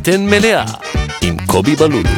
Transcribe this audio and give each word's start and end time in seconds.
בטן 0.00 0.26
מלאה 0.26 0.64
עם 1.22 1.36
קובי 1.46 1.76
בלולו. 1.76 2.08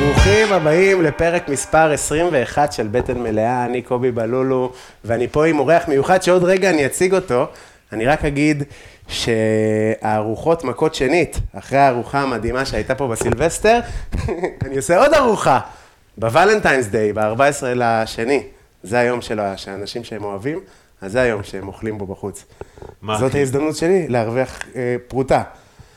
ברוכים 0.00 0.52
הבאים 0.52 1.02
לפרק 1.02 1.48
מספר 1.48 1.92
21 1.92 2.72
של 2.72 2.88
בטן 2.88 3.18
מלאה, 3.18 3.64
אני 3.64 3.82
קובי 3.82 4.10
בלולו, 4.10 4.72
ואני 5.04 5.28
פה 5.28 5.46
עם 5.46 5.58
אורח 5.58 5.88
מיוחד 5.88 6.22
שעוד 6.22 6.44
רגע 6.44 6.70
אני 6.70 6.86
אציג 6.86 7.14
אותו. 7.14 7.46
אני 7.92 8.06
רק 8.06 8.24
אגיד 8.24 8.62
שהארוחות 9.08 10.64
מכות 10.64 10.94
שנית, 10.94 11.38
אחרי 11.58 11.78
הארוחה 11.78 12.20
המדהימה 12.20 12.64
שהייתה 12.64 12.94
פה 12.94 13.08
בסילבסטר, 13.08 13.80
אני 14.64 14.76
עושה 14.76 14.98
עוד 14.98 15.14
ארוחה, 15.14 15.60
בוולנטיינס 16.18 16.86
דיי, 16.86 17.12
ב-14 17.12 17.64
לשני. 17.74 18.42
זה 18.82 18.98
היום 18.98 19.22
של 19.22 19.40
האנשים 19.40 20.04
שהם 20.04 20.24
אוהבים, 20.24 20.60
אז 21.02 21.12
זה 21.12 21.20
היום 21.20 21.42
שהם 21.42 21.68
אוכלים 21.68 21.98
בו 21.98 22.06
בחוץ. 22.06 22.44
מה, 23.02 23.18
זאת? 23.18 23.34
ההזדמנות 23.34 23.76
שלי 23.76 24.08
להרוויח 24.08 24.58
אה, 24.76 24.96
פרוטה. 25.08 25.42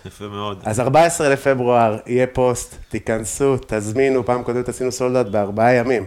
יפה 0.06 0.26
מאוד. 0.28 0.62
אז 0.66 0.80
14 0.80 1.30
לפברואר 1.30 1.98
יהיה 2.08 2.28
פוסט, 2.28 2.76
תיכנסו, 2.90 3.56
תזמינו, 3.68 4.26
פעם 4.26 4.44
קודמת 4.44 4.70
עשינו 4.70 4.92
sold 4.92 5.15
out 5.15 5.32
בארבעה 5.32 5.74
ימים. 5.74 6.06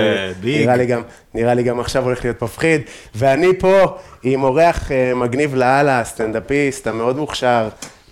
לי- 0.00 0.34
big. 0.40 0.62
נראה 0.62 0.76
לי 0.76 0.86
גם, 0.86 1.02
נראה 1.34 1.54
לי 1.54 1.62
גם 1.62 1.80
עכשיו 1.80 2.04
הולך 2.04 2.24
להיות 2.24 2.42
מפחיד. 2.42 2.80
ואני 3.14 3.58
פה 3.58 3.84
עם 4.22 4.42
אורח 4.42 4.92
אה, 4.92 5.14
מגניב 5.14 5.54
לאללה, 5.54 6.04
סטנדאפיסט 6.04 6.86
המאוד 6.86 7.16
מוכשר, 7.16 7.68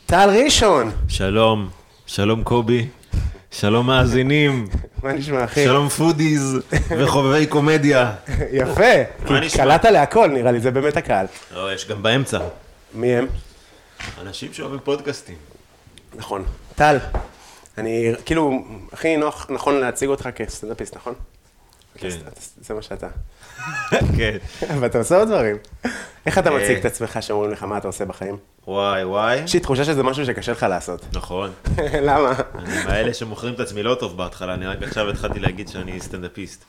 טל 0.06 0.30
ראשון. 0.44 0.90
שלום, 1.08 1.68
שלום 2.06 2.42
קובי, 2.42 2.86
שלום 3.50 3.86
מאזינים, 3.86 4.68
מה 5.02 5.12
נשמע, 5.12 5.44
אחי? 5.44 5.64
שלום 5.64 5.88
foodies 5.88 6.58
וחובבי 6.98 7.46
קומדיה. 7.46 8.14
יפה. 8.52 9.04
כי? 9.26 9.56
קלעת 9.56 9.84
להכל, 9.84 10.26
נראה 10.28 10.52
לי, 10.52 10.60
זה 10.60 10.70
באמת 10.70 10.96
הקהל. 10.96 11.26
לא, 11.54 11.74
יש 11.74 11.88
גם 11.88 12.02
באמצע. 12.02 12.38
מי 12.94 13.14
הם? 13.16 13.26
אנשים 14.20 14.52
שאוהבים 14.52 14.78
פודקאסטים. 14.84 15.36
נכון. 16.14 16.44
טל, 16.74 16.98
אני, 17.78 18.12
כאילו, 18.24 18.64
הכי 18.92 19.16
נוח, 19.16 19.46
נכון 19.50 19.80
להציג 19.80 20.08
אותך 20.08 20.28
כסטנדאפיסט, 20.34 20.96
נכון? 20.96 21.14
כן. 21.98 22.08
זה 22.60 22.74
מה 22.74 22.82
שאתה. 22.82 23.08
כן. 24.16 24.36
אבל 24.70 24.86
אתה 24.86 24.98
עושה 24.98 25.16
עוד 25.16 25.28
דברים. 25.28 25.56
איך 26.26 26.38
אתה 26.38 26.50
אה. 26.50 26.56
מציג 26.56 26.76
את 26.76 26.84
עצמך 26.84 27.18
שאומרים 27.20 27.50
לך 27.50 27.62
מה 27.62 27.78
אתה 27.78 27.88
עושה 27.88 28.04
בחיים? 28.04 28.36
וואי 28.66 29.04
וואי. 29.04 29.36
יש 29.36 29.54
לי 29.54 29.60
תחושה 29.60 29.84
שזה 29.84 30.02
משהו 30.02 30.26
שקשה 30.26 30.52
לך 30.52 30.62
לעשות. 30.62 31.06
נכון. 31.12 31.50
למה? 32.08 32.32
אני 32.58 32.84
מאלה 32.84 33.14
שמוכרים 33.14 33.54
את 33.54 33.60
עצמי 33.60 33.82
לא 33.82 33.94
טוב 33.94 34.16
בהתחלה, 34.16 34.54
אני 34.54 34.66
רק 34.66 34.82
עכשיו 34.82 35.10
התחלתי 35.10 35.40
להגיד 35.40 35.68
שאני 35.68 36.00
סטנדאפיסט. 36.00 36.64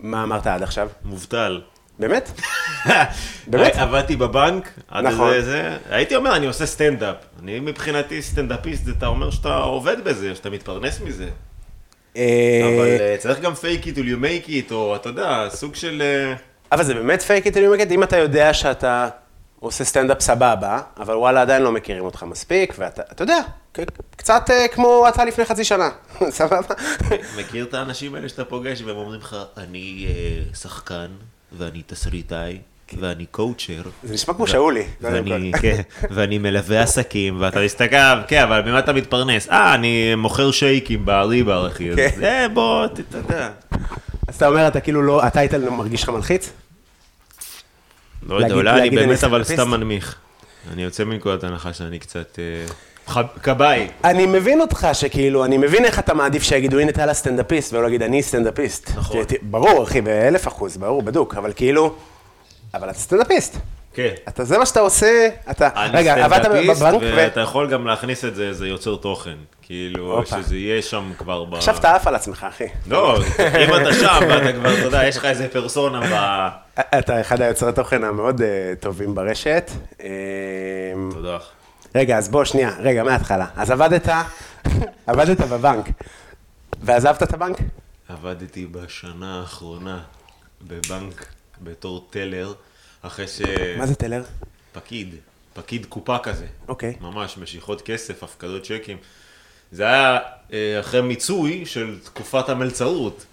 מה 0.00 0.22
אמרת 0.22 0.46
עד 0.46 0.62
עכשיו? 0.62 0.88
מובטל. 1.04 1.60
באמת? 1.98 2.40
באמת? 3.46 3.76
עבדתי 3.76 4.16
בבנק, 4.16 4.70
עד 4.88 5.04
נכון. 5.06 5.32
איזה 5.32 5.50
זה, 5.50 5.76
הייתי 5.90 6.16
אומר, 6.16 6.36
אני 6.36 6.46
עושה 6.46 6.66
סטנדאפ. 6.66 7.16
אני 7.42 7.60
מבחינתי 7.60 8.22
סטנדאפיסט, 8.22 8.88
אתה 8.88 9.06
אומר 9.06 9.30
שאתה 9.30 9.56
עובד 9.56 10.04
בזה, 10.04 10.34
שאתה 10.34 10.50
מתפרנס 10.50 11.00
מזה. 11.00 11.28
אה, 12.16 12.68
אבל 12.76 12.96
אה, 13.00 13.16
צריך 13.18 13.40
גם 13.40 13.52
fake 13.52 13.84
it 13.84 13.96
till 13.96 14.06
you 14.06 14.22
make 14.22 14.48
it, 14.48 14.72
או 14.72 14.96
אתה 14.96 15.08
יודע, 15.08 15.46
סוג 15.50 15.74
של... 15.74 16.02
אה, 16.02 16.34
אבל 16.72 16.84
זה 16.84 16.94
באמת 16.94 17.22
fake 17.22 17.46
it 17.46 17.56
'til 17.56 17.66
you 17.66 17.73
make 17.73 17.83
it, 17.83 17.90
אם 17.90 18.02
אתה 18.02 18.16
יודע 18.16 18.54
שאתה 18.54 19.08
עושה 19.60 19.84
סטנדאפ 19.84 20.20
סבבה, 20.20 20.80
אבל 20.96 21.14
וואלה 21.14 21.42
עדיין 21.42 21.62
לא 21.62 21.72
מכירים 21.72 22.04
אותך 22.04 22.22
מספיק, 22.22 22.74
ואתה, 22.78 23.02
אתה 23.12 23.22
יודע, 23.22 23.40
קצת 24.16 24.50
כמו 24.72 25.04
אתה 25.08 25.24
לפני 25.24 25.44
חצי 25.44 25.64
שנה, 25.64 25.90
סבבה? 26.38 26.74
מכיר 27.38 27.64
את 27.64 27.74
האנשים 27.74 28.14
האלה 28.14 28.28
שאתה 28.28 28.44
פוגש 28.44 28.82
והם 28.82 28.96
אומרים 28.96 29.20
לך, 29.20 29.36
אני 29.56 30.06
שחקן, 30.54 31.06
ואני 31.52 31.82
תסריטאי, 31.86 32.58
ואני 33.00 33.26
קואוצ'ר. 33.26 33.82
זה 34.02 34.14
נשמע 34.14 34.34
כמו 34.34 34.46
שאולי, 34.46 34.84
קודם 35.00 35.30
ואני. 35.30 35.52
כן, 35.60 35.80
ואני 36.10 36.38
מלווה 36.38 36.82
עסקים, 36.82 37.40
ואתה 37.40 37.60
מסתכל, 37.60 38.22
כן, 38.28 38.42
אבל 38.42 38.62
ממה 38.62 38.78
אתה 38.78 38.92
מתפרנס? 38.92 39.48
אה, 39.48 39.74
אני 39.74 40.14
מוכר 40.14 40.50
שייקים 40.50 41.06
בריבר, 41.06 41.66
אחי. 41.66 41.90
אז 41.90 41.96
כן. 41.96 42.48
בוא, 42.54 42.84
אתה 42.84 43.18
יודע. 43.18 43.50
אז 44.28 44.36
אתה 44.36 44.48
אומר, 44.48 44.68
אתה 44.68 44.80
כאילו 44.80 45.02
לא, 45.02 45.26
אתה 45.26 45.40
היית 45.40 45.54
מרגיש 45.54 46.02
לך 46.02 46.08
מלחיץ? 46.08 46.52
לא 48.28 48.34
יודע, 48.34 48.54
אולי 48.54 48.80
אני 48.80 48.90
באמת 48.90 49.24
אבל 49.24 49.44
סטנדאפיסט? 49.44 49.52
סתם 49.52 49.70
מנמיך. 49.70 50.14
אני 50.72 50.82
יוצא 50.82 51.04
מנקודת 51.04 51.44
הנחה 51.44 51.72
שאני 51.72 51.98
קצת... 51.98 52.38
אה, 52.38 53.22
כבאי. 53.42 53.88
אני 54.04 54.26
מבין 54.26 54.60
אותך 54.60 54.88
שכאילו, 54.92 55.44
אני 55.44 55.58
מבין 55.58 55.84
איך 55.84 55.98
אתה 55.98 56.14
מעדיף 56.14 56.42
שיגידו, 56.42 56.78
הנה 56.78 56.92
טל 56.92 57.08
הסטנדאפיסט, 57.08 57.72
ולא 57.72 57.82
להגיד, 57.82 58.02
אני 58.02 58.22
סטנדאפיסט. 58.22 58.90
נכון. 58.96 59.24
ברור, 59.42 59.84
אחי, 59.84 60.00
באלף 60.00 60.48
אחוז, 60.48 60.76
ברור, 60.76 61.02
בדוק, 61.02 61.34
אבל 61.34 61.52
כאילו, 61.56 61.94
אבל 62.74 62.90
אתה 62.90 62.98
סטנדאפיסט. 62.98 63.56
כן. 63.96 64.14
אתה, 64.28 64.44
זה 64.44 64.58
מה 64.58 64.66
שאתה 64.66 64.80
עושה, 64.80 65.28
אתה, 65.50 65.68
אני 65.76 65.98
רגע, 65.98 66.24
עבדת 66.24 66.50
בבנק, 66.50 67.02
ו... 67.02 67.12
ואתה 67.16 67.40
יכול 67.40 67.70
גם 67.70 67.86
להכניס 67.86 68.24
את 68.24 68.34
זה, 68.34 68.48
איזה 68.48 68.68
יוצר 68.68 68.96
תוכן. 68.96 69.36
כאילו, 69.62 70.18
הופה. 70.18 70.42
שזה 70.42 70.56
יהיה 70.56 70.82
שם 70.82 71.12
כבר 71.18 71.44
ב... 71.44 71.54
עכשיו 71.54 71.76
אתה 71.76 71.94
עף 71.96 72.06
על 72.06 72.14
עצמך, 72.14 72.46
אחי. 72.48 72.64
לא, 72.86 73.18
אם 73.38 73.82
אתה 73.82 73.94
שם, 73.94 74.18
ואתה 74.28 74.52
כבר, 74.52 74.74
אתה 74.74 74.82
יודע, 74.82 75.06
יש 75.06 75.16
לך 75.16 75.24
איזה 75.24 75.48
פרסונה 75.48 76.00
ב... 76.00 76.48
אתה 76.98 77.20
אחד 77.20 77.40
היוצרי 77.40 77.72
תוכן 77.72 78.04
המאוד 78.04 78.42
אה, 78.42 78.72
טובים 78.80 79.14
ברשת. 79.14 79.70
אה, 80.02 80.08
תודה. 81.10 81.38
רגע, 81.94 82.18
אז 82.18 82.28
בוא, 82.28 82.44
שנייה, 82.44 82.70
רגע, 82.80 83.02
מההתחלה. 83.02 83.46
אז 83.56 83.70
עבדת, 83.70 84.08
עבדת 85.06 85.40
בבנק, 85.40 85.86
ועזבת 86.82 87.22
את 87.22 87.34
הבנק? 87.34 87.56
עבדתי 88.08 88.66
בשנה 88.66 89.40
האחרונה 89.40 89.98
בבנק 90.62 91.35
בתור 91.60 92.06
טלר, 92.10 92.52
אחרי 93.02 93.28
ש... 93.28 93.40
מה 93.78 93.86
זה 93.86 93.94
טלר? 93.94 94.22
פקיד, 94.72 95.14
פקיד 95.54 95.86
קופה 95.86 96.18
כזה. 96.18 96.46
אוקיי. 96.68 96.96
ממש, 97.00 97.38
משיכות 97.38 97.82
כסף, 97.82 98.22
הפקדות 98.22 98.62
צ'קים. 98.62 98.96
זה 99.72 99.82
היה 99.82 100.18
אה, 100.52 100.80
אחרי 100.80 101.00
מיצוי 101.00 101.66
של 101.66 101.98
תקופת 102.04 102.48
המלצרות. 102.48 103.24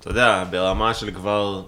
אתה 0.00 0.10
יודע, 0.10 0.44
ברמה 0.50 0.94
של 0.94 1.14
כבר, 1.14 1.62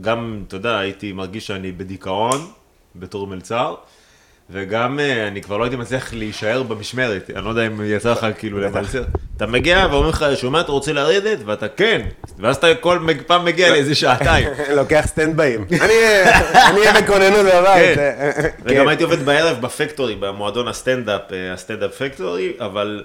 גם, 0.00 0.44
אתה 0.48 0.56
יודע, 0.56 0.78
הייתי 0.78 1.12
מרגיש 1.12 1.46
שאני 1.46 1.72
בדיכאון 1.72 2.52
בתור 2.96 3.26
מלצר, 3.26 3.74
וגם 4.50 5.00
אה, 5.00 5.28
אני 5.28 5.42
כבר 5.42 5.56
לא 5.56 5.64
הייתי 5.64 5.76
מצליח 5.76 6.14
להישאר 6.14 6.62
במשמרת. 6.62 7.30
אני 7.36 7.44
לא 7.44 7.50
יודע 7.50 7.66
אם 7.66 7.80
יצא 7.84 8.12
לך 8.12 8.26
כאילו 8.38 8.60
למלצר. 8.60 9.04
אתה 9.36 9.46
מגיע 9.46 9.86
ואומרים 9.90 10.10
לך, 10.10 10.26
שומע, 10.36 10.60
אתה 10.60 10.72
רוצה 10.72 10.92
לרדת? 10.92 11.38
ואתה 11.46 11.68
כן. 11.68 12.06
ואז 12.38 12.56
אתה 12.56 12.74
כל 12.74 12.98
פעם 13.26 13.44
מגיע 13.44 13.70
לאיזה 13.70 13.94
שעתיים. 13.94 14.48
לוקח 14.76 15.04
סטנדבאים. 15.06 15.66
אני 15.80 16.80
אהיה 16.80 17.02
בכוננות 17.02 17.46
בבית. 17.54 17.96
כן. 17.96 18.30
וגם 18.64 18.84
כן. 18.84 18.88
הייתי 18.88 19.04
עובד 19.04 19.22
בערב 19.24 19.60
בפקטורי, 19.60 20.16
במועדון 20.16 20.68
הסטנדאפ, 20.68 21.32
אה, 21.32 21.52
הסטנדאפ 21.52 22.02
פקטורי, 22.02 22.52
אבל 22.58 23.04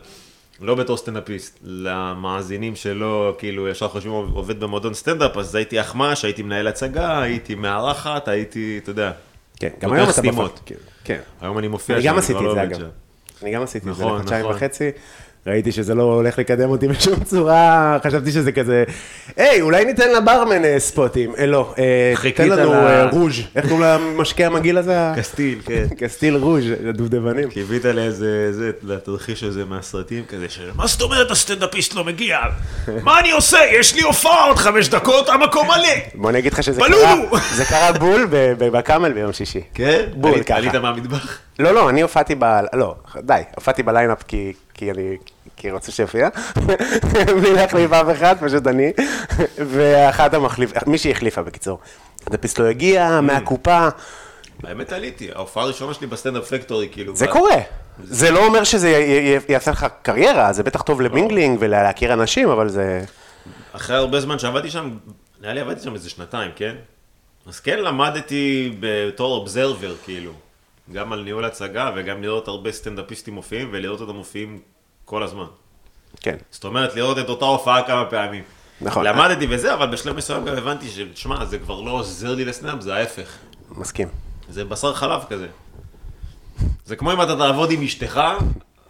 לא 0.61 0.75
בתור 0.75 0.97
סטנדאפיסט. 0.97 1.59
למאזינים 1.63 2.75
שלא, 2.75 3.35
כאילו, 3.37 3.67
ישר 3.67 3.87
חושבים 3.87 4.11
עובד 4.11 4.59
במועדון 4.59 4.93
סטנדאפ, 4.93 5.37
אז 5.37 5.55
הייתי 5.55 5.81
אחמ"ש, 5.81 6.25
הייתי 6.25 6.43
מנהל 6.43 6.67
הצגה, 6.67 7.21
הייתי 7.21 7.55
מארחת, 7.55 8.27
הייתי, 8.27 8.79
אתה 8.83 8.91
יודע. 8.91 9.11
כן, 9.59 9.69
גם 9.81 9.93
היום 9.93 10.03
אתה 10.03 10.13
סתימות. 10.13 10.71
כן. 11.03 11.19
היום 11.41 11.57
אני 11.57 11.67
מופיע 11.67 11.95
אני 11.95 12.03
שם, 12.03 12.07
גם 12.09 12.13
כבר 12.13 12.23
עשיתי 12.23 12.33
לא 12.43 12.49
את 12.49 12.55
זה 12.55 12.61
עובד 12.61 12.71
אגב. 12.73 12.79
שם. 12.79 12.89
אני 13.43 13.51
גם 13.53 13.61
עשיתי 13.63 13.89
את 13.89 13.95
זה 13.95 14.03
נכון, 14.03 14.15
לחודשיים 14.15 14.45
נכון. 14.45 14.55
וחצי. 14.55 14.91
ראיתי 15.47 15.71
שזה 15.71 15.95
לא 15.95 16.03
הולך 16.03 16.39
לקדם 16.39 16.69
אותי 16.69 16.87
בשום 16.87 17.23
צורה, 17.23 17.97
חשבתי 18.03 18.31
שזה 18.31 18.51
כזה, 18.51 18.83
היי, 19.37 19.61
אולי 19.61 19.85
ניתן 19.85 20.11
לברמן 20.11 20.65
אה, 20.65 20.79
ספוטים. 20.79 21.33
אה, 21.37 21.45
לא, 21.45 21.73
אה, 21.77 22.31
תן 22.35 22.49
לנו 22.49 22.73
אה, 22.73 23.09
רוז'. 23.09 23.33
איך 23.55 23.67
קוראים 23.69 23.83
למשקה 23.83 24.45
המגעיל 24.45 24.77
הזה? 24.77 25.11
קסטיל, 25.17 25.59
כן. 25.65 25.85
קסטיל 25.97 26.35
רוז', 26.35 26.63
הדובדבנים. 26.89 27.49
קיווית 27.49 27.85
לאיזה, 27.85 28.53
זה, 28.53 28.71
לתרחיש 28.83 29.43
הזה 29.43 29.65
מהסרטים 29.65 30.23
כזה, 30.25 30.49
של 30.49 30.69
מה 30.75 30.87
זאת 30.87 31.01
אומרת 31.01 31.31
הסטנדאפיסט 31.31 31.93
לא 31.95 32.03
מגיע? 32.03 32.39
מה 33.03 33.19
אני 33.19 33.31
עושה? 33.31 33.59
יש 33.71 33.95
לי 33.95 34.01
הופעה 34.01 34.45
עוד 34.45 34.57
חמש 34.57 34.89
דקות, 34.89 35.29
המקום 35.29 35.67
מלא. 35.67 35.93
בוא 36.15 36.29
אני 36.29 36.39
אגיד 36.39 36.53
לך 36.53 36.63
שזה! 36.63 36.81
קרה, 36.81 37.15
זה 37.55 37.65
קרה 37.65 37.91
בול 37.91 38.27
בקאמל 38.57 39.13
ביום 39.13 39.33
שישי. 39.33 39.61
כן? 39.73 40.05
בול, 40.13 40.43
ככה. 40.43 40.55
עלית 40.57 40.75
מהמטבח? 40.75 41.37
לא, 41.59 41.71
לא, 41.71 41.89
אני 41.89 42.01
הופעתי 42.01 42.35
ב... 42.39 42.45
לא, 42.73 42.95
די, 43.21 43.41
הופעתי 43.55 43.83
בליינאפ 43.83 44.23
כי, 44.27 44.53
כי 44.73 44.91
אני... 44.91 45.17
כי 45.57 45.71
רוצה 45.71 45.91
שיופיע, 45.91 46.29
בלי 47.41 47.53
להחליף 47.53 47.93
אף 47.93 48.17
אחד, 48.17 48.35
פשוט 48.39 48.67
אני, 48.67 48.91
ואחת 49.57 50.33
המחליף, 50.33 50.71
מישהי 50.87 51.11
החליפה 51.11 51.41
בקיצור. 51.43 51.79
הסטנדאפיסט 52.27 52.59
לא 52.59 52.65
הגיע, 52.65 53.21
מהקופה, 53.21 53.87
האמת 54.63 54.91
עליתי, 54.91 55.31
ההופעה 55.31 55.63
הראשונה 55.63 55.93
שלי 55.93 56.07
בסטנדאפ 56.07 56.53
פקטורי, 56.53 56.89
כאילו. 56.91 57.15
זה 57.15 57.27
קורה. 57.27 57.57
זה 58.03 58.31
לא 58.31 58.45
אומר 58.45 58.63
שזה 58.63 58.89
יעשה 59.49 59.71
לך 59.71 59.87
קריירה, 60.01 60.53
זה 60.53 60.63
בטח 60.63 60.81
טוב 60.81 61.01
ל 61.01 61.07
mingling 61.07 61.57
ולהכיר 61.61 62.13
אנשים, 62.13 62.49
אבל 62.49 62.69
זה... 62.69 63.03
אחרי 63.71 63.95
הרבה 63.95 64.19
זמן 64.19 64.39
שעבדתי 64.39 64.69
שם, 64.69 64.97
נראה 65.41 65.53
לי 65.53 65.59
עבדתי 65.59 65.83
שם 65.83 65.93
איזה 65.93 66.09
שנתיים, 66.09 66.51
כן? 66.55 66.75
אז 67.45 67.59
כן 67.59 67.79
למדתי 67.79 68.75
בתור 68.79 69.35
observer, 69.35 69.95
כאילו. 70.05 70.31
גם 70.91 71.13
על 71.13 71.23
ניהול 71.23 71.45
הצגה 71.45 71.91
וגם 71.95 72.21
לראות 72.21 72.47
הרבה 72.47 72.71
סטנדאפיסטים 72.71 73.33
מופיעים 73.33 73.69
ולראות 73.71 74.01
אותם 74.01 74.15
מופיעים 74.15 74.59
כל 75.05 75.23
הזמן. 75.23 75.45
כן. 76.21 76.35
זאת 76.51 76.63
אומרת, 76.63 76.95
לראות 76.95 77.17
את 77.17 77.29
אותה 77.29 77.45
הופעה 77.45 77.87
כמה 77.87 78.05
פעמים. 78.05 78.43
נכון. 78.81 79.05
למדתי 79.05 79.47
וזה, 79.49 79.73
אבל 79.73 79.87
בשלב 79.87 80.15
מסוים 80.15 80.45
גם 80.45 80.55
הבנתי 80.57 80.85
ששמע, 80.89 81.45
זה 81.45 81.59
כבר 81.59 81.81
לא 81.81 81.91
עוזר 81.91 82.35
לי 82.35 82.45
לסטנדאפ, 82.45 82.81
זה 82.81 82.95
ההפך. 82.95 83.37
מסכים. 83.71 84.07
זה 84.49 84.65
בשר 84.65 84.93
חלב 84.93 85.21
כזה. 85.29 85.47
זה 86.85 86.95
כמו 86.95 87.13
אם 87.13 87.21
אתה 87.21 87.35
תעבוד 87.35 87.71
עם 87.71 87.81
אשתך, 87.83 88.21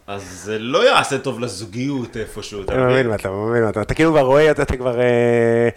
אז 0.07 0.23
זה 0.23 0.59
לא 0.59 0.89
יעשה 0.89 1.17
טוב 1.17 1.39
לזוגיות 1.39 2.17
איפשהו, 2.17 2.63
אתה 2.63 2.73
אני 2.73 2.81
מבין 2.81 2.93
מבין? 2.93 3.07
מה 3.07 3.15
אתה 3.15 3.29
מבין 3.29 3.63
מה 3.63 3.69
אתה, 3.69 3.81
אתה 3.81 3.93
כאילו 3.93 4.11
כבר 4.11 4.21
רואה, 4.21 4.51
אתה 4.51 4.77
כבר, 4.77 4.99
אה, 4.99 5.69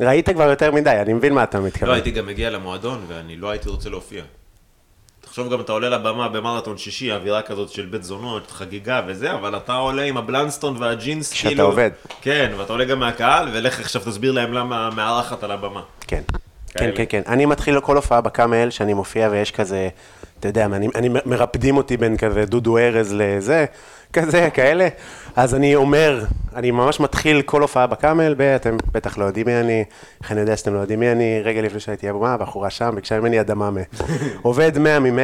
ראית 0.00 0.28
כבר 0.30 0.50
יותר 0.50 0.72
מדי, 0.72 0.90
אני 0.90 1.12
מבין 1.12 1.34
מה 1.34 1.42
אתה 1.42 1.58
לא, 1.58 1.64
מתכוון. 1.66 1.94
הייתי 1.94 2.10
גם 2.10 2.26
מגיע 2.26 2.50
למועדון 2.50 3.04
ואני 3.08 3.36
לא 3.36 3.50
הייתי 3.50 3.68
רוצה 3.68 3.90
להופיע. 3.90 4.22
תחשוב 5.32 5.52
גם, 5.52 5.60
אתה 5.60 5.72
עולה 5.72 5.88
לבמה 5.88 6.28
במרתון 6.28 6.78
שישי, 6.78 7.12
אווירה 7.12 7.42
כזאת 7.42 7.68
של 7.68 7.86
בית 7.86 8.04
זונות, 8.04 8.50
חגיגה 8.50 9.00
וזה, 9.06 9.32
אבל 9.34 9.56
אתה 9.56 9.74
עולה 9.74 10.02
עם 10.02 10.16
הבלנסטון 10.16 10.76
והג'ינס, 10.78 11.32
כשאתה 11.32 11.48
כאילו... 11.48 11.64
עובד. 11.64 11.90
כן, 12.20 12.52
ואתה 12.56 12.72
עולה 12.72 12.84
גם 12.84 13.00
מהקהל, 13.00 13.48
ולך 13.52 13.80
עכשיו 13.80 14.02
תסביר 14.04 14.32
להם 14.32 14.52
למה 14.52 14.90
מארחת 14.90 15.44
על 15.44 15.50
הבמה. 15.50 15.82
כן. 16.06 16.22
כן. 16.68 16.90
כן, 16.94 17.04
כן. 17.08 17.22
אני 17.26 17.46
מתחיל 17.46 17.80
כל 17.80 17.96
הופעה 17.96 18.20
בקאמל, 18.20 18.70
שאני 18.70 18.94
מופיע 18.94 19.28
ויש 19.30 19.50
כזה, 19.50 19.88
אתה 20.40 20.48
יודע, 20.48 20.64
אני, 20.64 20.88
אני 20.94 21.08
מרפדים 21.26 21.76
אותי 21.76 21.96
בין 21.96 22.16
כזה 22.16 22.44
דודו 22.44 22.78
ארז 22.78 23.14
לזה, 23.16 23.64
כזה, 24.12 24.48
כאלה. 24.54 24.88
אז 25.36 25.54
אני 25.54 25.74
אומר, 25.74 26.24
אני 26.56 26.70
ממש 26.70 27.00
מתחיל 27.00 27.42
כל 27.42 27.62
הופעה 27.62 27.86
בקאמל, 27.86 28.34
ב- 28.34 28.42
אתם 28.42 28.76
בטח 28.92 29.18
לא 29.18 29.24
יודעים 29.24 29.46
מי 29.46 29.60
אני, 29.60 29.84
איך 30.22 30.32
אני 30.32 30.40
יודע 30.40 30.56
שאתם 30.56 30.74
לא 30.74 30.78
יודעים 30.78 31.00
מי 31.00 31.12
אני, 31.12 31.40
רגע 31.44 31.62
לפני 31.62 31.80
שהייתי 31.80 32.08
הבמה, 32.08 32.34
הבחורה 32.34 32.70
שם 32.70 32.92
ביקשה 32.94 33.20
ממני 33.20 33.40
אדממה. 33.40 33.80
עובד 34.42 34.78
100 34.78 34.98
מ-100, 34.98 35.20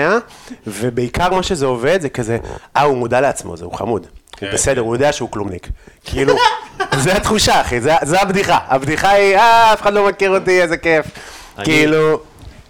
ובעיקר 0.67 1.35
מה 1.35 1.43
שזה 1.43 1.67
עובד 1.67 2.01
זה 2.01 2.09
כזה, 2.09 2.39
אה, 2.77 2.83
הוא 2.83 2.97
מודע 2.97 3.21
לעצמו, 3.21 3.57
זה, 3.57 3.65
הוא 3.65 3.75
חמוד. 3.75 4.07
הוא 4.41 4.49
בסדר, 4.53 4.81
הוא 4.81 4.95
יודע 4.95 5.13
שהוא 5.13 5.31
כלומניק. 5.31 5.69
כאילו, 6.05 6.35
זה 7.05 7.17
התחושה, 7.17 7.61
אחי, 7.61 7.81
זה, 7.81 7.93
זה 8.03 8.21
הבדיחה. 8.21 8.59
הבדיחה 8.67 9.11
היא, 9.11 9.37
אה, 9.37 9.73
אף 9.73 9.83
אחד 9.83 9.93
לא 9.93 10.09
מכיר 10.09 10.31
אותי, 10.31 10.63
איזה 10.63 10.77
כיף. 10.77 11.07
כאילו, 11.65 12.21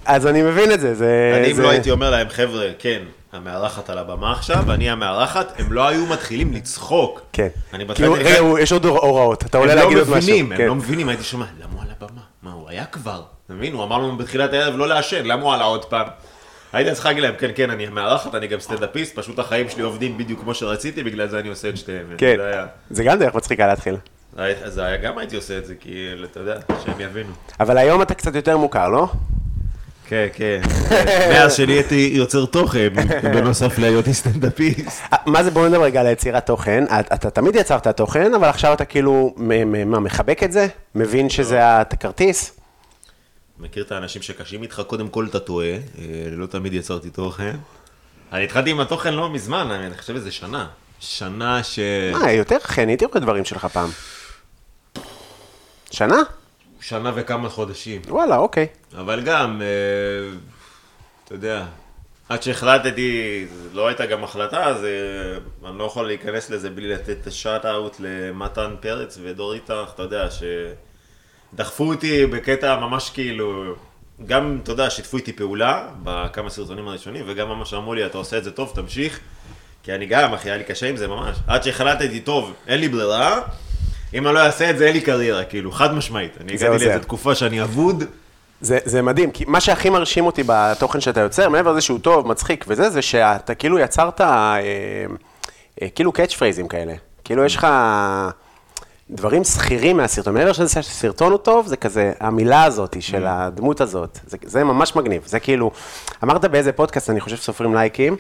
אז 0.07 0.27
אני 0.27 0.43
מבין 0.43 0.73
את 0.73 0.81
זה, 0.81 0.95
זה... 0.95 1.33
אני, 1.37 1.51
אם 1.51 1.55
זה... 1.57 1.63
לא 1.63 1.71
הייתי 1.71 1.91
אומר 1.91 2.11
להם, 2.11 2.29
חבר'ה, 2.29 2.67
כן, 2.79 2.99
המארחת 3.39 3.91
על 3.91 3.99
הבמה 3.99 4.33
עכשיו, 4.33 4.65
ואני 4.67 4.91
המארחת, 4.91 5.53
הם 5.59 5.73
לא 5.73 5.89
היו 5.89 6.07
מתחילים 6.07 6.53
לצחוק. 6.53 7.21
כן. 7.33 7.49
אני 7.73 7.85
כאילו. 7.95 8.13
רגע, 8.13 8.61
יש 8.61 8.73
עוד 8.73 8.85
הוראות, 8.85 9.47
אתה 9.47 9.59
עולה 9.59 9.73
הם 9.73 9.79
להגיד 9.79 9.97
לא 9.97 10.03
עוד 10.03 10.11
משהו. 10.11 10.33
מבינים, 10.33 10.53
הם. 10.53 10.61
לא 10.61 10.75
מבינים, 10.75 11.09
הייתי 11.09 11.25
שומע, 11.25 11.45
למה 11.61 11.73
הוא 11.73 11.83
על 11.83 11.89
הבמה? 12.01 12.21
מה, 12.43 12.53
הוא 12.53 12.69
היה 12.69 12.85
כבר? 12.85 13.23
אתה 13.47 13.55
מבין? 13.55 13.73
הוא 13.73 13.85
אמר 13.85 13.99
לנו 13.99 14.17
בתחילת 14.17 14.53
הערב 14.53 14.77
לא 14.77 14.89
לעשן, 14.89 15.25
למה 15.25 15.43
הוא 15.43 15.55
עלה 15.55 15.65
עוד 15.65 15.85
פעם? 15.85 16.07
הייתי 16.73 16.93
צריך 16.93 17.07
להגיד 17.07 17.23
להם, 17.23 17.35
כן, 17.39 17.51
כן, 17.55 17.71
אני 17.71 17.87
המארחת, 17.87 18.35
אני 18.35 18.47
גם 18.47 18.61
סטנדאפיסט, 18.61 19.19
פשוט 19.19 19.39
החיים 19.39 19.69
שלי 19.69 19.83
עובדים 19.83 20.19
בדיוק 20.19 20.41
כמו 20.41 20.55
שרציתי, 20.55 21.03
בגלל 21.05 21.29
זה 21.29 21.39
אני 21.39 21.49
עושה 21.49 21.69
את 21.69 21.77
שתיהם. 21.77 22.07
כן, 22.19 22.37
זה 22.91 23.05
גם 23.05 23.19
דרך 23.19 23.35
מצחיקה 23.35 23.67
להתחיל. 23.67 23.97
אז 24.37 24.81
גם 25.03 25.19
הייתי 25.19 25.37
עושה 25.37 25.59
את 25.59 25.67
זה, 25.67 25.75
כי, 25.81 26.09
אתה 26.25 26.41
יודע, 26.41 26.59
שהם 26.85 27.01
יבינו. 27.01 27.33
אבל 27.61 27.79
היום 27.79 28.03
אתה 28.03 28.15
קצת 28.15 28.35
יותר 28.35 28.57
מוכר, 28.57 28.89
לא? 28.89 29.09
כן, 30.09 30.27
כן. 30.33 30.61
מאז 31.33 31.55
שנהייתי 31.55 32.11
יוצר 32.15 32.47
תוכן, 32.47 32.89
בנוסף 33.23 33.79
להיותי 33.79 34.15
סטנדאפיסט. 34.15 35.03
אה, 35.13 35.19
מה 35.27 35.45
זה, 35.45 35.51
בוא 35.51 35.69
נדבר 35.69 35.83
רגע 35.83 36.01
על 36.01 36.07
יצירת 36.07 36.47
תוכן. 36.47 36.85
אתה, 37.15 37.31
תמיד 37.31 37.57
יצרת 37.57 37.89
תוכן, 37.89 38.35
אבל 38.35 38.49
עכשיו 38.49 38.73
אתה 38.73 38.85
כאילו, 38.85 39.35
מה, 39.37 40.01
מחבק 40.01 40.43
את 40.43 40.53
זה? 40.53 40.67
מבין 40.95 41.31
שזה 41.31 41.81
הכרטיס? 41.81 42.61
מכיר 43.59 43.85
את 43.85 43.93
האנשים 43.93 44.23
שקשים 44.23 44.63
איתך, 44.63 44.83
קודם 44.87 45.09
כל 45.09 45.27
אתה 45.31 45.39
טועה, 45.39 45.67
אה, 45.67 45.79
לא 46.31 46.47
תמיד 46.47 46.75
יצרתי 46.75 47.11
תוכן. 47.11 47.57
אני 48.33 48.45
התחלתי 48.45 48.71
עם 48.71 48.81
התוכן 48.81 49.15
לא 49.15 49.31
מזמן, 49.31 49.71
אני 49.71 49.97
חושב 49.97 50.15
איזה 50.15 50.31
שנה. 50.31 50.67
שנה 51.01 51.63
ש... 51.63 51.79
מה, 52.13 52.33
יותר 52.33 52.57
אחי, 52.57 52.83
אני 52.83 52.93
הייתי 52.93 53.05
רואה 53.05 53.21
דברים 53.21 53.45
שלך 53.45 53.65
פעם. 53.65 53.91
שנה? 55.91 56.23
שנה 56.81 57.13
וכמה 57.15 57.49
חודשים. 57.49 58.03
וואלה, 58.09 58.37
אוקיי. 58.37 58.67
אבל 58.99 59.21
גם, 59.21 59.63
אה, 59.63 60.39
אתה 61.25 61.35
יודע, 61.35 61.65
עד 62.29 62.43
שהחלטתי, 62.43 63.47
לא 63.73 63.89
הייתה 63.89 64.07
גם 64.07 64.25
החלטה, 64.25 64.65
אז 64.65 64.85
אה, 64.85 65.69
אני 65.71 65.79
לא 65.79 65.85
יכול 65.85 66.07
להיכנס 66.07 66.51
לזה 66.51 66.71
בלי 66.71 66.89
לתת 66.89 67.17
את 67.23 67.27
השאט 67.27 67.67
אאוט 67.67 67.97
למתן 68.01 68.75
פרץ 68.81 69.19
ודור 69.23 69.55
איתך, 69.55 69.75
אתה 69.95 70.03
יודע, 70.03 70.29
שדחפו 71.55 71.85
אותי 71.93 72.27
בקטע 72.27 72.77
ממש 72.77 73.11
כאילו, 73.11 73.75
גם, 74.27 74.59
אתה 74.63 74.73
יודע, 74.73 74.91
שיתפו 74.91 75.17
איתי 75.17 75.33
פעולה 75.33 75.89
בכמה 76.03 76.51
סרטונים 76.51 76.89
הראשונים, 76.89 77.25
וגם 77.27 77.49
ממש 77.49 77.75
אמרו 77.75 77.95
לי, 77.95 78.07
אתה 78.07 78.19
עושה 78.19 78.39
את 78.39 78.45
זה 78.45 78.51
טוב, 78.51 78.73
תמשיך. 78.75 79.21
כי 79.83 79.95
אני 79.95 80.07
גם, 80.07 80.35
אחי, 80.35 80.49
היה 80.49 80.57
לי 80.57 80.65
קשה 80.65 80.89
עם 80.89 80.97
זה 80.97 81.09
ממש. 81.09 81.37
עד 81.47 81.63
שהחלטתי, 81.63 82.21
טוב, 82.21 82.53
אין 82.67 82.81
לי 82.81 82.89
ברירה, 82.89 83.41
אם 84.15 84.27
אני 84.27 84.35
לא 84.35 84.41
אעשה 84.41 84.71
את 84.71 84.79
זה, 84.79 84.87
אין 84.87 84.93
לי 84.93 85.01
קריירה, 85.01 85.45
כאילו, 85.45 85.73
חד 85.73 85.95
משמעית. 85.95 86.33
אני 86.41 86.53
הגעתי. 86.53 86.85
לאיזו 86.85 87.03
תקופה 87.03 87.35
שאני 87.35 87.63
אבוד. 87.63 88.05
זה, 88.61 88.79
זה 88.85 89.03
מדהים, 89.03 89.31
כי 89.31 89.45
מה 89.47 89.61
שהכי 89.61 89.91
מרשים 89.91 90.27
אותי 90.27 90.43
בתוכן 90.47 91.01
שאתה 91.01 91.21
יוצר, 91.21 91.49
מעבר 91.49 91.73
לזה 91.73 91.81
שהוא 91.81 91.99
טוב, 91.99 92.27
מצחיק 92.27 92.65
וזה, 92.69 92.91
זה 92.91 93.03
שאתה 93.03 93.55
כאילו 93.55 93.79
יצרת 93.79 94.21
אה, 94.21 94.59
אה, 95.83 95.89
כאילו 95.95 96.13
קאץ' 96.13 96.35
פרייזים 96.35 96.69
כאלה. 96.69 96.95
כאילו 97.25 97.45
יש 97.45 97.57
לך 97.57 97.67
דברים 99.11 99.45
שכירים 99.45 99.97
מהסרטון. 99.97 100.35
מעבר 100.35 100.51
לזה 100.51 100.69
שהסרטון 100.69 101.33
הוא 101.33 101.39
טוב, 101.39 101.67
זה 101.67 101.77
כזה, 101.77 102.13
המילה 102.21 102.65
הזאת 102.65 102.97
של 103.01 103.27
הדמות 103.27 103.81
הזאת, 103.81 104.19
זה, 104.27 104.37
זה 104.43 104.65
ממש 104.65 104.97
מגניב. 104.97 105.23
זה 105.27 105.41
כאילו, 105.41 105.71
אמרת 106.25 106.45
באיזה 106.45 106.73
פודקאסט, 106.73 107.11
אני 107.11 107.21
חושב 107.21 107.37
סופרים 107.37 107.75
לייקים, 107.75 108.17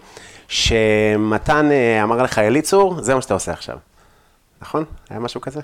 שמתן 0.48 1.70
אה, 1.70 2.02
אמר 2.02 2.22
לך, 2.22 2.38
אליצור, 2.38 3.02
זה 3.02 3.14
מה 3.14 3.22
שאתה 3.22 3.34
עושה 3.34 3.52
עכשיו. 3.52 3.76
נכון? 4.62 4.84
היה 5.10 5.18
משהו 5.20 5.40
כזה? 5.40 5.60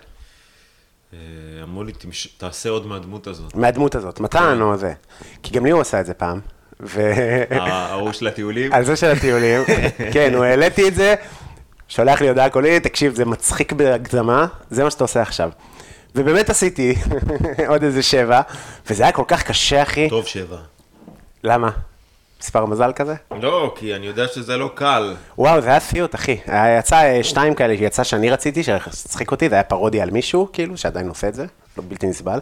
אה, 1.14 1.62
אמרו 1.62 1.84
לי, 1.84 1.92
"תמש- 1.92 2.26
תעשה 2.38 2.68
עוד 2.68 2.86
מהדמות 2.86 3.26
הזאת. 3.26 3.54
מהדמות 3.56 3.94
הזאת, 3.94 4.20
מתן 4.20 4.58
או 4.60 4.76
זה. 4.76 4.92
כי 5.42 5.52
גם 5.54 5.64
לי 5.64 5.70
הוא 5.70 5.80
עשה 5.80 6.00
את 6.00 6.06
זה 6.06 6.14
פעם. 6.14 6.40
ו... 6.80 7.10
ההוא 7.50 8.12
של 8.12 8.26
הטיולים. 8.26 8.72
על 8.72 8.84
זה 8.84 8.96
של 8.96 9.10
הטיולים, 9.10 9.60
כן, 10.14 10.34
הוא 10.34 10.44
העליתי 10.44 10.88
את 10.88 10.94
זה, 10.94 11.14
שולח 11.88 12.20
לי 12.20 12.28
הודעה 12.28 12.50
קולית, 12.50 12.82
תקשיב, 12.82 13.14
זה 13.14 13.24
מצחיק 13.24 13.72
בהגזמה, 13.72 14.46
זה 14.70 14.84
מה 14.84 14.90
שאתה 14.90 15.04
עושה 15.04 15.22
עכשיו. 15.22 15.50
ובאמת 16.14 16.50
עשיתי 16.50 16.94
עוד 17.68 17.82
איזה 17.82 18.02
שבע, 18.02 18.40
וזה 18.90 19.02
היה 19.02 19.12
כל 19.12 19.24
כך 19.28 19.42
קשה, 19.42 19.82
אחי. 19.82 20.08
טוב 20.10 20.26
שבע. 20.26 20.56
למה? 21.44 21.70
מספר 22.40 22.66
מזל 22.66 22.92
כזה? 22.92 23.14
לא, 23.40 23.74
כי 23.76 23.94
אני 23.94 24.06
יודע 24.06 24.28
שזה 24.28 24.56
לא 24.56 24.70
קל. 24.74 25.14
וואו, 25.38 25.60
זה 25.60 25.68
היה 25.68 25.80
סיוט, 25.80 26.14
אחי. 26.14 26.36
יצא 26.78 26.96
אה, 26.96 27.24
שתיים 27.24 27.54
כאלה, 27.54 27.74
יצא 27.74 28.04
שאני 28.04 28.30
רציתי, 28.30 28.62
שהצחיק 28.62 29.30
אותי, 29.30 29.48
זה 29.48 29.54
היה 29.54 29.64
פרודיה 29.64 30.02
על 30.02 30.10
מישהו, 30.10 30.48
כאילו, 30.52 30.76
שעדיין 30.76 31.08
עושה 31.08 31.28
את 31.28 31.34
זה, 31.34 31.46
לא 31.78 31.84
בלתי 31.88 32.06
נסבל. 32.06 32.38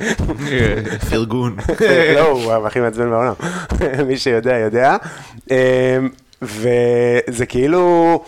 פרגון. 1.10 1.56
לא, 2.14 2.26
הוא 2.26 2.52
הכי 2.52 2.80
מעצבן 2.80 3.10
בעולם. 3.10 3.34
מי 4.08 4.16
שיודע, 4.16 4.56
יודע. 4.56 4.96
אמ, 5.50 5.56
וזה 6.42 7.46
כאילו, 7.48 8.20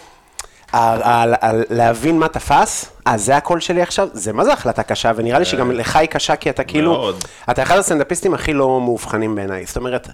להבין 1.71 2.19
מה 2.19 2.29
תפס, 2.29 2.93
אה, 3.07 3.19
זה 3.19 3.37
הקול 3.37 3.61
שלי 3.61 3.83
עכשיו, 3.83 4.09
זה 4.13 4.33
מה 4.33 4.45
זה 4.45 4.53
החלטה 4.53 4.83
קשה, 4.83 5.13
ונראה 5.17 5.39
לי 5.39 5.45
שגם 5.45 5.71
לך 5.71 5.97
היא 5.97 6.09
קשה, 6.09 6.37
כי 6.37 6.51
אתה 6.51 6.65
כאילו. 6.65 7.13
אתה 7.51 7.63
אחד 7.63 7.79
הסטנדאפיסטים 7.79 8.35
הכי 8.35 8.53
לא 8.53 8.81
מאובחנים 8.81 9.35
בעיניי. 9.35 9.67
זאת 9.67 9.77
אומרת, 9.77 10.09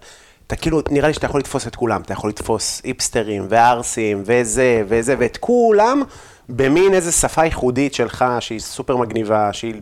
אתה 0.53 0.61
כאילו, 0.61 0.83
נראה 0.91 1.09
לי 1.09 1.15
שאתה 1.15 1.27
יכול 1.27 1.41
לתפוס 1.41 1.67
את 1.67 1.77
כולם, 1.77 2.01
אתה 2.03 2.13
יכול 2.13 2.31
לתפוס 2.31 2.83
היפסטרים 2.85 3.47
וערסים 3.49 4.23
וזה 4.27 4.83
וזה, 4.89 5.15
ואת 5.19 5.37
כולם 5.41 6.03
במין 6.49 6.95
איזה 6.95 7.13
שפה 7.13 7.45
ייחודית 7.45 7.95
שלך, 7.95 8.25
שהיא 8.41 8.61
סופר 8.61 8.97
מגניבה, 8.97 9.53
שהיא... 9.53 9.75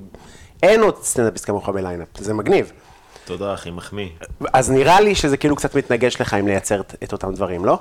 אין 0.62 0.80
עוד 0.82 1.02
סטנדאפיסט 1.02 1.46
כמוך 1.46 1.68
בליינאפ, 1.68 2.08
זה 2.18 2.34
מגניב. 2.34 2.72
תודה, 3.24 3.54
אחי, 3.54 3.70
מחמיא. 3.70 4.08
אז 4.52 4.70
נראה 4.70 5.00
לי 5.00 5.14
שזה 5.14 5.36
כאילו 5.36 5.56
קצת 5.56 5.74
מתנגש 5.74 6.20
לך 6.20 6.34
אם 6.34 6.46
לייצר 6.46 6.80
את- 6.80 6.94
את 7.02 7.12
אותם 7.12 7.34
דברים, 7.34 7.64
לא? 7.64 7.78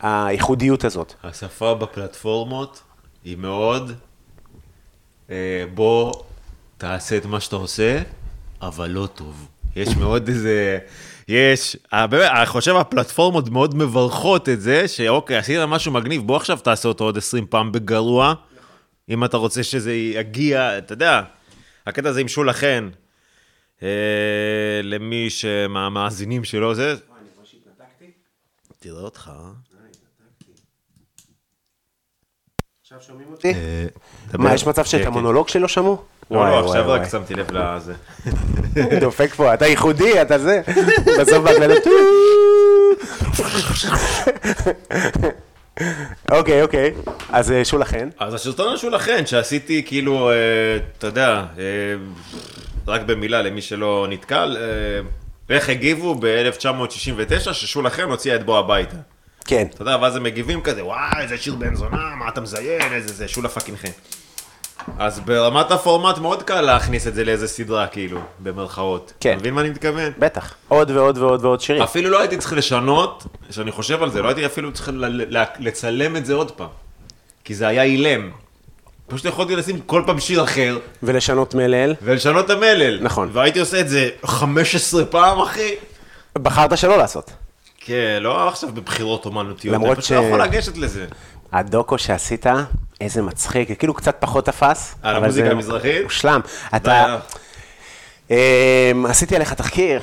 הייחודיות 0.00 0.84
הזאת. 0.84 1.14
השפה 1.24 1.74
בפלטפורמות 1.74 2.82
היא 3.24 3.36
מאוד, 3.36 3.92
אה, 5.30 5.36
בוא 5.74 6.12
תעשה 6.78 7.16
את 7.16 7.26
מה 7.26 7.40
שאתה 7.40 7.56
עושה, 7.56 7.98
אבל 8.62 8.90
לא 8.90 9.06
טוב. 9.14 9.46
יש 9.76 9.96
מאוד 9.96 10.28
איזה, 10.28 10.78
יש, 11.28 11.76
אה, 11.92 12.06
באמת, 12.06 12.30
אני 12.36 12.46
חושב 12.46 12.76
הפלטפורמות 12.76 13.48
מאוד 13.48 13.74
מברכות 13.74 14.48
את 14.48 14.60
זה, 14.60 14.88
שאוקיי, 14.88 15.36
עשית 15.36 15.58
משהו 15.68 15.92
מגניב, 15.92 16.26
בוא 16.26 16.36
עכשיו 16.36 16.58
תעשה 16.58 16.88
אותו 16.88 17.04
עוד 17.04 17.16
20 17.16 17.46
פעם 17.46 17.72
בגרוע, 17.72 18.34
אם 19.08 19.24
אתה 19.24 19.36
רוצה 19.36 19.62
שזה 19.62 19.92
יגיע, 19.92 20.78
אתה 20.78 20.92
יודע, 20.92 21.22
הקטע 21.86 22.08
הזה 22.08 22.20
עם 22.20 22.28
שולה 22.28 22.52
חן, 22.52 22.88
אה, 23.82 23.88
למי 24.82 25.30
שמהמאזינים 25.30 26.44
שלו 26.44 26.74
זה, 26.74 26.94
תראה 28.78 29.00
אותך, 29.00 29.30
אה? 29.34 29.50
אה, 33.44 34.38
מה, 34.38 34.54
יש 34.54 34.66
מצב 34.66 34.84
שאת 34.84 35.00
כן, 35.00 35.06
כן. 35.06 35.06
המונולוג 35.06 35.46
לא 35.60 35.68
שמעו? 35.68 36.04
לא, 36.32 36.50
לא, 36.50 36.64
עכשיו 36.64 36.88
רק. 36.88 37.08
שמתי 37.08 37.34
לב 37.34 37.52
לזה. 37.52 37.94
דופק 39.00 39.34
פה, 39.34 39.54
אתה 39.54 39.66
ייחודי, 39.66 40.22
אתה 40.22 40.38
זה. 40.38 40.60
בסוף 41.20 41.38
בהקלטת... 41.44 41.90
אוקיי, 46.30 46.62
אוקיי. 46.62 46.94
אז 47.28 47.52
אה, 47.52 47.64
שולה 47.64 47.84
חן. 47.84 48.08
אז 48.18 48.34
הסרטון 48.34 48.76
הוא 48.82 48.90
לכן, 48.90 49.26
שעשיתי 49.26 49.82
כאילו, 49.86 50.30
אה, 50.30 50.34
אתה 50.98 51.06
יודע, 51.06 51.44
אה, 51.58 51.64
רק 52.86 53.00
במילה 53.00 53.42
למי 53.42 53.62
שלא 53.62 54.06
נתקל, 54.10 54.56
איך 55.50 55.68
הגיבו 55.68 56.14
ב-1969 56.20 57.52
ששולה 57.52 57.90
חן 57.90 58.10
הוציאה 58.10 58.36
את 58.36 58.44
בוא 58.44 58.58
הביתה. 58.58 58.96
כן. 59.44 59.66
אתה 59.74 59.82
יודע, 59.82 59.96
ואז 60.02 60.16
הם 60.16 60.22
מגיבים 60.22 60.60
כזה, 60.60 60.84
וואי, 60.84 61.22
איזה 61.22 61.38
שיר 61.38 61.54
בן 61.54 61.74
זונה, 61.74 62.14
מה 62.18 62.28
אתה 62.28 62.40
מזיין, 62.40 62.92
איזה 62.92 63.12
זה, 63.12 63.28
שולה 63.28 63.48
fucking 63.48 63.78
חן. 63.78 63.88
אז 64.98 65.20
ברמת 65.20 65.70
הפורמט 65.70 66.18
מאוד 66.18 66.42
קל 66.42 66.60
להכניס 66.60 67.06
את 67.06 67.14
זה 67.14 67.24
לאיזה 67.24 67.48
סדרה, 67.48 67.86
כאילו, 67.86 68.18
במרכאות. 68.38 69.12
כן. 69.20 69.36
מבין 69.40 69.54
מה 69.54 69.60
אני 69.60 69.70
מתכוון? 69.70 70.12
בטח. 70.18 70.54
עוד 70.68 70.90
ועוד 70.90 71.18
ועוד 71.18 71.44
ועוד 71.44 71.60
שירים. 71.60 71.82
אפילו 71.82 72.10
לא 72.10 72.20
הייתי 72.20 72.36
צריך 72.38 72.52
לשנות, 72.52 73.24
כשאני 73.50 73.72
חושב 73.72 74.02
על 74.02 74.10
זה, 74.10 74.22
לא 74.22 74.28
הייתי 74.28 74.46
אפילו 74.46 74.72
צריך 74.72 74.90
לצלם 75.58 76.16
את 76.16 76.26
זה 76.26 76.34
עוד 76.34 76.50
פעם. 76.50 76.68
כי 77.44 77.54
זה 77.54 77.68
היה 77.68 77.82
אילם. 77.82 78.30
פשוט 79.06 79.24
יכולתי 79.26 79.56
לשים 79.56 79.80
כל 79.86 80.02
פעם 80.06 80.20
שיר 80.20 80.44
אחר, 80.44 80.78
ולשנות 81.02 81.54
מלל. 81.54 81.94
ולשנות 82.02 82.44
את 82.44 82.50
המלל. 82.50 82.98
נכון. 83.02 83.30
והייתי 83.32 83.60
עושה 83.60 83.80
את 83.80 83.88
זה 83.88 84.08
15 84.24 85.04
פעם, 85.04 85.40
אחי. 85.40 85.70
בחרת 86.38 86.78
שלא 86.78 86.98
לעשות. 86.98 87.30
כן, 87.84 88.18
לא 88.20 88.48
עכשיו 88.48 88.68
בבחירות 88.74 89.24
אומנותיות. 89.26 89.74
למרות 89.74 89.88
אני 89.90 90.02
פשוט 90.02 90.08
ש- 90.08 90.12
לא 90.12 90.26
יכול 90.26 90.42
לגשת 90.42 90.76
לזה. 90.78 91.06
הדוקו 91.52 91.98
שעשית, 91.98 92.46
איזה 93.00 93.22
מצחיק, 93.22 93.78
כאילו 93.78 93.94
קצת 93.94 94.16
פחות 94.20 94.46
תפס. 94.46 94.94
על 95.02 95.16
המוזיקה 95.16 95.50
המזרחית? 95.50 96.02
מושלם. 96.04 96.40
די, 96.70 96.76
אתה. 96.76 97.16
אמ, 98.30 98.36
עשיתי 99.06 99.36
עליך 99.36 99.54
תחקיר. 99.54 100.00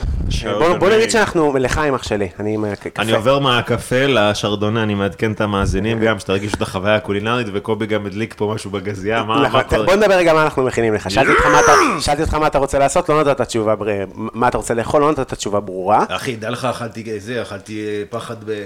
בוא. 0.80 0.90
נגיד 0.90 1.12
שאנחנו, 1.12 1.58
לחיים 1.60 1.94
אח 1.96 2.04
שלי, 2.04 2.28
אני 2.40 2.54
עם 2.54 2.66
הקפה. 2.66 3.02
אני 3.02 3.12
עובר 3.12 3.40
מהקפה 3.40 4.06
לשרדונה, 4.08 4.84
אני 4.84 4.96
מעדכן 4.96 5.32
את 5.32 5.42
המאזינים 5.42 6.00
גם, 6.00 6.20
שתרגישו 6.20 6.56
את 6.56 6.62
החוויה 6.62 6.96
הקולינרית, 6.96 7.48
וקובי 7.54 7.86
גם 7.86 8.06
הדליק 8.06 8.34
פה 8.38 8.52
משהו 8.56 8.72
בגזייה, 8.72 9.24
מה 9.24 9.42
נכון, 9.42 9.64
קורה? 9.64 9.86
בוא 9.86 9.96
נדבר 9.96 10.14
רגע 10.14 10.34
מה 10.34 10.44
אנחנו 10.44 10.64
מכינים 10.64 10.94
לך. 10.94 11.12
שאלתי 11.12 11.32
אותך 12.22 12.34
מה 12.36 12.48
אתה- 12.48 12.58
רוצה 12.58 12.80
לעשות, 12.80 13.10
לא 13.10 13.22
נתת 13.24 13.42
תשובה, 13.42 13.76
מה 14.16 14.48
אתה 14.48 14.58
רוצה 14.58 14.74
לאכול, 14.74 15.02
לא 15.02 15.12
נתת 15.12 15.34
תשובה 15.34 15.60
ברורה. 15.60 16.06
אחי, 16.10 16.36
דע 16.36 16.50
לך, 16.50 16.66
אכלתי 16.66 17.20
זה, 17.20 17.42
אכלתי 17.42 17.86
אה, 17.88 18.04
פחד 18.10 18.36
ב... 18.46 18.66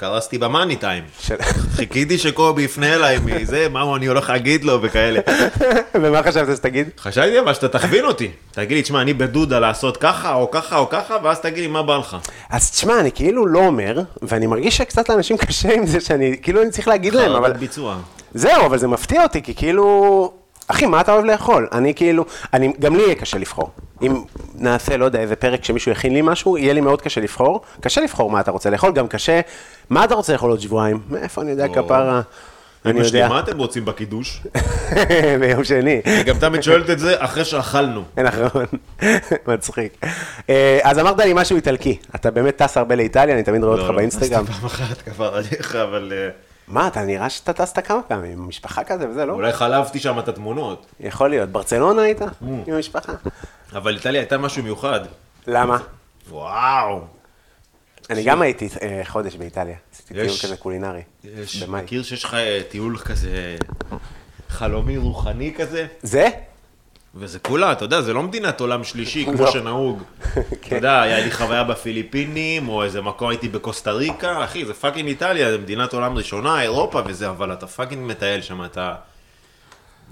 קרסתי 0.00 0.38
במאני 0.38 0.76
טיים. 0.76 1.04
חיכיתי 1.76 2.18
שקובי 2.18 2.62
יפנה 2.62 2.94
אליי 2.94 3.18
מזה, 3.24 3.68
מה 3.68 3.96
אני 3.96 4.06
הולך 4.06 4.30
להגיד 4.30 4.64
לו 4.64 4.82
וכאלה. 4.82 5.20
ומה 5.94 6.22
חשבת 6.22 6.56
שתגיד? 6.56 6.88
חשבתי 6.98 7.40
אבל 7.40 7.54
שאתה 7.54 7.68
תכווין 7.68 8.04
אותי. 8.04 8.30
תגיד 8.52 8.76
לי, 8.76 8.82
תשמע, 8.82 9.02
אני 9.02 9.14
בדודה 9.14 9.58
לעשות 9.58 9.96
ככה 9.96 10.34
או 10.34 10.50
ככה 10.50 10.78
או 10.78 10.88
ככה, 10.88 11.16
ואז 11.22 11.40
תגיד 11.40 11.58
לי 11.58 11.66
מה 11.66 11.82
בא 11.82 11.96
לך. 11.96 12.16
אז 12.50 12.70
תשמע, 12.70 13.00
אני 13.00 13.12
כאילו 13.12 13.46
לא 13.46 13.58
אומר, 13.58 14.00
ואני 14.22 14.46
מרגיש 14.46 14.76
שקצת 14.76 15.08
לאנשים 15.08 15.36
קשה 15.36 15.74
עם 15.74 15.86
זה 15.86 16.00
שאני, 16.00 16.36
כאילו 16.42 16.62
אני 16.62 16.70
צריך 16.70 16.88
להגיד 16.88 17.14
להם, 17.14 17.32
אבל... 17.32 17.44
חרדת 17.44 17.56
ביצוע. 17.56 17.96
זהו, 18.34 18.66
אבל 18.66 18.78
זה 18.78 18.88
מפתיע 18.88 19.22
אותי, 19.22 19.42
כי 19.42 19.54
כאילו... 19.54 20.32
אחי, 20.68 20.86
מה 20.86 21.00
אתה 21.00 21.12
אוהב 21.12 21.24
לאכול? 21.24 21.68
אני 21.72 21.94
כאילו, 21.94 22.24
אני, 22.52 22.72
גם 22.80 22.96
לי 22.96 23.02
יהיה 23.02 23.14
קשה 23.14 23.38
לבחור. 23.38 23.70
אם 24.02 24.22
נעשה, 24.54 24.96
לא 24.96 25.04
יודע, 25.04 25.20
איזה 25.20 25.36
פרק 25.36 25.64
שמישהו 25.64 25.92
יכין 25.92 26.14
לי 26.14 26.22
משהו, 26.22 26.58
יהיה 26.58 26.72
לי 26.72 26.80
מאוד 26.80 27.02
קשה 27.02 27.20
לבחור. 27.20 27.60
קשה 27.80 28.00
לבחור 28.00 28.30
מה 28.30 28.40
אתה 28.40 28.50
רוצה 28.50 28.70
לאכול, 28.70 28.92
גם 28.92 29.08
קשה, 29.08 29.40
מה 29.90 30.04
אתה 30.04 30.14
רוצה 30.14 30.32
לאכול 30.32 30.50
עוד 30.50 30.60
שבועיים? 30.60 31.00
מאיפה 31.10 31.42
אני 31.42 31.50
יודע, 31.50 31.66
או. 31.66 31.74
כפרה? 31.74 32.20
אני 32.86 33.00
יודע. 33.00 33.28
מה 33.28 33.40
אתם 33.40 33.58
רוצים 33.58 33.84
בקידוש? 33.84 34.42
ביום 35.40 35.64
שני. 35.64 36.00
היא 36.04 36.22
גם 36.22 36.38
תמיד 36.38 36.62
שואלת 36.62 36.90
את 36.90 36.98
זה 36.98 37.14
אחרי 37.18 37.44
שאכלנו. 37.44 38.04
נכון, 38.28 38.64
מצחיק. 39.48 40.04
אה, 40.50 40.78
אז 40.82 40.98
אמרת 40.98 41.18
לי 41.18 41.32
משהו 41.34 41.56
איטלקי, 41.56 41.98
אתה 42.14 42.30
באמת 42.30 42.56
טס 42.62 42.76
הרבה 42.76 42.94
לאיטליה, 42.94 43.34
אני 43.34 43.42
תמיד 43.42 43.64
רואה 43.64 43.74
אותך 43.74 43.84
לא, 43.84 43.90
לא, 43.90 43.96
באינסטגרם. 43.96 44.44
טסתי 44.46 44.58
פעם 44.58 44.66
אחת 44.66 45.02
כבר 45.02 45.34
עליך, 45.34 45.76
אבל 45.76 46.12
אה, 46.16 46.28
מה, 46.68 46.88
אתה 46.88 47.04
נראה 47.04 47.30
שאתה 47.30 47.52
טסת 47.52 47.86
כמה 47.86 48.02
פעמים, 48.02 48.32
עם 48.32 48.48
משפחה 48.48 48.84
כזה 48.84 49.08
וזה, 49.08 49.26
לא? 49.26 49.32
אולי 49.32 49.52
חלמתי 49.52 49.98
שם 49.98 50.18
את 50.18 50.28
התמונות. 50.28 50.86
יכול 51.00 51.30
להיות. 51.30 51.48
ברצלונה 51.48 52.02
היית? 52.02 52.22
מממ. 52.22 52.26
עם 52.40 52.74
המשפחה? 52.74 53.12
אבל 53.72 53.94
איטליה 53.94 54.20
הייתה 54.20 54.38
משהו 54.38 54.62
מיוחד. 54.62 55.00
למה? 55.46 55.78
וואו. 56.30 57.00
אני 58.10 58.24
גם 58.24 58.42
הייתי 58.42 58.68
אה, 58.82 59.00
חודש 59.04 59.36
באיטליה. 59.36 59.76
עשיתי 59.92 60.14
טיול 60.14 60.36
כזה 60.42 60.56
קולינרי. 60.56 61.02
יש. 61.24 61.62
מכיר 61.62 62.02
שיש 62.02 62.24
לך 62.24 62.34
אה, 62.34 62.60
טיול 62.68 62.98
כזה 62.98 63.56
חלומי 64.48 64.96
רוחני 64.96 65.54
כזה? 65.56 65.86
זה? 66.02 66.28
וזה 67.14 67.38
כולה, 67.38 67.72
אתה 67.72 67.84
יודע, 67.84 68.00
זה 68.00 68.12
לא 68.12 68.22
מדינת 68.22 68.60
עולם 68.60 68.84
שלישי, 68.84 69.24
כמו 69.32 69.44
לא. 69.44 69.50
שנהוג. 69.50 70.02
אתה 70.22 70.40
כן. 70.62 70.76
יודע, 70.76 71.00
היה 71.00 71.24
לי 71.24 71.30
חוויה 71.30 71.64
בפיליפינים, 71.64 72.68
או 72.68 72.84
איזה 72.84 73.02
מקום 73.02 73.28
הייתי 73.28 73.48
בקוסטה 73.48 73.92
ריקה, 73.92 74.44
אחי, 74.44 74.64
זה 74.64 74.74
fucking 74.74 75.08
איטליה, 75.08 75.50
זה 75.50 75.58
מדינת 75.58 75.92
עולם 75.92 76.16
ראשונה, 76.16 76.62
אירופה 76.62 77.00
וזה, 77.06 77.28
אבל 77.28 77.52
אתה 77.52 77.66
fucking 77.66 78.10
מטייל 78.10 78.42
שם, 78.42 78.64
אתה... 78.64 78.94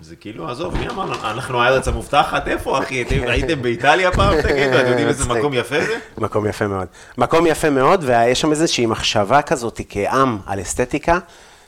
זה 0.02 0.16
כאילו, 0.16 0.48
עזוב, 0.48 0.78
מי 0.78 0.88
אמר, 0.88 1.30
אנחנו 1.30 1.62
הארץ 1.62 1.88
המובטחת, 1.88 2.48
איפה 2.48 2.78
אחי? 2.78 3.04
הייתם 3.32 3.62
באיטליה 3.62 4.12
פעם? 4.12 4.42
תגידו, 4.42 4.80
אתם 4.80 4.86
יודעים 4.86 5.08
איזה. 5.08 5.34
מקום 5.34 5.54
יפה 5.54 5.80
זה? 5.80 5.98
מקום 6.18 6.46
יפה 6.46 6.66
מאוד. 6.66 6.86
מקום 7.18 7.46
יפה 7.46 7.70
מאוד, 7.70 8.04
ויש 8.06 8.40
שם 8.40 8.50
איזושהי 8.50 8.86
מחשבה 8.86 9.42
כזאת 9.42 9.80
כעם 9.88 10.38
על 10.46 10.60
אסתטיקה, 10.60 11.18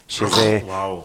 שזה... 0.09 0.59
וואו. 0.65 1.05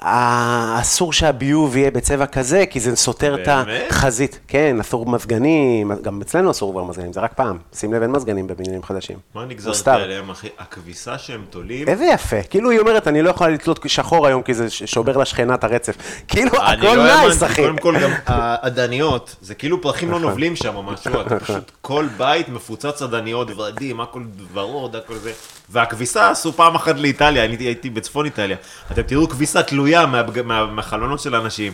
אסור 0.00 1.12
שהביוב 1.12 1.76
יהיה 1.76 1.90
בצבע 1.90 2.26
כזה, 2.26 2.64
כי 2.70 2.80
זה 2.80 2.96
סותר 2.96 3.34
את? 3.42 3.48
החזית. 3.90 4.38
כן, 4.48 4.80
אסור 4.80 5.06
מזגנים, 5.06 5.92
גם 6.02 6.20
אצלנו 6.20 6.50
אסור 6.50 6.72
כבר 6.72 6.84
מזגנים, 6.84 7.12
זה 7.12 7.20
רק 7.20 7.32
פעם. 7.32 7.58
שים 7.74 7.92
לב, 7.92 8.02
אין 8.02 8.10
מזגנים 8.10 8.46
בבניינים 8.46 8.82
חדשים. 8.82 9.18
מה 9.34 9.44
סתיו. 9.72 9.94
עליהם, 9.94 10.30
אחי? 10.30 10.48
הכביסה 10.58 11.18
שהם 11.18 11.44
תולים, 11.50 11.88
איזה 11.88 12.04
יפה. 12.04 12.42
כאילו 12.42 12.70
היא 12.70 12.80
אומרת, 12.80 13.08
אני 13.08 13.22
לא 13.22 13.30
יכולה 13.30 13.50
לתלות 13.50 13.80
שחור 13.86 14.26
היום, 14.26 14.42
כי 14.42 14.54
זה 14.54 14.70
שובר 14.70 15.16
לשכנה 15.16 15.54
את 15.54 15.64
הרצף. 15.64 15.96
כאילו, 16.28 16.50
הכל 16.62 16.94
לא 16.94 17.06
nice, 17.06 17.42
אחי. 17.42 17.62
קודם 17.62 17.78
כל 17.78 17.98
גם 18.02 18.10
העדניות, 18.26 19.36
זה 19.40 19.54
כאילו 19.54 19.82
פרחים 19.82 20.10
לא 20.10 20.18
נכון. 20.18 20.30
נובלים 20.30 20.56
שם 20.56 20.76
או 20.76 20.82
משהו, 20.82 21.20
אתה 21.20 21.40
פשוט 21.40 21.70
כל 21.80 22.06
בית 22.16 22.48
מפוצץ 22.48 23.02
עדניות, 23.02 23.48
ורדים, 23.56 24.00
הכל 24.00 24.22
ורוד, 24.52 24.96
הכל 24.96 25.14
זה. 25.14 25.32
והכביסה 25.70 26.30
עשו 26.30 26.52
פעם 26.52 26.74
אחת 26.74 26.96
לאיטליה, 26.98 27.44
אני 27.44 27.56
הייתי 27.64 27.90
בצפון 27.90 28.24
איטליה. 28.24 28.56
אתם 28.92 29.02
תראו 29.02 29.28
כביסה 29.28 29.62
תלויה 29.62 30.06
מהבג- 30.06 30.42
מה- 30.42 30.66
מהחלונות 30.66 31.20
של 31.20 31.34
האנשים. 31.34 31.72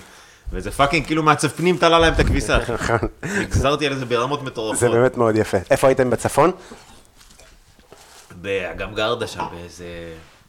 וזה 0.53 0.71
fucking 0.71 1.07
כאילו 1.07 1.23
מעצב 1.23 1.49
פנים 1.49 1.77
תלה 1.77 1.99
להם 1.99 2.13
את 2.15 2.19
הכביסה. 2.19 2.57
אחי. 2.59 2.73
נכון. 2.83 2.99
נגנבתי 3.41 3.87
על 3.87 3.95
זה 3.95 4.05
ברמות 4.05 4.43
מטורפות. 4.43 4.79
זה 4.81 4.89
באמת 4.89 5.17
מאוד 5.17 5.37
יפה. 5.37 5.59
איפה 5.71 5.87
הייתם 5.89 6.11
בצפון? 6.11 6.51
באגם 8.41 8.95
גרדה 8.95 9.27
שם, 9.27 9.45
באיזה, 9.53 9.85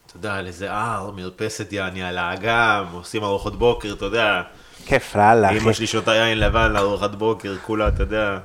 אתה 0.07 0.17
יודע, 0.17 0.33
על 0.35 0.47
איזה 0.47 0.71
הר, 0.71 1.11
מרפסת 1.15 1.73
יעני 1.73 2.03
על 2.03 2.17
האגם, 2.17 2.85
עושים 2.93 3.23
ארוחות 3.23 3.59
בוקר, 3.59 3.93
אתה 3.97 4.05
יודע. 4.05 4.41
כיף 4.85 5.15
לאללה. 5.15 5.49
אמא 5.49 5.73
שלי 5.73 5.87
שותה 5.87 6.15
יין 6.15 6.39
לבן 6.39 6.71
לארוחת 6.71 7.11
בוקר, 7.15 7.55
כולה, 7.65 7.87
אתה 7.87 8.03
יודע. 8.03 8.37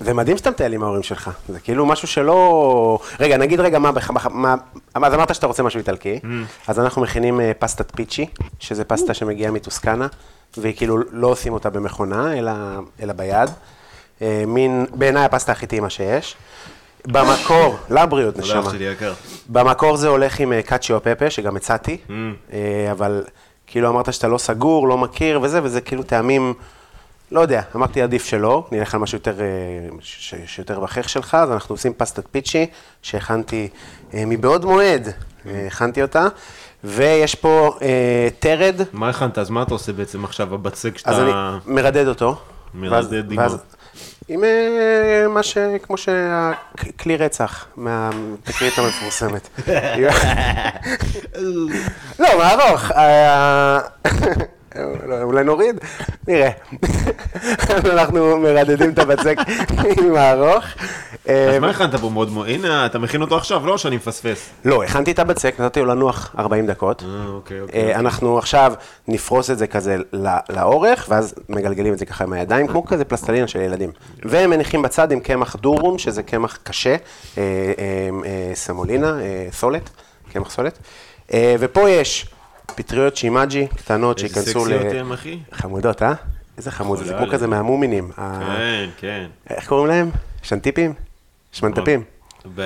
זה 0.00 0.14
מדהים 0.14 0.36
שאתה 0.36 0.50
מטייל 0.50 0.72
עם 0.72 0.82
ההורים 0.82 1.02
שלך. 1.02 1.30
זה 1.48 1.60
כאילו 1.60 1.86
משהו 1.86 2.08
שלא... 2.08 2.98
רגע, 3.20 3.36
נגיד 3.36 3.60
רגע 3.60 3.78
מה... 3.78 3.92
בח- 3.92 4.26
מה... 4.30 4.54
אז 4.94 5.14
אמרת 5.14 5.34
שאתה 5.34 5.46
רוצה 5.46 5.62
משהו 5.62 5.78
איטלקי, 5.78 6.20
אז 6.68 6.78
אנחנו 6.80 7.02
מכינים 7.02 7.40
אה, 7.40 7.52
פסטת 7.58 7.92
פיצ'י, 7.96 8.26
שזה 8.58 8.84
פסטה 8.84 9.14
שמגיעה 9.14 9.50
מטוסקנה, 9.52 10.06
והיא 10.56 10.74
כאילו 10.76 10.98
לא 11.10 11.26
עושים 11.26 11.52
אותה 11.52 11.70
במכונה, 11.70 12.38
אלא, 12.38 12.52
אלא 13.02 13.12
ביד. 13.12 13.50
אה, 14.22 14.44
מין, 14.46 14.86
בעיניי 14.94 15.24
הפסטה 15.24 15.52
הכי 15.52 15.66
טעימה 15.66 15.90
שיש. 15.90 16.36
במקור, 17.06 17.76
לבריאות, 17.90 18.34
תודה 18.34 18.46
נשמה. 18.46 18.60
אח 18.60 18.72
שלי 18.72 18.84
יקר. 18.84 19.12
במקור 19.48 19.96
זה 19.96 20.08
הולך 20.08 20.40
עם 20.40 20.52
אה, 20.52 20.62
קאצ'יו 20.62 20.98
פפה, 21.02 21.30
שגם 21.30 21.56
הצעתי, 21.56 21.96
אה, 22.52 22.88
אבל 22.92 23.24
כאילו 23.66 23.88
אמרת 23.88 24.12
שאתה 24.12 24.28
לא 24.28 24.38
סגור, 24.38 24.88
לא 24.88 24.98
מכיר 24.98 25.40
וזה, 25.42 25.60
וזה 25.62 25.80
כאילו 25.80 26.02
טעמים, 26.02 26.54
לא 27.32 27.40
יודע, 27.40 27.62
אמרתי 27.76 28.02
עדיף 28.02 28.24
שלא, 28.24 28.66
נלך 28.72 28.94
על 28.94 29.00
משהו 29.00 29.16
יותר, 29.16 29.40
אה, 29.40 29.46
שיותר 30.46 30.80
בחך 30.80 31.08
שלך, 31.08 31.34
אז 31.34 31.50
אנחנו 31.52 31.74
עושים 31.74 31.92
פסטת 31.96 32.24
פיצ'י, 32.30 32.66
שהכנתי 33.02 33.68
אה, 34.14 34.22
מבעוד 34.26 34.64
מועד, 34.64 35.08
אה, 35.46 35.64
הכנתי 35.66 36.02
אותה, 36.02 36.26
ויש 36.84 37.34
פה 37.34 37.78
אה, 37.82 38.28
תרד, 38.38 38.80
מה 38.92 39.08
הכנת? 39.08 39.38
אז 39.38 39.50
מה 39.50 39.62
אתה 39.62 39.74
עושה 39.74 39.92
בעצם 39.92 40.24
עכשיו, 40.24 40.54
הבצק 40.54 40.98
שאתה... 40.98 41.10
אז 41.10 41.18
אני 41.18 41.30
מרדד 41.66 42.06
אותו. 42.06 42.36
מרדד 42.74 43.38
ואז- 43.38 43.58
עם 44.28 44.40
מה 45.28 45.42
ש... 45.42 45.58
כמו 45.82 45.96
שהכלי 45.96 47.16
רצח, 47.16 47.66
מהתקרית 47.76 48.78
המפורסמת. 48.78 49.48
לא, 52.18 52.28
מה 52.38 52.52
ארוך? 52.52 52.90
אה, 54.78 55.22
אולי 55.22 55.44
נוריד? 55.44 55.80
נראה. 56.28 56.50
אנחנו 57.92 58.36
מרדדים 58.38 58.90
את 58.90 58.98
הבצק 58.98 59.36
עם 60.02 60.14
הארוך. 60.16 60.64
אה, 61.28 61.50
אז 61.50 61.58
מה 61.58 61.70
הכנת 61.70 61.94
פה 61.94 62.08
מאוד 62.08 62.30
מאוד? 62.32 62.48
הנה, 62.48 62.86
אתה 62.86 62.98
מכין 62.98 63.22
אותו 63.22 63.36
עכשיו, 63.36 63.66
לא 63.66 63.78
שאני 63.78 63.96
מפספס. 63.96 64.50
לא, 64.64 64.84
הכנתי 64.84 65.10
את 65.10 65.18
הבצק, 65.18 65.54
נתתי 65.60 65.80
לו 65.80 65.86
לנוח 65.86 66.34
40 66.38 66.66
דקות. 66.66 67.02
אה, 67.02 67.26
אוקיי, 67.28 67.60
אוקיי. 67.60 67.92
אה, 67.92 67.98
אנחנו 67.98 68.38
עכשיו 68.38 68.72
נפרוס 69.08 69.50
את 69.50 69.58
זה 69.58 69.66
כזה 69.66 69.96
לא- 70.12 70.30
לאורך, 70.50 71.06
ואז 71.08 71.34
מגלגלים 71.48 71.92
את 71.92 71.98
זה 71.98 72.06
ככה 72.06 72.24
עם 72.24 72.32
הידיים, 72.32 72.66
כמו 72.66 72.86
כזה 72.86 73.04
פלסטלינה 73.04 73.48
של 73.48 73.60
ילדים. 73.60 73.90
ומניחים 74.24 74.82
בצד 74.82 75.12
עם 75.12 75.20
קמח 75.20 75.56
דורום, 75.56 75.98
שזה 75.98 76.22
קמח 76.22 76.58
קשה, 76.62 76.90
אה, 76.90 76.96
אה, 77.38 77.42
אה, 78.24 78.54
סמולינה, 78.54 79.20
אה, 79.20 79.46
סולת, 79.52 79.90
קמח 80.32 80.50
סולת. 80.50 80.78
אה, 81.32 81.56
ופה 81.60 81.90
יש 81.90 82.26
פטריות 82.74 83.16
שימאג'י 83.16 83.66
קטנות 83.76 84.18
איזה 84.22 84.34
שייכנסו 84.34 84.66
ל... 84.66 84.68
סקסיות 84.72 84.94
הם, 84.94 85.12
אחי. 85.12 85.38
חמודות, 85.52 86.02
אה? 86.02 86.12
איזה 86.58 86.70
חמוד, 86.70 86.98
זה 86.98 87.04
כמו 87.04 87.14
עליהם. 87.16 87.30
כזה 87.32 87.46
מהמומינים. 87.46 88.10
כן, 88.16 88.88
כן. 88.96 89.26
איך 89.50 89.68
קוראים 89.68 89.86
להם? 89.86 90.10
שנטיפים? 90.42 90.92
שמנטפים. 91.52 92.02
ב- 92.54 92.62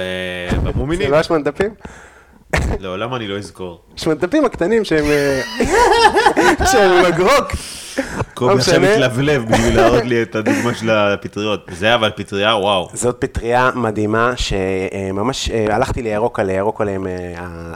זה 0.51 0.57
במומינים, 0.59 1.11
לא 1.11 1.17
השמנדפים? 1.17 1.71
לעולם 2.81 3.15
אני 3.15 3.29
לא 3.29 3.39
אזכור. 3.39 3.81
השמנדפים 3.97 4.45
הקטנים 4.45 4.85
שהם... 4.85 5.05
אה, 5.05 5.41
שהם 6.73 6.91
עם 6.93 7.05
הגרוק. 7.05 7.53
קובי 8.49 8.61
עכשיו 8.61 8.81
משנה. 8.81 8.93
מתלבלב 8.97 9.45
בשביל 9.53 9.77
להראות 9.77 10.05
לי 10.05 10.23
את 10.23 10.35
הדוגמה 10.35 10.75
של 10.75 10.91
הפטריות. 10.91 11.67
זה 11.73 11.95
אבל 11.95 12.11
פטריה, 12.17 12.55
וואו. 12.57 12.89
זאת 12.95 13.17
פטריה 13.19 13.71
מדהימה, 13.75 14.33
שממש 14.37 15.51
אה, 15.51 15.75
הלכתי 15.75 16.03
לירוקה, 16.03 16.43
לירוקה 16.43 16.85
להם 16.85 17.07
אה, 17.07 17.13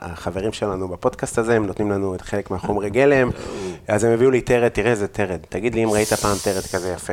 החברים 0.02 0.52
שלנו 0.52 0.88
בפודקאסט 0.88 1.38
הזה, 1.38 1.54
הם 1.56 1.66
נותנים 1.66 1.90
לנו 1.90 2.14
את 2.14 2.22
חלק 2.22 2.50
מהחומרי 2.50 2.90
גלם, 2.90 3.30
אז 3.88 4.04
הם 4.04 4.12
הביאו 4.12 4.30
לי 4.30 4.40
תרד, 4.40 4.68
תראה 4.68 4.90
איזה 4.90 5.06
תרד. 5.08 5.38
תגיד 5.48 5.74
לי 5.74 5.84
אם 5.84 5.90
ראית 5.90 6.12
פעם 6.12 6.36
תרד 6.44 6.62
כזה 6.72 6.92
יפה. 6.96 7.12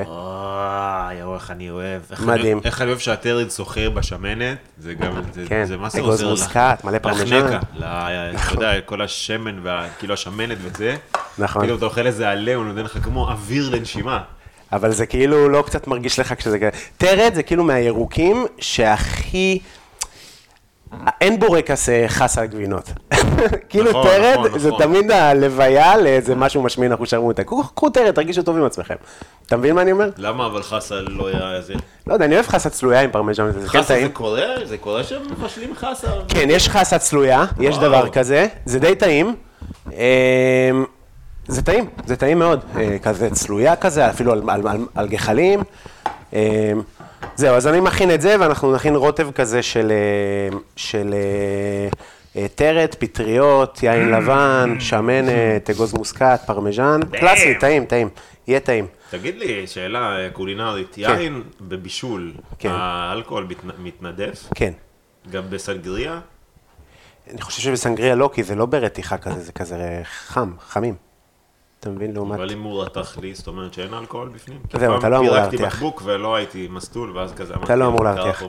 יואו, 1.20 1.36
איך 1.36 1.52
אני 1.52 1.70
אוהב. 1.70 2.02
מדהים. 2.26 2.60
איך 2.66 2.82
אני 2.82 2.90
אוהב 2.90 3.00
שהתרד 3.00 3.50
שוחה 3.50 3.90
בשמנת, 3.90 4.58
זה 4.80 4.94
גם, 4.94 5.12
זה- 5.34 5.44
כן, 5.48 5.66
זה 5.66 5.78
מה 5.78 5.90
זה 5.90 6.00
אגוז 6.00 6.10
עוזר 6.24 6.30
מוסקת, 6.30 6.78
מלא 6.84 6.98
פרמיז'ן. 6.98 7.36
לחנקה, 7.38 7.60
ל- 7.76 7.84
אתה 8.36 8.54
יודע, 8.54 8.82
כל 8.82 9.02
השמן, 9.02 9.60
כאילו 10.00 10.14
השמנת 10.14 10.58
וזה. 10.62 10.96
נכון. 11.38 11.62
כאילו 11.62 11.78
אתה 11.78 11.86
אוכל 11.86 12.08
איזה 12.08 12.30
עלה, 12.30 12.56
הוא 12.56 12.66
נותן 12.66 12.82
לך 12.82 12.98
כמו 13.04 13.32
אוויר 13.44 13.70
לנשימה. 13.70 14.20
אבל 14.72 14.92
זה 14.92 15.06
כאילו 15.06 15.50
לא 15.50 15.62
קצת 15.62 15.88
מרגיש 15.88 16.20
לך 16.20 16.34
כשזה 16.38 16.60
כזה. 16.60 16.70
תרד 16.98 17.32
זה 17.36 17.44
כאילו 17.44 17.64
מהירוקים 17.64 18.46
שהכי... 18.60 19.60
אין 21.22 21.40
בורקס 21.40 21.90
חסה 22.08 22.38
וגבינות. 22.38 22.90
כאילו 23.70 23.90
נכון, 23.90 24.04
תרד 24.04 24.46
נכון, 24.46 24.60
זה 24.60 24.68
נכון. 24.68 24.84
תמיד 24.84 25.12
הלוויה 25.12 25.98
לאיזה 25.98 26.36
משהו 26.36 26.62
משמין 26.62 26.92
אחושרמוטה. 26.94 27.44
קחו 27.44 27.64
קחו 27.76 27.90
תרד, 27.90 28.12
תרגישו 28.12 28.44
טוב 28.44 28.58
עם 28.58 28.64
עצמכם. 28.64 28.96
אתה 29.48 29.58
מבין 29.58 29.76
מה 29.76 29.82
אני 29.82 29.92
אומר? 29.92 30.10
למה 30.18 30.46
אבל 30.46 30.64
חסה 30.64 30.96
לא 31.02 31.28
היה 31.28 31.56
איזה... 31.56 31.74
לא 32.08 32.14
יודע, 32.14 32.26
אני 32.26 32.36
אוהב 32.36 32.48
חסה 32.48 32.70
צלויה 32.70 33.02
עם 33.02 33.12
פרמיז'ן, 33.12 33.52
כן 33.52 33.68
חסה 33.68 34.00
זה. 34.00 34.08
קורה? 34.14 34.42
זה 34.64 34.78
קורה 34.78 35.04
שהם 35.04 35.22
מבשלים 35.32 35.76
חסה? 35.76 36.08
כן, 36.28 36.48
יש 36.50 36.70
חסה 36.70 37.00
צלויה, 37.00 37.46
יש. 37.60 37.78
דבר 37.78 38.10
כזה, 38.10 38.48
זה 38.66 38.80
די 38.80 38.96
טעים. 38.96 39.36
זה 41.48 41.62
טעים, 41.62 41.86
זה 42.06 42.16
טעים 42.16 42.40
מאוד, 42.40 42.60
אה, 42.78 42.98
כזה 43.00 43.30
צלויה 43.30 43.76
כזה, 43.76 44.10
אפילו 44.10 44.32
על, 44.32 44.42
על, 44.50 44.68
על, 44.68 44.86
על 44.96 45.08
גחלים. 45.08 45.60
אמ, 46.34 46.38
זהו, 47.36 47.56
אז 47.56 47.68
אני 47.68 47.80
מכין 47.80 48.12
את 48.14 48.22
זה, 48.22 48.36
ואנחנו 48.40 48.74
נכין 48.76 48.96
רוטב 48.96 49.32
כזה 49.32 49.62
של, 49.62 49.92
אה, 49.92 50.58
של 50.76 51.14
אה, 51.14 51.90
אה, 52.42 52.48
תרד, 52.56 52.96
פטריות, 53.00 53.84
יין 53.84 54.12
לבן, 54.12 54.76
שמנת, 54.80 55.70
אגוז 55.70 55.94
מוסקת, 55.94 56.40
פרמיז'ן. 56.46 57.00
קלאסי, 57.20 57.56
טעים, 57.60 57.86
טעים, 57.86 58.10
יהיה 58.48 58.60
טעים. 58.60 58.88
תגיד 59.10 59.36
לי, 59.38 59.68
שאלה 59.68 60.18
אה, 60.20 60.30
קולינרית, 60.30 60.98
יין 60.98 61.42
בבישול, 61.62 62.32
כן. 62.60 62.70
האלכוהול 62.72 63.48
מתנ- 63.50 63.80
מתנדף? 63.80 64.44
כן. 64.56 64.72
גם 65.32 65.44
בסנגריה? 65.50 66.20
אני 67.34 67.42
חושב 67.42 67.62
שבסנגריה 67.62 68.16
לא, 68.16 68.30
כי 68.34 68.44
זה 68.44 68.56
לא 68.56 68.66
ברתיחה 68.66 69.18
כזה, 69.18 69.40
זה 69.40 69.52
כזה 69.52 69.76
אה, 69.76 70.02
חם, 70.04 70.52
חמים. 70.70 70.96
אתה 71.84 71.92
מבין? 71.92 72.14
לעומת... 72.14 72.40
אבל 72.40 72.52
אם 72.52 72.62
הוא 72.62 72.84
רתח 72.84 73.18
לי, 73.22 73.36
זאת 73.36 73.48
אומרת 73.48 73.74
שאין 73.74 73.94
אלכוהול 73.94 74.30
בפנים? 74.30 74.60
כי 74.70 74.80
זהו, 74.80 74.90
פעם 74.90 75.00
אתה 75.00 75.10
לא 75.10 75.20
אמור 75.20 75.34
פירקתי 75.34 75.58
להרתיח. 75.58 75.76
בקבוק 75.76 76.02
ולא 76.06 76.36
הייתי 76.36 76.68
מסטול, 76.72 77.18
ואז 77.18 77.34
כזה 77.34 77.54
אמרתי, 77.54 77.76
לא 77.76 77.88
אמור 77.88 78.04
להרתיח. 78.04 78.44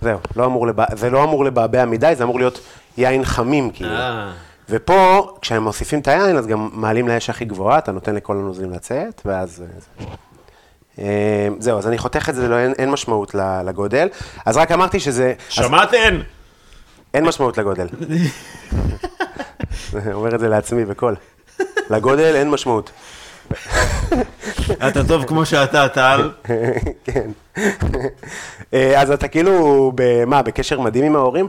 זהו, 0.00 0.18
לא 0.36 0.46
אמור 0.46 0.66
לבע... 0.66 0.84
זה 0.92 1.10
לא 1.10 1.24
אמור 1.24 1.44
לבעבע 1.44 1.84
מדי, 1.84 2.12
זה 2.16 2.24
אמור 2.24 2.38
להיות 2.38 2.60
יין 2.96 3.24
חמים, 3.24 3.70
כאילו. 3.70 3.90
אה, 3.90 4.32
ופה, 4.68 5.32
כשהם 5.40 5.62
מוסיפים 5.62 6.00
את 6.00 6.08
היין, 6.08 6.36
אז 6.36 6.46
גם 6.46 6.70
מעלים 6.72 7.08
לאש 7.08 7.30
הכי 7.30 7.44
גבוהה, 7.44 7.78
אתה 7.78 7.92
נותן 7.92 8.14
לכל 8.14 8.36
הנוזלים 8.36 8.70
לצאת, 8.70 9.22
ואז... 9.24 9.64
אה. 10.00 10.04
אה, 10.98 11.48
זהו, 11.58 11.78
אז 11.78 11.86
אני 11.86 11.98
חותך 11.98 12.28
את 12.28 12.34
זה, 12.34 12.48
לא, 12.48 12.58
אין, 12.58 12.72
אין 12.78 12.90
משמעות 12.90 13.34
לגודל. 13.64 14.08
אז 14.46 14.56
רק 14.56 14.72
אמרתי 14.72 15.00
שזה... 15.00 15.32
אז 15.48 15.52
שמעתם? 15.54 16.20
אין 17.14 17.24
משמעות 17.24 17.58
לגודל. 17.58 17.86
אומר 20.12 20.34
את 20.34 20.40
זה 20.40 20.48
לעצמי 20.48 20.84
בקול. 20.84 21.14
לגודל 21.90 22.34
אין 22.34 22.50
משמעות. 22.50 22.90
אתה 24.88 25.04
טוב 25.08 25.24
כמו 25.24 25.46
שאתה, 25.46 25.88
טל. 25.88 26.30
כן. 27.04 27.30
אה, 28.74 29.00
אז 29.00 29.10
אתה 29.10 29.28
כאילו, 29.28 29.92
מה, 30.26 30.42
בקשר 30.42 30.80
מדהים 30.80 31.04
עם 31.04 31.16
ההורים? 31.16 31.48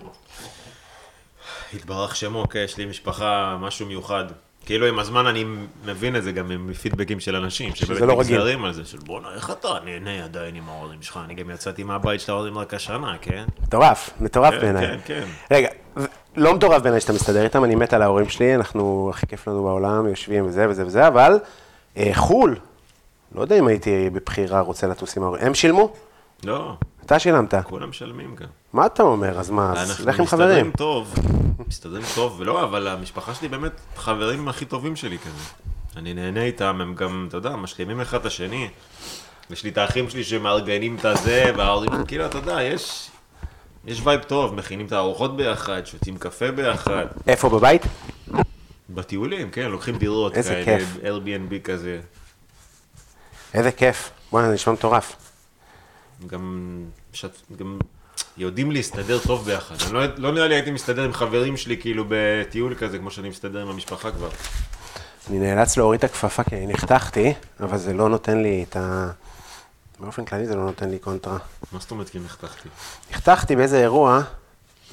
התברך 1.73 2.15
שמו, 2.15 2.49
כן, 2.49 2.59
יש 2.59 2.77
לי 2.77 2.85
משפחה, 2.85 3.57
משהו 3.59 3.85
מיוחד. 3.85 4.25
כאילו 4.65 4.85
עם 4.87 4.99
הזמן 4.99 5.27
אני 5.27 5.45
מבין 5.85 6.15
את 6.15 6.23
זה 6.23 6.31
גם 6.31 6.67
מפידבקים 6.67 7.19
של 7.19 7.35
אנשים, 7.35 7.75
שבאמת 7.75 8.01
לא 8.01 8.19
רגיל. 8.19 8.35
נגזרים 8.35 8.65
על 8.65 8.73
זה, 8.73 8.85
של 8.85 8.97
בואנה, 8.97 9.27
איך 9.35 9.49
אתה 9.49 9.67
נהנה 9.85 10.23
עדיין 10.23 10.55
עם 10.55 10.69
ההורים 10.69 11.01
שלך, 11.01 11.19
אני 11.25 11.33
גם 11.33 11.49
יצאתי 11.49 11.83
מהבית 11.83 12.21
של 12.21 12.31
ההורים 12.31 12.57
רק 12.57 12.73
השנה, 12.73 13.15
כן? 13.21 13.43
מטורף, 13.63 14.09
מטורף 14.19 14.53
כן, 14.53 14.59
בעיניי. 14.61 14.87
כן, 14.87 14.97
כן. 15.05 15.23
רגע, 15.51 15.69
לא 16.37 16.55
מטורף 16.55 16.81
בעיניי 16.81 17.01
שאתה 17.01 17.13
מסתדר 17.13 17.43
איתם, 17.43 17.63
אני 17.63 17.75
מת 17.75 17.93
על 17.93 18.01
ההורים 18.01 18.29
שלי, 18.29 18.55
אנחנו, 18.55 19.09
הכי 19.13 19.27
כיף 19.27 19.47
לנו 19.47 19.63
בעולם, 19.63 20.07
יושבים 20.07 20.45
וזה 20.45 20.69
וזה 20.69 20.85
וזה, 20.85 21.07
אבל 21.07 21.39
אה, 21.97 22.09
חו"ל, 22.13 22.55
לא 23.35 23.41
יודע 23.41 23.59
אם 23.59 23.67
הייתי 23.67 24.09
בבחירה 24.09 24.59
רוצה 24.59 24.87
לטוס 24.87 25.17
עם 25.17 25.23
ההורים. 25.23 25.43
הם 25.45 25.53
שילמו? 25.55 25.93
לא, 26.43 26.73
אתה 27.05 27.19
שילמת. 27.19 27.53
כולם 27.63 27.89
משלמים 27.89 28.35
גם. 28.35 28.47
מה 28.73 28.85
אתה 28.85 29.03
אומר? 29.03 29.39
אז 29.39 29.49
מה, 29.49 29.73
אז 29.77 29.89
אנחנו 29.89 30.05
לך 30.05 30.19
עם 30.19 30.25
מסתדרים 30.25 30.49
חברים. 30.49 30.71
טוב, 30.71 31.13
מסתדרים 31.67 32.03
טוב, 32.15 32.35
ולא, 32.39 32.63
אבל 32.63 32.87
המשפחה 32.87 33.33
שלי 33.33 33.47
באמת 33.47 33.71
חברים 33.95 34.47
הכי 34.47 34.65
טובים 34.65 34.95
שלי 34.95 35.17
כזה. 35.17 35.43
אני 35.95 36.13
נהנה 36.13 36.43
איתם, 36.43 36.81
הם 36.81 36.95
גם, 36.95 37.25
אתה 37.27 37.37
יודע, 37.37 37.49
משלימים 37.49 38.01
אחד 38.01 38.19
את 38.19 38.25
השני. 38.25 38.69
יש 39.49 39.63
לי 39.63 39.69
את 39.69 39.77
האחים 39.77 40.09
שלי 40.09 40.23
שמארגנים 40.23 40.95
את 40.99 41.05
הזה, 41.05 41.51
וההורים, 41.57 42.05
כאילו, 42.07 42.25
אתה 42.25 42.37
יודע, 42.37 42.61
יש, 42.61 43.09
יש 43.87 44.01
וייב 44.03 44.23
טוב, 44.23 44.53
מכינים 44.53 44.85
את 44.85 44.91
הארוחות 44.91 45.37
ביחד, 45.37 45.85
שותים 45.85 46.17
קפה 46.17 46.51
ביחד. 46.51 47.05
איפה, 47.27 47.49
בבית? 47.49 47.81
בטיולים, 48.89 49.51
כן, 49.51 49.71
לוקחים 49.71 49.97
דירות 49.97 50.37
איזה 50.37 50.61
כאלה, 50.65 50.79
כיף. 50.79 50.97
Airbnb 51.03 51.59
כזה. 51.63 51.99
איזה 53.53 53.71
כיף. 53.71 54.11
בוא'נה, 54.31 54.47
זה 54.47 54.53
נשמע 54.53 54.73
מטורף. 54.73 55.15
גם, 56.27 56.79
שת, 57.13 57.31
גם 57.57 57.79
יודעים 58.37 58.71
להסתדר 58.71 59.19
טוב 59.19 59.45
ביחד. 59.45 59.75
אני 59.85 59.93
לא, 59.93 60.01
לא 60.17 60.31
נראה 60.31 60.47
לי 60.47 60.55
הייתי 60.55 60.71
מסתדר 60.71 61.03
עם 61.03 61.13
חברים 61.13 61.57
שלי, 61.57 61.77
כאילו, 61.77 62.05
בטיול 62.07 62.75
כזה, 62.75 62.97
כמו 62.97 63.11
שאני 63.11 63.29
מסתדר 63.29 63.61
עם 63.61 63.67
המשפחה 63.67 64.11
כבר. 64.11 64.29
אני 65.29 65.39
נאלץ 65.39 65.77
להוריד 65.77 65.97
את 65.97 66.03
הכפפה 66.03 66.43
כי 66.43 66.55
אני 66.55 66.67
נחתכתי, 66.67 67.33
אבל 67.59 67.77
זה 67.77 67.93
לא 67.93 68.09
נותן 68.09 68.37
לי 68.37 68.65
את 68.69 68.75
ה... 68.75 69.11
באופן 69.99 70.25
כללי 70.25 70.45
זה 70.45 70.55
לא 70.55 70.63
נותן 70.63 70.89
לי 70.89 70.99
קונטרה. 70.99 71.37
מה 71.71 71.79
זאת 71.79 71.91
אומרת 71.91 72.09
כי 72.09 72.19
נחתכתי? 72.19 72.69
נחתכתי 73.11 73.55
באיזה 73.55 73.81
אירוע, 73.81 74.21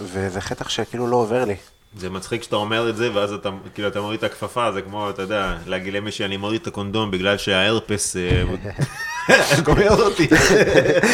וזה 0.00 0.40
חטח 0.40 0.68
שכאילו 0.68 1.06
לא 1.06 1.16
עובר 1.16 1.44
לי. 1.44 1.56
זה 1.96 2.10
מצחיק 2.10 2.42
שאתה 2.42 2.56
אומר 2.56 2.90
את 2.90 2.96
זה, 2.96 3.14
ואז 3.14 3.32
אתה, 3.32 3.50
כאילו, 3.74 3.88
אתה 3.88 4.00
מוריד 4.00 4.18
את 4.18 4.24
הכפפה, 4.24 4.72
זה 4.72 4.82
כמו, 4.82 5.10
אתה 5.10 5.22
יודע, 5.22 5.56
להגיד 5.66 5.94
למישהי, 5.94 6.24
אני 6.24 6.36
מוריד 6.36 6.60
את 6.60 6.66
הקונדום 6.66 7.10
בגלל 7.10 7.36
שההרפס 7.36 8.16
אה, 8.16 8.42
גומר 9.64 9.90
אותי. 9.90 10.28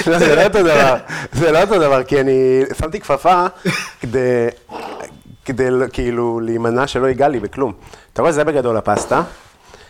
לא, 0.07 0.19
זה 0.19 0.35
לא 0.35 0.45
אותו 0.45 0.63
דבר, 0.63 0.97
זה 1.33 1.53
לא 1.53 1.63
אותו 1.63 1.79
דבר, 1.79 2.05
כי 2.05 2.21
אני 2.21 2.63
שמתי 2.79 3.01
כפפה 3.01 3.47
כדי, 4.01 4.47
כדי 5.45 5.69
כאילו 5.93 6.41
להימנע 6.41 6.87
שלא 6.87 7.07
ייגע 7.07 7.29
לי 7.29 7.41
בכלום. 7.41 7.73
אתה 8.13 8.23
רואה, 8.23 8.33
זה 8.33 8.45
בגדול 8.45 8.77
הפסטה. 8.77 9.23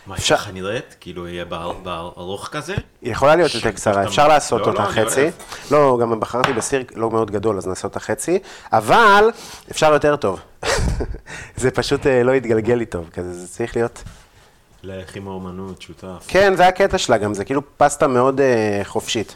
מה, 0.09 0.15
אפשר- 0.15 0.35
איך 0.35 0.49
נראית? 0.53 0.95
כאילו, 0.99 1.27
יהיה 1.27 1.45
באר- 1.45 1.71
בארוך 1.83 2.47
כזה? 2.51 2.75
היא 3.01 3.11
יכולה 3.11 3.35
להיות 3.35 3.55
יותר 3.55 3.71
קצרה, 3.71 4.03
אפשר 4.03 4.27
לעשות 4.27 4.61
לא, 4.61 4.65
אותה 4.67 4.83
לא, 4.83 4.87
חצי. 4.89 5.27
לא, 5.71 5.97
גם 6.01 6.19
בחרתי 6.19 6.53
בסיר 6.53 6.83
לא 6.95 7.09
מאוד 7.11 7.31
גדול, 7.31 7.57
אז 7.57 7.67
נעשה 7.67 7.87
אותה 7.87 7.99
חצי, 7.99 8.39
אבל 8.73 9.29
אפשר 9.71 9.93
יותר 9.93 10.15
טוב. 10.15 10.39
זה 11.61 11.71
פשוט 11.71 12.07
אה, 12.07 12.23
לא 12.23 12.31
יתגלגל 12.31 12.73
לי 12.73 12.85
טוב, 12.85 13.09
כזה, 13.13 13.33
זה 13.33 13.47
צריך 13.47 13.75
להיות... 13.75 14.03
לך 14.83 15.15
עם 15.15 15.27
האומנות, 15.27 15.81
שותף. 15.81 16.25
כן, 16.27 16.55
זה 16.55 16.67
הקטע 16.67 16.97
שלה 16.97 17.17
גם, 17.17 17.33
זה 17.33 17.45
כאילו 17.45 17.61
פסטה 17.77 18.07
מאוד 18.07 18.41
אה, 18.41 18.81
חופשית. 18.83 19.35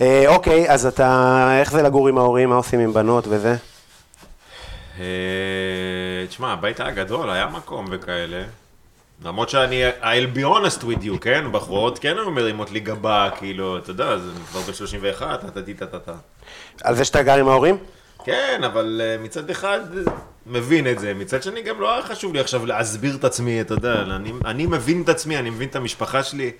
אה, 0.00 0.24
אוקיי, 0.28 0.70
אז 0.70 0.86
אתה, 0.86 1.48
איך 1.60 1.70
זה 1.72 1.82
לגור 1.82 2.08
עם 2.08 2.18
ההורים, 2.18 2.48
מה 2.48 2.56
עושים 2.56 2.80
עם 2.80 2.92
בנות 2.92 3.24
וזה? 3.28 3.56
אה, 5.00 5.04
תשמע, 6.28 6.52
הבית 6.52 6.80
היה 6.80 6.90
גדול, 6.90 7.30
היה 7.30 7.46
מקום 7.46 7.86
וכאלה. 7.90 8.42
למרות 9.24 9.48
שאני, 9.48 9.82
I'll 10.00 10.36
be 10.36 10.40
honest 10.40 10.82
with 10.82 11.04
you, 11.04 11.18
כן? 11.20 11.44
בחורות 11.52 11.98
כן 11.98 12.16
היו 12.18 12.30
מרימות 12.30 12.70
לי 12.70 12.80
גבה, 12.80 13.28
כאילו, 13.38 13.78
אתה 13.78 13.90
יודע, 13.90 14.18
זה 14.18 14.30
כבר 14.50 14.60
ב-31, 14.60 15.20
טה-טה-טה-טה. 15.20 16.12
על 16.82 16.94
זה 16.94 17.04
שאתה 17.04 17.22
גר 17.22 17.38
עם 17.38 17.48
ההורים? 17.48 17.76
כן, 18.24 18.60
אבל 18.64 19.00
אה, 19.04 19.22
מצד 19.22 19.50
אחד 19.50 19.80
מבין 20.46 20.86
את 20.86 20.98
זה, 20.98 21.14
מצד 21.14 21.42
שני 21.42 21.62
גם 21.62 21.80
לא 21.80 21.94
היה 21.94 22.02
חשוב 22.02 22.34
לי 22.34 22.40
עכשיו 22.40 22.66
להסביר 22.66 23.16
את 23.16 23.24
עצמי, 23.24 23.60
אתה 23.60 23.74
יודע, 23.74 24.02
אני, 24.02 24.32
אני 24.44 24.66
מבין 24.66 25.02
את 25.02 25.08
עצמי, 25.08 25.38
אני 25.38 25.50
מבין 25.50 25.68
את 25.68 25.76
המשפחה 25.76 26.22
שלי. 26.22 26.52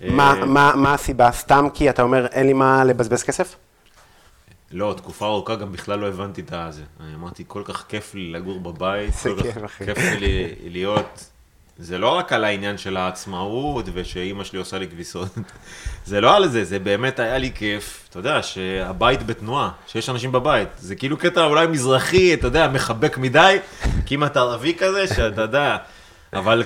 מה, 0.00 0.34
אה, 0.40 0.44
מה, 0.44 0.72
מה 0.76 0.94
הסיבה? 0.94 1.32
סתם 1.32 1.68
כי 1.74 1.90
אתה 1.90 2.02
אומר, 2.02 2.26
אין 2.26 2.46
לי 2.46 2.52
מה 2.52 2.84
לבזבז 2.84 3.22
כסף? 3.22 3.56
לא, 4.72 4.94
תקופה 4.96 5.26
ארוכה 5.26 5.54
גם 5.54 5.72
בכלל 5.72 5.98
לא 5.98 6.08
הבנתי 6.08 6.40
את 6.40 6.52
הזה. 6.52 6.82
אני 7.00 7.14
אמרתי, 7.14 7.44
כל 7.46 7.62
כך 7.64 7.84
כיף 7.88 8.14
לי 8.14 8.32
לגור 8.32 8.60
בבית, 8.60 9.14
כל 9.22 9.42
כך 9.42 9.56
אחי. 9.64 9.84
כיף 9.84 9.98
לי 9.98 10.54
להיות 10.76 11.24
זה 11.78 11.98
לא 11.98 12.08
רק 12.08 12.32
על 12.32 12.44
העניין 12.44 12.78
של 12.78 12.96
העצמאות 12.96 13.84
ושאימא 13.94 14.44
שלי 14.44 14.58
עושה 14.58 14.78
לי 14.78 14.88
כביסות. 14.88 15.28
זה 16.06 16.20
לא 16.20 16.36
על 16.36 16.48
זה, 16.48 16.64
זה 16.64 16.78
באמת 16.78 17.18
היה 17.18 17.38
לי 17.38 17.50
כיף, 17.54 18.06
אתה 18.10 18.18
יודע, 18.18 18.42
שהבית 18.42 19.26
בתנועה, 19.26 19.70
שיש 19.86 20.08
אנשים 20.08 20.32
בבית. 20.32 20.68
זה 20.78 20.94
כאילו 20.94 21.16
קטע 21.16 21.44
אולי 21.44 21.66
מזרחי, 21.66 22.34
אתה 22.34 22.46
יודע, 22.46 22.68
מחבק 22.68 23.18
מדי, 23.18 23.56
כמעט 24.06 24.36
ערבי 24.36 24.74
כזה, 24.74 25.06
שאתה 25.06 25.42
יודע, 25.42 25.76
אבל 26.32 26.62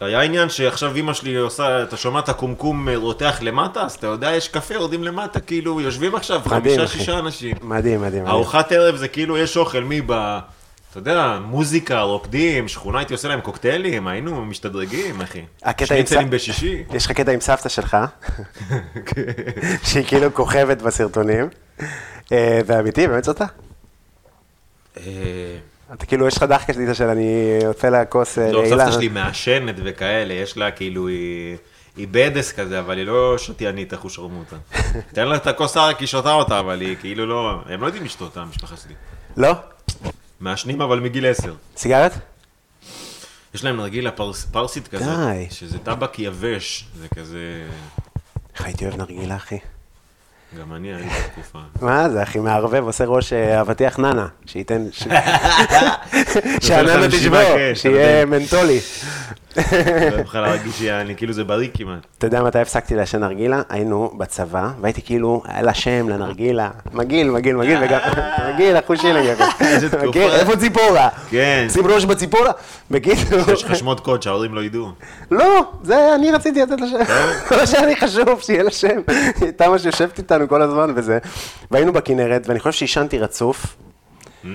היה 0.00 0.22
עניין 0.22 0.48
שעכשיו 0.48 0.96
אימא 0.96 1.12
שלי 1.12 1.36
עושה, 1.36 1.82
אתה 1.82 1.96
שומע 1.96 2.18
את 2.18 2.28
הקומקום 2.28 2.88
רותח 2.88 3.38
למטה, 3.42 3.82
אז 3.82 3.92
אתה 3.92 4.06
יודע, 4.06 4.30
יש 4.30 4.48
קפה, 4.48 4.74
יורדים 4.74 5.04
למטה, 5.04 5.40
כאילו, 5.40 5.80
יושבים 5.80 6.14
עכשיו 6.14 6.40
מדהים, 6.46 6.60
חמישה, 6.60 6.84
אחי. 6.84 6.98
שישה 6.98 7.18
אנשים. 7.18 7.56
מדהים. 7.62 8.02
מדהים. 8.02 8.26
ארוחת 8.26 8.72
ערב 8.72 8.96
זה 8.96 9.08
כאילו 9.08 9.38
יש 9.38 9.56
אוכל, 9.56 9.80
מי 9.80 10.00
בא, 10.00 10.40
אתה 10.92 11.00
יודע, 11.00 11.38
מוזיקה, 11.44 12.00
רוקדים, 12.00 12.68
שכונה 12.68 12.98
הייתי 12.98 13.12
עושה 13.12 13.28
להם 13.28 13.40
קוקטיילים, 13.40 14.06
היינו 14.06 14.44
משתדרגים, 14.44 15.20
אחי. 15.20 15.42
שניצלים 15.84 16.30
בשישי. 16.30 16.84
יש 16.94 17.06
לך 17.06 17.12
קטע 17.12 17.32
עם 17.32 17.40
סבתא 17.40 17.68
שלך, 17.68 17.96
שהיא 19.88 20.04
כאילו 20.04 20.34
כוכבת 20.34 20.82
בסרטונים, 20.82 21.48
אה, 22.32 22.60
ואמיתי, 22.66 23.08
באמת 23.08 23.24
זאתה? 23.24 23.44
אה, 24.96 25.02
אתה 25.92 26.06
כאילו, 26.06 26.26
יש 26.26 26.36
לך 26.36 26.42
דחקה 26.42 26.72
שתית 26.72 26.88
של 26.94 27.08
אני 27.08 27.58
עושה 27.66 27.90
לה 27.90 28.04
כוס 28.04 28.38
אה, 28.38 28.52
לא, 28.52 28.62
לעילה. 28.62 28.84
סבתא 28.84 28.92
שלי 28.92 29.08
מעשנת 29.08 29.74
וכאלה, 29.84 30.34
יש 30.34 30.56
לה 30.56 30.70
כאילו, 30.70 31.08
היא... 31.08 31.56
היא 31.96 32.08
בדס 32.10 32.52
כזה, 32.52 32.78
אבל 32.78 32.98
היא 32.98 33.06
לא 33.06 33.38
שתיינית, 33.38 33.92
איך 33.92 34.00
הוא 34.00 34.10
שרמוטה. 34.10 34.56
תן 35.14 35.28
לה 35.28 35.36
את 35.36 35.46
הכוס 35.46 35.76
ערק, 35.76 35.98
היא 35.98 36.08
שותה 36.08 36.32
אותה, 36.32 36.60
אבל 36.60 36.80
היא 36.80 36.96
כאילו 37.00 37.26
לא... 37.26 37.60
הם 37.66 37.80
לא 37.80 37.86
יודעים 37.86 38.04
לשתות, 38.04 38.36
המשפחה 38.36 38.76
שלי. 38.76 38.94
לא? 39.36 39.52
מעשנים 40.42 40.80
אבל 40.80 41.00
מגיל 41.00 41.26
עשר. 41.26 41.54
סיגרת? 41.76 42.12
יש 43.54 43.64
להם 43.64 43.76
נרגילה 43.76 44.10
פרס, 44.10 44.44
פרסית 44.44 44.88
כזאת, 44.88 45.18
די. 45.18 45.46
שזה 45.50 45.78
טבק 45.78 46.18
יבש, 46.18 46.84
זה 47.00 47.08
כזה... 47.08 47.66
איך 48.54 48.66
הייתי 48.66 48.84
אוהב 48.84 48.96
נרגילה, 48.96 49.36
אחי. 49.36 49.58
גם 50.58 50.74
אני 50.74 50.94
הייתי 50.94 51.14
בתקופה. 51.28 51.58
מה 51.80 52.10
זה, 52.10 52.22
אחי, 52.22 52.38
מערבב, 52.38 52.84
עושה 52.84 53.04
ראש 53.04 53.32
אה, 53.32 53.60
אבטיח 53.60 53.98
ננה, 53.98 54.28
שייתן... 54.46 54.86
שהננה 56.66 57.08
תשבור, 57.08 57.56
כן, 57.56 57.72
שיהיה 57.74 58.26
מנטולי. 58.26 58.80
לא 60.16 60.20
יכול 60.20 60.40
להרגיש 60.40 60.78
שאני 60.78 61.16
כאילו 61.16 61.32
זה 61.32 61.44
בריא 61.44 61.68
כמעט. 61.74 62.06
אתה 62.18 62.26
יודע 62.26 62.42
מתי 62.42 62.58
הפסקתי 62.58 62.94
לעשן 62.94 63.20
נרגילה? 63.20 63.62
היינו 63.68 64.10
בצבא, 64.18 64.70
והייתי 64.80 65.02
כאילו, 65.02 65.42
היה 65.46 65.62
לה 65.62 65.74
שם 65.74 66.08
לנרגילה, 66.08 66.70
מגעיל, 66.92 67.30
מגעיל, 67.30 67.56
מגעיל, 67.56 67.78
וגם, 67.84 68.00
מגעיל, 68.54 68.78
אחוז 68.78 69.00
שילינג, 69.00 69.26
איזה 69.60 69.90
תקופה. 69.90 70.18
איפה 70.20 70.56
ציפורה? 70.56 71.08
כן. 71.30 71.66
שים 71.72 71.86
ראש 71.86 72.04
בציפורה? 72.04 72.50
בקיצור, 72.90 73.38
יש 73.52 73.64
לך 73.64 73.76
שמות 73.76 74.00
קוד 74.00 74.22
שההורים 74.22 74.54
לא 74.54 74.60
ידעו. 74.60 74.88
לא, 75.30 75.72
זה 75.82 76.14
אני 76.14 76.30
רציתי 76.30 76.62
לתת 76.62 76.80
לה 76.80 76.86
שם, 76.86 76.96
אה? 76.96 77.26
לא 77.58 77.66
שהיה 77.66 77.86
לי 77.86 77.96
חשוב 77.96 78.40
שיהיה 78.40 78.62
לה 78.62 78.70
שם. 78.70 78.88
היא 79.08 79.24
הייתה 79.40 79.68
ממש 79.68 79.84
יושבת 79.84 80.18
איתנו 80.18 80.48
כל 80.48 80.62
הזמן 80.62 80.92
וזה, 80.96 81.18
והיינו 81.70 81.92
בכנרת, 81.92 82.46
ואני 82.46 82.60
חושב 82.60 82.78
שעישנתי 82.78 83.18
רצוף, 83.18 83.76
Mm, 84.44 84.48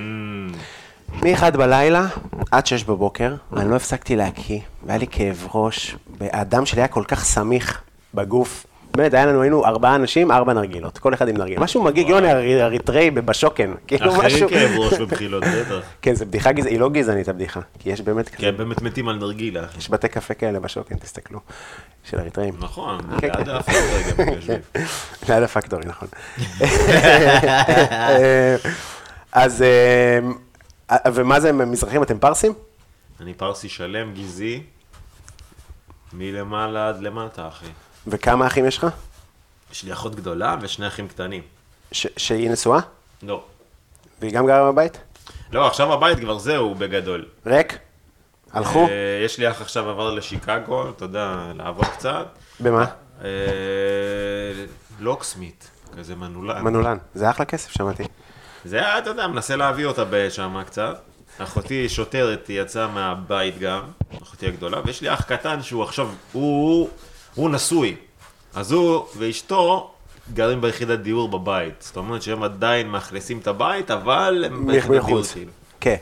מ-1 1.23 1.57
בלילה 1.57 2.05
עד 2.51 2.65
6 2.67 2.83
בבוקר, 2.83 3.35
ואני 3.51 3.69
לא 3.71 3.75
הפסקתי 3.75 4.15
להקיא, 4.15 4.59
והיה 4.85 4.99
לי 4.99 5.07
כאב 5.11 5.47
ראש, 5.53 5.95
והדם 6.19 6.65
שלי 6.65 6.81
היה 6.81 6.87
כל 6.87 7.03
כך 7.07 7.23
סמיך 7.25 7.81
בגוף. 8.13 8.65
באמת, 8.95 9.13
היה 9.13 9.25
לנו, 9.25 9.41
היינו 9.41 9.65
ארבעה 9.65 9.95
אנשים, 9.95 10.31
ארבע 10.31 10.53
נרגילות, 10.53 10.97
כל 10.97 11.13
אחד 11.13 11.27
עם 11.27 11.37
נרגיל. 11.37 11.59
משהו 11.59 11.83
מגיע, 11.83 12.07
יוני 12.09 12.31
אר- 12.31 12.61
אריתראי 12.65 13.11
בשוקן, 13.11 13.73
כאילו 13.87 14.11
אחרים 14.11 14.25
משהו... 14.25 14.49
כאב 14.49 14.71
ראש 14.77 14.93
בבחילות, 14.93 15.43
בטח. 15.43 15.81
כן, 16.01 16.15
זו 16.15 16.25
בדיחה 16.25 16.51
גזענית, 16.51 16.71
היא 16.71 16.79
לא 16.79 16.89
גזענית 16.89 17.29
הבדיחה, 17.29 17.59
כי 17.79 17.89
יש 17.89 18.01
באמת 18.01 18.27
כזה, 18.29 18.37
כי 18.37 18.47
הם 18.47 18.57
באמת 18.57 18.81
מתים 18.81 19.09
על 19.09 19.15
נרגילה. 19.15 19.63
יש 19.77 19.89
בתי 19.89 20.07
קפה 20.07 20.33
כאלה 20.33 20.59
בשוקן, 20.59 20.95
תסתכלו, 20.97 21.39
של 22.03 22.19
אריתראים. 22.19 22.53
נכון, 22.59 22.99
כן, 23.21 23.27
ליד 23.27 23.45
כן. 23.45 23.49
האף 23.49 23.69
רגע 23.69 24.31
בגלל 24.31 24.57
ליד 25.29 25.43
הפקטורי, 25.43 25.83
נכון. 25.85 26.07
אה, 27.91 28.55
אז, 29.31 29.61
אה, 29.61 30.19
ומה 31.13 31.39
זה, 31.39 31.49
הם 31.49 31.71
מזרחים, 31.71 32.03
אתם 32.03 32.19
פרסים? 32.19 32.53
אני 33.21 33.33
פרסי 33.33 33.69
שלם, 33.69 34.13
גזעי, 34.13 34.63
מלמעלה 36.13 36.89
עד 36.89 37.01
למטה, 37.01 37.47
אחי. 37.47 37.65
וכמה 38.07 38.47
אחים 38.47 38.65
יש 38.65 38.77
לך? 38.77 38.87
יש 39.71 39.83
לי 39.83 39.93
אחות 39.93 40.15
גדולה 40.15 40.55
ושני 40.61 40.87
אחים 40.87 41.07
קטנים. 41.07 41.41
ש- 41.91 42.07
שהיא 42.17 42.49
נשואה? 42.49 42.79
לא. 43.23 43.43
והיא 44.21 44.31
גם 44.33 44.47
גרה 44.47 44.71
בבית? 44.71 44.97
לא, 45.51 45.67
עכשיו 45.67 45.93
הבית 45.93 46.19
כבר 46.19 46.37
זהו 46.37 46.75
בגדול. 46.75 47.25
ריק? 47.45 47.77
הלכו? 48.53 48.87
אה, 48.87 49.21
יש 49.25 49.37
לי 49.37 49.51
אח 49.51 49.61
עכשיו 49.61 49.89
עבר 49.89 50.13
לשיקגו, 50.13 50.89
אתה 50.89 51.05
יודע, 51.05 51.35
לעבוד 51.55 51.85
קצת. 51.85 52.27
במה? 52.59 52.85
אה, 53.23 53.29
לוקסמית, 54.99 55.69
כזה 55.97 56.15
מנולן. 56.15 56.61
מנולן. 56.61 56.97
זה 57.15 57.29
אחלה 57.29 57.45
כסף, 57.45 57.71
שמעתי. 57.71 58.03
זה 58.67 58.77
היה, 58.77 58.97
אתה 58.97 59.09
יודע, 59.09 59.27
מנסה 59.27 59.55
להביא 59.55 59.85
אותה 59.85 60.03
שם 60.29 60.63
קצת. 60.65 61.01
אחותי 61.37 61.89
שוטרת, 61.89 62.47
היא 62.47 62.61
יצאה 62.61 62.87
מהבית 62.87 63.59
גם, 63.59 63.81
אחותי 64.23 64.47
הגדולה, 64.47 64.81
ויש 64.85 65.01
לי 65.01 65.13
אח 65.13 65.21
קטן 65.21 65.61
שהוא 65.63 65.83
עכשיו, 65.83 66.09
הוא, 66.31 66.89
הוא 67.35 67.49
נשוי. 67.49 67.95
אז 68.55 68.71
הוא 68.71 69.05
ואשתו 69.17 69.91
גרים 70.33 70.61
ביחידת 70.61 70.99
דיור 70.99 71.29
בבית. 71.29 71.73
זאת 71.79 71.97
אומרת 71.97 72.21
שהם 72.21 72.43
עדיין 72.43 72.87
מאכלסים 72.87 73.39
את 73.39 73.47
הבית, 73.47 73.91
אבל 73.91 74.43
הם 74.47 74.67
ביחידת 74.67 75.05
דיור. 75.05 75.23
כאילו. 75.23 75.51
כן. 75.79 75.95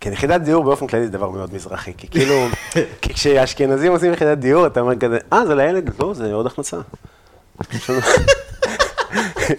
כן, 0.00 0.12
יחידת 0.12 0.40
דיור 0.40 0.64
באופן 0.64 0.86
כללי 0.86 1.06
זה 1.06 1.12
דבר 1.12 1.30
מאוד 1.30 1.54
מזרחי, 1.54 1.92
כי 1.96 2.08
כאילו, 2.08 2.46
כי 3.02 3.14
כשאשכנזים 3.14 3.92
עושים 3.92 4.12
יחידת 4.12 4.38
דיור, 4.38 4.66
אתה 4.66 4.80
אומר 4.80 4.96
כזה, 4.96 5.18
אה, 5.32 5.46
זה 5.46 5.54
לילד? 5.54 5.90
לא, 6.00 6.14
זה 6.14 6.32
עוד 6.32 6.46
הכנסה. 6.46 6.76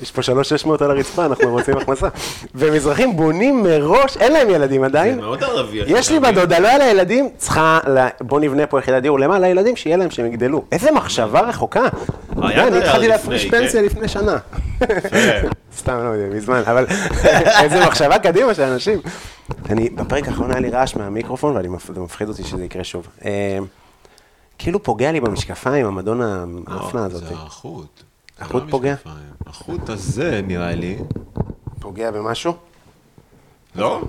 יש 0.01 0.11
פה 0.11 0.21
שלוש 0.21 0.49
שש 0.49 0.65
מאות 0.65 0.81
על 0.81 0.91
הרצפה, 0.91 1.25
אנחנו 1.25 1.51
רוצים 1.51 1.77
הכנסה. 1.77 2.07
ומזרחים 2.55 3.15
בונים 3.15 3.63
מראש, 3.63 4.17
אין 4.17 4.31
להם 4.31 4.49
ילדים 4.49 4.81
זה 4.81 4.85
עדיין. 4.85 5.19
מאוד 5.19 5.43
ערבי. 5.43 5.81
יש 5.87 6.11
לי? 6.11 6.19
בדודה, 6.19 6.59
לא 6.59 6.67
היה 6.67 6.77
לה 6.77 6.85
ילדים, 6.85 7.29
צריכה, 7.37 7.79
בוא 8.21 8.39
נבנה 8.39 8.67
פה 8.67 8.79
יחידת 8.79 9.01
דיור, 9.01 9.19
למה? 9.19 9.39
לילדים, 9.39 9.75
שיהיה 9.75 9.97
להם, 9.97 10.11
שהם 10.11 10.25
יגדלו. 10.25 10.63
איזה 10.71 10.91
מחשבה 10.91 11.41
רחוקה. 11.41 11.87
היה 12.41 12.67
אני 12.67 12.77
התחלתי 12.77 13.07
להפריש 13.07 13.45
כן. 13.45 13.61
פנסיה 13.61 13.81
לפני 13.81 14.07
שנה. 14.07 14.37
סתם, 15.77 15.97
לא 16.03 16.09
יודע, 16.09 16.35
מזמן, 16.35 16.61
אבל 16.67 16.85
איזה 17.63 17.85
מחשבה 17.85 18.19
קדימה 18.19 18.53
של 18.53 18.61
אנשים. 18.61 18.99
אני, 19.69 19.89
בפרק 19.89 20.27
האחרון 20.27 20.51
היה 20.51 20.59
לי 20.59 20.69
רעש 20.69 20.95
מהמיקרופון, 20.95 21.57
וזה 21.89 21.99
מפחיד 21.99 22.29
אותי 22.29 22.43
שזה 22.43 22.63
יקרה 22.65 22.83
שוב. 22.83 23.07
אה, 23.25 23.57
כאילו 24.57 24.83
פוגע 24.83 25.11
לי 25.11 25.19
במשקפיים, 25.19 25.85
המדון 25.85 26.21
האפנה 26.67 27.01
לא, 27.01 27.05
הזאת. 27.05 27.27
זה 27.27 27.33
החוט. 27.33 28.03
החוט 28.43 28.63
לא 28.63 28.71
פוגע? 28.71 28.95
החוט 29.47 29.89
הזה, 29.89 30.41
נראה 30.47 30.75
לי. 30.75 30.97
פוגע 31.79 32.11
במשהו? 32.11 32.53
לא? 33.75 34.01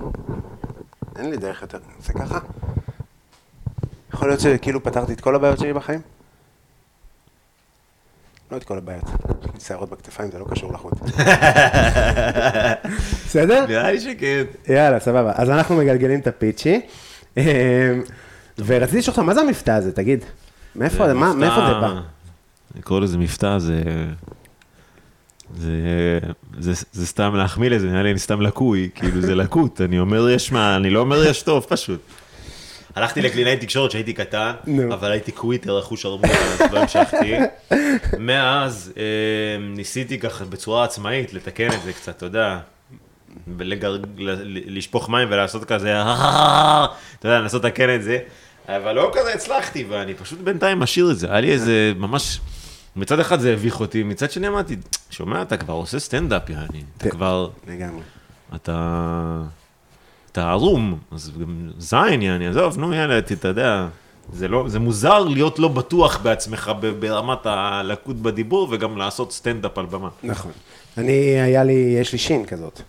אין 1.15 1.29
לי 1.29 1.37
דרך 1.37 1.61
יותר. 1.61 1.77
זה 1.99 2.13
ככה? 2.13 2.39
יכול 4.13 4.27
להיות 4.27 4.39
שכאילו 4.39 4.83
פתרתי 4.83 5.13
את 5.13 5.21
כל 5.21 5.35
הבעיות 5.35 5.59
שלי 5.59 5.73
בחיים? 5.73 6.01
לא 8.51 8.57
את 8.57 8.63
כל 8.63 8.77
הבעיות. 8.77 9.03
יש 9.03 9.53
לי 9.53 9.59
שערות 9.59 9.89
בכתפיים, 9.89 10.31
זה 10.31 10.39
לא 10.39 10.45
קשור 10.51 10.73
לחוט. 10.73 10.93
בסדר? 13.25 13.65
נראה 13.65 13.91
לי 13.91 13.99
שכן. 13.99 14.43
יאללה, 14.67 14.99
סבבה. 14.99 15.31
אז 15.35 15.49
אנחנו 15.49 15.75
מגלגלים 15.75 16.19
את 16.19 16.27
הפיצ'י. 16.27 16.81
אמ, 17.37 17.43
ורציתי 18.65 18.97
לשאול 18.97 19.13
אותך, 19.13 19.19
מה 19.19 19.33
זה 19.33 19.41
המבטא 19.41 19.71
הזה, 19.71 19.91
תגיד? 19.91 20.25
מאיפה 20.75 21.07
זה 21.07 21.13
בא? 21.13 22.01
לקרוא 22.77 22.99
לזה 22.99 23.17
מבטא 23.17 23.59
זה... 23.59 23.83
זה, 25.57 25.71
זה, 26.59 26.73
זה 26.91 27.07
סתם 27.07 27.35
להחמיא 27.35 27.69
לזה, 27.69 27.87
נראה 27.87 28.03
לי 28.03 28.11
אני 28.11 28.19
סתם 28.19 28.41
לקוי, 28.41 28.89
כאילו 28.95 29.21
זה 29.21 29.35
לקות, 29.35 29.81
אני 29.81 29.99
אומר 29.99 30.29
יש 30.29 30.51
מה, 30.51 30.75
אני 30.75 30.89
לא 30.89 30.99
אומר 30.99 31.25
יש 31.25 31.41
טוב, 31.41 31.65
פשוט. 31.69 31.99
הלכתי 32.95 33.21
לקלינאי 33.21 33.57
תקשורת 33.57 33.89
כשהייתי 33.89 34.13
קטן, 34.13 34.51
נו. 34.67 34.93
אבל 34.93 35.11
הייתי 35.11 35.31
קוויטר, 35.31 35.79
אחוש 35.79 36.05
ערמות, 36.05 36.25
אז 36.25 36.71
לא 36.71 36.79
המשכתי. 36.79 37.35
מאז 38.19 38.93
אה, 38.97 39.03
ניסיתי 39.59 40.19
ככה 40.19 40.45
בצורה 40.45 40.83
עצמאית 40.83 41.33
לתקן 41.33 41.71
את 41.71 41.81
זה 41.83 41.93
קצת, 41.93 42.17
אתה 42.17 42.25
יודע, 42.25 42.59
לשפוך 44.67 45.09
מים 45.09 45.27
ולעשות 45.31 45.65
כזה, 45.65 46.01
אתה 46.01 47.27
יודע, 47.27 47.39
לנסות 47.39 47.65
לתקן 47.65 47.95
את 47.95 48.03
זה, 48.03 48.17
אבל 48.67 48.91
לא 48.95 49.11
כזה 49.13 49.33
הצלחתי, 49.33 49.85
ואני 49.89 50.13
פשוט 50.13 50.39
בינתיים 50.39 50.79
משאיר 50.79 51.11
את 51.11 51.17
זה. 51.17 51.27
היה 51.31 51.41
לי 51.41 51.51
איזה 51.51 51.93
ממש, 51.97 52.39
מצד 52.95 53.19
אחד 53.19 53.39
זה 53.39 53.53
הביך 53.53 53.79
אותי, 53.79 54.03
מצד 54.03 54.31
שני 54.31 54.47
אמרתי, 54.47 54.75
שומע, 55.09 55.41
אתה 55.41 55.57
כבר 55.57 55.73
עושה 55.73 55.99
סטנדאפ, 55.99 56.49
יעני, 56.49 56.83
אתה 56.97 57.09
כבר, 57.09 57.49
לגמרי. 57.67 58.01
אתה, 58.55 59.41
אתה 60.31 60.51
ערום, 60.51 60.99
אז 61.11 61.31
גם 61.41 61.69
זין, 61.77 62.21
יעני, 62.21 62.47
עזוב, 62.47 62.77
נו, 62.77 62.93
יאללה, 62.93 63.17
אתה 63.17 63.47
יודע. 63.47 63.87
זה, 64.33 64.47
לא, 64.47 64.65
זה 64.67 64.79
מוזר 64.79 65.19
להיות 65.19 65.59
לא 65.59 65.67
בטוח 65.67 66.17
בעצמך 66.17 66.71
ברמת 66.99 67.45
הלקות 67.45 68.15
בדיבור 68.15 68.67
וגם 68.71 68.97
לעשות 68.97 69.31
סטנדאפ 69.31 69.77
על 69.77 69.85
במה. 69.85 70.09
נכון. 70.23 70.51
אני, 70.97 71.11
היה 71.41 71.63
לי, 71.63 71.95
יש 72.01 72.11
לי 72.11 72.17
שין 72.17 72.45
כזאת, 72.45 72.81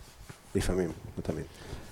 לפעמים, 0.55 0.89
לא 1.19 1.23
תמיד. 1.23 1.45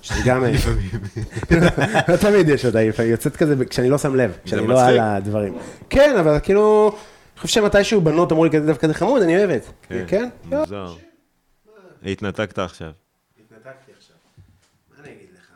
שזה 0.02 0.20
גם... 0.24 0.44
לא 2.08 2.16
תמיד 2.16 2.48
יש 2.48 2.66
אותה, 2.66 2.78
היא 2.78 2.92
יוצאת 3.02 3.36
כזה 3.36 3.64
כשאני 3.64 3.88
לא 3.88 3.98
שם 3.98 4.14
לב, 4.14 4.32
כשאני 4.44 4.66
לא. 4.66 4.80
על 4.80 4.98
הדברים. 4.98 5.54
כן, 5.90 6.16
אבל 6.20 6.38
כאילו, 6.42 6.96
אני 7.34 7.40
חושב 7.40 7.60
שמתישהו 7.60 8.00
בנות 8.00 8.32
אמרו 8.32 8.44
לי 8.44 8.50
כזה 8.50 8.66
דווקא 8.66 8.86
זה 8.86 8.94
חמוד, 8.94 9.22
אני 9.22 9.36
אוהבת. 9.38 9.72
כן? 10.08 10.28
מוזר. 10.44 10.94
התנתקת 12.04 12.58
עכשיו. 12.58 12.90
התנתקתי 13.40 13.92
עכשיו. 13.96 14.16
מה 14.90 15.04
אני 15.04 15.12
אגיד 15.12 15.28
לך? 15.34 15.50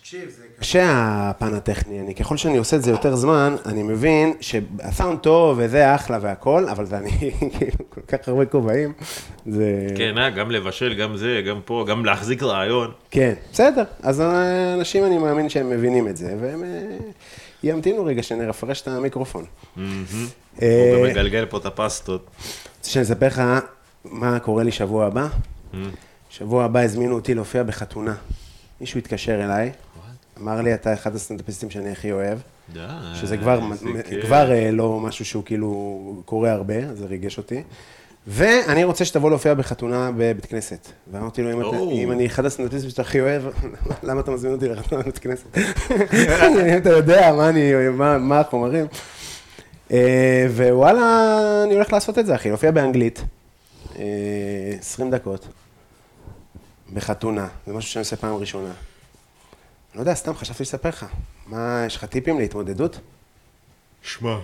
תקשיב, 0.00 0.28
זה 0.30 0.42
קשה 0.58 0.84
הפן 1.30 1.54
הטכני, 1.54 2.00
אני 2.00 2.14
ככל 2.14 2.36
שאני 2.36 2.56
עושה 2.56 2.76
את 2.76 2.82
זה 2.82 2.90
יותר 2.90 3.16
זמן, 3.16 3.56
אני 3.66 3.82
מבין 3.82 4.34
שהסאונד 4.40 5.18
טוב 5.18 5.58
וזה 5.60 5.94
אחלה 5.94 6.18
והכל, 6.22 6.68
אבל 6.68 6.86
זה 6.86 6.98
אני 6.98 7.10
כאילו 7.58 7.90
כל 7.90 8.00
כך 8.08 8.28
הרבה 8.28 8.46
כובעים, 8.46 8.92
זה... 9.46 9.86
כן, 9.96 10.18
אה, 10.18 10.30
גם 10.30 10.50
לבשל, 10.50 10.94
גם 10.94 11.16
זה, 11.16 11.42
גם 11.46 11.60
פה, 11.64 11.84
גם 11.88 12.04
להחזיק 12.04 12.42
רעיון. 12.42 12.92
כן, 13.10 13.34
בסדר, 13.52 13.84
אז 14.02 14.22
אנשים 14.74 15.04
אני 15.04 15.18
מאמין 15.18 15.48
שהם 15.48 15.70
מבינים 15.70 16.08
את 16.08 16.16
זה, 16.16 16.36
והם 16.40 16.64
אה, 16.64 16.96
ימתינו 17.70 18.04
רגע 18.04 18.22
שנפרש 18.22 18.80
את 18.80 18.88
המיקרופון. 18.88 19.44
הוא 19.76 19.82
אה, 20.62 20.92
גם 20.94 21.10
מגלגל 21.10 21.46
פה 21.46 21.58
את 21.58 21.66
הפסטות. 21.66 22.26
רוצה 22.78 22.90
שאני 22.90 23.02
אספר 23.04 23.26
לך 23.26 23.42
מה 24.04 24.38
קורה 24.38 24.62
לי 24.62 24.72
שבוע 24.72 25.06
הבא? 25.06 25.28
שבוע 26.30 26.64
הבא 26.64 26.80
הזמינו 26.80 27.14
אותי 27.14 27.34
להופיע 27.34 27.62
בחתונה. 27.62 28.14
מישהו 28.80 28.98
התקשר 28.98 29.44
אליי, 29.44 29.72
אמר 30.40 30.60
לי, 30.60 30.74
אתה 30.74 30.94
אחד 30.94 31.14
הסטנדאפיסטים 31.14 31.70
שאני 31.70 31.90
הכי 31.92 32.12
אוהב, 32.12 32.38
שזה 33.14 33.36
כבר, 33.36 34.52
אה, 34.52 34.70
לא 34.70 35.00
משהו 35.00 35.24
שהוא 35.24 35.44
כאילו 35.44 36.22
קורה 36.24 36.52
הרבה, 36.52 36.94
זה 36.94 37.06
ריגש 37.06 37.38
אותי. 37.38 37.62
ואני 38.26 38.84
רוצה 38.84 39.04
שתבוא 39.04 39.30
להופיע 39.30 39.54
בחתונה 39.54 40.10
בבית 40.16 40.46
כנסת. 40.46 40.88
ואמרתי 41.12 41.42
לו, 41.42 41.52
אם, 41.52 41.60
אתה, 41.60 41.66
או. 41.66 41.90
אם 41.92 42.12
אני 42.12 42.26
אחד 42.26 42.44
הסטנדאפיסטים 42.44 42.90
שאתה 42.90 43.02
הכי 43.02 43.20
אוהב, 43.20 43.42
למה 44.02 44.20
אתה 44.20 44.30
מזמין 44.30 44.52
אותי 44.52 44.68
לחתונה 44.68 45.02
בבית 45.02 45.18
כנסת? 45.18 45.46
אם 46.72 46.76
אתה 46.76 46.90
יודע 46.90 47.32
מה, 47.32 47.48
אני, 47.48 47.88
מה, 47.88 48.18
מה 48.18 48.40
החומרים. 48.40 48.86
אה, 49.92 50.46
ווואלה, 50.50 51.38
אני 51.64 51.74
הולך 51.74 51.92
לעשות 51.92 52.18
את 52.18 52.26
זה, 52.26 52.34
אחי, 52.34 52.48
להופיע 52.48 52.70
באנגלית. 52.70 53.22
אה, 53.98 54.04
20 54.78 55.10
דקות. 55.10 55.48
בחתונה. 56.92 57.48
זה 57.66 57.72
משהו 57.72 57.90
שאני 57.90 58.00
עושה 58.00 58.16
פעם 58.16 58.34
ראשונה. 58.34 58.72
לא 59.94 60.00
יודע, 60.00 60.14
סתם 60.14 60.34
חשבתי 60.34 60.62
לספר 60.62 60.88
לך. 60.88 61.06
מה, 61.46 61.84
יש 61.86 61.96
לך 61.96 62.04
טיפים 62.04 62.38
להתמודדות? 62.38 63.00
שמע, 64.02 64.38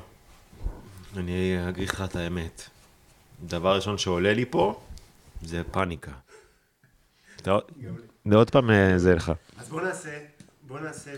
אני 1.16 1.57
אגיד 1.68 1.88
לך 1.88 2.05
את 2.11 2.16
האמת. 2.16 2.62
דבר 3.42 3.76
ראשון 3.76 3.98
שעולה 3.98 4.33
לי 4.35 4.44
פה, 4.50 4.81
זה 5.42 5.62
פאניקה. 5.70 6.11
אתה- 7.37 7.59
זה 8.31 8.37
עוד 8.37 8.50
פעם 8.50 8.70
אה, 8.70 8.98
זה 8.98 9.14
לך. 9.14 9.33
אז 9.59 9.68
בוא 9.68 9.81
נעשה, 9.83 10.18
בוא 10.66 10.81
נעשה, 10.81 11.11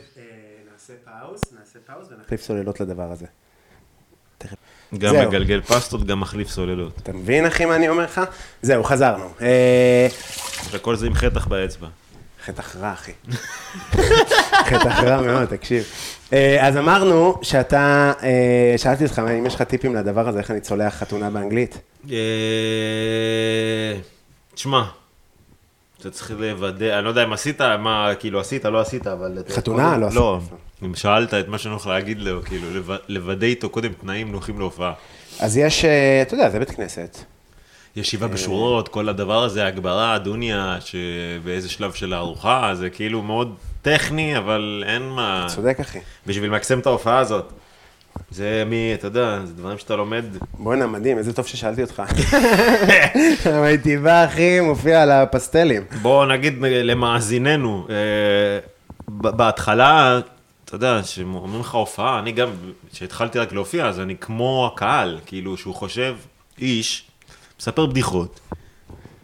נעשה 0.72 0.92
pause, 1.04 1.40
נעשה 1.58 1.78
pause 1.86 2.08
ונחליף 2.10 2.42
סוללות 2.42 2.80
לדבר 2.80 3.10
הזה. 3.12 3.26
גם. 4.98 5.14
מגלגל 5.28 5.60
פסטות, 5.60 6.06
גם 6.06 6.20
מחליף 6.20 6.48
סוללות. 6.48 6.98
אתה 6.98 7.12
מבין, 7.12 7.46
אחי, 7.46 7.64
מה 7.64 7.76
אני 7.76 7.88
אומר 7.88 8.04
לך? 8.04 8.20
זהו, 8.62 8.84
חזרנו. 8.84 9.30
אה, 9.40 10.06
וכל 10.70 10.96
זה 10.96 11.06
עם 11.06 11.14
חתך 11.14 11.46
באצבע. 11.46 11.88
חתך 12.44 12.76
רע, 12.76 12.92
אחי. 12.92 13.12
חתך 14.70 14.98
רע 15.02 15.20
מאוד, 15.22 15.44
תקשיב. 15.56 15.84
אה, 16.32 16.66
אז 16.68 16.76
אמרנו 16.76 17.38
שאתה, 17.42 18.12
אה, 18.22 18.74
שאלתי 18.78 19.04
אותך 19.04 19.22
אם 19.38 19.46
יש 19.46 19.54
לך 19.54 19.62
טיפים 19.62 19.94
לדבר 19.96 20.28
הזה, 20.28 20.38
איך 20.38 20.50
אני 20.50 20.60
צולח 20.60 20.94
חתונה 20.94 21.30
באנגלית. 21.30 21.78
אה, 22.10 22.16
תשמע, 24.54 24.82
אתה 26.00 26.10
צריך 26.10 26.30
לוודא, 26.38 26.96
אני 26.98 27.04
לא 27.04 27.08
יודע 27.08 27.24
אם 27.24 27.32
עשית, 27.32 27.60
מה, 27.60 28.10
כאילו 28.18 28.40
עשית, 28.40 28.64
לא 28.64 28.80
עשית, 28.80 29.06
אבל... 29.06 29.38
חתונה? 29.50 29.88
קודם- 29.88 30.00
לא 30.00 30.06
עשיתי. 30.06 30.20
לא, 30.20 30.38
אם 30.84 30.94
שאלת 30.94 31.34
את 31.34 31.48
מה 31.48 31.58
שאני 31.58 31.72
הולך 31.72 31.86
להגיד 31.86 32.18
לו, 32.20 32.42
כאילו, 32.42 32.66
לוודא 33.08 33.46
איתו 33.46 33.68
קודם 33.68 33.92
תנאים 34.00 34.32
נוחים 34.32 34.58
להופעה. 34.58 34.92
אז 35.40 35.56
יש, 35.56 35.84
אתה 36.22 36.34
יודע, 36.34 36.50
זה 36.50 36.58
בית 36.58 36.70
כנסת. 36.70 37.18
ישיבה 37.96 38.28
בשורות, 38.28 38.88
כל 38.88 39.08
הדבר 39.08 39.42
הזה, 39.42 39.66
הגברה, 39.66 40.18
דוניה, 40.18 40.76
שבאיזה 40.80 41.68
שלב 41.68 41.92
של 41.92 42.12
הארוחה, 42.12 42.70
זה 42.74 42.90
כאילו 42.90 43.22
מאוד 43.22 43.54
טכני, 43.84 44.38
אבל 44.38 44.84
אין 44.86 45.02
מה... 45.02 45.46
צודק, 45.48 45.80
אחי. 45.80 45.98
בשביל 46.26 46.50
למקסם 46.50 46.78
את 46.78 46.86
ההופעה 46.86 47.18
הזאת. 47.18 47.52
זה 48.30 48.62
מי, 48.66 48.90
אתה 48.94 49.06
יודע, 49.06 49.40
זה 49.44 49.52
דברים 49.52 49.78
שאתה 49.78 49.96
לומד. 49.96 50.24
בואנה, 50.58 50.86
מדהים, 50.86 51.18
איזה 51.18 51.32
טוב 51.32 51.46
ששאלתי 51.46 51.82
אותך. 51.82 52.02
הייתי 53.64 53.96
בא, 53.96 54.24
אחי, 54.24 54.60
מופיע 54.60 55.02
על 55.02 55.10
הפסטלים. 55.10 55.82
בוא 56.02 56.26
נגיד 56.26 56.54
למאזיננו, 56.60 57.86
אה, 57.90 58.58
בהתחלה, 59.08 60.20
אתה 60.64 60.74
יודע, 60.74 61.02
שאומרים 61.02 61.60
לך 61.60 61.74
הופעה, 61.74 62.18
אני 62.18 62.32
גם, 62.32 62.48
כשהתחלתי 62.92 63.38
רק 63.38 63.52
להופיע, 63.52 63.86
אז 63.86 64.00
אני 64.00 64.16
כמו 64.20 64.70
הקהל, 64.72 65.18
כאילו, 65.26 65.56
שהוא 65.56 65.74
חושב, 65.74 66.16
איש, 66.58 67.04
מספר 67.60 67.86
בדיחות. 67.86 68.40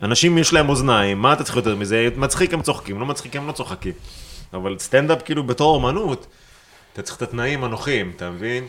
אנשים 0.03 0.38
יש 0.38 0.53
להם 0.53 0.68
אוזניים, 0.68 1.18
מה 1.23 1.33
אתה 1.33 1.44
צריך 1.44 1.57
יותר 1.57 1.77
מזה? 1.77 2.09
מצחיק 2.16 2.55
הם 2.55 2.62
צוחקים, 2.62 3.01
לא 3.01 3.07
מצחיק 3.07 3.37
הם 3.37 3.46
לא 3.46 3.53
צוחקים. 3.53 3.92
אבל 4.52 4.76
סטנדאפ 4.78 5.22
כאילו 5.22 5.46
בתור 5.46 5.74
אומנות, 5.74 6.26
אתה 6.92 7.02
צריך 7.02 7.16
את 7.16 7.22
התנאים 7.22 7.64
הנוחים, 7.64 8.12
אתה 8.16 8.30
מבין? 8.30 8.64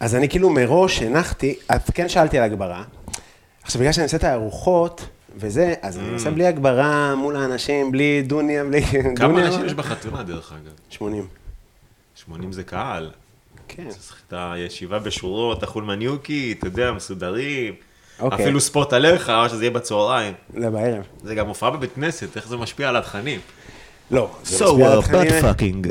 אז 0.00 0.14
אני 0.14 0.28
כאילו 0.28 0.50
מראש 0.50 1.02
הנחתי, 1.02 1.54
אז 1.68 1.90
כן 1.94 2.08
שאלתי 2.08 2.38
על 2.38 2.44
הגברה. 2.44 2.84
עכשיו, 3.62 3.80
בגלל 3.80 3.92
שאני 3.92 4.04
עושה 4.04 4.16
את 4.16 4.24
הארוחות 4.24 5.08
וזה, 5.36 5.74
אז 5.82 5.98
אני 5.98 6.12
עושה 6.14 6.30
בלי 6.30 6.46
הגברה 6.46 7.14
מול 7.14 7.36
האנשים, 7.36 7.92
בלי 7.92 8.22
דוניה, 8.22 8.64
בלי... 8.64 8.82
כמה 9.16 9.46
אנשים? 9.46 9.64
יש 9.64 9.74
בחתונה 9.74 10.22
דרך 10.22 10.52
אגב? 10.52 10.72
80. 10.90 11.26
80 12.14 12.52
זה 12.52 12.62
קהל. 12.62 13.10
כן. 13.68 13.88
צריך 13.88 14.16
את 14.28 14.34
הישיבה 14.36 14.98
בשורות, 14.98 15.62
החולמניוקי, 15.62 16.54
אתה 16.58 16.66
יודע, 16.66 16.92
מסודרים. 16.92 17.74
אוקיי. 18.20 18.44
אפילו 18.44 18.60
ספוט 18.60 18.92
עליך, 18.92 19.32
שזה 19.48 19.64
יהיה 19.64 19.70
בצהריים. 19.70 20.34
לא, 20.54 20.70
בערב. 20.70 21.02
זה 21.22 21.34
גם 21.34 21.48
הופעה 21.48 21.70
בבית 21.70 21.94
כנסת, 21.94 22.36
איך 22.36 22.48
זה 22.48 22.56
משפיע 22.56 22.88
על 22.88 22.96
התכנים. 22.96 23.40
לא, 24.10 24.30
זה 24.44 24.64
משפיע 24.64 24.92
על 24.92 24.98
התכנים. 24.98 25.42
fucking. 25.42 25.88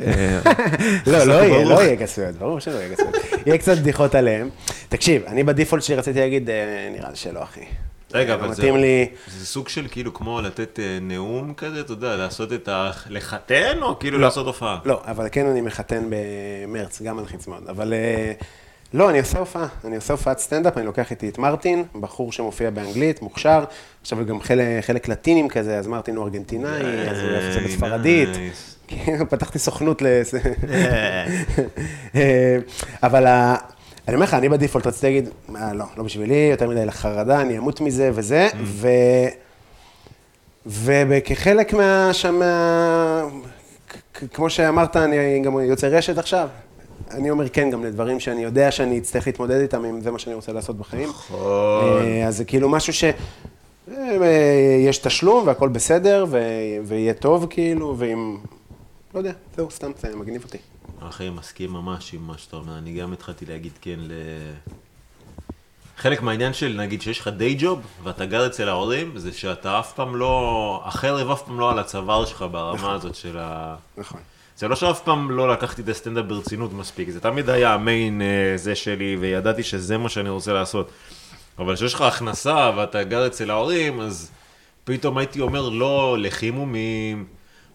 לא, 1.07 1.23
לא 1.29 1.33
יהיה, 1.33 1.49
ברור. 1.49 1.75
לא 1.75 1.81
יהיה 1.81 1.95
גסויות, 1.95 2.35
ברור 2.35 2.59
שלא 2.59 2.75
יהיה 2.75 2.89
גסויות. 2.89 3.15
יהיה 3.45 3.57
קצת 3.57 3.77
בדיחות 3.77 4.15
עליהם. 4.15 4.49
תקשיב, 4.89 5.23
אני 5.27 5.43
ב 5.43 5.48
default 5.48 5.83
שלי 5.83 5.95
רציתי 5.95 6.19
להגיד, 6.19 6.49
אה, 6.49 6.89
נראה 6.93 7.09
לי 7.09 7.15
שלא, 7.15 7.43
אחי. 7.43 7.65
רגע, 8.13 8.35
לא 8.35 8.39
אבל 8.39 8.53
זה... 8.53 8.61
מתאים 8.61 8.77
לי... 8.77 9.07
זה 9.27 9.45
סוג 9.45 9.69
של 9.69 9.87
כאילו 9.91 10.13
כמו 10.13 10.41
לתת 10.41 10.79
אה, 10.79 10.97
נאום 11.01 11.53
כזה, 11.53 11.81
אתה 11.81 11.91
יודע, 11.91 12.15
לעשות 12.15 12.53
את 12.53 12.67
ה... 12.67 12.91
לחתן, 13.09 13.77
או 13.81 13.99
כאילו 13.99 14.19
לעשות 14.19 14.47
הופעה? 14.47 14.79
לא, 14.85 15.01
אבל 15.05 15.27
כן 15.31 15.45
אני 15.45 15.61
מחתן 15.61 16.09
במרץ, 16.09 17.01
גם 17.01 17.17
מלחיץ 17.17 17.47
מאוד. 17.47 17.63
אבל 17.69 17.93
אה, 17.93 18.31
לא, 18.93 19.09
אני 19.09 19.19
עושה 19.19 19.39
הופעה. 19.39 19.67
אני 19.85 19.95
עושה 19.95 20.13
הופעת 20.13 20.39
סטנדאפ, 20.39 20.77
אני 20.77 20.85
לוקח 20.85 21.11
איתי 21.11 21.29
את 21.29 21.37
מרטין, 21.37 21.83
בחור 21.99 22.31
שמופיע 22.31 22.69
באנגלית, 22.69 23.21
מוכשר. 23.21 23.63
עכשיו 24.01 24.25
גם 24.25 24.41
חלק, 24.41 24.65
חלק 24.81 25.07
לטינים 25.07 25.49
כזה, 25.49 25.77
אז 25.77 25.87
מרטין 25.87 26.15
הוא 26.15 26.25
ארגנטינאי, 26.25 26.69
אז 27.09 27.17
הוא 27.19 27.29
זה 27.53 27.59
בספרדית. 27.65 28.29
כאילו, 28.87 29.29
פתחתי 29.29 29.59
סוכנות 29.59 30.01
ל... 30.01 30.05
אה, 32.15 32.57
אבל 33.03 33.25
ה- 33.27 33.55
אני 34.07 34.15
אומר 34.15 34.25
לך, 34.25 34.33
אני 34.33 34.49
בדיפולט 34.49 34.87
רציתי 34.87 35.05
להגיד, 35.07 35.29
"אה, 35.55 35.73
לא, 35.73 35.85
לא 35.97 36.03
בשבילי, 36.03 36.47
יותר 36.51 36.69
מדי 36.69 36.85
לחרדה, 36.85 37.41
אני 37.41 37.57
אמות 37.57 37.81
מזה 37.81 38.09
וזה, 38.13 38.47
ו... 38.63 38.87
וכחלק 41.09 41.73
מה... 41.73 42.11
כמו 44.33 44.49
שאמרת, 44.49 44.95
אני 44.97 45.39
גם 45.39 45.59
יוצא 45.59 45.87
רשת 45.87 46.17
עכשיו. 46.17 46.47
אני 47.11 47.29
אומר 47.29 47.49
כן 47.49 47.69
גם 47.69 47.83
לדברים 47.83 48.19
שאני 48.19 48.43
יודע 48.43 48.71
שאני 48.71 48.97
אצטרך 48.97 49.27
להתמודד 49.27 49.59
איתם, 49.61 49.85
אם 49.85 50.01
זה 50.01 50.11
מה 50.11 50.19
שאני 50.19 50.35
רוצה 50.35 50.53
לעשות 50.53 50.77
בחיים. 50.77 51.09
נכון. 51.09 52.01
אה, 52.01 52.27
אז 52.27 52.37
זה 52.37 52.45
כאילו 52.45 52.69
משהו 52.69 52.93
ש... 52.93 53.03
אה, 53.91 54.83
יש 54.87 54.97
תשלום 54.97 55.47
והכל 55.47 55.69
בסדר, 55.69 56.25
ו... 56.29 56.39
ויהיה 56.85 57.13
טוב 57.13 57.45
כאילו, 57.49 57.95
ואם... 57.97 58.37
לא 59.13 59.19
יודע, 59.19 59.31
זהו, 59.55 59.71
סתם, 59.71 59.91
זה 60.01 60.15
מגניב 60.15 60.43
אותי. 60.43 60.57
אחי, 60.99 61.29
מסכים 61.29 61.71
ממש 61.71 62.13
עם 62.13 62.21
מה 62.21 62.37
שאתה 62.37 62.55
אומר, 62.55 62.77
אני 62.77 62.99
גם 62.99 63.13
התחלתי 63.13 63.45
להגיד 63.45 63.71
כן 63.81 63.99
ל... 63.99 64.11
חלק 65.97 66.21
מהעניין 66.21 66.53
של, 66.53 66.75
נגיד, 66.77 67.01
שיש 67.01 67.19
לך 67.19 67.27
דיי 67.27 67.55
ג'וב, 67.59 67.81
ואתה 68.03 68.25
גר 68.25 68.47
אצל 68.47 68.69
ההורים, 68.69 69.17
זה 69.17 69.33
שאתה 69.33 69.79
אף 69.79 69.93
פעם 69.93 70.15
לא, 70.15 70.81
החרב 70.85 71.29
אף 71.29 71.43
פעם 71.43 71.59
לא 71.59 71.71
על 71.71 71.79
הצוואר 71.79 72.25
שלך 72.25 72.45
ברמה 72.51 72.93
הזאת 72.93 73.15
של 73.15 73.37
ה... 73.39 73.75
נכון. 73.97 74.19
זה 74.57 74.67
לא 74.67 74.75
שאף 74.75 75.01
פעם 75.03 75.31
לא 75.31 75.49
לקחתי 75.49 75.81
את 75.81 75.89
הסטנדאפ 75.89 76.25
ברצינות 76.25 76.73
מספיק, 76.73 77.09
זה 77.09 77.19
תמיד 77.19 77.49
היה 77.49 77.73
המיין 77.73 78.21
אה, 78.21 78.57
זה 78.57 78.75
שלי, 78.75 79.17
וידעתי 79.19 79.63
שזה 79.63 79.97
מה 79.97 80.09
שאני 80.09 80.29
רוצה 80.29 80.53
לעשות. 80.53 80.91
אבל 81.59 81.75
כשיש 81.75 81.93
לך 81.93 82.01
הכנסה 82.01 82.71
ואתה 82.77 83.03
גר 83.03 83.27
אצל 83.27 83.51
ההורים, 83.51 83.99
אז 83.99 84.31
פתאום 84.83 85.17
הייתי 85.17 85.41
אומר 85.41 85.69
לא 85.69 86.17
לחימומים, 86.19 87.25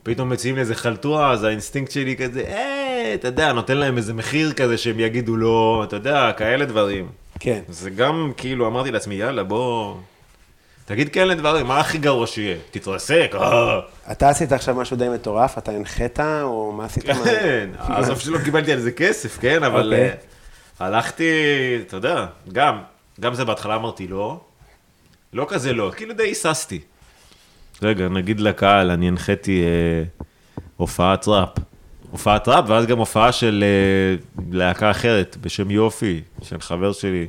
פתאום 0.03 0.31
מציעים 0.31 0.55
לי 0.55 0.61
איזה 0.61 0.75
חלטורה, 0.75 1.31
אז 1.33 1.45
האינסטינקט 1.45 1.91
שלי 1.91 2.17
כזה, 2.17 2.41
אה, 2.41 3.15
אתה 3.15 3.29
יודע, 3.29 3.53
נותן 3.53 3.77
להם 3.77 3.97
איזה 3.97 4.15
מחיר 4.15 4.53
כזה 4.53 4.79
שהם 4.79 5.01
יגידו 5.01 5.37
לא, 5.37 5.85
אתה 5.89 5.97
יודע, 5.97 6.33
כאלה 6.33 6.65
דברים. 6.65 7.09
כן. 7.41 7.61
זה 7.69 7.91
גם, 7.91 8.33
כאילו, 8.37 8.67
אמרתי 8.67 8.91
לעצמי, 8.91 9.15
יאללה, 9.15 9.45
בוא... 9.45 9.95
תגיד 10.93 11.09
כן 11.09 11.29
לדברים, 11.29 11.67
מה 11.67 11.81
הכי 11.81 11.99
גרוע 11.99 12.27
שיהיה? 12.27 12.57
תתרסק, 12.71 13.31
אה. 13.35 13.81
אתה 14.13 14.29
עשית 14.29 14.53
עכשיו 14.53 14.75
משהו 14.75 14.97
די 14.97 15.09
מטורף, 15.09 15.59
אתה 15.59 15.73
הנחית, 15.73 16.21
או 16.21 16.73
מה 16.73 16.85
עשית? 16.85 17.05
כן, 17.07 17.71
עזוב 17.79 18.19
שלא 18.19 18.39
קיבלתי 18.39 18.73
על 18.73 18.81
זה 18.81 18.93
כסף, 18.93 19.39
כן, 19.41 19.63
אבל 19.63 19.85
אוקיי. 19.85 20.09
אה, 20.09 20.15
הלכתי, 20.87 21.31
אתה 21.87 21.97
יודע, 21.97 22.27
גם, 22.53 22.79
גם 23.21 23.35
זה 23.35 23.45
בהתחלה 23.45 23.75
אמרתי 23.77 24.09
לא, 24.09 24.41
לא 25.33 25.47
כזה 25.49 25.73
לא, 25.73 25.93
כאילו 25.97 26.15
די 26.15 26.23
היססתי. 26.23 26.81
רגע, 27.83 28.09
נגיד 28.09 28.41
לקהל, 28.41 28.91
אני 28.91 29.09
הנחיתי 29.09 29.63
אה, 29.63 30.05
הופעת 30.77 31.29
ראפ. 31.29 31.59
הופעת 32.11 32.49
ראפ, 32.49 32.65
ואז 32.69 32.87
גם 32.87 32.99
הופעה 32.99 33.33
של 33.33 33.65
אה, 33.67 34.43
להקה 34.53 34.91
אחרת, 34.91 35.37
בשם 35.41 35.71
יופי, 35.71 36.21
של 36.43 36.61
חבר 36.61 36.93
שלי. 36.93 37.27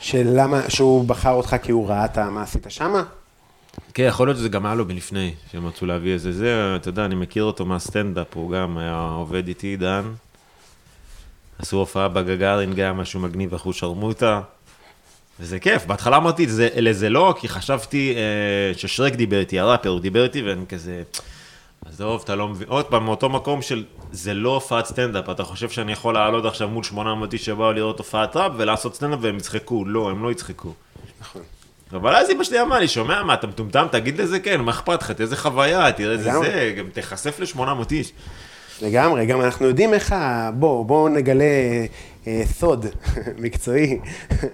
שלמה, 0.00 0.70
שהוא 0.70 1.08
בחר 1.08 1.30
אותך 1.30 1.56
כי 1.62 1.72
הוא 1.72 1.88
ראה 1.88 2.04
את 2.04 2.18
מה 2.18 2.42
עשית 2.42 2.66
שמה? 2.68 3.02
כן, 3.94 4.02
יכול 4.08 4.28
להיות 4.28 4.38
שזה 4.38 4.48
גם 4.48 4.66
היה 4.66 4.74
לו 4.74 4.84
מלפני, 4.84 5.34
שהם 5.52 5.66
רצו 5.66 5.86
להביא 5.86 6.12
איזה 6.12 6.32
זה, 6.32 6.76
אתה 6.76 6.88
יודע, 6.88 7.04
אני 7.04 7.14
מכיר 7.14 7.44
אותו 7.44 7.64
מהסטנדאפ, 7.64 8.26
הוא 8.34 8.50
גם 8.50 8.78
היה 8.78 9.10
עובד 9.16 9.48
איתי, 9.48 9.76
דן. 9.76 10.02
עשו 11.58 11.76
הופעה 11.76 12.08
בגאגרין 12.08 12.74
גם, 12.74 12.96
משהו 12.96 13.20
מגניב, 13.20 13.54
אחו-שרמוטה. 13.54 14.40
וזה 15.40 15.58
כיף, 15.58 15.86
בהתחלה 15.86 16.16
אמרתי 16.16 16.46
לזה 16.76 17.08
לא, 17.08 17.34
כי 17.40 17.48
חשבתי 17.48 18.14
אה, 18.16 18.78
ששרק 18.78 19.12
דיבר 19.12 19.40
איתי, 19.40 19.58
הראפר, 19.58 19.88
הוא 19.88 20.00
דיבר 20.00 20.24
איתי, 20.24 20.42
ואני 20.42 20.66
כזה, 20.66 21.02
עזוב, 21.88 22.20
אתה 22.24 22.34
לא 22.34 22.48
מבין, 22.48 22.68
עוד 22.68 22.84
פעם, 22.84 23.04
מאותו 23.04 23.28
מקום 23.28 23.62
של, 23.62 23.84
זה 24.12 24.34
לא 24.34 24.54
הופעת 24.54 24.86
סטנדאפ, 24.86 25.30
אתה 25.30 25.44
חושב 25.44 25.68
שאני 25.68 25.92
יכול 25.92 26.14
לעלות 26.14 26.44
עכשיו 26.44 26.68
מול 26.68 26.84
800 26.84 27.32
איש 27.32 27.44
שבאו 27.44 27.72
לראות 27.72 27.98
הופעת 27.98 28.36
ראפ 28.36 28.52
ולעשות 28.56 28.94
סטנדאפ 28.94 29.18
והם 29.22 29.36
יצחקו, 29.36 29.84
לא, 29.84 30.10
הם 30.10 30.22
לא 30.22 30.30
יצחקו. 30.30 30.72
נכון. 31.20 31.42
אבל 31.92 32.16
אז 32.16 32.30
אמא 32.30 32.44
שלי 32.44 32.60
אמרה 32.60 32.80
לי, 32.80 32.88
שומע 32.88 33.22
מה, 33.22 33.34
אתה 33.34 33.46
מטומטם, 33.46 33.86
תגיד 33.90 34.20
לזה 34.20 34.40
כן, 34.40 34.60
מה 34.60 34.70
אכפת 34.70 35.02
לך, 35.02 35.10
תראה 35.10 35.24
איזה 35.24 35.36
חוויה, 35.36 35.92
תראה 35.92 36.12
איזה. 36.12 36.30
זה, 36.38 36.74
גם 36.78 36.88
תיחשף 36.92 37.40
ל-800 37.40 37.90
איש. 37.90 38.12
לגמרי, 38.82 39.26
גם 39.26 39.40
אנחנו 39.40 39.66
יודעים 39.66 39.94
איך 39.94 40.12
ה... 40.12 40.50
בוא, 40.54 40.84
בואו 40.84 41.08
נגלה 41.08 41.44
אה, 42.26 42.42
סוד 42.46 42.86
מקצועי. 43.42 43.98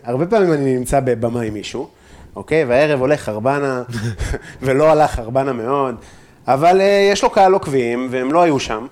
הרבה 0.04 0.26
פעמים 0.26 0.52
אני 0.52 0.76
נמצא 0.76 1.00
בבמה 1.00 1.40
עם 1.40 1.54
מישהו, 1.54 1.88
אוקיי? 2.36 2.64
והערב 2.64 3.00
הולך 3.00 3.20
חרבנה, 3.20 3.82
ולא 4.62 4.90
הלך 4.90 5.10
חרבנה 5.10 5.52
מאוד, 5.52 5.94
אבל 6.48 6.80
אה, 6.80 7.08
יש 7.12 7.22
לו 7.22 7.30
קהל 7.30 7.52
עוקבים, 7.52 8.08
והם 8.10 8.32
לא 8.32 8.42
היו 8.42 8.60
שם. 8.60 8.86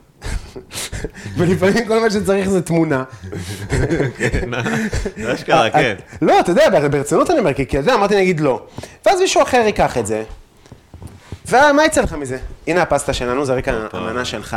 ולפעמים 1.36 1.88
כל 1.88 2.00
מה 2.00 2.10
שצריך 2.10 2.48
זה 2.48 2.62
תמונה. 2.62 3.04
זה 5.16 5.34
אשכרה, 5.34 5.70
כן. 5.70 5.94
לא, 6.22 6.40
אתה 6.40 6.50
יודע, 6.50 6.88
ברצינות 6.88 7.30
אני 7.30 7.38
אומר, 7.38 7.52
כי 7.52 7.62
אתה 7.62 7.76
יודע, 7.76 7.94
אמרתי 7.94 8.16
נגיד 8.16 8.40
לא. 8.40 8.62
ואז 9.06 9.20
מישהו 9.20 9.42
אחר 9.42 9.62
ייקח 9.66 9.98
את 9.98 10.06
זה, 10.06 10.24
ומה 11.48 11.84
יצא 11.86 12.00
לך 12.00 12.12
מזה? 12.12 12.38
הנה 12.66 12.82
הפסטה 12.82 13.12
שלנו, 13.12 13.44
זה 13.44 13.54
רקע 13.54 13.86
המנה 13.92 14.24
שלך. 14.24 14.56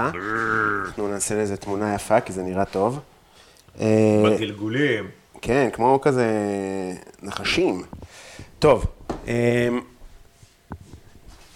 אנחנו 0.86 1.08
נעשה 1.08 1.42
לזה 1.42 1.58
תמונה 1.58 1.96
יפה, 1.96 2.20
כי 2.20 2.34
זה 2.34 2.44
נראה 2.44 2.66
טוב. 2.66 3.00
אה, 3.82 4.24
בגלגולים. 4.26 5.08
כן, 5.42 5.70
כמו 5.74 6.00
כזה 6.02 6.26
נחשים. 7.24 7.84
טוב, 8.60 8.86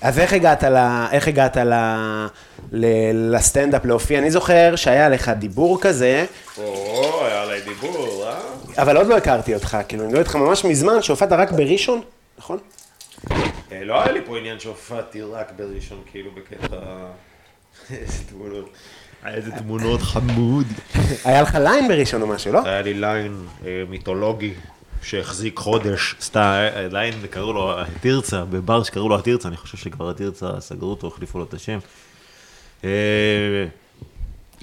אז 0.01 0.19
איך 0.19 0.33
הגעת, 0.33 0.63
ל, 0.63 1.07
איך 1.11 1.27
הגעת 1.27 1.57
ל, 1.57 1.73
ל, 2.71 2.85
לסטנדאפ 3.35 3.85
להופיע? 3.85 4.19
אני 4.19 4.31
זוכר 4.31 4.75
שהיה 4.75 5.09
לך 5.09 5.29
דיבור 5.29 5.81
כזה, 5.81 6.25
או, 6.57 7.25
היה 7.25 7.41
עליי 7.41 7.61
דיבור, 7.61 8.23
אה? 8.27 8.39
אבל 8.81 8.97
עוד 8.97 9.07
לא 9.07 9.17
הכרתי 9.17 9.53
אותך, 9.53 9.77
כאילו, 9.87 10.03
אני 10.03 10.09
מדבר 10.09 10.21
איתך 10.21 10.35
ממש 10.35 10.65
מזמן, 10.65 11.01
שהופעת 11.01 11.31
רק 11.31 11.51
בראשון, 11.51 12.01
נכון? 12.37 12.57
אה, 13.71 13.83
לא 13.83 14.01
היה 14.01 14.11
לי 14.11 14.19
פה 14.25 14.37
עניין 14.37 14.59
שהופעתי 14.59 15.21
רק 15.21 15.51
בראשון, 15.57 16.01
כאילו, 16.11 16.31
בקטע... 16.31 16.75
איזה 17.91 18.23
תמונות. 18.29 18.69
איזה 19.25 19.51
תמונות 19.51 20.01
חמוד. 20.01 20.67
היה 21.25 21.41
לך 21.41 21.55
ליין 21.55 21.87
בראשון 21.87 22.21
או 22.21 22.27
משהו, 22.27 22.53
לא? 22.53 22.61
היה 22.65 22.81
לי 22.81 22.93
ליין 22.93 23.45
אה, 23.65 23.83
מיתולוגי 23.89 24.53
שהחזיק 25.01 25.59
חודש, 25.59 26.15
סתם, 26.21 26.51
ליין, 26.91 27.13
קראו 27.29 27.53
לו 27.53 27.81
התרצה, 27.81 28.45
בבר 28.45 28.83
שקראו 28.83 29.09
לו 29.09 29.15
התרצה, 29.15 29.47
אני 29.47 29.57
חושב 29.57 29.77
שכבר 29.77 30.09
התרצה, 30.09 30.59
סגרו 30.59 30.89
אותו, 30.89 31.07
החליפו 31.07 31.37
לו 31.37 31.43
את 31.43 31.53
השם. 31.53 31.79
אה, 32.83 32.89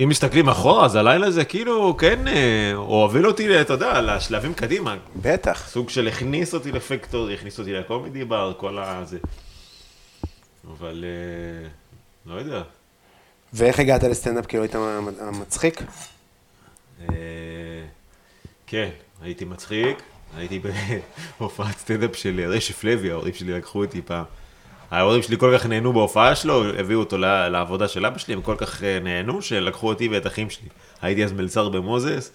אם 0.02 0.08
מסתכלים 0.08 0.48
אחורה, 0.48 0.84
אז 0.84 0.96
הלילה 0.96 1.26
הזה 1.26 1.44
כאילו, 1.44 1.96
כן, 1.96 2.28
אה, 2.28 2.72
הוא 2.74 3.02
הוביל 3.02 3.26
אותי, 3.26 3.60
אתה 3.60 3.72
יודע, 3.72 4.00
לשלבים 4.00 4.54
קדימה. 4.54 4.96
בטח. 5.22 5.68
סוג 5.68 5.90
של 5.90 6.08
הכניס 6.08 6.54
אותי 6.54 6.72
לפקטור, 6.72 7.28
הכניס 7.28 7.58
אותי 7.58 7.72
לקומידי 7.72 8.24
בר, 8.24 8.52
כל 8.56 8.78
הזה. 8.78 9.18
אבל, 10.70 11.04
אה, 11.04 11.68
לא 12.26 12.38
יודע. 12.38 12.62
ואיך 13.52 13.78
הגעת 13.78 14.02
לסטנדאפ, 14.02 14.46
כאילו 14.46 14.62
היית 14.62 14.74
מצחיק? 15.32 15.82
כן, 18.66 18.88
הייתי 19.22 19.44
מצחיק, 19.44 20.02
הייתי 20.36 20.60
בהופעת 21.40 21.78
סטנדאפ 21.78 22.16
של 22.16 22.40
רשף 22.48 22.84
לוי, 22.84 23.10
ההורים 23.10 23.34
שלי 23.34 23.52
לקחו 23.52 23.84
אותי 23.84 24.02
פעם. 24.02 24.24
ההורים 24.90 25.22
שלי 25.22 25.38
כל 25.38 25.54
כך 25.58 25.66
נהנו 25.66 25.92
בהופעה 25.92 26.34
שלו, 26.34 26.64
הביאו 26.78 27.00
אותו 27.00 27.18
לעבודה 27.18 27.88
של 27.88 28.06
אבא 28.06 28.18
שלי, 28.18 28.34
הם 28.34 28.42
כל 28.42 28.54
כך 28.58 28.82
אה, 28.82 28.98
נהנו, 29.02 29.42
שלקחו 29.42 29.88
אותי 29.88 30.08
ואת 30.08 30.26
אחים 30.26 30.50
שלי. 30.50 30.68
הייתי 31.02 31.24
אז 31.24 31.32
מלצר 31.32 31.68
במוזס. 31.68 32.30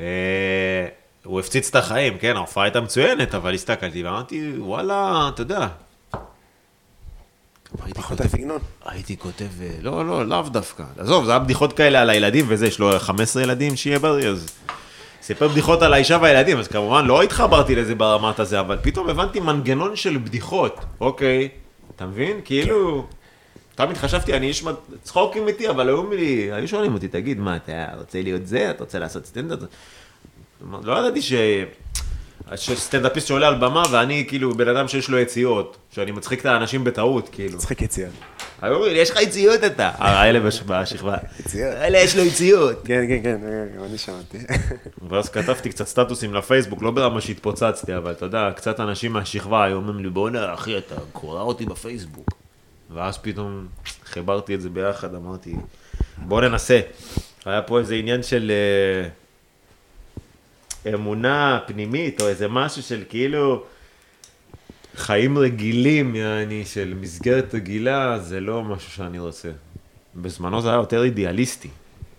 אה, 0.00 0.86
הוא 1.24 1.40
הפציץ 1.40 1.68
את 1.68 1.76
החיים, 1.76 2.18
כן, 2.18 2.36
ההופעה 2.36 2.64
הייתה 2.64 2.80
מצוינת, 2.80 3.34
אבל 3.34 3.54
הסתכלתי 3.54 4.02
ואמרתי, 4.02 4.52
וואלה, 4.58 5.30
אתה 5.34 5.42
יודע. 5.42 5.68
הייתי 7.84 8.00
פחות 8.00 8.20
הסגנון. 8.20 8.58
הייתי 8.84 9.16
כותב, 9.16 9.62
אה, 9.62 9.70
לא, 9.80 10.06
לא, 10.06 10.26
לאו 10.26 10.42
דווקא. 10.42 10.84
עזוב, 10.98 11.24
זה 11.24 11.30
היה 11.30 11.38
בדיחות 11.38 11.72
כאלה 11.72 12.02
על 12.02 12.10
הילדים 12.10 12.44
וזה, 12.48 12.66
יש 12.66 12.78
לו 12.78 12.98
15 12.98 13.42
ילדים, 13.42 13.76
שיהיה 13.76 13.98
בריא, 13.98 14.28
אז... 14.28 14.46
סיפר 15.24 15.48
בדיחות 15.48 15.82
על 15.82 15.92
האישה 15.92 16.18
והילדים, 16.22 16.58
אז 16.58 16.68
כמובן 16.68 17.04
לא 17.04 17.22
התחברתי 17.22 17.74
לזה 17.74 17.94
ברמת 17.94 18.38
הזה, 18.38 18.60
אבל 18.60 18.78
פתאום 18.82 19.08
הבנתי 19.08 19.40
מנגנון 19.40 19.96
של 19.96 20.18
בדיחות. 20.18 20.80
אוקיי, 21.00 21.48
אתה 21.96 22.06
מבין? 22.06 22.40
כאילו... 22.44 23.06
תמיד 23.74 23.96
חשבתי, 23.96 24.34
אני 24.34 24.46
איש 24.46 24.64
צחוקים 25.02 25.48
איתי, 25.48 25.68
אבל 25.70 25.88
היו 25.88 26.12
לי, 26.12 26.52
היו 26.52 26.68
שואלים 26.68 26.94
אותי, 26.94 27.08
תגיד, 27.08 27.40
מה, 27.40 27.56
אתה 27.56 27.86
רוצה 27.98 28.22
להיות 28.22 28.46
זה? 28.46 28.70
אתה 28.70 28.84
רוצה 28.84 28.98
לעשות 28.98 29.26
סטנדאפ? 29.26 29.58
לא 30.82 30.98
ידעתי 30.98 31.22
ש... 31.22 31.32
שסטנדאפיסט 32.56 33.26
שעולה 33.26 33.48
על 33.48 33.54
במה, 33.54 33.82
ואני 33.90 34.24
כאילו 34.28 34.54
בן 34.54 34.68
אדם 34.68 34.88
שיש 34.88 35.08
לו 35.08 35.18
יציאות, 35.18 35.76
שאני 35.90 36.10
מצחיק 36.10 36.40
את 36.40 36.46
האנשים 36.46 36.84
בטעות, 36.84 37.28
כאילו. 37.32 37.54
מצחיק 37.56 37.82
יציאה. 37.82 38.08
היו 38.62 38.74
אומרים 38.74 38.92
לי, 38.92 38.98
יש 38.98 39.10
לך 39.10 39.22
יציאות 39.22 39.64
אתה. 39.64 39.90
האלה 39.98 40.40
בש- 40.40 40.62
בשכבה. 40.66 41.16
יציאות. 41.40 41.74
האלה 41.74 41.98
יש 41.98 42.16
לו 42.16 42.24
יציאות. 42.24 42.80
כן, 42.84 43.04
כן, 43.08 43.20
כן, 43.22 43.38
גם 43.78 43.84
אני 43.84 43.98
שמעתי. 43.98 44.38
ואז 45.10 45.28
כתבתי 45.28 45.68
קצת 45.70 45.86
סטטוסים 45.86 46.34
לפייסבוק, 46.34 46.82
לא 46.82 46.90
ברמה 46.90 47.20
שהתפוצצתי, 47.20 47.96
אבל 47.96 48.12
אתה 48.12 48.24
יודע, 48.24 48.50
קצת 48.56 48.80
אנשים 48.80 49.12
מהשכבה 49.12 49.64
היו 49.64 49.76
אומרים 49.76 49.98
לי, 49.98 50.10
בוא'נה, 50.10 50.54
אחי, 50.54 50.78
אתה 50.78 50.94
קורא 51.12 51.40
אותי 51.42 51.64
בפייסבוק. 51.66 52.28
ואז 52.94 53.18
פתאום 53.18 53.66
חיברתי 54.04 54.54
את 54.54 54.60
זה 54.60 54.68
ביחד, 54.70 55.14
אמרתי, 55.14 55.54
בוא 56.18 56.40
ננסה. 56.40 56.80
היה 57.44 57.62
פה 57.62 57.78
איזה 57.78 57.94
עניין 57.94 58.22
של 58.22 58.50
אה, 59.04 59.08
אמונה 60.94 61.58
פנימית, 61.66 62.20
או 62.20 62.28
איזה 62.28 62.48
משהו 62.48 62.82
של 62.82 63.02
כאילו 63.08 63.62
חיים 64.96 65.38
רגילים, 65.38 66.16
יעני, 66.16 66.64
של 66.64 66.94
מסגרת 67.00 67.54
רגילה, 67.54 68.18
זה 68.18 68.40
לא 68.40 68.62
משהו 68.62 68.90
שאני 68.90 69.18
רוצה. 69.18 69.48
בזמנו 70.16 70.62
זה 70.62 70.68
היה 70.68 70.76
יותר 70.76 71.04
אידיאליסטי, 71.04 71.68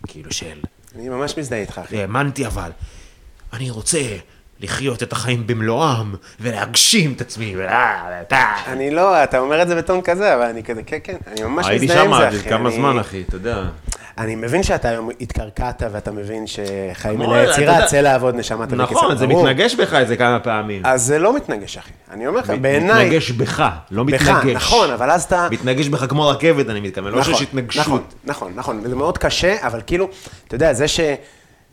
כאילו 0.07 0.31
של... 0.31 0.59
אני 0.95 1.09
ממש 1.09 1.37
מזדהה 1.37 1.59
איתך, 1.59 1.81
אחי. 1.85 2.01
האמנתי 2.01 2.45
אבל, 2.45 2.69
אני 3.53 3.69
רוצה 3.69 3.99
לחיות 4.59 5.03
את 5.03 5.11
החיים 5.13 5.47
במלואם 5.47 6.13
ולהגשים 6.39 7.13
את 7.13 7.21
עצמי. 7.21 7.53
ולה- 7.57 8.23
אני 8.67 8.91
לא, 8.91 9.23
אתה 9.23 9.39
אומר 9.39 9.61
את 9.61 9.67
זה 9.67 9.75
בטון 9.75 10.01
כזה, 10.01 10.35
אבל 10.35 10.43
אני 10.43 10.63
כזה, 10.63 10.83
כן, 10.83 10.97
כן, 11.03 11.17
אני 11.27 11.43
ממש 11.43 11.65
הייתי 11.67 11.85
מזדהה 11.85 12.03
עם 12.03 12.11
שם 12.11 12.17
זה, 12.17 12.27
עד 12.27 12.33
אחי. 12.33 12.49
כמה 12.49 12.69
אני- 12.69 12.77
זמן, 12.77 12.99
אחי, 12.99 13.21
אתה 13.29 13.35
יודע. 13.35 13.63
אני 14.17 14.35
מבין 14.35 14.63
שאתה 14.63 14.89
היום 14.89 15.09
התקרקעת 15.21 15.83
ואתה 15.91 16.11
מבין 16.11 16.45
שחיים 16.47 17.15
כמו, 17.23 17.35
אלה 17.35 17.43
אתה 17.43 17.51
יצירה, 17.51 17.73
יודע- 17.75 17.85
צא 17.85 18.01
לעבוד, 18.01 18.35
נשמה 18.35 18.65
תביא 18.67 18.85
כסף. 18.85 18.91
נכון, 18.91 19.17
זה. 19.17 19.27
מתנגש 19.27 19.75
בך 19.75 19.93
איזה 19.93 20.15
כמה 20.15 20.39
פעמים. 20.39 20.81
אז 20.85 21.03
זה 21.03 21.19
לא 21.19 21.35
מתנגש, 21.35 21.77
אחי. 21.77 21.91
אני 22.11 22.27
אומר 22.27 22.39
לך, 22.39 22.53
בעיניי... 22.61 23.05
מתנגש 23.05 23.31
בך, 23.31 23.63
לא 23.91 24.03
בך, 24.03 24.29
מתנגש. 24.29 24.55
נכון, 24.55 24.91
אבל 24.91 25.11
אז 25.11 25.23
אתה... 25.23 25.47
מתנגש 25.51 25.87
בך 25.87 26.05
כמו 26.09 26.27
רכבת, 26.27 26.69
אני 26.69 26.79
מתכוון, 26.79 27.11
לא 27.13 27.23
שיש 27.23 27.41
התנגשות. 27.41 27.83
נכון, 27.85 28.01
נכון, 28.25 28.51
נכון, 28.55 28.79
וזה 28.83 28.95
מאוד 28.95 29.17
קשה, 29.17 29.55
אבל 29.67 29.81
כאילו, 29.87 30.09
אתה 30.47 30.55
יודע, 30.55 30.73
זה 30.73 30.87
ש... 30.87 30.99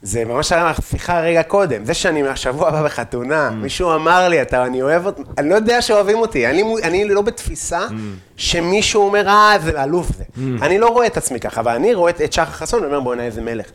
זה 0.05 0.24
ממש 0.24 0.53
היה 0.53 0.72
שיחה 0.90 1.20
רגע 1.20 1.43
קודם, 1.43 1.84
זה 1.84 1.95
שאני 1.95 2.22
מהשבוע 2.22 2.68
הבא 2.68 2.82
בחתונה, 2.84 3.49
Mm. 3.49 3.53
מישהו 3.53 3.95
אמר 3.95 4.28
לי, 4.28 4.43
אתה, 4.43 4.66
אני 4.66 4.82
אוהב 4.82 5.07
אותך, 5.07 5.20
אני 5.38 5.49
לא 5.49 5.55
יודע 5.55 5.82
שאוהבים 5.82 6.18
אותי, 6.18 6.47
אני, 6.47 6.64
אני 6.82 7.05
לא 7.09 7.22
בתפיסה 7.22 7.86
Mm. 7.88 7.93
שמישהו 8.36 9.03
אומר, 9.07 9.28
אה, 9.28 9.55
זה 9.64 9.82
אלוף 9.84 10.07
זה. 10.18 10.22
אני 10.39 10.78
לא 10.78 10.89
רואה 10.89 11.07
את 11.07 11.16
עצמי 11.16 11.41
ככה, 11.41 11.61
אבל 11.61 11.72
אני 11.74 11.95
רואה 11.95 12.11
את, 12.11 12.33
שחר 12.33 12.45
חסון 12.45 12.83
ואומר, 12.83 13.01
בוא'נה, 13.01 13.24
איזה 13.24 13.41
מלך. 13.43 13.66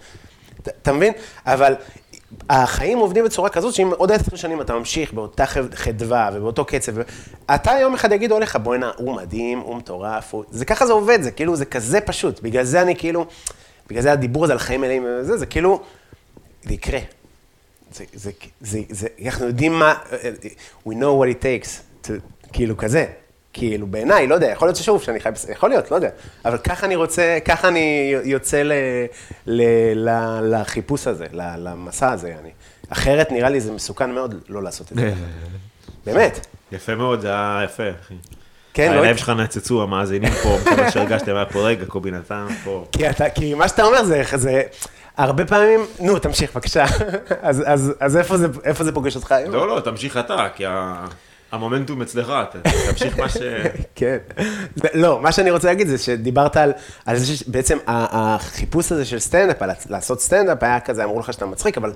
אתה- 0.82 0.94
מבין? 0.94 1.14
אבל 1.46 1.76
החיים 2.50 2.98
עובדים 2.98 3.24
בצורה 3.26 3.50
כזאת 3.50 3.74
שאם 3.74 3.92
עוד 3.98 4.12
עשר 4.12 4.36
שנים 4.36 4.62
אתה 4.62 4.74
ממשיך 4.74 5.14
באותה 5.14 5.46
חד- 5.46 5.74
חדווה 5.76 6.30
ובאותו 6.34 6.66
קצב, 6.66 6.92
אתה 7.56 7.72
יום 7.82 7.94
אחד 7.94 8.12
יגידו 8.12 8.36
עליך, 8.36 8.56
בוא'נה, 8.56 8.92
הוא 8.98 9.16
מדהים, 9.16 9.60
הוא 9.60 9.76
מטורף, 9.76 10.34
הוא... 10.34 10.44
זה 10.52 10.66
ככה 10.66 10.86
זה 10.88 10.94
עובד, 10.94 11.22
זה 11.22 11.32
כאילו, 11.32 11.56
זה 11.56 11.66
כזה 11.66 12.02
פשוט. 12.02 12.40
בגלל 12.42 12.64
זה 12.64 12.82
אני 12.82 12.96
כאילו, 12.96 13.26
בגלל 13.90 14.02
זה 14.02 14.12
הדיבור 14.12 14.44
הזה 14.44 14.54
על 14.54 14.60
חיים 14.60 14.82
מלאים 14.82 15.06
וזה, 15.10 15.38
זה 15.38 15.46
כאילו, 15.46 15.82
זה 16.64 16.74
יקרה. 16.74 17.00
זה, 17.94 18.04
זה, 18.14 18.32
זה, 18.62 18.80
זה, 18.90 19.08
אנחנו 19.26 19.46
יודעים 19.48 19.74
מה, 19.74 19.94
we 20.90 20.92
know 20.92 21.22
what 21.22 21.40
it 21.40 21.44
takes, 21.44 21.70
to, 22.08 22.10
כאילו 22.54 22.78
כזה. 22.78 23.06
כאילו 23.58 23.88
בעיניי, 23.88 24.28
לא 24.28 24.36
יודע, 24.36 24.48
יכול 24.48 24.68
להיות 24.68 24.76
ששוב, 24.76 25.02
שאני 25.04 25.20
חי, 25.20 25.30
יכול 25.50 25.70
להיות, 25.70 25.92
לא 25.92 25.96
יודע. 25.96 26.10
אבל 26.46 26.58
ככה 26.58 26.86
אני 26.86 26.96
רוצה, 26.96 27.38
ככה 27.46 27.68
אני 27.68 28.16
יוצא 28.24 28.62
ל, 28.64 28.72
ל, 29.48 29.62
ל, 30.10 30.10
לחיפוש 30.42 31.08
הזה, 31.08 31.26
ל, 31.32 31.42
למסע 31.58 32.12
הזה, 32.12 32.36
אני. 32.42 32.50
אחרת 32.90 33.32
נראה 33.32 33.50
לי 33.50 33.62
זה 33.62 33.72
מסוכן 33.72 34.12
מאוד 34.12 34.36
לא 34.50 34.64
לעשות 34.64 34.92
את 34.92 34.98
זה. 34.98 35.14
באמת. 36.06 36.48
יפה 36.72 36.96
מאוד, 36.96 37.22
זה 37.22 37.28
היה 37.28 37.62
יפה, 37.66 37.84
אחי. 38.02 38.14
כן, 38.74 38.88
לא... 38.88 38.94
העיניים 38.94 39.18
שלך 39.18 39.30
נצצו, 39.30 39.84
המאזינים 39.84 40.32
פה, 40.44 40.58
מקווה 40.62 40.92
שהרגשתם, 40.92 41.36
היה 41.36 41.46
פה 41.46 41.60
רגע, 41.68 41.86
קובי 41.86 42.12
נתן 42.12 42.48
פה. 42.64 42.86
כי, 42.92 43.10
אתה, 43.10 43.30
כי 43.30 43.54
מה 43.54 43.68
שאתה 43.68 43.84
אומר 43.84 44.04
זה, 44.04 44.24
זה 44.36 44.62
הרבה 45.18 45.46
פעמים, 45.46 45.80
נו, 46.00 46.20
תמשיך 46.20 46.54
בבקשה. 46.54 46.86
אז, 47.42 47.64
אז, 47.66 47.94
אז 48.00 48.18
איפה, 48.18 48.38
זה, 48.38 48.48
איפה 48.64 48.84
זה 48.84 48.92
פוגש 48.92 49.16
אותך 49.16 49.32
היום? 49.32 49.54
לא, 49.54 49.68
לא, 49.68 49.80
תמשיך 49.80 50.18
אתה, 50.18 50.48
כי 50.56 50.66
ה- 50.66 51.06
המומנטום 51.52 52.02
אצלך, 52.02 52.34
תמשיך 52.90 53.20
מה 53.20 53.30
ש... 53.30 53.38
כן. 53.96 54.18
לא, 54.94 55.22
מה 55.22 55.32
שאני 55.32 55.52
רוצה 55.52 55.68
להגיד 55.68 55.88
זה 55.88 55.98
שדיברת 55.98 56.58
על, 56.58 56.74
על 57.06 57.18
זה 57.18 57.36
שבעצם 57.36 57.78
החיפוש 57.88 58.92
הזה 58.92 59.06
של 59.06 59.20
סטנדאפ, 59.20 59.62
על 59.62 59.70
לעשות 59.90 60.22
סטנדאפ, 60.22 60.64
היה 60.64 60.80
כזה, 60.80 61.04
אמרו 61.04 61.20
לך 61.20 61.34
שאתה 61.34 61.46
מצחיק, 61.46 61.78
אבל 61.78 61.92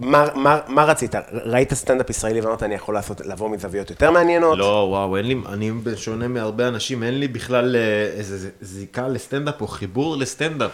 מה, 0.00 0.26
מה, 0.34 0.58
מה 0.68 0.84
רצית? 0.84 1.14
ראית 1.32 1.74
סטנדאפ 1.74 2.10
ישראלי 2.10 2.40
ואמרת, 2.40 2.62
אני 2.62 2.74
יכול 2.74 2.94
לעשות, 2.94 3.26
לבוא 3.26 3.50
מזוויות 3.50 3.90
יותר 3.90 4.10
מעניינות? 4.10 4.58
לא, 4.58 4.86
וואו, 4.90 5.16
אין 5.16 5.26
לי, 5.26 5.36
אני 5.48 5.72
בשונה 5.72 6.28
מהרבה 6.28 6.68
אנשים, 6.68 7.02
אין 7.02 7.20
לי 7.20 7.28
בכלל 7.28 7.76
אה, 7.76 7.80
איזה 8.18 8.50
זיקה 8.60 9.08
לסטנדאפ 9.08 9.60
או 9.60 9.66
חיבור 9.66 10.16
לסטנדאפ. 10.16 10.70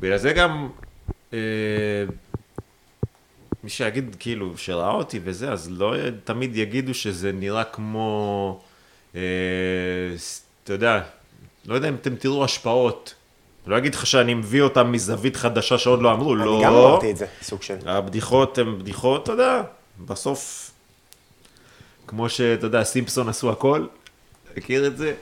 בגלל 0.00 0.18
זה 0.18 0.32
גם, 0.32 0.68
אה, 1.32 1.38
מי 3.64 3.70
שיגיד 3.70 4.16
כאילו, 4.18 4.56
שראה 4.56 4.90
אותי 4.90 5.20
וזה, 5.24 5.52
אז 5.52 5.70
לא 5.70 5.94
תמיד 6.24 6.56
יגידו 6.56 6.94
שזה 6.94 7.32
נראה 7.32 7.64
כמו, 7.64 8.60
אה, 9.14 9.20
אתה 10.64 10.72
יודע, 10.72 11.02
לא 11.66 11.74
יודע 11.74 11.88
אם 11.88 11.94
אתם 11.94 12.16
תראו 12.16 12.44
השפעות. 12.44 13.14
לא 13.66 13.78
אגיד 13.78 13.94
לך 13.94 14.06
שאני 14.06 14.34
מביא 14.34 14.62
אותם 14.62 14.92
מזווית 14.92 15.36
חדשה 15.36 15.78
שעוד 15.78 16.02
לא 16.02 16.12
אמרו, 16.12 16.34
לא. 16.34 16.56
אני 16.56 16.64
גם 16.64 16.72
אמרתי 16.72 17.10
את 17.10 17.16
זה, 17.16 17.26
סוג 17.42 17.62
של... 17.62 17.76
הבדיחות 17.86 18.58
הן 18.58 18.78
בדיחות, 18.78 19.22
אתה 19.22 19.32
יודע, 19.32 19.62
בסוף, 20.06 20.70
כמו 22.06 22.28
שאתה 22.28 22.66
יודע, 22.66 22.84
סימפסון 22.84 23.28
עשו 23.28 23.50
הכל, 23.50 23.86
מכיר 24.56 24.86
את 24.86 24.96
זה? 24.96 25.14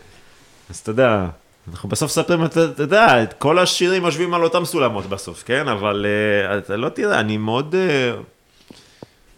אז 0.70 0.78
אתה 0.78 0.90
יודע, 0.90 1.26
אנחנו 1.70 1.88
בסוף 1.88 2.11
מספרים, 2.11 2.45
אתה 2.45 2.64
אתה 2.64 2.82
יודע, 2.82 3.22
את 3.22 3.32
כל 3.32 3.59
השירים 3.59 4.05
יושבים 4.05 4.34
על 4.34 4.45
אותם 4.45 4.64
סולמות 4.64 5.07
בסוף, 5.07 5.43
כן? 5.47 5.68
אבל 5.68 6.07
uh, 6.07 6.59
אתה 6.59 6.76
לא 6.76 6.88
תראה, 6.88 7.20
אני 7.20 7.36
מאוד 7.36 7.74
uh, 7.74 8.22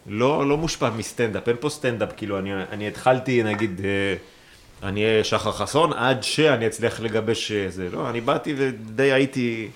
לא, 0.07 0.49
לא 0.49 0.57
מושפע 0.57 0.89
מסטנדאפ, 0.89 1.47
אין 1.47 1.55
פה 1.59 1.69
סטנדאפ, 1.69 2.09
כאילו, 2.17 2.39
אני, 2.39 2.53
אני 2.71 2.87
התחלתי, 2.87 3.43
נגיד, 3.43 3.79
uh, 3.79 4.19
אני 4.85 5.05
אהיה 5.05 5.23
שחר 5.23 5.51
חסון, 5.51 5.93
עד 5.93 6.23
שאני 6.23 6.67
אצליח 6.67 6.99
לגבש 6.99 7.51
אה, 7.51 7.69
זה, 7.69 7.89
לא, 7.91 8.09
אני 8.09 8.21
באתי 8.21 8.53
ודי 8.57 9.11
הייתי 9.11 9.69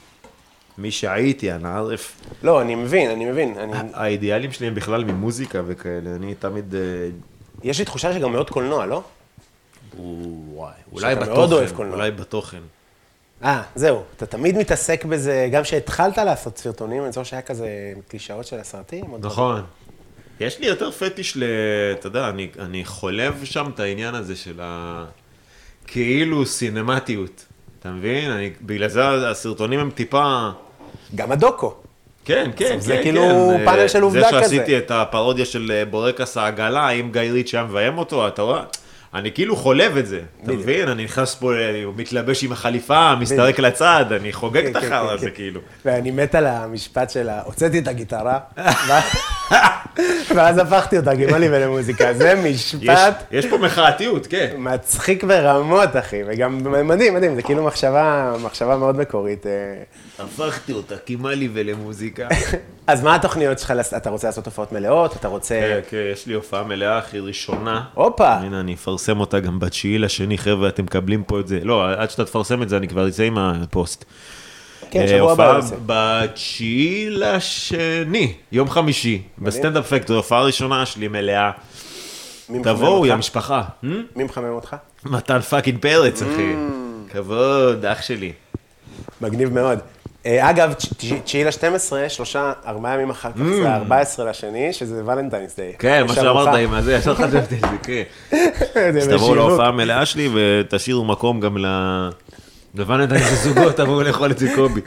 מי 0.77 0.91
שהייתי, 0.91 1.51
אנא 1.51 1.67
ערף. 1.67 2.21
לא, 2.43 2.61
אני 2.61 2.75
מבין, 2.75 3.09
אני 3.09 3.25
מבין. 3.25 3.57
אני... 3.57 3.89
האידיאלים 3.93 4.51
שלי 4.51 4.67
הם 4.67 4.75
בכלל 4.75 5.03
ממוזיקה 5.03 5.61
וכאלה, 5.67 6.15
אני 6.15 6.35
תמיד... 6.35 6.75
אה, 6.75 6.79
יש 7.63 7.79
לי 7.79 7.85
תחושה 7.85 8.13
שגם 8.13 8.31
מאוד 8.31 8.49
קולנוע, 8.49 8.85
לא? 8.85 9.03
וואי, 9.97 10.71
אולי 10.91 11.15
שאתה 11.15 11.25
מאוד 11.25 11.51
אוהב 11.53 11.63
בתוכן, 11.63 11.75
קולנוע. 11.77 11.95
אולי 11.95 12.11
בתוכן. 12.11 12.61
אה, 13.43 13.61
זהו. 13.75 14.03
אתה 14.17 14.25
תמיד 14.25 14.57
מתעסק 14.57 15.05
בזה, 15.05 15.49
גם 15.51 15.63
כשהתחלת 15.63 16.17
לעשות 16.17 16.57
סרטונים, 16.57 17.03
אני 17.03 17.11
זוכר 17.11 17.23
שהיה 17.23 17.41
כזה 17.41 17.93
קלישאות 18.07 18.45
של 18.45 18.59
הסרטים. 18.59 19.05
דברים. 19.05 19.21
נכון. 19.21 19.63
יש 20.39 20.59
לי 20.59 20.67
יותר 20.67 20.91
פטיש 20.91 21.37
ל... 21.37 21.43
אתה 21.99 22.07
יודע, 22.07 22.29
אני, 22.29 22.47
אני 22.59 22.85
חולב 22.85 23.41
שם 23.43 23.69
את 23.73 23.79
העניין 23.79 24.15
הזה 24.15 24.35
של 24.35 24.59
ה... 24.61 25.05
כאילו 25.87 26.45
סינמטיות. 26.45 27.45
אתה 27.79 27.89
מבין? 27.89 28.31
אני, 28.31 28.51
בגלל 28.61 28.89
זה 28.89 29.29
הסרטונים 29.29 29.79
הם 29.79 29.91
טיפה... 29.91 30.49
גם 31.15 31.31
הדוקו. 31.31 31.75
כן, 32.25 32.51
כן, 32.55 32.67
כן. 32.69 32.79
זה 32.79 32.95
כן. 32.95 33.03
כאילו 33.03 33.21
אה, 33.51 33.65
פאנל 33.65 33.87
של 33.87 34.01
עובדה 34.01 34.21
זה 34.21 34.27
כזה. 34.27 34.43
שעשיתי 34.43 34.77
את 34.77 34.91
הפרודיה 34.91 35.45
של 35.45 35.71
אה, 35.71 35.85
בורקס 35.85 36.37
העגלה, 36.37 36.87
עם 36.87 37.11
גיא 37.11 37.21
ריץ' 37.21 37.53
היה 37.53 37.63
מביים 37.63 37.97
אותו, 37.97 38.27
אתה 38.27 38.41
רואה? 38.41 38.63
אני 39.13 39.31
כאילו 39.31 39.55
חולב 39.55 39.97
את 39.97 40.07
זה, 40.07 40.21
אתה. 40.43 40.51
מבין? 40.51 40.87
אני 40.87 41.03
נכנס 41.03 41.35
פה, 41.35 41.53
אה, 41.53 41.83
מתלבש 41.97 42.43
עם 42.43 42.51
החליפה, 42.51 43.15
מסתרק 43.15 43.59
לצד, 43.59 44.05
אני 44.11 44.33
חוגג 44.33 44.61
כן, 44.61 44.71
את 44.71 44.77
כן, 44.77 44.87
החרא 44.87 45.07
כן, 45.07 45.13
הזה. 45.13 45.31
כאילו. 45.31 45.61
ואני 45.85 46.11
מת 46.11 46.35
על 46.35 46.47
המשפט 46.47 47.09
שלה, 47.09 47.41
הוצאתי 47.45 47.79
את 47.79 47.87
הגיטרה, 47.87 48.39
ואז 50.35 50.57
הפכתי 50.57 50.97
אותה 50.97 51.15
גימלי 51.15 51.49
ולמוזיקה. 51.49 52.13
זה 52.13 52.35
משפט 52.45 53.23
יש 53.31 53.45
פה 53.45 53.57
מחאתיות, 53.57 54.27
כן. 54.27 54.55
מצחיק 54.57 55.23
ברמות, 55.23 55.89
אחי, 55.99 56.21
וגם 56.27 56.87
מדהים, 56.87 57.13
מדהים, 57.13 57.35
זה 57.35 57.41
כאילו 57.41 57.63
מחשבה, 57.63 58.33
מחשבה 58.43 58.77
מאוד 58.77 58.97
מקורית. 58.97 59.45
אה. 59.47 60.23
הפכתי 60.25 60.71
אותה 60.71 60.97
קימלי 60.97 61.49
ולמוזיקה. 61.53 62.27
אז 62.87 63.03
מה 63.03 63.15
התוכניות 63.15 63.59
שלך? 63.59 63.73
אתה 63.97 64.09
רוצה 64.09 64.27
לעשות 64.27 64.45
הופעות 64.45 64.71
מלאות? 64.71 65.15
אתה 65.15 65.27
רוצה... 65.27 65.59
כן, 65.61 65.79
כן, 65.89 66.09
יש 66.13 66.27
לי 66.27 66.33
הופעה 66.33 66.63
מלאה, 66.63 66.99
אחי, 66.99 67.19
ראשונה. 67.19 67.83
הופה. 67.93 68.33
הנה, 68.33 68.59
אני 68.59 68.73
אפרסם 68.73 68.98
אותה 69.19 69.39
גם 69.39 69.59
בתשיעי 69.59 69.97
לשני, 69.97 70.37
חבר'ה, 70.37 70.69
אתם 70.69 70.83
מקבלים 70.83 71.23
פה 71.23 71.39
את 71.39 71.47
זה. 71.47 71.59
לא, 71.63 71.91
עד 71.91 72.09
שאתה 72.09 72.25
תפרסם 72.25 72.63
את 72.63 72.69
זה, 72.69 72.77
אני 72.77 72.87
כבר 72.87 73.07
אצא 73.07 73.23
עם 73.23 73.37
הפוסט. 73.37 74.05
כן, 74.91 75.01
אה, 75.01 75.07
שבוע 75.07 75.31
הבא. 75.31 75.55
הופעה. 75.55 75.77
בתשיעי 75.85 77.09
לשני, 77.09 78.33
יום 78.51 78.69
חמישי, 78.69 79.21
בסטנדאפ 79.37 79.93
פקטורי, 79.93 80.15
הופעה 80.15 80.43
ראשונה 80.43 80.85
שלי 80.85 81.07
מלאה. 81.07 81.51
תבואו? 82.63 83.05
יא 83.05 83.15
משפחה. 83.15 83.63
Hmm? 83.83 83.87
מי 84.15 84.23
מחמם 84.23 84.49
אותך? 84.49 84.75
מתן 85.05 85.39
fucking 85.39 85.77
פרץ, 85.81 86.21
אחי. 86.21 86.53
Mm. 86.53 87.11
כבוד, 87.13 87.85
אח 87.85 88.01
שלי. 88.01 88.31
מגניב 89.21 89.53
מאוד. 89.53 89.79
אה, 90.25 90.49
אגב, 90.49 90.73
תש- 90.73 90.85
תש- 90.97 91.13
תשיעי 91.23 91.43
ל-12, 91.43 91.75
שלושה, 92.09 92.51
ארבעה 92.67 92.93
ימים 92.93 93.09
אחר 93.09 93.31
כך, 93.31 93.37
זה 93.61 93.69
ה-14 93.69 94.23
לשני, 94.23 94.73
שזה 94.73 95.01
ולנטיינס 95.05 95.55
דיי. 95.55 95.71
Mm. 95.73 95.77
כן, 95.79 96.03
מה 96.07 96.13
יש 96.13 96.19
שאמרת. 96.19 96.55
עם 96.55 96.73
הזה, 96.73 96.93
ישר 96.95 97.15
חשבתי 97.15 97.37
על 97.37 97.71
זה, 97.71 97.77
כן. 97.83 98.03
זה 98.73 98.99
אז 98.99 99.07
תבואו. 99.09 99.35
להופעה 99.35 99.67
המלאה 99.67 100.05
שלי 100.05 100.29
ותשאירו 100.33 101.05
מקום 101.05 101.39
גם 101.39 101.57
ל... 101.57 101.65
לבנדאים 102.79 103.23
זוגות, 103.43 103.75
תבואו 103.75 104.01
לאכול 104.07 104.31
אצל 104.31 104.55
קובי. 104.55 104.81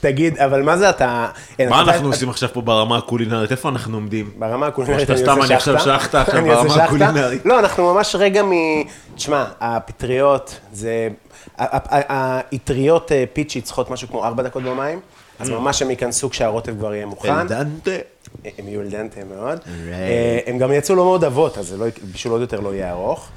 תגיד, 0.00 0.38
אבל 0.38 0.62
מה 0.62 0.76
זה 0.76 0.90
אתה... 0.90 1.28
מה 1.68 1.80
אנחנו 1.80 2.06
עושים 2.06 2.30
עכשיו 2.30 2.48
פה 2.52 2.60
ברמה 2.60 2.98
הקולינרית? 2.98 3.52
איפה 3.52 3.68
אנחנו 3.68 3.96
עומדים? 3.96 4.30
ברמה 4.38 4.66
הקולינרית 4.66 5.10
אני 5.10 5.18
סתם, 5.18 5.36
עושה 5.36 5.46
אני 5.46 5.54
עכשיו 5.54 5.78
שחטה. 5.78 5.98
שחטה, 6.00 6.20
עכשיו 6.20 6.44
ברמה 6.44 6.70
שחטה. 6.70 6.84
הקולינרית. 6.84 7.46
לא, 7.46 7.58
אנחנו 7.58 7.94
ממש 7.94 8.16
רגע 8.18 8.42
מ... 8.42 8.52
תשמע, 9.14 9.44
הפטריות, 9.60 10.60
זה... 10.72 11.08
האטריות 11.58 13.12
אה, 13.12 13.24
פיצ'י 13.32 13.60
צריכות 13.60 13.90
משהו 13.90 14.08
כמו 14.08 14.24
ארבע 14.24 14.42
דקות 14.42 14.62
במים, 14.62 15.00
אז 15.38 15.50
ממש 15.50 15.82
הם 15.82 15.90
ייכנסו 15.90 16.30
כשהרוטב 16.30 16.78
כבר 16.78 16.94
יהיה 16.94 17.06
מוכן. 17.06 17.32
אלדנטה. 17.38 17.90
הם 18.58 18.68
יהיו 18.68 18.80
אלדנטה 18.80 19.20
מאוד. 19.34 19.58
אה, 19.92 20.38
הם 20.46 20.58
גם 20.58 20.72
יצאו 20.72 20.94
לא 20.94 21.04
מאוד 21.04 21.24
אבות, 21.24 21.58
אז 21.58 21.66
זה 21.66 21.76
לא, 21.76 21.86
בשביל 22.12 22.32
עוד 22.32 22.40
יותר 22.40 22.60
לא 22.60 22.74
יהיה 22.74 22.90
ארוך. 22.90 23.28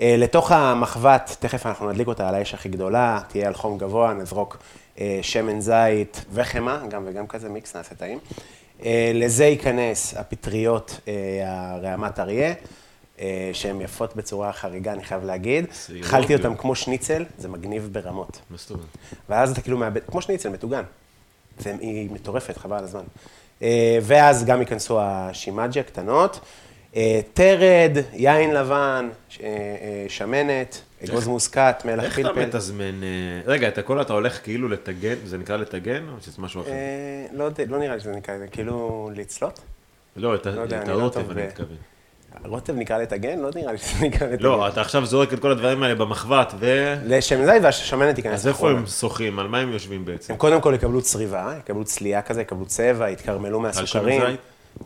אה, 0.00 0.16
לתוך 0.18 0.52
המחבת, 0.52 1.36
תכף 1.40 1.66
אנחנו 1.66 1.90
נדליק 1.90 2.08
אותה 2.08 2.28
על 2.28 2.34
האש 2.34 2.54
הכי 2.54 2.68
גדולה, 2.68 3.20
תהיה 3.28 3.46
על 3.46 3.54
חום 3.54 3.78
גבוה, 3.78 4.12
נזרוק 4.12 4.58
אה, 5.00 5.18
שמן 5.22 5.60
זית 5.60 6.24
וחמאה, 6.32 6.86
גם 6.88 7.02
וגם 7.06 7.26
כזה 7.26 7.48
מיקס, 7.48 7.76
נעשה 7.76 7.94
טעים. 7.94 8.18
אה, 8.84 9.12
לזה 9.14 9.44
ייכנס 9.44 10.14
הפטריות, 10.16 11.00
הרעמת 11.46 12.18
אריה, 12.18 12.52
שהן 13.52 13.80
יפות 13.80 14.16
בצורה 14.16 14.52
חריגה, 14.52 14.92
אני 14.92 15.04
חייב 15.04 15.24
להגיד. 15.24 15.66
אכלתי. 16.00 16.34
אותן 16.34 16.56
כמו 16.56 16.74
שניצל, 16.74 17.24
זה 17.38 17.48
מגניב 17.48 17.88
ברמות. 17.92 18.40
מה 18.50 18.56
זאת 18.56 18.70
אומרת? 18.70 18.86
ואז 19.28 19.50
אתה 19.50 19.60
כאילו 19.60 19.78
מאבד, 19.78 20.00
כמו 20.06 20.22
שניצל, 20.22 20.48
מטוגן. 20.48 20.82
והיא 21.62 22.10
מטורפת, 22.10 22.56
חבל 22.56 22.76
על 22.76 22.84
הזמן. 22.84 23.02
ואז 24.02 24.44
גם 24.44 24.60
ייכנסו 24.60 25.00
השימאג'י 25.00 25.80
הקטנות. 25.80 26.40
אה, 26.96 27.20
תרד, 27.34 27.96
יין 28.12 28.54
לבן, 28.54 29.08
אה, 29.42 29.46
אה, 29.46 30.04
שמנת, 30.08 30.80
אגוז 31.04 31.26
מוסקת, 31.26 31.82
מלח 31.84 32.04
איך 32.04 32.18
אתה 32.18 32.28
פלפל. 32.28 32.46
מתזמן... 32.46 33.02
אה, 33.02 33.40
רגע, 33.46 33.68
את 33.68 33.78
הכל 33.78 34.00
אתה 34.00 34.12
הולך 34.12 34.40
כאילו 34.42 34.68
לטגן, 34.68 35.14
זה 35.24 35.38
נקרא 35.38 35.56
לטגן 35.56 36.08
או 36.08 36.14
שזה 36.20 36.42
משהו 36.42 36.60
אחר? 36.60 36.70
אה, 36.70 36.76
לא 37.32 37.44
יודע, 37.44 37.64
לא 37.68 37.78
נראה 37.78 37.94
לי 37.94 38.00
שזה 38.00 38.12
נקרא, 38.12 38.38
זה 38.38 38.46
כאילו 38.46 39.10
לצלות? 39.14 39.60
לא, 40.16 40.34
את 40.34 40.46
לא 40.46 40.64
לא 40.86 40.92
הרוטב 40.92 41.30
אני 41.30 41.46
מתכוון. 41.46 41.76
רוטב 42.44 42.76
נקרא 42.76 42.98
לטגן? 42.98 43.38
לא 43.38 43.48
נראה 43.54 43.72
לי 43.72 43.78
שזה 43.78 44.04
נקרא 44.06 44.26
לטגן. 44.26 44.44
לא, 44.44 44.68
אתה 44.68 44.80
עכשיו 44.80 45.06
זורק 45.06 45.32
את 45.32 45.38
כל 45.38 45.50
הדברים 45.50 45.82
האלה 45.82 45.94
במחבת, 45.94 46.54
ו... 46.58 46.94
לשמן 47.04 47.44
זית 47.44 47.62
והשמנת 47.62 48.14
תיכנס 48.14 48.32
אז 48.32 48.48
איפה. 48.48 48.70
הם 48.70 48.86
שוחים? 48.86 49.38
על 49.38 49.48
מה 49.48 49.58
הם 49.58 49.72
יושבים 49.72 50.04
בעצם? 50.04 50.32
הם 50.32 50.38
קודם 50.38 50.60
כל 50.60 50.72
יקבלו 50.74 51.02
צריבה, 51.02 51.54
יקבלו 51.58 51.84
צלייה 51.84 52.22
כזה, 52.22 52.42
יקבלו 52.42 52.66
צבע, 52.66 53.10
יתקרמלו 53.10 53.60
מהסוכרים. 53.60 54.20
שמן 54.20 54.30
זית? 54.30 54.40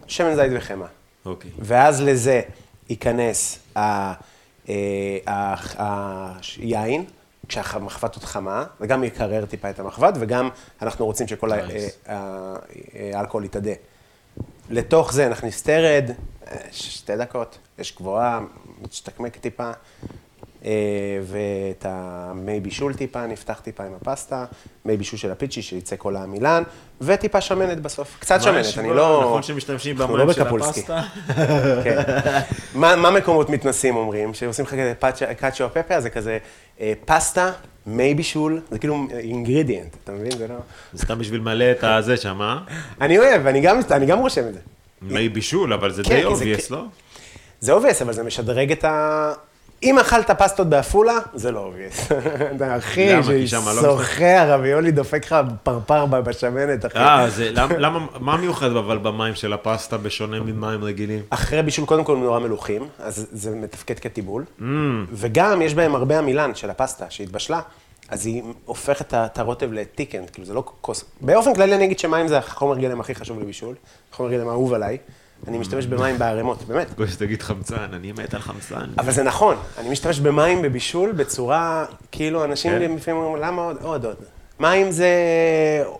שמן 0.06 0.34
זית 0.34 0.52
וחמאה. 0.56 0.88
אוקיי. 1.26 1.50
ואז 1.58 2.00
לזה 2.02 2.40
ייכנס 2.90 3.58
אה, 3.76 4.14
היין, 6.58 7.04
כשהמחבת 7.48 8.14
עוד 8.14 8.24
חמה, 8.24 8.64
וגם 8.80 9.04
יקרר 9.04 9.46
טיפה 9.46 9.70
את 9.70 9.80
המחבת, 9.80 10.14
וגם 10.20 10.48
אנחנו 10.82 11.06
רוצים 11.06 11.28
שכל. 11.28 11.52
אה, 11.52 11.58
ה- 12.08 12.56
האלכוהול 13.14 13.44
יתאדה. 13.44 13.72
לתוך 14.70 15.12
זה 15.12 15.28
נכניס 15.28 15.62
תרד, 15.62 16.10
אה, 16.50 16.56
שתי 16.72 17.16
דקות, 17.16 17.58
יש 17.78 17.96
גבוהה, 17.96 18.40
משתקמק 18.82 19.36
טיפה, 19.36 19.64
אה, 19.68 19.72
ואת 21.22 21.86
המי 21.88 22.60
בישול 22.60 22.94
טיפה, 22.94 23.26
נפתח 23.26 23.60
טיפה 23.64 23.84
עם 23.84 23.92
הפסטה, 24.00 24.44
מי 24.84 24.96
בישול 24.96 25.18
של 25.18 25.30
הפיצ'י, 25.30 25.62
שיצא 25.62 25.96
כל 25.98 26.16
העמילן, 26.16 26.62
וטיפה 27.00 27.40
שמנת 27.40 27.80
בסוף. 27.80 28.16
קצת 28.18 28.42
שמנת, 28.42 28.66
אני 28.78 28.88
לא... 28.88 29.22
נכון 29.24 29.42
שמשתמשים 29.42 29.96
במים 29.96 30.16
לא 30.16 30.32
של. 30.32 30.42
הפסטה? 30.42 31.02
כן. 31.84 32.02
מה, 32.74 33.10
מקומות 33.10 33.50
מתנשאים 33.50 33.96
אומרים? 33.96 34.34
שעושים 34.34 34.64
לך 34.64 34.74
כזה 34.74 34.94
קאצ'ו 35.34 35.64
א 35.64 35.68
פפה, 35.72 36.00
זה 36.00 36.10
כזה 36.10 36.38
אה, 36.80 36.92
פסטה, 37.04 37.52
מי 37.86 38.14
בישול, 38.14 38.60
זה 38.70 38.78
כאילו 38.78 39.06
ingredient, 39.18 39.96
אתה 40.04 40.12
מבין? 40.12 40.30
זה 40.30 40.48
לא... 40.48 40.54
זה 40.92 41.04
סתם 41.04 41.18
בשביל 41.18 41.40
מלא 41.40 41.70
את 41.70 41.84
הזה 41.84 42.16
שם, 42.16 42.42
אה? 42.42 42.58
אני 43.00 43.18
אוהב, 43.18 43.46
אני 43.46 43.60
גם, 44.06 44.18
רושם 44.18 44.48
את 44.48 44.54
זה. 44.54 44.60
מי 45.02 45.28
בישול, 45.28 45.72
אבל 45.72 45.92
זה 45.92 46.02
כן, 46.02 46.16
די 46.16 46.24
obvious, 46.24 46.70
לא? 46.70 46.84
זה 47.60 47.72
obvious, 47.72 48.02
אבל 48.02 48.12
זה 48.12 48.22
משדרג 48.22 48.72
את 48.72 48.84
ה... 48.84 49.32
אם 49.82 49.98
אכלת 49.98 50.30
פסטות 50.30 50.66
בעפולה, 50.66 51.18
זה 51.34 51.50
לא 51.50 51.60
obvious. 51.60 52.12
אתה 52.56 52.76
אחי, 52.76 53.46
שמה 53.46 53.72
לא 53.72 53.82
שוחה, 53.82 54.40
הרביולי 54.40 54.90
דופק 54.90 55.24
לך 55.24 55.36
פרפר 55.62 56.06
בשמנת, 56.06 56.86
אחי. 56.86 56.98
אה, 56.98 57.30
זה, 57.30 57.50
למה, 57.54 58.06
מה 58.20 58.36
מיוחד 58.36 58.76
אבל 58.76 58.98
במים 58.98 59.34
של 59.34 59.52
הפסטה 59.52 59.96
בשונה 59.96 60.40
ממים 60.40 60.84
רגילים? 60.84 61.22
אחרי 61.30 61.62
בישול, 61.62 61.86
קודם 61.86 62.04
כל 62.04 62.16
נורא 62.16 62.38
מלוחים, 62.38 62.88
אז 62.98 63.26
זה 63.32 63.50
מתפקד 63.54 63.98
כטיבול. 63.98 64.44
Mm. 64.60 64.62
וגם 65.12 65.62
יש 65.62 65.74
בהם 65.74 65.94
הרבה 65.94 66.18
עמילן 66.18 66.54
של 66.54 66.70
הפסטה 66.70 67.04
שהתבשלה, 67.08 67.60
אז 68.08 68.26
היא 68.26 68.42
הופכת 68.64 69.14
את 69.14 69.38
הרוטב 69.38 69.72
לטיקנד, 69.72 70.30
כאילו 70.30 70.46
זה 70.46 70.54
לא 70.54 70.64
כוס... 70.80 71.04
באופן 71.20 71.54
כללי 71.54 71.74
אני 71.74 71.84
אגיד 71.84 71.98
שמים 71.98 72.28
זה 72.28 72.38
החומר 72.38 72.78
גלם 72.78 73.00
הכי 73.00 73.14
חשוב 73.14 73.40
לבישול, 73.40 73.74
חומר 74.12 74.30
גלם 74.30 74.48
אהוב 74.48 74.72
עליי. 74.72 74.98
אני 75.48 75.58
משתמש 75.58 75.86
במים 75.86 76.18
בערימות, 76.18 76.62
באמת. 76.62 76.94
כל 76.96 77.06
שתגיד 77.06 77.42
חמצן, 77.42 77.86
אני 77.92 78.12
מת 78.12 78.34
על 78.34 78.40
חמצן. 78.40 78.84
אבל 78.98 79.12
זה 79.12 79.22
נכון, 79.22 79.56
אני 79.78 79.88
משתמש 79.90 80.20
במים 80.20 80.62
בבישול 80.62 81.12
בצורה, 81.12 81.84
כאילו 82.12 82.44
אנשים 82.44 82.72
כן. 82.72 82.96
לפעמים 82.96 83.20
אומרים, 83.20 83.42
למה 83.42 83.62
עוד, 83.62 83.76
עוד, 83.82 84.04
עוד. 84.04 84.16
מים 84.60 84.90
זה 84.90 85.08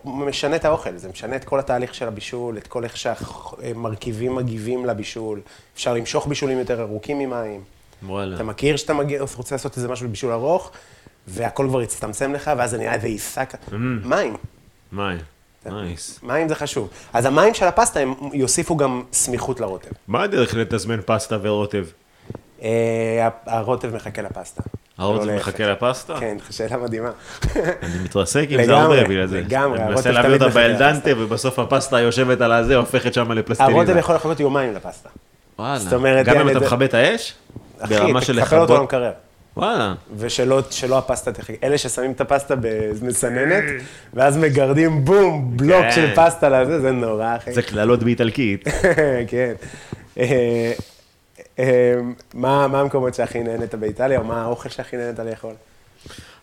משנה 0.05 0.55
את 0.55 0.65
האוכל, 0.65 0.97
זה 0.97 1.09
משנה 1.09 1.35
את 1.35 1.43
כל 1.43 1.59
התהליך 1.59 1.95
של 1.95 2.07
הבישול, 2.07 2.57
את 2.57 2.67
כל 2.67 2.83
איך 2.83 2.97
שהמרכיבים 2.97 4.35
מגיבים 4.35 4.85
לבישול. 4.85 5.41
אפשר 5.75 5.93
למשוך 5.93 6.27
בישולים 6.27 6.59
יותר 6.59 6.81
ארוכים 6.81 7.19
ממים. 7.19 7.61
וואלה. 8.03 8.35
אתה 8.35 8.43
מכיר 8.43 8.77
שאתה 8.77 8.93
מגיע, 8.93 9.21
רוצה 9.35 9.55
לעשות 9.55 9.77
איזה 9.77 9.87
משהו 9.87 10.07
בבישול 10.07 10.31
ארוך, 10.31 10.71
והכל 11.27 11.65
כבר 11.69 11.81
יצטמצם 11.81 12.33
לך, 12.33 12.51
ואז 12.57 12.71
זה 12.71 12.77
נראה 12.77 12.93
איזה 12.93 13.07
עיסק. 13.07 13.53
מים. 14.03 14.35
מים. 14.91 15.34
נייס. 15.71 16.19
מים 16.23 16.49
זה 16.49 16.55
חשוב. 16.55 16.89
אז 17.13 17.25
המים 17.25 17.53
של 17.53 17.65
הפסטה, 17.65 17.99
הם 17.99 18.13
יוסיפו 18.33 18.77
גם 18.77 19.03
סמיכות 19.13 19.59
לרוטב. 19.59 19.89
מה 20.07 20.23
הדרך 20.23 20.55
לתזמן 20.55 20.99
פסטה 21.05 21.37
ורוטב? 21.41 21.85
אה, 22.61 23.29
הרוטב 23.45 23.95
מחכה 23.95 24.21
לפסטה. 24.21 24.63
הרוטב 24.97 25.25
לא. 25.25 25.35
מחכה 25.35 25.65
לפסטה? 25.71 26.13
כן, 26.19 26.37
שאלה 26.49 26.77
מדהימה. 26.77 27.09
אני 27.55 28.03
מתרסק 28.03 28.47
עם 28.49 28.65
זה 28.65 28.73
הרבה 28.77 29.03
בגלל 29.03 29.27
זה. 29.27 29.41
לגמרי, 29.41 29.79
אני 29.79 29.89
מנסה 29.89 30.09
הרוטב 30.09 30.21
להביא 30.21 30.33
אותה 30.33 30.45
תמיד 30.45 30.47
מחכה 30.47 30.59
באלדנטה, 30.59 31.09
ובסוף 31.17 31.59
הפסטה 31.59 31.99
יושבת 31.99 32.41
על 32.41 32.51
הזה, 32.51 32.75
הופכת 32.75 33.13
שם 33.13 33.31
לפלסטלינה. 33.31 33.71
הרוטב 33.71 33.97
יכול 33.97 34.15
לחכות 34.15 34.39
יומיים 34.39 34.73
לפסטה. 34.73 35.09
וואלה. 35.59 35.79
זאת 35.79 35.93
אומרת, 35.93 36.25
גם 36.25 36.37
אם 36.37 36.49
אתה 36.49 36.59
מכבה 36.59 36.85
את 36.85 36.93
האש? 36.93 37.33
אחי, 37.79 37.95
תקפל 38.35 38.57
אותו? 38.57 38.77
למקרר. 38.77 39.11
וואלה. 39.57 39.93
ושלא 40.17 40.61
שלא 40.69 40.97
הפסטה 40.97 41.31
תחכה. 41.31 41.53
אלה 41.63 41.77
ששמים 41.77 42.11
את 42.11 42.21
הפסטה 42.21 42.55
במסננת, 42.61 43.63
ואז 44.13 44.37
מגרדים 44.37 45.05
בום, 45.05 45.57
בלוק 45.57 45.81
כן. 45.81 45.91
של 45.91 46.15
פסטה 46.15 46.49
לזה, 46.49 46.79
זה 46.79 46.91
נורא, 46.91 47.35
אחי. 47.35 47.53
זה 47.53 47.61
קללות 47.61 48.03
באיטלקית. 48.03 48.67
כן. 49.31 49.53
אה, 50.17 50.73
אה, 51.59 51.95
מה 52.33 52.67
מה 52.67 52.79
המקומות 52.79 53.13
שהכי 53.13 53.43
נהנית 53.43 53.75
באיטליה, 53.75 54.19
או 54.19 54.23
מה 54.23 54.41
האוכל 54.43 54.69
שהכי 54.69 54.97
נהנית 54.97 55.19
לאכול? 55.19 55.53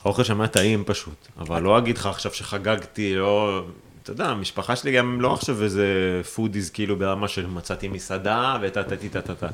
האוכל 0.05 0.25
שם 0.25 0.41
היה 0.41 0.49
טעים 0.49 0.85
פשוט, 0.87 1.29
אבל 1.39 1.63
לא 1.63 1.79
אגיד 1.79 1.99
לך 1.99 2.07
עכשיו 2.07 2.35
שחגגתי, 2.35 3.15
לא... 3.15 3.63
אתה 4.03 4.11
יודע, 4.11 4.25
המשפחה 4.27 4.77
שלי 4.77 4.93
גם 4.93 5.21
לא 5.21 5.33
עכשיו 5.33 5.63
איזה 5.63 5.87
foodies 6.35 6.71
כאילו 6.71 6.97
ברמה 6.97 7.29
של 7.29 7.47
מצאתי 7.47 7.89
מסעדה 7.89 8.57
וטה 8.63 8.83
טה 8.83 8.97
טה 8.97 9.21
טה 9.21 9.35
טה. 9.35 9.49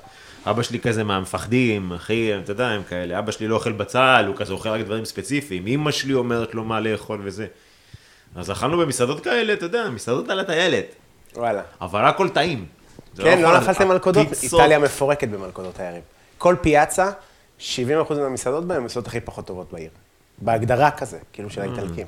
אבא 0.46 0.62
שלי 0.62 0.80
כזה 0.80 1.04
מהמפחדים, 1.04 1.92
אחי, 1.92 2.38
אתה 2.38 2.52
יודע, 2.52 2.66
הם 2.68 2.82
כאלה, 2.82 3.18
אבא 3.18 3.32
שלי 3.32 3.48
לא 3.48 3.54
אוכל 3.54 3.72
בצל, 3.72 4.24
הוא 4.26 4.36
כזה 4.36 4.52
אוכל 4.52 4.68
רק 4.68 4.80
דברים 4.80 5.04
ספציפיים, 5.04 5.66
אמא 5.66 5.90
שלי 5.90 6.14
אומרת 6.14 6.54
לו 6.54 6.64
מה 6.64 6.80
לאכול 6.80 7.20
וזה. 7.24 7.46
אז 8.36 8.50
אכלנו 8.50 8.78
במסעדות 8.78 9.24
כאלה, 9.24 9.52
אתה 9.52 9.64
יודע, 9.64 9.88
מסעדות 9.90 10.28
על 10.30 10.40
הטיילת, 10.40 10.84
וואלה. 11.36 11.62
אבל 11.80 12.04
הכל 12.04 12.28
טעים. 12.28 12.66
כן, 13.16 13.42
לא 13.42 13.58
נפלתם 13.60 13.88
מלכודות? 13.88 14.26
הפיצות- 14.26 14.60
איטליה 14.60 14.78
מפורקת 14.78 15.28
במלכודות 15.28 15.74
תיירים. 15.74 16.02
כל 16.38 16.56
פיאצה, 16.60 17.10
70% 17.58 17.62
מהמסעדות 18.18 18.64
הן 18.64 18.70
המסעדות 18.70 19.06
הכי 19.06 19.20
פחות 19.20 19.46
טובות 19.46 19.72
בעיר. 19.72 19.90
בהגדרה 20.38 20.90
כזה, 20.90 21.18
כאילו 21.32 21.50
של 21.50 21.60
האיטלקים. 21.60 22.06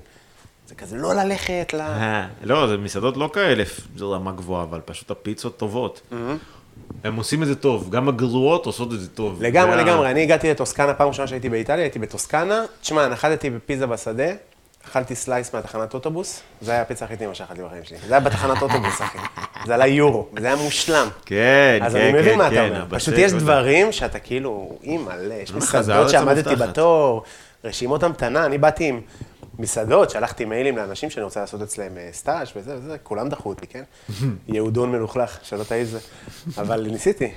זה 0.68 0.74
כזה 0.74 0.96
לא 0.96 1.14
ללכת 1.14 1.70
ל... 1.74 1.80
אה, 1.80 2.26
לא, 2.42 2.66
זה 2.66 2.76
מסעדות 2.76 3.16
לא 3.16 3.30
כאלה, 3.32 3.64
זה 3.96 4.04
רמה 4.04 4.32
גבוהה, 4.32 4.62
אבל 4.62 4.80
פשוט 4.84 5.10
הפיצות 5.10 5.56
טובות. 5.58 6.00
הם 7.04 7.16
עושים 7.16 7.42
את 7.42 7.48
זה 7.48 7.54
טוב, 7.54 7.90
גם 7.90 8.08
הגרועות 8.08 8.66
עושות 8.66 8.92
את 8.92 9.00
זה 9.00 9.08
טוב. 9.08 9.42
לגמרי, 9.42 9.74
זה 9.74 9.80
ה- 9.80 9.84
לגמרי. 9.84 10.10
אני 10.10 10.22
הגעתי 10.22 10.50
לטוסקנה, 10.50 10.94
פעם 10.94 11.08
ראשונה 11.08 11.28
שהייתי 11.28 11.48
באיטליה, 11.48 11.82
הייתי 11.84 11.98
בטוסקנה. 11.98 12.64
תשמע, 12.80 13.08
נחתתי 13.08 13.50
בפיזה 13.50 13.86
בשדה, 13.86 14.24
אכלתי 14.86 15.14
סלייס 15.14 15.54
מהתחנת 15.54 15.94
אוטובוס, 15.94 16.40
זה 16.60 16.72
היה 16.72 16.82
הפיצה 16.82 17.04
הכי 17.04 17.16
טעימה 17.16 17.34
שאכלתי 17.34 17.62
בחיים 17.62 17.84
שלי. 17.84 17.98
זה 18.08 18.14
היה 18.14 18.20
בתחנת 18.20 18.62
אוטובוס, 18.62 19.02
אחי. 19.02 19.18
זה 19.66 19.74
עלה 19.74 19.86
יורו, 19.86 20.26
זה 20.40 20.46
היה 20.46 20.56
מושלם. 20.56 21.08
כן, 21.26 21.78
אז 21.82 21.92
כן, 21.94 22.00
אני 22.00 22.12
מבין 22.12 22.24
כן, 22.32 22.38
מה 22.38 22.46
אתה 22.46 22.54
כן, 22.54 22.68
אומר. 22.68 22.84
פשוט 22.90 23.14
יש. 23.18 23.32
דברים 23.32 23.92
שאתה 23.92 24.18
כאילו, 24.18 24.78
אימא'לה, 24.82 25.34
יש 25.34 25.52
מסעדות 25.52 26.10
שעמדתי. 26.10 26.56
בתור, 26.56 27.22
רשימות 27.64 28.02
המתנה, 28.02 28.46
אני 28.46 28.58
באתי 28.58 28.84
עם 28.84 29.00
מסעדות, 29.60 30.10
שלחתי 30.10 30.44
מיילים 30.44 30.76
לאנשים 30.76 31.10
שאני 31.10 31.24
רוצה 31.24 31.40
לעשות 31.40 31.62
אצלם 31.62 31.98
אה, 31.98 32.08
סטאז' 32.12 32.48
וזה 32.56 32.76
וזה, 32.76 32.96
כולם 33.02 33.28
דחו 33.28 33.48
אותי, 33.48 33.66
כן? 33.66 33.82
יהודון 34.48 34.92
מלוכלך, 34.92 35.38
שלא 35.42 35.64
תעיז, 35.64 35.98
אבל 36.58 36.86
ניסיתי. 36.92 37.32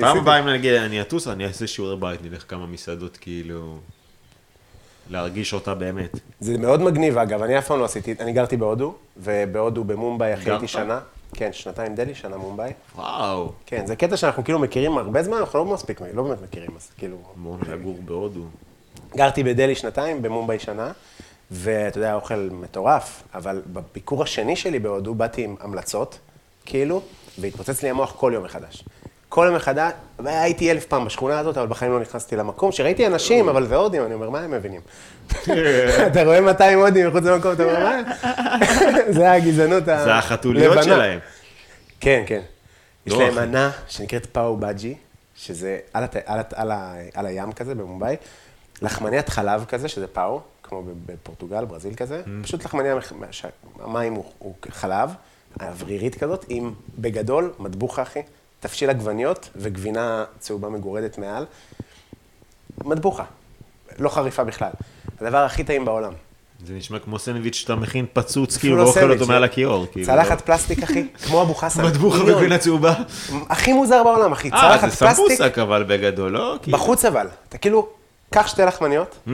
פעם. 0.00 0.18
הבאה 0.18 0.40
אם 0.40 0.48
נגיד 0.48 0.74
אני 0.74 1.00
אטוס, 1.00 1.28
אני 1.28 1.46
אעשה 1.46 1.66
שיעורי 1.66 1.96
בית, 1.96 2.22
נלך 2.22 2.44
כמה 2.48 2.66
מסעדות 2.66 3.16
כאילו... 3.16 3.78
להרגיש 5.10 5.54
אותה 5.54 5.74
באמת. 5.74 6.18
זה 6.40 6.58
מאוד 6.58 6.82
מגניב, 6.82 7.18
אגב, 7.18 7.42
אני 7.42 7.58
אף 7.58 7.66
פעם 7.66 7.78
לא 7.78 7.84
עשיתי, 7.84 8.14
אני 8.20 8.32
גרתי 8.32 8.56
בהודו, 8.56 8.94
ובהודו, 9.16 9.84
במומבאי, 9.84 10.34
אחי 10.34 10.50
הייתי 10.50 10.60
גרת? 10.60 10.68
שנה. 10.68 11.00
כן, 11.34 11.52
שנתיים 11.52 11.94
דלי, 11.94 12.14
שנה 12.14 12.36
מומבאי. 12.36 12.72
וואו. 12.96 13.52
כן, 13.66 13.86
זה 13.86 13.96
קטע 13.96 14.16
שאנחנו 14.16 14.44
כאילו 14.44 14.58
מכירים 14.58 14.98
הרבה 14.98 15.22
זמן, 15.22 15.36
אנחנו 15.36 15.58
לא 15.58 15.64
מספיק, 15.64 16.00
לא 16.14 16.22
באמת 16.22 16.42
מכירים, 16.42 16.70
אז 16.76 16.90
כאילו... 16.98 17.16
המון 17.36 17.60
לגור 17.68 17.98
בהודו. 18.04 18.44
גרתי 19.16 19.42
בדלי 19.42 19.74
שנתיים, 19.74 20.22
במומבאי 20.22 20.58
שנה, 20.58 20.92
ואתה 21.50 21.98
יודע, 21.98 22.12
האוכל 22.12 22.48
מטורף, 22.52 23.22
אבל 23.34 23.62
בביקור 23.66 24.22
השני 24.22 24.56
שלי 24.56 24.78
בהודו 24.78 25.14
באתי 25.14 25.44
עם 25.44 25.56
המלצות, 25.60 26.18
כאילו, 26.66 27.02
והתפוצץ 27.38 27.82
לי 27.82 27.90
המוח 27.90 28.14
כל 28.16 28.32
יום 28.34 28.44
מחדש. 28.44 28.84
כל 29.28 29.44
יום 29.46 29.56
מחדש, 29.56 29.92
והייתי 30.18 30.70
אלף 30.70 30.86
פעם 30.86 31.04
בשכונה 31.04 31.38
הזאת, 31.38 31.56
אבל 31.56 31.66
בחיים 31.66 31.92
לא 31.92 32.00
נכנסתי 32.00 32.36
למקום, 32.36 32.72
שראיתי 32.72 33.06
אנשים, 33.06 33.48
אבל 33.48 33.66
זה 33.66 33.76
הודים, 33.76 34.04
אני 34.04 34.14
אומר, 34.14 34.30
מה 34.30 34.40
הם 34.40 34.50
מבינים? 34.50 34.80
אתה 36.06 36.24
רואה 36.24 36.40
200 36.40 36.78
הודים 36.78 37.08
מחוץ 37.08 37.24
למקום, 37.24 37.52
אתה 37.52 37.64
אומר, 37.64 37.78
מה? 37.84 38.02
זה 39.16 39.32
הגזענות 39.32 39.88
הלבנה. 39.88 40.04
זה 40.04 40.14
החתוליות 40.14 40.84
שלהם. 40.84 41.18
כן, 42.00 42.22
כן. 42.26 42.40
יש 43.06 43.12
לא, 43.12 43.22
להם. 43.22 43.34
מנה 43.34 43.70
שנקראת 43.88 44.26
פאו 44.26 44.56
בג'י, 44.56 44.94
שזה 45.36 45.78
על, 45.92 46.04
הת... 46.04 46.16
על, 46.26 46.38
הת... 46.38 46.52
על, 46.52 46.70
ה... 46.70 46.94
על 47.14 47.26
הים 47.26 47.52
כזה 47.52 47.74
במומבאי, 47.74 48.16
לחמניית 48.82 49.28
חלב 49.28 49.64
כזה, 49.64 49.88
שזה 49.88 50.06
פאו, 50.06 50.40
כמו 50.62 50.82
בפורטוגל, 51.06 51.64
ברזיל 51.64 51.94
כזה, 51.94 52.22
Mm. 52.24 52.44
פשוט 52.44 52.64
לחמניה, 52.64 52.96
שהמים 53.30 54.12
הוא, 54.14 54.24
הוא 54.38 54.54
חלב, 54.70 55.10
אוורירית 55.60 56.14
כזאת, 56.14 56.44
עם 56.48 56.72
בגדול, 56.98 57.52
מטבוחה 57.58 58.02
אחי, 58.02 58.20
תבשיל 58.60 58.90
עגבניות 58.90 59.50
וגבינה 59.56 60.24
צהובה 60.38 60.68
מגורדת 60.68 61.18
מעל. 61.18 61.46
מטבוחה, 62.84 63.24
לא 63.98 64.08
חריפה 64.08 64.44
בכלל. 64.44 64.70
הדבר 65.20 65.36
הכי 65.38 65.64
טעים 65.64 65.84
בעולם. 65.84 66.12
זה 66.66 66.74
נשמע 66.74 66.98
כמו 66.98 67.18
סנדוויץ' 67.18 67.54
שאתה 67.54 67.74
מכין 67.74 68.06
פצוץ, 68.12 68.56
כאילו, 68.56 68.76
לא 68.76 68.82
ואוכל 68.82 69.00
סנדוויץ', 69.00 69.20
אותו 69.20 69.32
מעל 69.32 69.44
הכיור. 69.44 69.86
כאילו, 69.92 70.06
צלחת 70.06 70.40
פלסטיק, 70.40 70.82
אחי, 70.82 71.06
כמו 71.26 71.42
אבו 71.42 71.54
חסן. 71.54 71.84
מטבוחה. 71.86 72.24
בגבינה 72.24 72.58
צהובה. 72.58 72.94
הכי 73.48 73.72
מוזר 73.72 74.04
בעולם, 74.04 74.32
אחי. 74.32 74.50
אה, 74.52 74.60
צלחת 74.60 74.90
זה 74.90 74.96
פלסטיק, 74.96 75.26
סמבוסק 75.28 75.58
אבל 75.58 75.84
בגדול, 75.88 76.32
לא? 76.32 76.56
בחוץ 76.70 77.04
אבל. 77.04 77.26
אתה 77.48 77.58
כאילו, 77.58 77.88
קח 78.30 78.46
שתי 78.46 78.62
לחמניות, 78.62 79.18
Mm. 79.26 79.30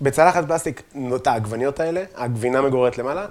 בצלחת 0.00 0.46
פלסטיק, 0.48 0.82
את 1.16 1.26
העגבניות 1.26 1.80
האלה, 1.80 2.04
הגבינה 2.14 2.62
מגוררת 2.62 2.98
למעלה, 2.98 3.26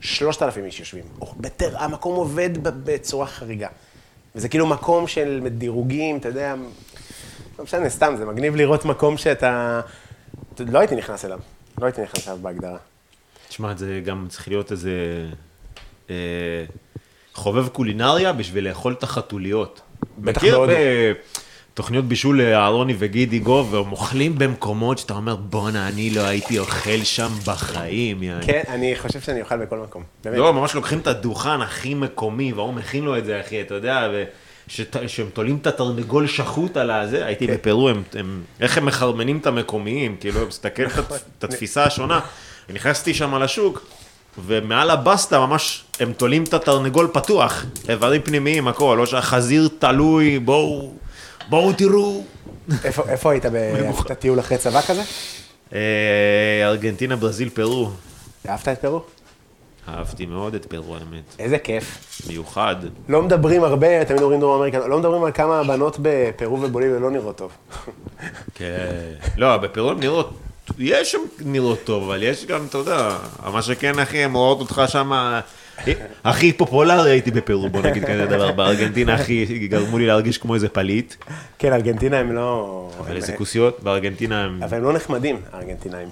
שלושת 0.00 0.42
אלפים 0.42 0.64
איש 0.64 0.80
יושבים. 0.80 1.04
או, 1.20 1.34
בטר, 1.36 1.78
המקום 1.78 2.16
עובד 2.16 2.50
בצורה 2.62 3.26
חריגה. 3.26 3.68
וזה 4.34 4.48
כאילו 4.48 4.66
מקום 4.66 5.06
של 5.06 5.46
דירוגים, 5.50 6.16
אתה 6.16 6.28
יודע, 6.28 6.54
לא 7.58 7.64
משנה, 7.64 7.90
סתם, 7.90 8.14
זה 8.18 8.24
מגניב 8.24 8.56
לראות 8.56 8.84
מקום 8.84 9.16
שאתה... 9.16 9.80
לא 10.58 10.78
הייתי 10.78 10.96
נכנס 10.96 11.24
אליו, 11.24 11.38
לא 11.78 11.86
הייתי 11.86 12.02
נכנס 12.02 12.28
אליו 12.28 12.38
בהגדרה. 12.42 12.78
תשמע, 13.48 13.74
זה 13.76 14.00
גם 14.04 14.26
צריך 14.28 14.48
להיות 14.48 14.72
איזה 14.72 14.90
אה, 16.10 16.14
חובב 17.34 17.68
קולינריה 17.68 18.32
בשביל 18.32 18.68
לאכול 18.68 18.92
את 18.92 19.02
החתוליות. 19.02 19.80
בטח 20.18 20.38
מכיר 20.38 20.58
בהודו. 21.80 21.90
בתוכניות 21.90 22.04
בישול 22.04 22.40
אהרוני 22.40 22.94
וגידי 22.98 23.38
גוב, 23.38 23.74
והם 23.74 23.92
אוכלים 23.92 24.38
במקומות 24.38 24.98
שאתה 24.98 25.14
אומר, 25.14 25.36
בואנה, 25.36 25.88
אני 25.88 26.10
לא 26.10 26.20
הייתי 26.20 26.58
אוכל 26.58 27.04
שם 27.04 27.28
בחיים, 27.46 28.22
יעני. 28.22 28.46
כן, 28.46 28.62
אני 28.68 28.94
חושב 28.96 29.20
שאני 29.20 29.40
אוכל 29.40 29.56
בכל 29.56 29.78
מקום. 29.78 30.02
באמת. 30.24 30.38
לא, 30.38 30.52
ממש 30.52 30.74
לוקחים 30.74 30.98
את 30.98 31.06
הדוכן 31.06 31.60
הכי 31.60 31.94
מקומי, 31.94 32.52
והוא 32.52 32.74
מכין 32.74 33.04
לו 33.04 33.18
את 33.18 33.24
זה, 33.24 33.40
אחי, 33.40 33.60
אתה 33.60 33.74
יודע, 33.74 34.08
ו... 34.12 34.24
שהם 35.06 35.26
תולים 35.32 35.58
את 35.62 35.66
התרנגול 35.66 36.26
שחוט 36.26 36.76
על 36.76 36.90
הזה, 36.90 37.26
הייתי 37.26 37.46
כן. 37.46 37.54
בפרו, 37.54 37.88
הם, 37.88 38.02
הם, 38.14 38.42
איך 38.60 38.78
הם 38.78 38.86
מחרמנים 38.86 39.38
את 39.38 39.46
המקומיים, 39.46 40.16
כאילו, 40.20 40.46
מסתכל 40.46 40.82
את, 40.86 40.98
הת- 40.98 41.22
את 41.38 41.44
התפיסה 41.44 41.84
השונה. 41.84 42.20
נכנסתי 42.74 43.14
שם 43.14 43.34
לשוק, 43.34 43.86
ומעל 44.46 44.90
הבסטה 44.90 45.38
ממש, 45.46 45.84
הם 46.00 46.12
תולים 46.12 46.44
את 46.44 46.54
התרנגול 46.54 47.08
פתוח, 47.12 47.64
איברים 47.88 48.22
פנימיים, 48.22 48.68
הכל, 48.68 48.94
לא 48.98 49.06
שהחזיר 49.06 49.68
תלוי, 49.78 50.38
בואו, 50.38 50.92
בואו 51.50 51.72
תראו. 51.72 52.22
איפה 53.08 53.32
היית 53.32 53.46
בעשית 53.46 54.12
טיול 54.12 54.40
אחרי 54.40 54.58
צבא 54.58 54.80
כזה? 54.82 55.02
אה, 55.72 55.78
ארגנטינה, 56.62 57.16
ברזיל, 57.16 57.48
פרו. 57.48 57.90
אהבת 58.48 58.68
את 58.68 58.78
פרו? 58.78 59.02
אהבתי 59.88 60.26
מאוד 60.26 60.54
את 60.54 60.66
פרו, 60.66 60.94
האמת. 60.94 61.34
איזה 61.38 61.58
כיף. 61.58 61.98
מיוחד. 62.28 62.76
לא 63.08 63.22
מדברים 63.22 63.64
הרבה, 63.64 64.04
תמיד 64.04 64.22
אומרים 64.22 64.40
דרום 64.40 64.56
אמריקה, 64.56 64.78
לא 64.86 64.98
מדברים 64.98 65.24
על 65.24 65.32
כמה 65.32 65.60
הבנות 65.60 65.96
בפרו 66.02 66.62
ובוליביה 66.62 66.98
לא 66.98 67.10
נראות 67.10 67.36
טוב. 67.36 67.52
כן. 68.54 68.86
לא, 69.36 69.56
בפירות 69.56 69.98
נראות, 69.98 70.30
יש 70.78 71.12
שם 71.12 71.18
נראות 71.40 71.78
טוב, 71.84 72.02
אבל 72.04 72.22
יש 72.22 72.46
גם, 72.46 72.66
אתה 72.68 72.78
יודע, 72.78 73.16
מה 73.52 73.62
שכן, 73.62 73.98
אחי, 73.98 74.18
הם 74.18 74.34
רואות 74.34 74.60
אותך 74.60 74.82
שם, 74.86 75.40
הכי 76.24 76.52
פופולרי 76.52 77.10
הייתי 77.10 77.30
בפרו, 77.30 77.68
בוא 77.68 77.82
נגיד 77.82 78.04
כזה 78.04 78.26
דבר, 78.26 78.52
בארגנטינה 78.52 79.14
הכי 79.14 79.68
גרמו 79.68 79.98
לי 79.98 80.06
להרגיש 80.06 80.38
כמו 80.38 80.54
איזה 80.54 80.68
פליט, 80.68 81.14
כן, 81.58 81.72
ארגנטינה 81.72 82.18
הם 82.18 82.32
לא... 82.32 82.90
אבל 82.98 83.16
איזה 83.16 83.32
כוסיות, 83.32 83.82
בארגנטינה 83.82 84.44
הם, 84.44 84.62
אבל 84.62 84.76
הם 84.76 84.82
לא 84.82 84.92
נחמדים, 84.92 85.40
הארגנטינאים. 85.52 86.08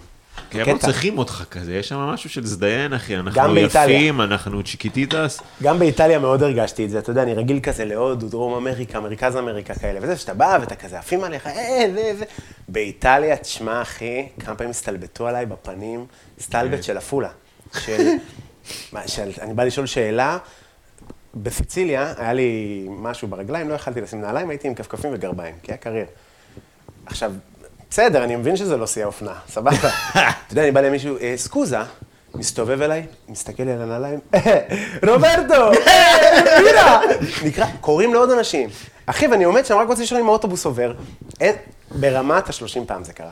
כי 0.51 0.63
הם 0.63 0.69
לא. 0.69 0.79
צריכים 0.79 1.19
אותך 1.19 1.45
כזה, 1.51 1.75
יש 1.75 1.89
שם 1.89 1.97
משהו 1.97 2.31
של 2.31 2.47
זדיין, 2.47 2.93
אחי, 2.93 3.17
אנחנו. 3.17 3.57
יפים, 3.57 4.21
אנחנו 4.21 4.63
צ'יקיטיטס, 4.63 5.41
גם 5.63 5.79
באיטליה 5.79 6.19
מאוד 6.19 6.43
הרגשתי 6.43 6.85
את 6.85 6.91
זה, 6.91 6.99
אתה 6.99 7.11
יודע, 7.11 7.23
אני 7.23 7.35
רגיל 7.35 7.61
כזה 7.61 7.85
להודו, 7.85 8.29
דרום 8.29 8.55
אמריקה, 8.55 9.01
מרכז 9.01 9.37
אמריקה 9.37 9.75
כאלה, 9.75 9.99
וזה, 10.03 10.17
שאתה 10.17 10.35
בא 10.35 10.59
ואתה 10.61 10.75
כזה 10.75 10.99
עפים 10.99 11.25
עליך, 11.25 11.47
אה, 11.47 11.85
זה, 11.95 12.13
זה. 12.19 12.25
באיטליה, 12.69 13.37
תשמע, 13.37 13.83
אחי, 13.83 14.27
כמה 14.41 14.55
פעמים 14.55 14.71
הסתלבטו 14.71 15.27
עליי 15.27 15.47
בפנים, 15.47 16.07
הסתלבט 16.41 16.83
של 16.83 16.97
עפולה. 16.97 17.29
של, 17.79 18.09
מה, 18.93 19.09
של, 19.09 19.31
אני 19.41 19.55
בא 19.55 19.65
לשאול 19.65 19.87
שאלה, 19.87 20.39
בסיציליה 21.35 22.13
היה 22.19 22.33
לי 22.33 22.87
משהו 22.91 23.29
ברגליים, 23.29 23.69
לא 23.69 23.75
יכלתי 23.75 24.01
לשים 24.01 24.21
נעליים, 24.21 24.51
הייתי 24.51 24.69
עם 24.69 24.75
כפכפים 24.75 25.11
וגרביים, 25.15 25.55
כי 25.63 25.73
היה 25.73 25.79
קריר. 25.79 26.05
עכשיו, 27.07 27.33
בסדר, 27.91 28.25
אני 28.25 28.37
מבין 28.37 28.57
שזה 28.57 28.77
לא 28.77 28.87
שיא 28.87 29.03
האופנה, 29.03 29.35
סבבה. 29.49 29.71
אתה 30.13 30.21
יודע, 30.51 30.63
אני 30.63 30.73
בא 30.73 30.81
למישהו, 30.81 31.17
"אה, 31.21 31.35
סקוזה, 31.37 31.79
מסתובב 32.35 32.83
אליי, 32.83 33.07
מסתכל 33.29 33.63
לי 33.63 33.73
על 33.73 33.83
הנעליים, 33.83 34.21
"אה, 34.35 34.59
רוברטו, 35.09 35.71
מירה, 36.65 37.01
נקרא, 37.45 37.67
קוראים 37.81 38.15
לעוד 38.15 38.31
אנשים. 38.31 38.69
אחי, 39.07 39.27
ואני 39.27 39.45
עומד 39.45 39.67
שם, 39.67 39.77
רק 39.79 39.89
רוצה 39.89 40.03
לשאול 40.03 40.21
אם 40.21 40.27
האוטובוס 40.29 40.65
עובר. 40.65 40.95
אין, 41.41 41.55
ברמת 41.91 42.49
השלושים 42.49 42.87
פעם 42.87 43.05
זה 43.05 43.13
קרה. 43.13 43.31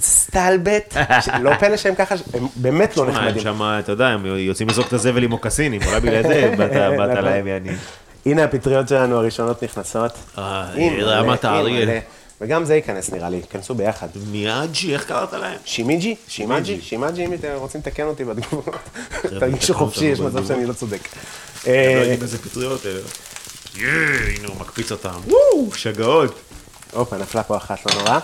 סטלבט, 0.00 0.96
לא 1.40 1.54
פלא 1.60 1.76
שהם 1.76 1.94
ככה, 1.94 2.14
הם 2.34 2.46
באמת 2.56 2.96
לא 2.96 3.06
נחמדים. 3.06 3.42
שם, 3.42 3.62
אתה 3.78 3.92
יודע, 3.92 4.06
הם 4.06 4.26
יוצאים 4.26 4.68
לזרוק 4.68 4.88
את 4.88 4.92
הזבל 4.92 5.22
עם 5.22 5.30
מוקסינים, 5.30 5.80
אולי 5.86 6.00
בגלל 6.00 6.22
זה 6.22 6.54
באת 6.58 6.70
באת 6.98 7.10
נכון. 7.10 7.24
להם, 7.24 7.46
יעני. 7.46 7.70
הנה 8.26 8.44
הפטריות 8.44 8.88
שלנו 8.88 9.16
הראשונות 9.16 9.62
נכנסות. 9.62 10.12
אה, 10.38 10.70
רמת. 11.00 11.44
הנה. 11.44 11.92
וגם 12.40 12.64
זה 12.64 12.74
ייכנס 12.74 13.12
נראה 13.12 13.30
לי, 13.30 13.36
ייכנסו 13.36 13.74
ביחד. 13.74 14.08
מיאג'י, 14.30 14.94
איך 14.94 15.04
קראת 15.04 15.32
להם? 15.32 15.58
שימיג'י? 15.64 16.16
שימאג'י? 16.28 16.80
שימאג'י, 16.80 17.24
אם 17.24 17.32
אתם 17.32 17.48
רוצים 17.54 17.80
לתקן 17.80 18.02
אותי 18.06 18.24
בתגובות. 18.24 18.74
תרגישו 19.40 19.74
חופשי, 19.74 20.04
יש 20.04 20.20
מצב. 20.20 20.46
שאני 20.46 20.66
לא 20.66 20.72
צודק. 20.72 21.08
הם 21.66 21.72
לא 21.72 21.76
אה, 21.76 21.90
יודעים 21.90 22.22
איזה 22.22 22.38
פטריות. 22.38 22.86
יאה, 23.76 23.90
הנה 24.36 24.48
הוא 24.48 24.56
מקפיץ 24.60 24.92
אותם. 24.92 25.20
וואו, 25.26 25.74
שגעות. 25.74 26.34
הופה, 26.92 27.16
נפלה 27.16 27.42
פה 27.42 27.56
אחת, 27.56 27.86
לא 27.86 27.94
נורא. 27.94 28.18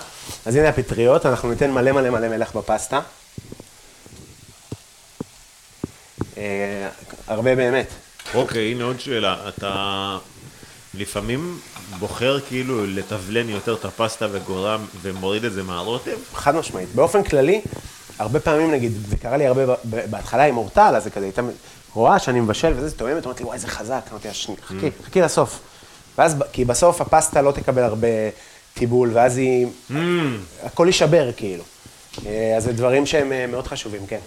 אז 0.47 0.57
הנה 0.57 0.69
הפטריות, 0.69 1.27
אנחנו 1.27 1.51
ניתן 1.51 1.71
מלא 1.71 1.93
מלא 1.93 2.11
מלא 2.11 2.29
מלח 2.29 2.57
בפסטה. 2.57 3.01
אה, 6.39 6.89
הרבה 7.27 7.57
באמת. 7.57 7.87
אוקיי, 8.35 8.73
הנה 8.73 8.85
עוד 8.85 9.01
שאלה. 9.01 9.37
אתה 9.49 10.19
לפעמים 10.95 11.59
בוחר 11.99 12.41
כאילו 12.41 12.87
לתבלן 12.87 13.49
יותר 13.49 13.75
את 13.75 13.85
הפסטה 13.85 14.27
וגורם 14.33 14.87
ומוריד 15.03 15.45
את 15.45 15.53
זה 15.53 15.63
מהרוטב? 15.63 16.17
חד 16.35 16.55
משמעית. 16.55 16.89
באופן 16.95 17.23
כללי, 17.23 17.61
הרבה 18.19 18.41
פעמים, 18.41 18.71
נגיד, 18.71 18.93
זה 19.09 19.17
קרה 19.17 19.37
לי 19.37 19.47
הרבה 19.47 19.63
בהתחלה 19.85 20.45
עם 20.45 20.57
אורטל, 20.57 20.95
אז 20.97 21.05
זה 21.05 21.11
כזה, 21.11 21.25
הייתה 21.25 21.43
רואה 21.95 22.19
שאני 22.19 22.41
מבשל 22.41 22.73
וזה, 22.77 22.89
זה 22.89 22.97
תואמת, 22.97 23.25
אומרת 23.25 23.41
לי, 23.41 23.47
וואי, 23.47 23.59
זה 23.59 23.69
חזק. 23.69 24.01
אמרתי 24.11 24.29
לה, 24.29 24.35
"שני- 24.35 24.57
חכי, 24.67 24.91
חכי 25.07 25.21
לסוף. 25.21 25.59
ואז, 26.19 26.37
כי 26.53 26.65
בסוף 26.65 27.01
הפסטה 27.01 27.43
לא 27.43 27.53
תקבל 27.53 27.83
הרבה 27.83 28.09
טיבול, 28.75 29.11
ואז 29.13 29.37
היא, 29.37 29.67
הכל 30.63 30.87
יישבר, 30.87 31.31
כאילו. 31.37 31.65
אה, 32.27 32.55
אז 32.57 32.65
זה 32.65 32.73
דברים 32.73 33.07
שהם 33.07 33.33
אה, 33.33 33.47
מאוד 33.47 33.67
חשובים, 33.67 34.07
כן. 34.07 34.19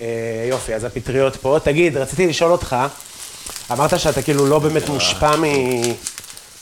אה, 0.00 0.46
יופי, 0.48 0.74
אז 0.74 0.84
הפטריות 0.84 1.36
פה. 1.36 1.58
תגיד, 1.64 1.96
רציתי 1.96 2.26
לשאול 2.26 2.52
אותך, 2.52 2.76
אמרת 3.72 4.00
שאתה 4.00 4.22
כאילו 4.22 4.46
לא 4.46 4.58
באמת 4.58 4.88
מושפע 4.88 5.36
מ... 5.36 5.44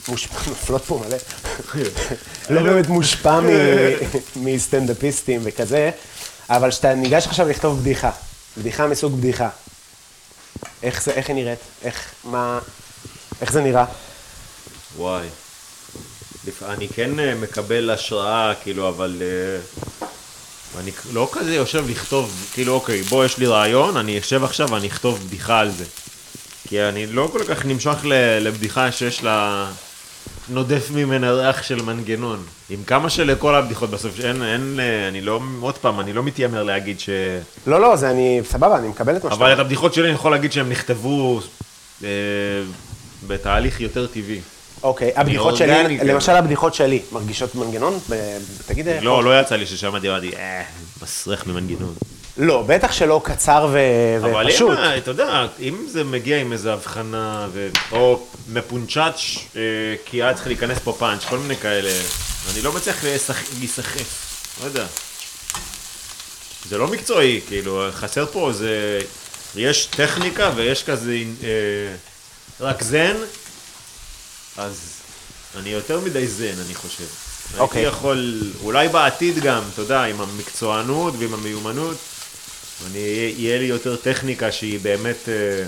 מושפע, 0.09 0.39
נופלות 0.51 0.85
פה 0.85 1.03
מלא. 1.07 1.17
לא 2.51 2.63
באמת 2.63 2.89
מושפע 2.89 3.41
מסטנדאפיסטים 4.37 5.41
וכזה, 5.45 5.91
אבל 6.51 6.71
כשאתה 6.71 6.95
ניגש 6.95 7.27
עכשיו 7.27 7.49
לכתוב 7.49 7.81
בדיחה, 7.81 8.11
בדיחה 8.59 8.87
מסוג 8.87 9.19
בדיחה, 9.19 9.49
איך 10.83 11.03
זה, 11.03 11.11
איך 11.11 11.29
היא 11.29 11.37
נראית? 11.37 11.59
איך, 11.83 12.13
מה, 12.25 12.59
איך 13.41 13.53
זה 13.53 13.61
נראה? 13.61 13.85
וואי. 14.97 15.27
אני 16.69 16.89
כן 16.89 17.19
אה, 17.19 17.35
מקבל 17.35 17.91
השראה, 17.91 18.53
כאילו, 18.63 18.89
אבל... 18.89 19.17
אה, 19.21 19.61
אני 20.81 20.91
לא 21.13 21.29
כזה 21.33 21.55
יושב 21.55 21.85
לכתוב, 21.89 22.49
כאילו, 22.53 22.75
אוקיי, 22.75 23.03
בוא, 23.03 23.25
יש 23.25 23.39
לי 23.39 23.47
רעיון, 23.47 23.97
אני 23.97 24.19
אשב 24.19 24.45
עכשיו 24.45 24.71
ואני 24.71 24.87
אכתוב 24.87 25.19
בדיחה 25.27 25.61
על 25.61 25.71
זה. 25.71 25.85
כי 26.69 26.83
אני 26.83 27.07
לא 27.07 27.29
כל 27.33 27.45
כך 27.45 27.65
נמשך 27.65 27.97
לבדיחה 28.41 28.93
שיש 28.93 29.23
לה... 29.23 29.71
נודף 30.51 30.91
ממנה 30.95 31.33
ריח 31.33 31.63
של 31.63 31.83
מנגנון. 31.83 32.45
עם 32.71 32.85
כמה 32.85 33.11
שלכל 33.11 33.55
הבדיחות 33.55 33.91
בסוף, 33.91 34.21
אין, 34.21 34.43
אין, 34.43 34.81
אה, 34.81 35.09
אני 35.09 35.21
לא, 35.21 35.41
עוד 35.61 35.79
פעם, 35.79 36.01
אני 36.01 36.13
לא 36.13 36.23
מתיימר 36.23 36.63
להגיד 36.63 37.01
ש... 37.01 37.11
לא, 37.67 37.81
לא, 37.81 37.97
זה 37.97 38.11
אני, 38.11 38.41
סבבה, 38.45 38.79
אני 38.79 38.89
מקבל 38.89 39.17
את 39.17 39.25
מה 39.25 39.31
שאתה 39.31 39.45
אבל 39.45 39.53
את. 39.53 39.59
הבדיחות 39.59 39.95
שלי 39.95 40.05
אני 40.05 40.15
יכול 40.15 40.31
להגיד 40.31 40.53
שהן 40.53 40.69
נכתבו 40.69 41.41
אה, 42.05 42.09
בתהליך 43.27 43.81
יותר 43.81 44.07
טבעי. 44.07 44.41
אוקיי, 44.83 45.11
הבדיחות 45.17 45.57
שלי, 45.57 45.99
כן. 45.99 46.07
למשל 46.07 46.33
הבדיחות 46.33 46.75
שלי, 46.75 47.03
מרגישות 47.13 47.55
מנגנון? 47.55 47.99
ב- 48.11 48.39
תגיד... 48.67 48.89
איך? 48.89 49.05
לא, 49.05 49.25
לא 49.25 49.41
יצא 49.41 49.57
לי 49.57 49.67
ששמעתי, 49.67 50.09
אמרתי, 50.11 50.31
אה, 50.37 50.63
מסריח 51.03 51.47
ממנגנון. 51.47 51.95
לא, 52.37 52.65
בטח 52.67 52.93
שלא 52.93 53.21
קצר 53.25 53.69
ו- 53.73 53.79
אבל 54.23 54.47
ופשוט. 54.47 54.71
אם, 54.71 54.77
אה, 54.77 54.97
אתה 54.99 55.11
יודע, 55.11 55.47
אם 55.61 55.87
זה 55.89 56.05
מגיע 56.05 56.41
עם 56.41 56.53
איזו 56.53 56.71
הבחנה, 56.71 57.47
ו... 57.53 57.69
או 57.93 58.21
מפונצ'אץ', 58.49 59.21
אה, 59.57 59.61
כי 60.05 60.23
היה 60.23 60.35
צריך 60.35 60.47
להיכנס 60.47 60.79
פה 60.85 60.97
פאנץ', 60.99 61.25
כל 61.25 61.39
מיני 61.39 61.57
כאלה, 61.57 61.91
אני 62.55 62.63
לא 62.63 62.73
מצליח 62.73 63.05
להיסח- 63.05 63.59
להיסחף, 63.59 64.25
לא 64.61 64.67
יודע. 64.67 64.85
זה 66.69 66.79
לא 66.79 66.87
מקצועי, 66.89 67.41
כאילו, 67.49 67.87
חסר 67.93 68.27
פה 68.27 68.49
איזה... 68.49 69.01
יש 69.57 69.87
טכניקה 69.87 70.51
ויש 70.57 70.85
כזה 70.85 71.17
אה, 71.45 71.49
רק 72.61 72.83
זן, 72.83 73.17
אז 74.59 75.01
אני 75.59 75.71
יותר 75.71 76.01
מדי 76.01 76.27
זן, 76.27 76.55
אני 76.67 76.75
חושב. 76.75 77.05
אוקיי. 77.59 77.81
הייתי 77.81 77.97
יכול, 77.97 78.53
אולי 78.63 78.89
בעתיד 78.89 79.39
גם, 79.39 79.63
אתה 79.73 79.83
יודע, 79.83 80.03
עם 80.03 80.21
המקצוענות 80.21 81.15
ועם 81.19 81.35
המיומנות, 81.35 81.97
אני, 82.87 82.99
יהיה 83.37 83.59
לי 83.59 83.65
יותר 83.65 83.97
טכניקה 83.97 84.53
שהיא 84.53 84.79
באמת, 84.83 85.29
אה, 85.29 85.65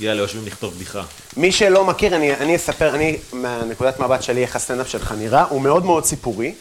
יאללה, 0.00 0.22
יושבים 0.22 0.46
לכתוב 0.46 0.74
בדיחה. 0.74 1.02
מי 1.36 1.52
שלא 1.52 1.84
מכיר, 1.84 2.16
אני, 2.16 2.34
אני 2.34 2.56
אספר, 2.56 2.94
אני, 2.94 3.16
מהנקודת 3.32 4.00
מבט 4.00 4.22
שלי, 4.22 4.42
איך 4.42 4.56
הסטנדאפ 4.56 4.88
שלך 4.88 5.14
נראה, 5.18 5.44
הוא 5.44 5.60
מאוד 5.62 5.84
מאוד 5.84 6.04
סיפורי, 6.04 6.54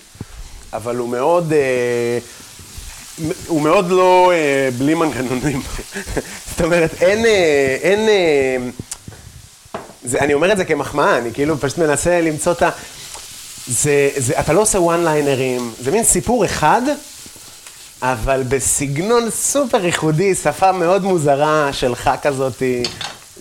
אבל 0.73 0.95
הוא 0.95 1.09
מאוד, 1.09 1.53
אה, 1.53 2.19
הוא 3.47 3.61
מאוד 3.61 3.89
לא 3.89 4.31
אה, 4.33 4.69
בלי 4.77 4.93
מנגנונים. 4.93 5.61
זאת 6.49 6.61
אומרת, 6.61 7.01
אין, 7.01 7.25
אה, 7.25 7.77
אין, 7.81 8.09
אה, 8.09 8.57
זה, 10.03 10.19
אני 10.19 10.33
אומר 10.33 10.51
את 10.51 10.57
זה 10.57 10.65
כמחמאה, 10.65 11.17
אני 11.17 11.33
כאילו 11.33 11.57
פשוט 11.57 11.77
מנסה 11.77 12.21
למצוא 12.21 12.51
את 12.51 12.61
ה... 12.61 12.69
זה, 13.67 14.09
זה, 14.17 14.39
אתה 14.39 14.53
לא 14.53 14.61
עושה 14.61 14.79
וואן 14.79 15.03
ליינרים, 15.03 15.71
זה 15.79 15.91
מין 15.91 16.03
סיפור 16.03 16.45
אחד, 16.45 16.81
אבל 18.01 18.43
בסגנון 18.49 19.29
סופר 19.29 19.85
ייחודי, 19.85 20.35
שפה 20.35 20.71
מאוד 20.71 21.03
מוזרה 21.03 21.69
שלך 21.73 22.09
כזאתי. 22.21 22.83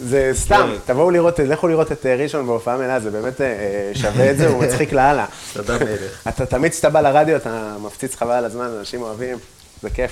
זה 0.02 0.30
סתם, 0.34 0.74
תבואו 0.86 1.10
לראות, 1.10 1.38
לכו 1.38 1.68
לראות 1.68 1.92
את 1.92 2.06
אה, 2.06 2.16
ראשון 2.16 2.46
בהופעה 2.46 2.76
מלאה, 2.76 3.00
זה 3.00 3.10
באמת 3.10 3.40
אה, 3.40 3.90
שווה 3.94 4.30
את 4.30 4.38
זה, 4.38 4.48
הוא 4.48 4.62
מצחיק 4.64 4.92
לאללה. 4.92 5.26
תודה 5.52 5.78
מלך. 5.78 6.28
אתה 6.28 6.46
תמיד 6.46 6.72
כשאתה 6.72 6.90
בא 6.90 7.00
לרדיו, 7.00 7.36
אתה 7.36 7.76
מפציץ 7.80 8.14
חבל 8.14 8.32
על 8.32 8.44
הזמן, 8.44 8.70
אנשים 8.78 9.02
אוהבים, 9.02 9.38
זה 9.82 9.90
כיף. 9.90 10.10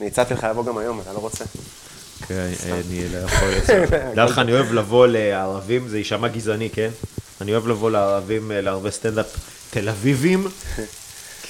אני 0.00 0.08
הצעתי 0.08 0.34
לך 0.34 0.44
לבוא 0.44 0.64
גם 0.64 0.78
היום, 0.78 1.00
אתה 1.00 1.12
לא 1.12 1.18
רוצה. 1.18 1.44
כן, 2.28 2.48
אני 2.72 3.08
לא 3.12 3.18
יכול. 3.18 3.48
דע 4.14 4.24
לך, 4.30 4.38
אני 4.38 4.52
אוהב 4.52 4.72
לבוא 4.72 5.06
לערבים, 5.06 5.88
זה 5.88 5.98
יישמע 5.98 6.28
גזעני, 6.28 6.70
כן? 6.70 6.88
אני 7.40 7.52
אוהב 7.52 7.68
לבוא 7.68 7.90
לערבים, 7.90 8.52
אה, 8.52 8.60
לערבי 8.60 8.90
סטנדאפ 8.90 9.26
תל 9.70 9.88
אביבים. 9.88 10.46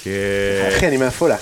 אחי, 0.01 0.87
אני 0.87 0.97
מעפולה. 0.97 1.35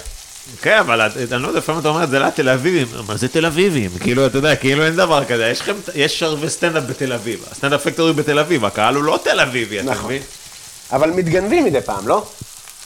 כן, 0.62 0.78
אבל 0.80 1.02
אני 1.02 1.42
לא 1.42 1.48
יודע, 1.48 1.60
לפעמים 1.60 1.82
אתה 1.82 1.90
אומר 1.90 2.04
את 2.04 2.10
זה 2.10 2.20
לתל 2.20 2.50
אביבים, 2.50 2.88
מה 3.08 3.18
זה 3.18 3.28
תל 3.28 3.46
אביבים? 3.46 3.92
כאילו, 4.00 4.26
אתה 4.26 4.38
יודע, 4.38 4.56
כאילו 4.56 4.86
אין 4.86 4.96
דבר 4.96 5.26
כזה, 5.26 5.48
יש 5.48 5.62
לכם, 5.62 5.74
יש 5.96 6.24
ערבי 6.24 6.50
סטנדאפ 6.50 6.84
בתל 6.84 7.14
אביב, 7.14 7.46
הסטנדאפ 7.52 7.84
פקטורי 7.84 8.14
בתל 8.14 8.40
אביב, 8.40 8.66
הקהל 8.66 8.96
הוא 8.96 9.04
לא 9.04 9.20
תל 9.24 9.40
אביבי, 9.40 9.80
אתה 9.80 9.92
נכון. 9.92 10.06
מבין? 10.06 10.22
אבל 10.92 11.10
מתגנבים 11.10 11.66
מדי 11.66 11.82
פעם, 11.82 12.08
לא? 12.08 12.26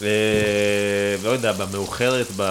ו- 0.02 1.16
ולא 1.22 1.30
יודע, 1.30 1.52
במאוחרת, 1.52 2.28
ב... 2.38 2.42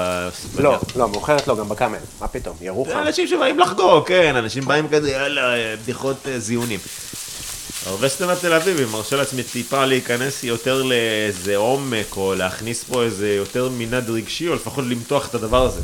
לא, 0.58 0.78
לא, 0.96 1.08
מאוחרת 1.08 1.48
לא, 1.48 1.56
גם 1.56 1.68
בקאמל. 1.68 1.98
מה 2.20 2.28
פתאום, 2.28 2.56
ירוחם. 2.60 2.98
אנשים 2.98 3.26
שבאים 3.26 3.58
לחגוג, 3.58 4.08
כן, 4.08 4.36
אנשים 4.36 4.64
באים 4.64 4.88
כזה, 4.88 5.10
יאללה, 5.10 5.54
אה, 5.54 5.76
בדיחות 5.82 6.16
אה, 6.28 6.38
זיונים. 6.38 6.80
הרבה 7.86 8.08
סטנדאפ 8.08 8.40
תל 8.40 8.52
אביבי, 8.52 8.84
מרשה 8.84 9.16
לעצמי 9.16 9.42
טיפה 9.42 9.84
להיכנס 9.84 10.44
יותר 10.44 10.82
לאיזה 10.82 11.56
עומק, 11.56 12.16
או 12.16 12.34
להכניס 12.34 12.84
פה 12.84 13.02
איזה 13.02 13.28
יותר 13.34 13.68
מנעד 13.78 14.10
רגשי, 14.10 14.48
או 14.48 14.54
לפחות 14.54 14.84
למתוח 14.84 15.28
את 15.28 15.34
הדבר 15.34 15.64
הזה. 15.64 15.80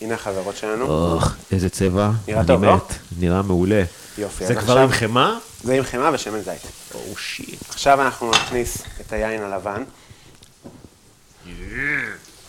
הנה 0.00 0.14
החברות 0.14 0.56
שלנו. 0.56 0.86
אוח, 0.86 1.36
איזה 1.52 1.68
צבע. 1.68 2.10
נראה 2.28 2.44
טוב, 2.44 2.64
לא? 2.64 2.76
נראה 3.18 3.42
מעולה. 3.42 3.82
יופי, 4.18 4.46
זה 4.46 4.54
כבר 4.54 4.78
עם 4.78 4.90
חמאה? 4.92 5.32
זה 5.62 5.74
עם 5.74 5.84
חמאה 5.84 6.10
ושמן 6.12 6.40
זית. 6.40 6.60
או 6.94 7.16
שיט. 7.18 7.62
עכשיו 7.68 8.02
אנחנו 8.02 8.30
נכניס 8.30 8.78
את 9.00 9.12
היין 9.12 9.42
הלבן. 9.42 9.82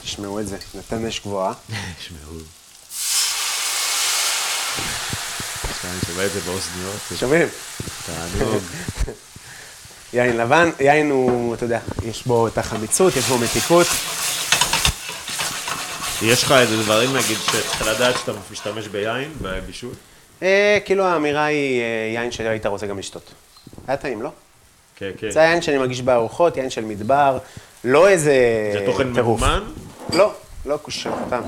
תשמעו 0.01 0.39
את 0.39 0.47
זה, 0.47 0.57
נותן 0.73 1.05
אש 1.05 1.19
גבוהה. 1.19 1.53
שמעו. 2.07 2.39
עכשיו 5.69 5.91
אני 5.91 5.99
שומע 6.07 6.25
את 6.25 6.31
זה 6.31 6.39
באוזניות, 6.39 7.01
שומעים? 7.19 7.47
תענוג. 8.05 8.63
יין 10.13 10.37
לבן, 10.37 10.69
יין 10.79 11.11
הוא, 11.11 11.55
אתה 11.55 11.65
יודע, 11.65 11.79
יש 12.03 12.23
בו 12.27 12.47
את 12.47 12.57
החמיצות, 12.57 13.15
יש 13.15 13.25
בו 13.25 13.37
מתיקות. 13.37 13.87
יש 16.21 16.43
לך 16.43 16.51
איזה 16.51 16.83
דברים, 16.83 17.15
נגיד, 17.15 17.37
שצריך 17.37 17.81
לדעת 17.81 18.15
שאתה 18.17 18.31
משתמש 18.51 18.87
ביין, 18.87 19.33
בבישול? 19.41 19.93
אה, 20.43 20.77
כאילו 20.85 21.05
האמירה 21.05 21.45
היא 21.45 21.81
אה, 21.81 22.11
יין 22.13 22.31
שהיית 22.31 22.65
רוצה 22.65 22.87
גם 22.87 22.99
לשתות. 22.99 23.31
היה 23.87 23.97
טעים, 23.97 24.21
לא? 24.21 24.29
כן, 24.95 25.11
כן. 25.17 25.31
זה 25.31 25.39
היין 25.39 25.61
שאני 25.61 25.77
מגיש 25.77 26.01
בארוחות, 26.01 26.57
יין 26.57 26.69
של 26.69 26.85
מדבר, 26.85 27.37
לא 27.87 28.07
איזה 28.07 28.33
זה 28.73 28.85
תוכן. 28.85 29.07
ממומן? 29.07 29.63
לא, 30.13 30.33
לא 30.65 30.77
קושר 30.77 31.11
אותם. 31.23 31.41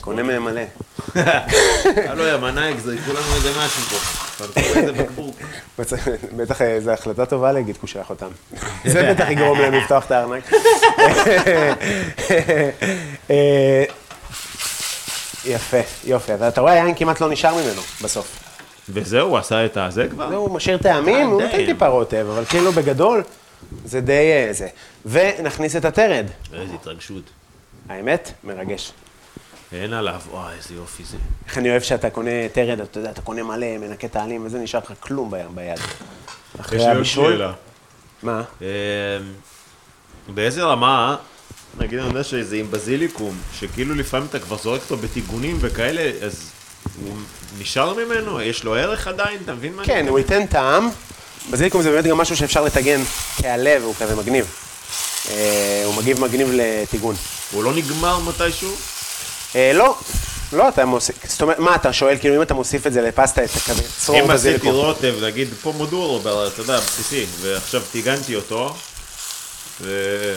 קונה 0.00 0.22
מהם 0.22 0.44
מלא. 0.44 0.62
הלו, 2.10 2.26
יא 2.26 2.36
מנאייק, 2.36 2.78
זרקו 2.78 3.12
לנו 3.12 3.34
איזה 3.36 3.50
משהו 3.50 3.82
פה. 3.82 4.44
איזה 4.60 4.92
בקבוק. 4.92 5.36
בטח 6.36 6.62
אה, 6.62 6.80
זו 6.80 6.90
החלטה 6.90 7.26
טובה 7.26 7.52
להגיד 7.52 7.76
קושח 7.76 8.10
אותם. 8.10 8.26
זה 8.92 9.12
בטח 9.12 9.30
יגרום 9.30 9.60
להם 9.60 9.74
לפתוח 9.74 10.06
את 10.06 10.10
הארנק. 10.10 10.50
אה, 13.30 13.84
יפה, 15.44 15.80
יופי. 16.04 16.32
אתה 16.48 16.60
רואה, 16.60 16.72
היין 16.72 16.94
כמעט 16.94 17.20
לא 17.20 17.30
נשאר 17.30 17.54
ממנו 17.54 17.82
בסוף. 18.02 18.38
וזהו, 18.88 19.28
הוא 19.28 19.38
עשה 19.38 19.64
את 19.64 19.76
הזה 19.76 20.08
כבר? 20.08 20.34
הוא 20.34 20.50
משאיר 20.50 20.78
טעמים, 20.78 21.26
הוא 21.26 21.42
נותן. 21.42 21.66
טיפה 21.66 21.86
רוטב, 21.86 22.26
אבל 22.32 22.44
כאילו 22.44 22.72
בגדול, 22.72 23.22
זה 23.84 24.00
די 24.00 24.32
אה, 24.32 24.52
זה. 24.52 24.68
ונכניס 25.06 25.76
את 25.76 25.84
הטרד. 25.84 26.26
איזה 26.52 26.74
התרגשות. 26.74 27.22
האמת, 27.88 28.32
מרגש. 28.44 28.92
אין 29.72 29.92
עליו, 29.92 30.20
וואי, 30.30 30.54
איזה 30.56 30.74
יופי 30.74 31.04
זה. 31.04 31.16
איך 31.46 31.58
אני 31.58 31.70
אוהב 31.70 31.82
שאתה 31.82 32.10
קונה 32.10 32.30
טרד, 32.52 32.80
אתה 32.80 32.98
יודע, 32.98 33.10
אתה 33.10 33.22
קונה 33.22 33.42
מלא, 33.42 33.78
מנקה 33.78 34.08
טעלים, 34.08 34.46
וזה 34.46 34.58
נשאר 34.58 34.80
לך 34.80 34.92
כלום 35.00 35.30
בים 35.30 35.54
ביד. 35.54 35.78
יש 35.78 36.60
אחרי 36.60 36.78
לי 36.78 36.84
עוד 36.84 36.96
הבישול. 36.96 37.32
שאלה. 37.32 37.52
מה? 38.22 38.42
אמ, 38.60 38.66
באיזה 40.34 40.62
רמה, 40.62 41.16
נגיד 41.78 41.98
אני 41.98 42.08
יודע 42.08 42.24
שזה 42.24 42.56
עם 42.56 42.70
בזיליקום, 42.70 43.38
שכאילו 43.54 43.94
לפעמים 43.94 44.26
אתה 44.30 44.38
כבר 44.38 44.56
זורק 44.56 44.80
אותו 44.80 44.96
בטיגונים 44.96 45.56
וכאלה, 45.60 46.26
אז 46.26 46.50
הוא 47.02 47.16
נשאר 47.58 47.94
ממנו? 47.94 48.40
יש 48.40 48.64
לו 48.64 48.74
ערך 48.74 49.08
עדיין? 49.08 49.38
אתה 49.44 49.54
מבין 49.54 49.72
מה 49.72 49.82
אני 49.82 49.86
כן? 49.86 50.08
הוא 50.08 50.18
ייתן 50.18 50.46
טעם. 50.46 50.88
בזיליקום 51.50 51.82
זה 51.82 51.90
באמת 51.90 52.04
גם 52.04 52.18
משהו 52.18 52.36
שאפשר 52.36 52.64
לטגן 52.64 53.02
כעלה, 53.36 53.76
והוא 53.80 53.94
כזה 54.00 54.16
מגניב. 54.16 54.46
אה, 55.30 55.82
הוא 55.84 55.94
מגיב 55.94 56.20
מגניב 56.20 56.48
לטיגון. 56.52 57.14
הוא 57.52 57.64
לא 57.64 57.74
נגמר 57.74 58.18
מתישהו? 58.18 58.74
אה, 59.56 59.72
לא, 59.74 59.96
לא, 60.52 60.68
אתה 60.68 60.84
מוסיף, 60.84 61.16
זאת 61.28 61.42
אומרת, 61.42 61.58
מה 61.58 61.74
אתה 61.74 61.92
שואל, 61.92 62.16
כאילו 62.18 62.36
אם 62.36 62.42
אתה 62.42 62.54
מוסיף 62.54 62.86
את 62.86 62.92
זה 62.92 63.02
לפסטה, 63.02 63.44
את 63.44 63.50
כזה 63.50 63.82
צרור 63.98 64.18
אם 64.18 64.30
עשיתי 64.30 64.34
בזיליקום. 64.34 64.74
רוטב, 64.74 65.14
נגיד 65.24 65.48
פומודורו, 65.62 66.20
אתה 66.46 66.60
יודע, 66.60 66.80
בסיסי, 66.80 67.26
ועכשיו 67.40 67.82
טיגנתי 67.92 68.36
אותו, 68.36 68.74
ו... 69.80 70.34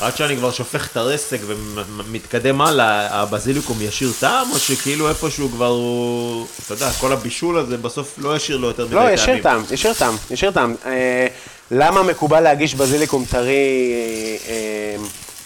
עד 0.00 0.16
שאני 0.16 0.36
כבר 0.36 0.50
שופך 0.50 0.88
את 0.92 0.96
הרסק 0.96 1.38
ומתקדם 1.46 2.60
הלאה, 2.60 3.20
הבזיליקום 3.20 3.76
ישיר 3.80 4.12
טעם, 4.20 4.50
או 4.50 4.58
שכאילו 4.58 5.08
איפשהו 5.08 5.48
כבר 5.48 5.66
הוא, 5.66 6.46
אתה 6.64 6.74
יודע, 6.74 6.90
כל 6.90 7.12
הבישול 7.12 7.58
הזה 7.58 7.76
בסוף 7.76 8.14
לא 8.18 8.36
ישיר 8.36 8.56
לו 8.56 8.68
יותר 8.68 8.86
מדי 8.86 8.94
לא, 8.94 9.00
טעמים. 9.00 9.14
ישיר 9.14 9.42
טעם, 9.42 9.62
ישיר 9.70 9.92
טעם, 9.92 10.16
ישיר 10.30 10.50
טעם. 10.50 10.74
אה, 10.86 11.26
למה 11.70 12.02
מקובל 12.02 12.40
להגיש 12.40 12.74
בזיליקום 12.74 13.24
טרי, 13.30 13.92
אה, 13.92 14.52
אה, 14.52 14.96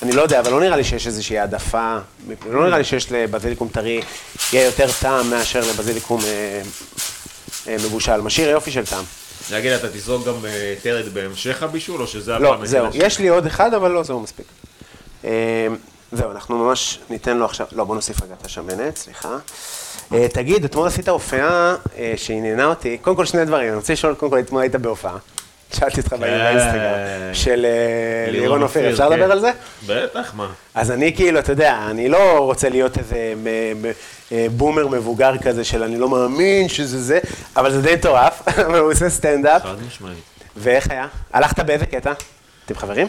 אני 0.03 0.13
לא 0.13 0.23
יודע, 0.23 0.41
אבל 0.41 0.51
לא 0.51 0.61
נראה 0.61 0.77
לי 0.77 0.85
שיש 0.85 1.07
איזושהי 1.07 1.39
העדפה, 1.39 1.97
לא 2.51 2.67
נראה 2.67 2.79
לי 2.79 2.85
שיש 2.85 3.13
לבזיליקום 3.13 3.69
טרי, 3.69 4.01
יהיה 4.53 4.65
יותר 4.65 4.87
טעם 5.01 5.31
מאשר 5.31 5.61
לבזיליקום 5.61 6.21
מבושל. 7.67 8.21
משאיר 8.21 8.49
יופי 8.49 8.71
של 8.71 8.87
טעם. 8.87 9.05
להגיד, 9.51 9.73
אתה 9.73 9.89
תזרוק 9.89 10.27
גם 10.27 10.35
אה, 10.47 10.75
טרד 10.83 11.09
בהמשך 11.09 11.63
הבישול, 11.63 12.01
או 12.01 12.07
שזה 12.07 12.39
לא, 12.39 12.55
הפעם 12.55 12.67
זהו, 12.67 12.85
היחידה 12.85 13.07
יש 13.07 13.19
לי 13.19 13.29
עוד 13.29 13.47
אחד, 13.47 13.75
אבל 13.75 13.91
לא, 13.91 14.03
זהו 14.03 14.21
מספיק. 14.21 14.47
אה, 15.25 15.67
זהו, 16.13 16.31
אנחנו 16.31 16.59
ממש 16.59 16.99
ניתן 17.11 17.37
לו 17.37 17.45
עכשיו, 17.45 17.67
לא, 17.73 17.85
בוא 17.85 17.95
נוסיף 17.95 18.23
רגע 18.23 18.35
את 18.41 18.47
השמנת, 18.47 18.97
סליחה. 18.97 19.37
אה, 20.13 20.29
תגיד, 20.29 20.65
אתמול 20.65 20.87
עשית 20.87 21.09
הופעה 21.09 21.77
אה, 21.97 22.13
שעניינה 22.17 22.65
אותי, 22.67 22.99
קודם 22.99 23.17
כל 23.17 23.25
שני 23.25 23.45
דברים, 23.45 23.69
אני 23.69 23.77
רוצה 23.77 23.93
לשאול, 23.93 24.15
קודם 24.15 24.33
כל, 24.33 24.41
אתמול 24.41 24.63
היית 24.63 24.77
בהופעה. 24.77 25.17
שאלתי 25.75 26.01
אותך 26.01 26.13
באינסטגרם, 26.13 26.95
של 27.33 27.67
אה, 27.67 28.31
לירון 28.31 28.63
אופיר, 28.63 28.91
אפשר 28.91 29.09
כן. 29.09 29.13
לדבר 29.13 29.33
על 29.33 29.41
זה? 29.41 29.51
בטח, 29.87 30.35
מה. 30.35 30.49
אז 30.75 30.91
אני 30.91 31.15
כאילו, 31.17 31.39
אתה 31.39 31.53
יודע, 31.53 31.79
אני 31.91 32.09
לא 32.09 32.39
רוצה 32.39 32.69
להיות 32.69 32.99
איזה 32.99 33.35
אה, 34.33 34.47
בומר 34.51 34.89
מבוגר 34.89 35.39
כזה 35.39 35.65
של 35.65 35.83
אני 35.83 35.99
לא 35.99 36.09
מאמין 36.09 36.69
שזה 36.69 37.01
זה, 37.01 37.19
אבל 37.57 37.73
זה 37.73 37.83
די 37.83 37.95
מטורף, 37.95 38.43
אבל 38.67 38.79
הוא 38.79 38.93
עושה 38.93 39.11
סטנדאפ, 39.11 39.63
חד 39.63 39.75
משמעית. 39.87 40.19
ואיך 40.57 40.91
היה? 40.91 41.07
הלכת 41.33 41.61
באיזה 41.61 41.87
קטע? 41.87 42.13
אתם 42.67 42.75
חברים? 42.75 43.09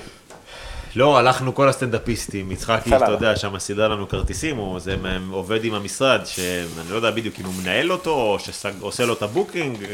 לא, 0.95 1.17
הלכנו 1.17 1.55
כל 1.55 1.69
הסטנדאפיסטים, 1.69 2.51
יצחקי. 2.51 2.97
אתה 2.97 3.11
יודע, 3.11 3.35
שם 3.35 3.59
סידר 3.59 3.87
לנו 3.87 4.09
כרטיסים, 4.09 4.57
הוא 4.57 4.79
זה 4.79 4.95
עובד 5.31 5.65
עם 5.65 5.73
המשרד, 5.73 6.21
שאני 6.25 6.89
לא 6.89 6.95
יודע 6.95 7.11
בדיוק 7.11 7.35
אם 7.39 7.45
הוא 7.45 7.53
מנהל 7.61 7.91
אותו, 7.91 8.11
או 8.11 8.37
שעושה 8.39 9.05
לו 9.05 9.13
את 9.13 9.21
ה 9.21 9.28
booking, 9.28 9.83
אה, 9.83 9.89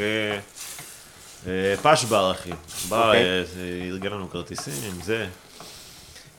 פשבר, 1.81 2.31
אחי. 2.31 2.49
בא, 2.89 3.07
אוקיי. 3.07 3.23
אה, 3.23 3.43
ארגן 3.87 4.11
לנו 4.11 4.29
כרטיסים, 4.29 4.73
זה. 5.03 5.25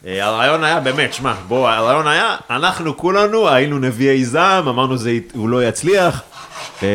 אה, 0.06 0.24
הרעיון 0.24 0.64
היה, 0.64 0.80
באמת, 0.80 1.14
שמע, 1.14 1.34
בוא, 1.48 1.68
הרעיון 1.68 2.06
היה, 2.06 2.36
אנחנו 2.50 2.96
כולנו 2.96 3.48
היינו 3.48 3.78
נביאי 3.78 4.24
זעם, 4.24 4.68
אמרנו 4.68 4.96
זה, 4.96 5.18
הוא 5.32 5.48
לא 5.48 5.64
יצליח. 5.64 6.22
אה, 6.82 6.88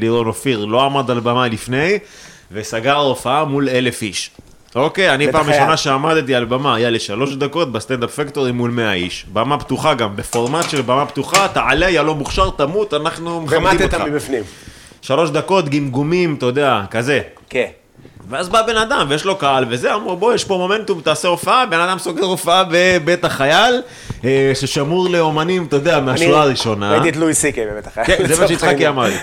לירון 0.00 0.26
אופיר 0.26 0.64
לא 0.64 0.82
עמד 0.82 1.10
על 1.10 1.20
במה 1.20 1.48
לפני, 1.48 1.98
וסגר 2.52 2.96
הופעה 2.96 3.44
מול 3.44 3.68
אלף 3.68 4.02
איש. 4.02 4.30
אוקיי, 4.74 5.14
אני 5.14 5.32
פעם. 5.32 5.50
ראשונה 5.50 5.76
שעמדתי 5.76 6.34
על 6.34 6.44
במה, 6.44 6.74
היה 6.74 6.90
לי 6.90 6.98
שלוש 6.98 7.34
דקות 7.34 7.72
בסטנדאפ 7.72 8.14
פקטורי 8.14 8.52
מול 8.52 8.70
100 8.70 8.92
איש. 8.92 9.26
במה 9.32 9.58
פתוחה 9.58 9.94
גם, 9.94 10.16
בפורמט 10.16 10.70
של 10.70 10.82
במה 10.82 11.06
פתוחה, 11.06 11.48
תעלה, 11.48 11.90
יא 11.90 12.00
לא 12.00 12.14
מוכשר, 12.14 12.50
תמות, 12.50 12.94
אנחנו 12.94 13.40
מכבדים 13.40 13.64
ומטת 13.66 13.94
אותך. 13.94 14.04
מבפנים. 14.06 14.42
שלוש 15.02 15.30
דקות, 15.30 15.68
גמגומים, 15.68 16.34
אתה 16.34 16.46
יודע, 16.46 16.82
כזה. 16.90 17.20
כן. 17.50 17.66
ואז 18.28 18.48
בא 18.48 18.62
בן 18.62 18.76
אדם 18.76 19.06
ויש 19.08 19.24
לו 19.24 19.36
קהל 19.36 19.64
וזה, 19.68 19.94
אמרו 19.94 20.16
בוא 20.16 20.34
יש 20.34 20.44
פה 20.44 20.56
מומנטום, 20.56 21.00
תעשה 21.00 21.28
הופעה, 21.28 21.66
בן 21.66 21.80
אדם 21.80 21.98
סוגר 21.98 22.24
הופעה 22.24 22.64
בבית 22.70 23.24
החייל, 23.24 23.82
אה, 24.24 24.52
ששמור 24.54 25.08
לאומנים, 25.08 25.64
אתה 25.64 25.76
יודע, 25.76 26.00
מהשורה 26.00 26.42
הראשונה. 26.42 26.92
ראיתי 26.92 27.08
את 27.08 27.16
לואי 27.16 27.34
סי.קיי 27.34 27.66
בבית 27.66 27.86
החייל. 27.86 28.06
כן, 28.06 28.26
זה 28.26 28.40
מה 28.40 28.48
שיצחקי. 28.48 28.88
אמר 28.88 29.06
לי. 29.06 29.16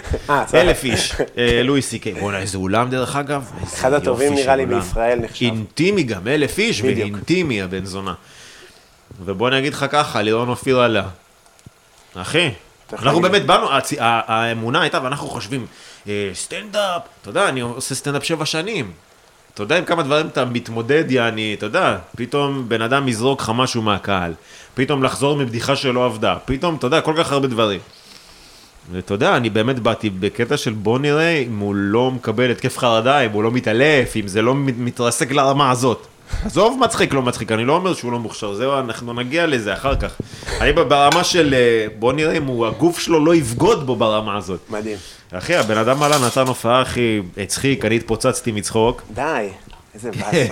אלף 0.54 0.84
איש, 0.84 1.16
אה, 1.38 1.62
לואי 1.64 1.82
סי 1.82 2.00
קיי. 2.00 2.14
בוא'נה, 2.14 2.40
איזה 2.40 2.58
אולם 2.58 2.90
דרך 2.90 3.16
אגב. 3.16 3.52
אחד 3.64 3.94
הטובים 3.94 4.34
נראה 4.34 4.56
לי. 4.56 4.66
בישראל 4.66 5.20
נחשב. 5.20 5.46
אינטימי 5.46 6.04
גם, 6.04 6.28
אלף 6.28 6.60
איש. 6.60 6.82
ואינטימי 6.82 7.62
הבן 7.62 7.86
זונה. 7.86 8.14
ובוא 9.26 9.48
אני 9.48 9.60
אגיד 9.60 9.74
לך 9.74 9.86
ככה, 9.90 10.22
לירון 10.22 10.50
אופיר 10.50 10.80
עלה. 10.80 11.04
אחי, 12.16 12.50
תכף 12.50 12.69
אנחנו 12.94 13.22
באמת 13.22 13.46
באנו, 13.46 13.68
האמונה 14.00 14.82
הייתה, 14.82 15.00
ואנחנו 15.04 15.28
חושבים, 15.28 15.66
אה, 16.08 16.30
סטנדאפ, 16.34 17.02
אתה 17.22 17.30
יודע, 17.30 17.50
אני 17.50 17.60
עושה 17.62 17.96
סטנדאפ 17.96 18.24
שבע 18.24 18.46
שנים. 18.46 18.92
אתה 19.54 19.64
יודע 19.64 19.78
עם 19.78 19.86
כמה 19.86 20.04
דברים 20.04 20.28
אתה 20.28 20.46
מתמודד, 20.46 21.12
יעני, 21.12 21.56
אתה 21.58 21.66
יודע, 21.66 21.98
פתאום 22.16 22.70
בן 22.70 22.82
אדם 22.82 23.08
יזרוק 23.08 23.42
לך 23.42 23.52
משהו 23.56 23.82
מהקהל, 23.82 24.34
פתאום 24.74 25.04
לחזור 25.04 25.38
מבדיחה 25.38 25.76
שלא 25.76 26.06
עבדה, 26.06 26.36
פתאום, 26.46 26.76
אתה 26.76 26.88
יודע, 26.88 27.02
כל 27.02 27.14
כך 27.18 27.32
הרבה 27.32 27.48
דברים. 27.48 27.80
ואתה 28.92 29.14
יודע, 29.14 29.36
אני 29.38 29.50
באמת 29.50 29.80
באתי 29.80 30.10
בקטע 30.10 30.58
של 30.58 30.74
בוא 30.74 31.00
נראה 31.00 31.30
אם 31.38 31.60
הוא 31.60 31.76
לא 31.76 32.12
מקבל 32.12 32.52
התקף 32.52 32.78
חרדה, 32.78 33.20
אם 33.20 33.32
הוא 33.32 33.44
לא 33.44 33.52
מתעלף, 33.52 34.16
אם 34.16 34.28
זה 34.28 34.42
לא 34.42 34.56
מת- 34.56 34.78
מתרסק 34.78 35.32
לרמה 35.32 35.72
הזאת. 35.72 36.08
עזוב 36.46 36.80
מצחיק 36.80 37.14
לא 37.14 37.22
מצחיק, 37.22 37.52
אני 37.52 37.66
לא 37.66 37.74
אומר 37.74 37.94
שהוא 37.94 38.12
לא 38.12 38.20
מוכשר, 38.20 38.54
זהו, 38.54 38.80
אנחנו 38.80 39.14
נגיע 39.14 39.48
לזה 39.48 39.74
אחר 39.74 39.96
כך. 39.96 40.12
אני 40.62 40.74
ברמה 40.74 41.24
של 41.24 41.54
אה, 41.54 41.86
בוא 42.00 42.14
נראה 42.14 42.38
אם 42.38 42.46
הוא, 42.46 42.68
הגוף 42.68 43.00
שלו 43.00 43.26
לא 43.26 43.36
יבגוד 43.36 43.86
בו 43.86 43.96
ברמה 43.96 44.38
הזאת. 44.38 44.60
מדהים. 44.70 44.98
אחי, 45.32 45.56
הבן 45.56 45.78
אדם 45.78 46.04
עלה, 46.04 46.18
נתן 46.28 46.48
הופעה, 46.48 46.82
אחי, 46.82 47.22
הצחיק, 47.38 47.86
אני 47.86 47.96
התפוצצתי 47.96 48.52
מצחוק. 48.52 49.02
די, 49.14 49.48
איזה 49.96 50.12
באסה. 50.18 50.46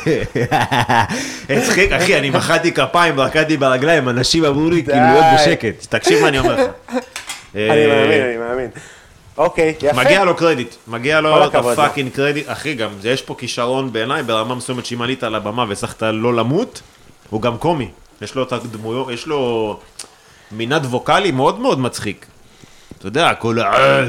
הצחיק, 1.50 1.92
אחי, 1.92 2.18
אני 2.18 2.30
מחאתי 2.30 2.72
כפיים, 2.72 3.20
רקדתי 3.20 3.58
ברגליים, 3.58 4.10
אנשים 4.10 4.46
אמרו 4.46 4.70
לי, 4.70 4.84
כאילו, 4.84 4.98
להיות 4.98 5.26
בשקט. 5.36 5.86
תקשיב 5.90 6.22
מה 6.22 6.28
אני 6.28 6.40
אומר 6.40 6.54
לך. 6.54 6.60
אני 7.56 7.70
אה, 7.70 7.88
מאמין, 7.88 8.22
אני 8.22 8.38
מאמין. 8.38 8.70
אוקיי, 9.38 9.74
יפה. 9.82 10.04
מגיע 10.04 10.24
לו 10.24 10.36
קרדיט, 10.36 10.76
מגיע 10.88 11.22
לו 11.22 11.46
את. 11.46 11.56
הפאקינג 11.56 12.12
קרדיט, 12.12 12.46
אחי 12.50 12.74
גם, 12.74 12.90
יש 13.04 13.22
פה 13.22 13.36
כישרון 13.38 13.94
בעיניי, 13.94 14.24
ברמה 14.24 14.56
מסוימת 14.56 14.86
שאם 14.86 15.02
עלית 15.02 15.24
על 15.24 15.36
הבמה 15.36 15.66
והצלחת 15.70 16.04
לא 16.04 16.34
למות, 16.34 16.82
הוא 17.30 17.42
גם 17.42 17.58
קומי, 17.58 17.90
יש 18.22 18.36
לו 18.36 18.44
את 18.44 18.52
הדמויות, 18.54 19.12
יש 19.12 19.28
לו 19.28 19.80
מנעד 20.52 20.86
ווקאלי 20.86 21.32
מאוד 21.32 21.60
מאוד 21.60 21.80
מצחיק. 21.80 22.26
אתה 22.98 23.08
יודע, 23.08 23.34
כל 23.34 23.60
ה... 23.60 23.74
אה, 23.74 24.06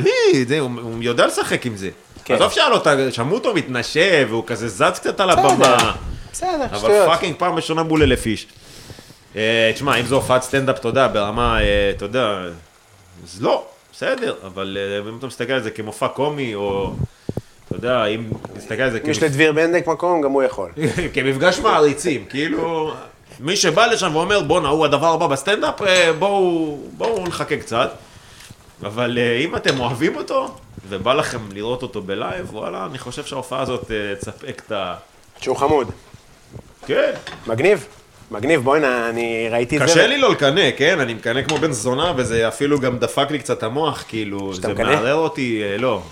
הוא 0.60 1.02
יודע 1.02 1.26
לשחק 1.26 1.66
עם 1.66 1.76
זה. 1.76 1.90
כן. 2.24 2.34
עזוב 2.34 2.52
שהיה 2.52 2.68
לו, 2.68 3.12
שמעו 3.12 3.34
אותו 3.34 3.54
מתנשף, 3.54 4.26
והוא 4.30 4.44
כזה 4.46 4.68
זז 4.68 4.82
קצת 4.94 5.20
על 5.20 5.30
הבמה. 5.30 5.92
בסדר, 6.32 6.64
אבל 6.64 6.78
שטויות. 6.78 7.08
fucking 7.08 7.36
פעם 7.38 7.54
ראשונה 7.54 7.82
מול 7.82 8.02
אלף 8.02 8.26
איש. 8.26 8.46
אה, 9.36 9.70
תשמע, 9.74 9.96
אם 9.96 10.06
זו 10.06 10.14
הופעת 10.14 10.42
סטנדאפ, 10.42 10.78
אתה 10.78 10.88
יודע, 10.88 11.08
ברמה, 11.08 11.60
אה, 11.60 11.90
אתה 11.96 12.04
יודע, 12.04 12.38
אז 13.24 13.42
לא, 13.42 13.64
בסדר, 13.98 14.34
אבל 14.46 14.76
אה, 14.80 15.10
אם 15.10 15.18
אתה 15.18 15.26
מסתכל 15.26 15.52
על 15.52 15.62
זה 15.62 15.70
כמופע 15.70 16.08
קומי, 16.08 16.54
או, 16.54 16.92
אתה 17.66 17.76
יודע, 17.76 18.06
אם 18.06 18.30
תסתכל 18.56 18.82
על 18.82 18.90
זה 18.90 18.98
אם 19.04 19.10
יש 19.10 19.22
לדביר 19.22 19.52
בנדק 19.52 19.86
מקום, 19.86 20.20
גם 20.20 20.30
הוא 20.30 20.42
יכול. 20.42 20.70
כמפגש 21.14 21.58
מעריצים, 21.58 22.24
כאילו, 22.24 22.94
מי 23.40 23.56
שבא 23.56 23.86
לשם 23.86 24.16
ואומר, 24.16 24.42
בואנה, 24.42 24.68
הוא 24.68 24.84
הדבר 24.84 25.12
הבא 25.12 25.26
בסטנדאפ, 25.26 25.82
אה, 25.82 26.12
בואו 26.12 26.78
בואו 26.96 27.26
נחכה 27.26 27.56
קצת. 27.56 27.90
אבל 28.82 29.18
אה, 29.18 29.38
אם 29.38 29.56
אתם 29.56 29.80
אוהבים 29.80 30.16
אותו, 30.16 30.56
ובא 30.88 31.14
לכם 31.14 31.38
לראות 31.52 31.82
אותו 31.82 32.02
בלייב, 32.02 32.54
וואלה, 32.54 32.86
אני 32.90 32.98
חושב 32.98 33.24
שההופעה 33.24 33.60
הזאת 33.60 33.90
תספק 34.20 34.62
את 34.66 34.72
ה... 34.72 34.94
שהוא 35.40 35.56
חמוד. 35.56 35.90
כן. 36.86 37.12
מגניב. 37.46 37.86
מגניב, 38.30 38.62
בוא'נה, 38.62 39.08
אני 39.08 39.48
ראיתי 39.50 39.76
את 39.76 39.80
זה. 39.80 39.86
קשה 39.86 40.06
לי 40.06 40.18
לא 40.18 40.30
לקנא, 40.32 40.70
כן? 40.76 41.00
אני 41.00 41.14
מקנא 41.14 41.42
כמו 41.42 41.58
בן 41.58 41.72
זונה, 41.72 42.12
וזה 42.16 42.48
אפילו 42.48 42.80
גם 42.80 42.98
דפק 42.98 43.30
לי 43.30 43.38
קצת 43.38 43.62
המוח, 43.62 44.04
כאילו, 44.08 44.54
זה 44.54 44.68
מקנא? 44.68 44.84
מערער 44.84 45.14
אותי, 45.14 45.62
אה, 45.62 45.76
לא, 45.76 46.02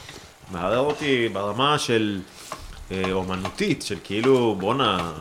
מערער 0.52 0.78
אותי 0.78 1.28
ברמה 1.28 1.78
של 1.78 2.20
אה, 2.92 3.02
אומנותית, 3.12 3.82
של 3.82 3.96
כאילו, 4.04 4.56
בואנה, 4.58 5.12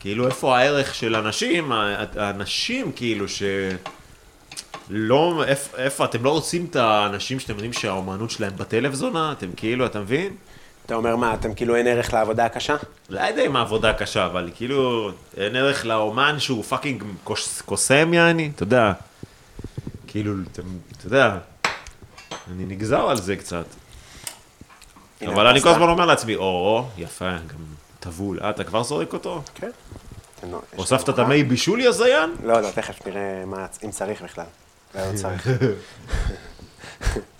כאילו 0.00 0.26
איפה 0.26 0.58
הערך 0.58 0.94
של 0.94 1.16
אנשים, 1.16 1.72
האנשים 2.16 2.92
כאילו 2.92 3.28
ש... 3.28 3.42
לא, 4.90 5.44
איפה, 5.46 5.76
איפה, 5.76 6.04
אתם 6.04 6.24
לא 6.24 6.30
רוצים 6.30 6.66
את 6.70 6.76
האנשים 6.76 7.40
שאתם 7.40 7.52
יודעים 7.52 7.72
שהאומנות 7.72 8.30
שלהם 8.30 8.52
בת 8.56 8.71
אלף 8.71 8.94
זונה? 8.94 9.32
אתם 9.32 9.46
כאילו, 9.56 9.86
אתה 9.86 10.00
מבין? 10.00 10.36
אתה 10.86 10.94
אומר 10.94 11.16
מה, 11.16 11.34
אתם 11.34 11.54
כאילו 11.54 11.76
אין 11.76 11.86
ערך 11.86 12.12
לעבודה 12.14 12.44
הקשה? 12.44 12.76
לא 13.08 13.20
יודע 13.20 13.46
אם 13.46 13.56
העבודה 13.56 13.92
קשה, 13.92 14.26
אבל 14.26 14.50
כאילו, 14.54 15.10
אין 15.36 15.56
ערך 15.56 15.84
לאומן 15.86 16.36
שהוא 16.40 16.64
fucking 16.64 17.02
קוס- 17.24 17.62
קוסם 17.64 18.14
יעני, 18.14 18.50
אתה 18.54 18.62
יודע. 18.62 18.92
כאילו, 20.06 20.32
אתה, 20.52 20.62
אתה 20.96 21.06
יודע, 21.06 21.36
אני 22.52 22.64
נגזר 22.66 23.00
על 23.10 23.16
זה 23.16 23.36
קצת. 23.36 23.64
אבל 25.26 25.46
אני 25.46 25.60
כל. 25.60 25.68
הזמן 25.68 25.88
אומר 25.88 26.06
לעצמי, 26.06 26.36
או, 26.36 26.86
יפה, 26.98 27.30
גם 27.30 27.64
טבול. 28.00 28.38
אה, 28.42 28.50
אתה 28.50 28.64
כבר 28.64 28.82
זורק 28.82 29.12
אותו? 29.12 29.42
כן. 29.54 29.70
הוספת 30.76 31.08
את 31.08 31.18
המי 31.18 31.42
בישול, 31.44 31.80
יא 31.80 31.90
זיין? 31.90 32.34
לא, 32.44 32.60
לא, 32.60 32.70
תכף 32.70 33.06
נראה 33.06 33.42
אם 33.84 33.90
צריך 33.90 34.22
בכלל. 34.22 34.44
לא 34.94 35.00
לא 35.12 35.16
צריך. 35.16 35.48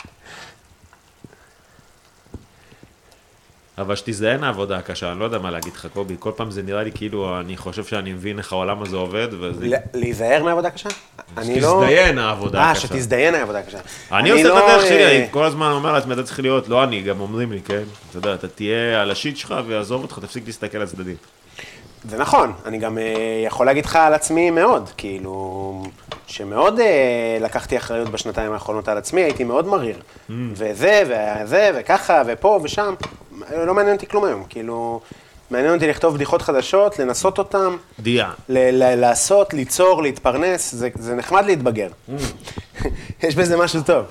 אבל 3.77 3.95
שתזדיין 3.95 4.43
העבודה 4.43 4.77
הקשה, 4.77 5.11
אני 5.11 5.19
לא 5.19 5.25
יודע 5.25 5.37
מה 5.37 5.51
להגיד 5.51 5.73
לך, 5.73 5.87
קובי. 5.93 6.15
כל 6.19 6.31
פעם 6.35 6.51
זה 6.51 6.63
נראה 6.63 6.83
לי 6.83 6.91
כאילו, 6.91 7.39
אני 7.39 7.57
חושב 7.57 7.83
שאני 7.83 8.13
מבין 8.13 8.37
איך 8.37 8.53
העולם 8.53 8.81
הזה 8.81 8.95
עובד, 8.95 9.27
וזה... 9.39 9.77
להיזהר 9.93 10.43
מעבודה 10.43 10.69
קשה? 10.69 10.89
אני 11.37 11.61
לא... 11.61 11.81
שתזדיין 11.81 12.17
העבודה 12.17 12.59
אה, 12.59 12.71
הקשה. 12.71 12.87
שתזדיין 12.87 13.35
העבודה 13.35 13.59
הקשה. 13.59 13.77
אני 14.11 14.29
עושה 14.29 14.43
את 14.43 14.49
לא, 14.49 14.69
הדרך 14.69 14.85
שלי, 14.85 15.03
אה, 15.03 15.17
אני 15.17 15.27
כל 15.31 15.45
הזמן 15.45 15.71
אומר 15.71 15.91
לעצמי, 15.91 16.13
אתה 16.13 16.23
צריך 16.23 16.39
להיות, 16.39 16.69
לא 16.69 16.83
אני, 16.83 17.01
גם 17.01 17.19
אומרים 17.19 17.51
לי, 17.51 17.61
כן? 17.61 17.83
אתה 18.09 18.17
יודע, 18.17 18.33
אתה 18.33 18.47
תהיה 18.47 19.01
על 19.01 19.11
השיט 19.11 19.37
שלך 19.37 19.55
ויעזוב 19.67 20.01
אותך, 20.01 20.19
תפסיק 20.21 20.43
להסתכל 20.45 20.77
על 20.77 20.83
הצדדים. 20.83 21.15
זה 22.09 22.17
נכון, 22.17 22.53
אני 22.65 22.77
גם 22.77 22.97
אה, 22.97 23.03
יכול 23.45 23.65
להגיד 23.65 23.85
לך 23.85 23.95
על 23.95 24.13
עצמי 24.13 24.51
מאוד, 24.51 24.89
כאילו, 24.97 25.83
שמאוד 26.27 26.79
אה, 26.79 27.37
לקחתי 27.41 27.77
אחריות 27.77 28.09
בשנתיים 28.09 28.51
האחרונות 28.53 28.87
על 28.87 28.97
עצמי, 28.97 29.21
הייתי 29.21 29.43
מאוד 29.43 29.67
מריר. 29.67 29.95
Mm. 29.95 30.31
וזה, 30.51 31.03
וזה, 31.43 31.71
וככה, 31.75 32.21
ופה 32.27 32.59
ושם, 32.63 32.93
לא 33.57 33.73
מעניין 33.73 33.95
אותי 33.95 34.07
כלום 34.07 34.23
היום, 34.25 34.43
כאילו, 34.49 35.01
מעניין 35.51 35.73
אותי 35.73 35.87
לכתוב 35.87 36.15
בדיחות 36.15 36.41
חדשות, 36.41 36.99
לנסות 36.99 37.37
אותן, 37.37 37.75
דיה. 37.99 38.31
ל- 38.49 38.83
ל- 38.83 38.95
לעשות, 38.95 39.53
ליצור, 39.53 40.01
להתפרנס, 40.03 40.75
זה, 40.75 40.89
זה 40.95 41.15
נחמד 41.15 41.45
להתבגר. 41.45 41.89
Mm. 42.09 42.11
יש 43.23 43.35
בזה 43.35 43.57
משהו 43.57 43.81
טוב. 43.81 44.05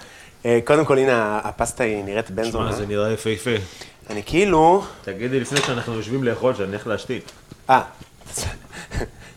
אה, 0.47 0.59
קודם 0.65 0.85
כל, 0.85 0.99
הנה, 0.99 1.41
הפסטה 1.45 1.85
היא 1.85 2.05
נראית 2.05 2.31
בן 2.31 2.45
זונה. 2.51 2.65
מה, 2.65 2.73
זה 2.73 2.87
נראה 2.87 3.13
יפהפה. 3.13 3.51
אני 4.11 4.23
כאילו... 4.27 4.83
תגידי 5.05 5.41
לפני 5.41 5.61
שאנחנו 5.61 5.95
יושבים 5.95 6.25
לאכול, 6.25 6.55
שאני 6.55 6.69
הולך 6.69 6.87
להשתית. 6.87 7.33
אה, 7.71 7.83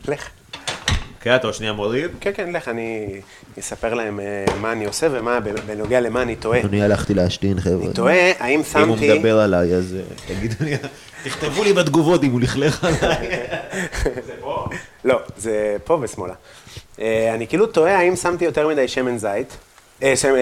לך. 0.08 0.30
כן, 1.22 1.36
אתה 1.36 1.48
עוד 1.48 1.54
שנייה 1.54 1.74
מוריד? 1.74 2.12
כן, 2.20 2.32
כן, 2.36 2.52
לך, 2.52 2.68
אני 2.68 3.22
אספר 3.60 3.94
להם 3.94 4.20
אה, 4.20 4.46
מה 4.62 4.72
אני 4.72 4.86
עושה 4.86 5.08
ומה, 5.12 5.40
בנוגע 5.40 6.00
למה 6.00 6.22
אני 6.22 6.36
טועה. 6.36 6.62
אני 6.62 6.82
הלכתי 6.82 7.14
להשתין, 7.14 7.60
חבר'ה. 7.60 7.86
אני 7.86 7.94
תוהה, 7.94 8.32
האם 8.40 8.62
אם 8.76 8.90
הוא 8.90 8.98
שמתי... 8.98 9.14
מדבר 9.14 9.40
עליי, 9.40 9.76
אז 9.76 9.96
אה, 9.96 10.36
תגידו 10.36 10.56
לי. 10.60 10.78
תכתבו 11.24 11.64
לי 11.64 11.74
בתגובות 11.74 12.24
אם 12.24 12.32
הוא 12.32 12.42
לכלך 12.42 12.84
עליי. 12.84 13.30
זה 14.28 14.34
פה? 14.40 14.66
לא, 15.06 15.20
זה 15.38 15.78
פה 15.84 16.00
ושמאלה. 16.02 16.34
אה, 17.00 17.34
אני 17.34 17.48
כאילו 17.48 17.68
תוהה 17.68 17.98
האם 17.98 18.16
שמתי 18.16 18.46
יותר 18.46 18.68
מדי 18.68 18.88
שמן 18.88 19.18
זית, 19.18 19.58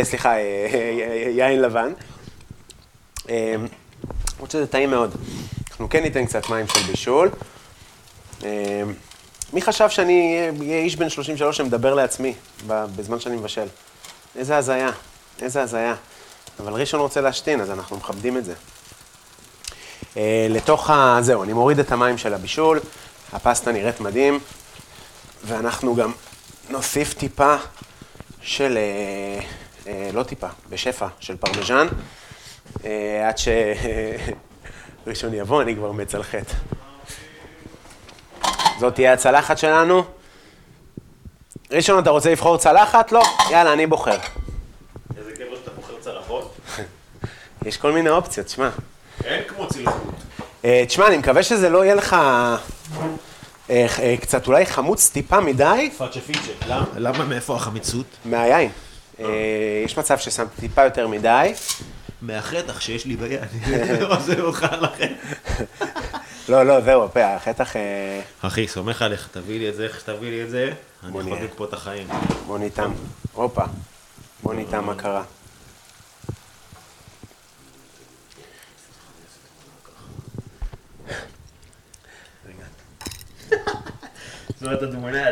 סליחה, 0.04 0.34
יין 1.36 1.62
לבן. 1.62 1.92
למרות 3.30 4.52
שזה 4.52 4.68
טעים 4.68 4.90
מאוד. 4.90 5.16
אנחנו 5.70 5.90
כן 5.90 6.04
ניתן 6.04 6.26
קצת 6.26 6.50
מים 6.50 6.68
של 6.68 6.92
בישול. 6.92 7.30
אה, 8.46 8.92
מי 9.54 9.62
חשב 9.62 9.90
שאני 9.90 10.48
אהיה 10.60 10.80
איש 10.80 10.96
בן 10.96 11.10
33 11.10 11.58
שמדבר 11.58 11.94
לעצמי 11.94 12.34
בזמן 12.68 13.20
שאני 13.20 13.36
מבשל? 13.36 13.68
איזה 14.36 14.58
הזיה, 14.58 14.90
איזה 15.42 15.62
הזיה. 15.62 15.96
אבל 16.60 16.74
ראשון 16.74 17.00
רוצה 17.00 17.22
להשתין, 17.22 17.62
אז 17.62 17.72
אנחנו 17.72 17.98
מכבדים 17.98 18.38
את 18.38 18.46
זה. 18.46 18.54
אה, 20.18 20.48
לתוך 20.50 20.90
ה... 20.90 21.18
זהו, 21.22 21.44
אני 21.44 21.54
מוריד 21.54 21.80
את 21.80 21.92
המים 21.92 22.18
של 22.18 22.34
הבישול, 22.34 22.80
הפסטה 23.34 23.72
נראית 23.72 24.00
מדהים, 24.00 24.40
ואנחנו 25.46 25.96
גם 25.96 26.12
נוסיף 26.70 27.14
טיפה 27.14 27.56
של... 28.42 28.78
אה, 28.78 29.46
אה, 29.88 30.10
לא 30.14 30.24
טיפה, 30.24 30.48
בשפע 30.70 31.08
של 31.20 31.38
פרמיז'ן, 31.38 31.88
עד 33.24 33.38
ש... 33.38 33.48
ראשון 35.08 35.34
יבוא, 35.34 35.62
אני 35.62 35.76
כבר 35.76 35.92
מצלחת. 35.92 36.46
זאת 38.80 38.94
תהיה 38.96 39.14
הצלחת 39.14 39.58
שלנו. 39.58 40.04
ראשון, 41.72 42.00
אתה 42.00 42.10
רוצה 42.10 42.32
לבחור 42.32 42.58
צלחת? 42.58 43.12
לא. 43.12 43.24
יאללה, 43.52 43.74
אני 43.74 43.88
בוחר. 43.88 44.18
איזה 45.18 45.32
גבר 45.32 45.56
שאתה 45.56 45.72
בוחר 45.72 45.94
צלחות. 46.00 46.58
יש 47.66 47.78
כל 47.78 47.92
מיני 47.92 48.10
אופציות, 48.10 48.50
שמע. 48.50 48.70
אין 49.24 49.44
כמו 49.48 49.68
צלחות. 49.68 50.14
אה, 50.66 50.84
תשמע, 50.88 51.08
אני 51.08 51.18
מקווה 51.18 51.44
שזה 51.44 51.70
לא 51.70 51.86
יהיה 51.86 51.96
לך 51.96 52.14
אה, 52.14 52.58
אה, 53.70 54.16
קצת 54.22 54.48
אולי 54.48 54.66
חמוץ 54.66 55.10
טיפה 55.10 55.40
מדי 55.40 55.90
פאצ'ה 55.98 56.22
פיצ'ה. 56.22 56.52
למה? 56.68 56.86
למה 56.96 57.26
מאיפה 57.26 57.56
החמיצות? 57.56 58.06
מהיין. 58.26 58.70
יש 59.86 59.98
מצב 59.98 60.18
ששמתי 60.18 60.62
טיפה 60.62 60.84
יותר 60.84 61.08
מדי. 61.08 61.54
מהחטח 62.22 62.80
שיש 62.80 63.06
לי 63.06 63.16
ביד. 63.16 63.40
עוזב 64.10 64.40
אותך 64.40 64.66
על 64.72 64.86
החטח. 64.86 65.62
לא, 66.50 66.66
לא, 66.66 66.82
זהו, 66.82 67.04
הפה, 67.04 67.36
החטח... 67.36 67.76
אה, 67.76 68.22
אחי, 68.42 68.68
סומך 68.68 69.02
עליך, 69.02 69.30
תביא 69.32 69.60
לי 69.60 69.70
את 69.70 69.76
זה, 69.76 69.84
איך 69.84 70.00
שתביא 70.00 70.30
לי 70.30 70.44
את 70.44 70.50
זה, 70.50 70.72
אני. 71.04 71.12
חוגג 71.24 71.48
פה 71.56 71.66
את 71.66 71.74
החיים. 71.74 72.08
בוא 72.48 72.58
ניתם. 72.58 72.94
הופה. 73.34 73.64
בוא 74.44 74.54
ניתם 74.54 74.86
מה 74.86 74.96
קרה. 74.96 75.24
זאת 84.62 84.84
התמונה, 84.84 85.24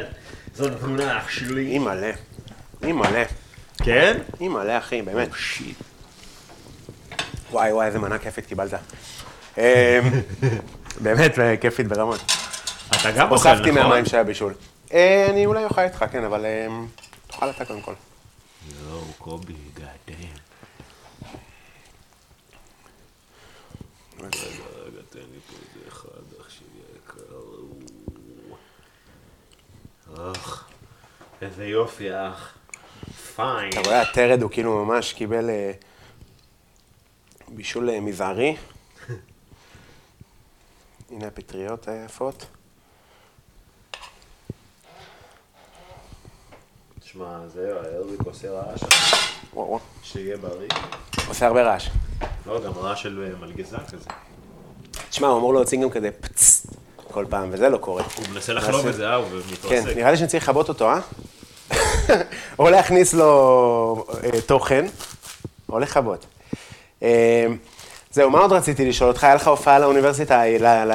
זאת 0.53 0.71
התמונה 0.71 1.17
אח 1.19 1.29
שלי. 1.29 1.67
אימא'לה. 1.67 2.11
אימא'לה. 2.83 3.23
כן? 3.83 4.17
אימא'לה, 4.41 4.77
אחי, 4.77 5.01
באמת. 5.01 5.29
וואי, 7.51 7.71
וואי, 7.71 7.87
איזה 7.87 7.99
מנה 7.99 8.17
כיפית 8.17 8.45
קיבלת. 8.45 8.73
באמת, 11.01 11.39
אה, 11.39 11.57
כיפית 11.57 11.87
ברמות. 11.87 12.19
אתה 12.89 13.11
גם 13.11 13.31
אוכל, 13.31 13.49
הוספתי 13.49 13.71
נכון? 13.71 13.83
מהמים 13.83 14.05
של 14.05 14.17
הבישול. 14.17 14.53
אה, 14.93 15.27
אני 15.29 15.45
אולי 15.45 15.63
אוכל 15.63 15.81
איתך, 15.81 16.05
כן, 16.11 16.23
אבל 16.23 16.45
אה, 16.45 16.67
תאכל 17.27 17.49
אתה 17.49 17.65
קודם 17.65 17.81
כל. 17.81 17.93
יואו, 18.81 19.01
קובי, 19.17 19.53
גאדם. 19.73 20.33
רגע, 24.19 24.37
רגע, 24.85 25.01
תן 25.09 25.19
לי 25.19 25.39
פה 25.47 25.53
איזה 25.53 25.87
אחד, 25.89 26.41
אח 26.41 26.49
שלי 26.49 26.65
היקר. 26.93 27.35
אך, 30.31 30.65
איזה 31.41 31.65
יופי, 31.65 32.09
אח. 32.11 32.53
פיין. 33.35 33.69
אתה 33.69 33.79
רואה, 33.79 34.01
הטרד 34.01 34.41
הוא 34.41 34.51
כאילו 34.51 34.85
ממש 34.85 35.13
קיבל 35.13 35.49
בישול 37.47 37.99
מזערי. 37.99 38.55
הנה 41.13 41.27
הפטריות 41.27 41.87
היפות. 41.87 42.45
תשמע, 46.99 47.39
זהו, 47.53 47.77
הארביק 47.77 48.21
עושה 48.25 48.51
רעש, 48.51 48.83
וואו. 49.53 49.79
שיהיה 50.03 50.37
בריא. 50.37 50.69
עושה 51.27 51.47
הרבה 51.47 51.63
רעש. 51.63 51.89
לא, 52.45 52.63
גם 52.65 52.71
רעש 52.71 53.03
של 53.03 53.29
אה, 53.31 53.39
מלגזה 53.39 53.77
כזה. 53.91 54.09
תשמע, 55.09 55.27
הוא 55.27 55.37
אמור 55.37 55.53
להוציא 55.53 55.81
גם 55.81 55.89
כזה 55.89 56.09
פצט 56.11 56.67
כל 57.11 57.25
פעם, 57.29 57.49
וזה 57.51 57.69
לא 57.69 57.77
קורה. 57.77 58.03
הוא 58.15 58.25
מנסה 58.33 58.53
לחלוב 58.53 58.87
את 58.87 58.95
זה, 58.95 59.07
אה, 59.07 59.15
הוא 59.15 59.27
כן, 59.29 59.53
מתרסק. 59.53 59.97
נראה 59.97 60.11
לי 60.11 60.17
שאני 60.17 60.29
צריך 60.29 60.43
לכבות 60.43 60.69
אותו, 60.69 60.89
אה? 60.91 60.99
או 62.59 62.69
להכניס 62.69 63.13
לו 63.13 64.05
אה, 64.23 64.41
תוכן, 64.41 64.85
או 65.69 65.79
לכבות. 65.79 66.25
אה, 68.13 68.23
זהו, 68.23 68.29
מה 68.29 68.39
עוד 68.39 68.53
רציתי 68.53 68.89
לשאול 68.89 69.09
אותך? 69.09 69.23
היה 69.23 69.35
לך 69.35 69.47
הופעה 69.47 69.79
לאוניברסיטה, 69.79 70.41
ל- 70.45 70.85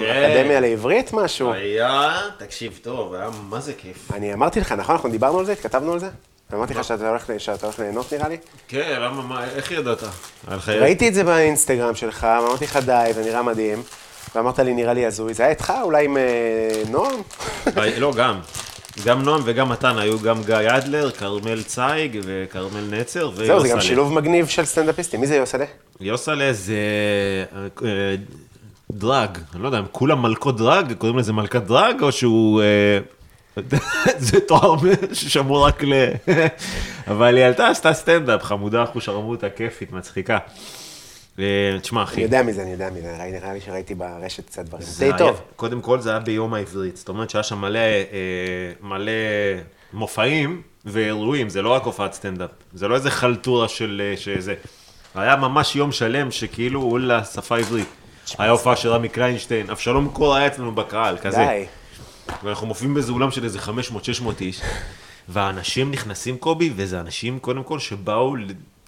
לאקדמיה 0.00 0.60
לעברית, 0.60 1.12
משהו? 1.12 1.52
היה, 1.52 2.12
תקשיב 2.38 2.78
טוב, 2.82 3.14
היה 3.14 3.28
מה 3.48 3.60
זה 3.60 3.72
כיף. 3.72 4.12
אני 4.14 4.32
אמרתי 4.34 4.60
לך, 4.60 4.72
נכון? 4.72 4.94
אנחנו 4.94 5.10
דיברנו 5.10 5.38
על 5.38 5.44
זה? 5.44 5.52
התכתבנו 5.52 5.92
על 5.92 5.98
זה? 5.98 6.08
אמרתי 6.54 6.74
לך 6.74 6.84
שאתה 6.84 7.08
הולך, 7.08 7.30
שאתה 7.38 7.66
הולך 7.66 7.78
ליהנות 7.78 8.12
נראה 8.12 8.28
לי? 8.28 8.36
כן, 8.68 8.96
למה, 9.00 9.22
מה, 9.22 9.44
איך 9.44 9.70
ידעת? 9.72 10.02
ראיתי 10.68 11.08
את 11.08 11.14
זה 11.14 11.24
באינסטגרם 11.24 11.94
שלך, 11.94 12.26
ואמרתי 12.40 12.64
לך 12.64 12.76
די, 12.76 13.10
זה 13.14 13.24
נראה 13.24 13.42
מדהים. 13.42 13.82
ואמרת 14.34 14.58
לי, 14.58 14.74
נראה 14.74 14.92
לי 14.92 15.06
הזוי. 15.06 15.34
זה 15.34 15.42
היה 15.42 15.50
איתך? 15.50 15.72
אולי 15.82 16.04
עם 16.04 16.16
אה, 16.16 16.22
נועם? 16.90 17.20
לא, 17.98 18.12
גם. 18.16 18.40
גם 19.04 19.22
נועם 19.22 19.40
וגם 19.44 19.68
מתן, 19.68 19.98
היו 19.98 20.20
גם 20.20 20.42
גיא 20.42 20.56
אדלר, 20.76 21.10
כרמל 21.10 21.62
צייג 21.62 22.20
וכרמל 22.24 22.84
נצר 22.90 23.30
ויוסלה. 23.34 23.46
זהו, 23.46 23.60
זה 23.60 23.68
גם 23.68 23.80
שילוב 23.80 24.12
מגניב 24.12 24.46
של 24.46 24.64
סטנדאפיסטים. 24.64 25.20
מי 25.20 25.26
זה 25.26 25.36
יוסלה? 25.36 25.64
יוסלה 26.00 26.52
זה 26.52 26.74
אה, 27.82 28.14
דרג, 28.92 29.38
אני 29.54 29.62
לא 29.62 29.68
יודע, 29.68 29.78
הם 29.78 29.86
כולם 29.92 30.22
מלכות 30.22 30.56
דרג, 30.56 30.92
קוראים 30.92 31.18
לזה 31.18 31.32
מלכת 31.32 31.62
דרג, 31.62 32.02
או 32.02 32.12
שהוא... 32.12 32.62
אה, 32.62 32.98
זה 34.18 34.40
תואר 34.40 34.76
ששמור 35.12 35.66
רק 35.66 35.84
ל... 35.84 35.92
אבל 37.10 37.36
היא 37.36 37.44
עלתה, 37.44 37.68
עשתה 37.68 37.92
סטנדאפ, 37.92 38.42
חמודה, 38.42 38.84
אחושרמוטה, 38.84 39.50
כיפית, 39.50 39.92
מצחיקה. 39.92 40.38
תשמע, 41.82 42.02
אחי. 42.02 42.14
אני 42.14 42.22
יודע 42.22 42.42
מי 42.42 42.52
זה, 42.52 42.62
אני 42.62 42.70
יודע 42.70 42.90
מי 42.90 43.00
זה. 43.00 43.16
ראי- 43.18 43.32
נראה 43.32 43.52
לי 43.52 43.60
שראיתי 43.60 43.94
ברשת 43.94 44.46
קצת 44.46 44.64
דברים. 44.64 44.82
זה 44.86 45.04
די 45.04 45.10
היה- 45.10 45.18
טוב. 45.18 45.40
קודם 45.56 45.80
כל 45.80 46.00
זה 46.00 46.10
היה 46.10 46.18
ביום 46.18 46.54
העברית, 46.54 46.96
זאת 46.96 47.08
אומרת 47.08 47.30
שהיה 47.30 47.42
שם 47.42 47.58
מלא, 47.60 47.78
אה, 47.78 48.02
מלא 48.80 49.12
מופעים 49.92 50.62
ואירועים, 50.84 51.48
זה 51.48 51.62
לא 51.62 51.68
רק 51.70 51.82
הופעת 51.82 52.12
סטנדאפ, 52.12 52.50
זה 52.74 52.88
לא 52.88 52.94
איזה 52.94 53.10
חלטורה 53.10 53.68
של 53.68 54.02
אה, 54.04 54.16
שזה, 54.16 54.54
היה 55.14 55.36
ממש 55.36 55.76
יום 55.76 55.92
שלם 55.92 56.30
שכאילו 56.30 56.80
הוא 56.80 56.98
לשפה 56.98 57.56
העברית. 57.56 57.88
היה 58.38 58.50
הופעה 58.50 58.76
של 58.76 58.88
רמי 58.88 59.08
קליינשטיין, 59.08 59.70
אבשלום 59.70 60.08
קור 60.12 60.34
היה 60.34 60.46
אצלנו 60.46 60.72
בקהל, 60.74 61.18
כזה. 61.18 61.36
די. 61.36 61.64
ואנחנו 62.44 62.66
מופיעים 62.66 62.94
באיזה 62.94 63.12
אולם 63.12 63.30
של 63.30 63.44
איזה 63.44 63.58
500-600 63.58 63.70
איש, 64.40 64.60
והאנשים 65.28 65.90
נכנסים 65.90 66.36
קובי, 66.38 66.70
וזה 66.76 67.00
אנשים 67.00 67.38
קודם 67.38 67.62
כל 67.62 67.78
שבאו, 67.78 68.34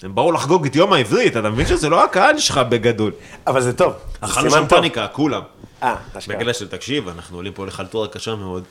הם 0.03 0.15
באו 0.15 0.33
לחגוג 0.33 0.67
את 0.67 0.77
יום 0.77 0.93
העברית, 0.93 1.37
אתה 1.37 1.51
מבין 1.51 1.67
שזה 1.67 1.89
לא 1.89 2.05
הקהל 2.05 2.39
שלך 2.39 2.59
בגדול. 2.59 3.13
אבל 3.47 3.61
זה 3.61 3.77
טוב. 3.77 3.95
אכלנו 4.21 4.51
שם. 4.51 4.69
פאניקה, 4.69 5.07
כולם. 5.09 5.43
אה, 5.83 5.97
אשכרה. 6.19 6.37
בגלל 6.37 6.53
של 6.53 6.69
תקשיב, 6.69 7.09
אנחנו 7.09 7.37
עולים 7.37 7.53
פה 7.53 7.67
לחלטורה 7.67 8.09
קשה 8.09 8.35
מאוד. 8.35 8.65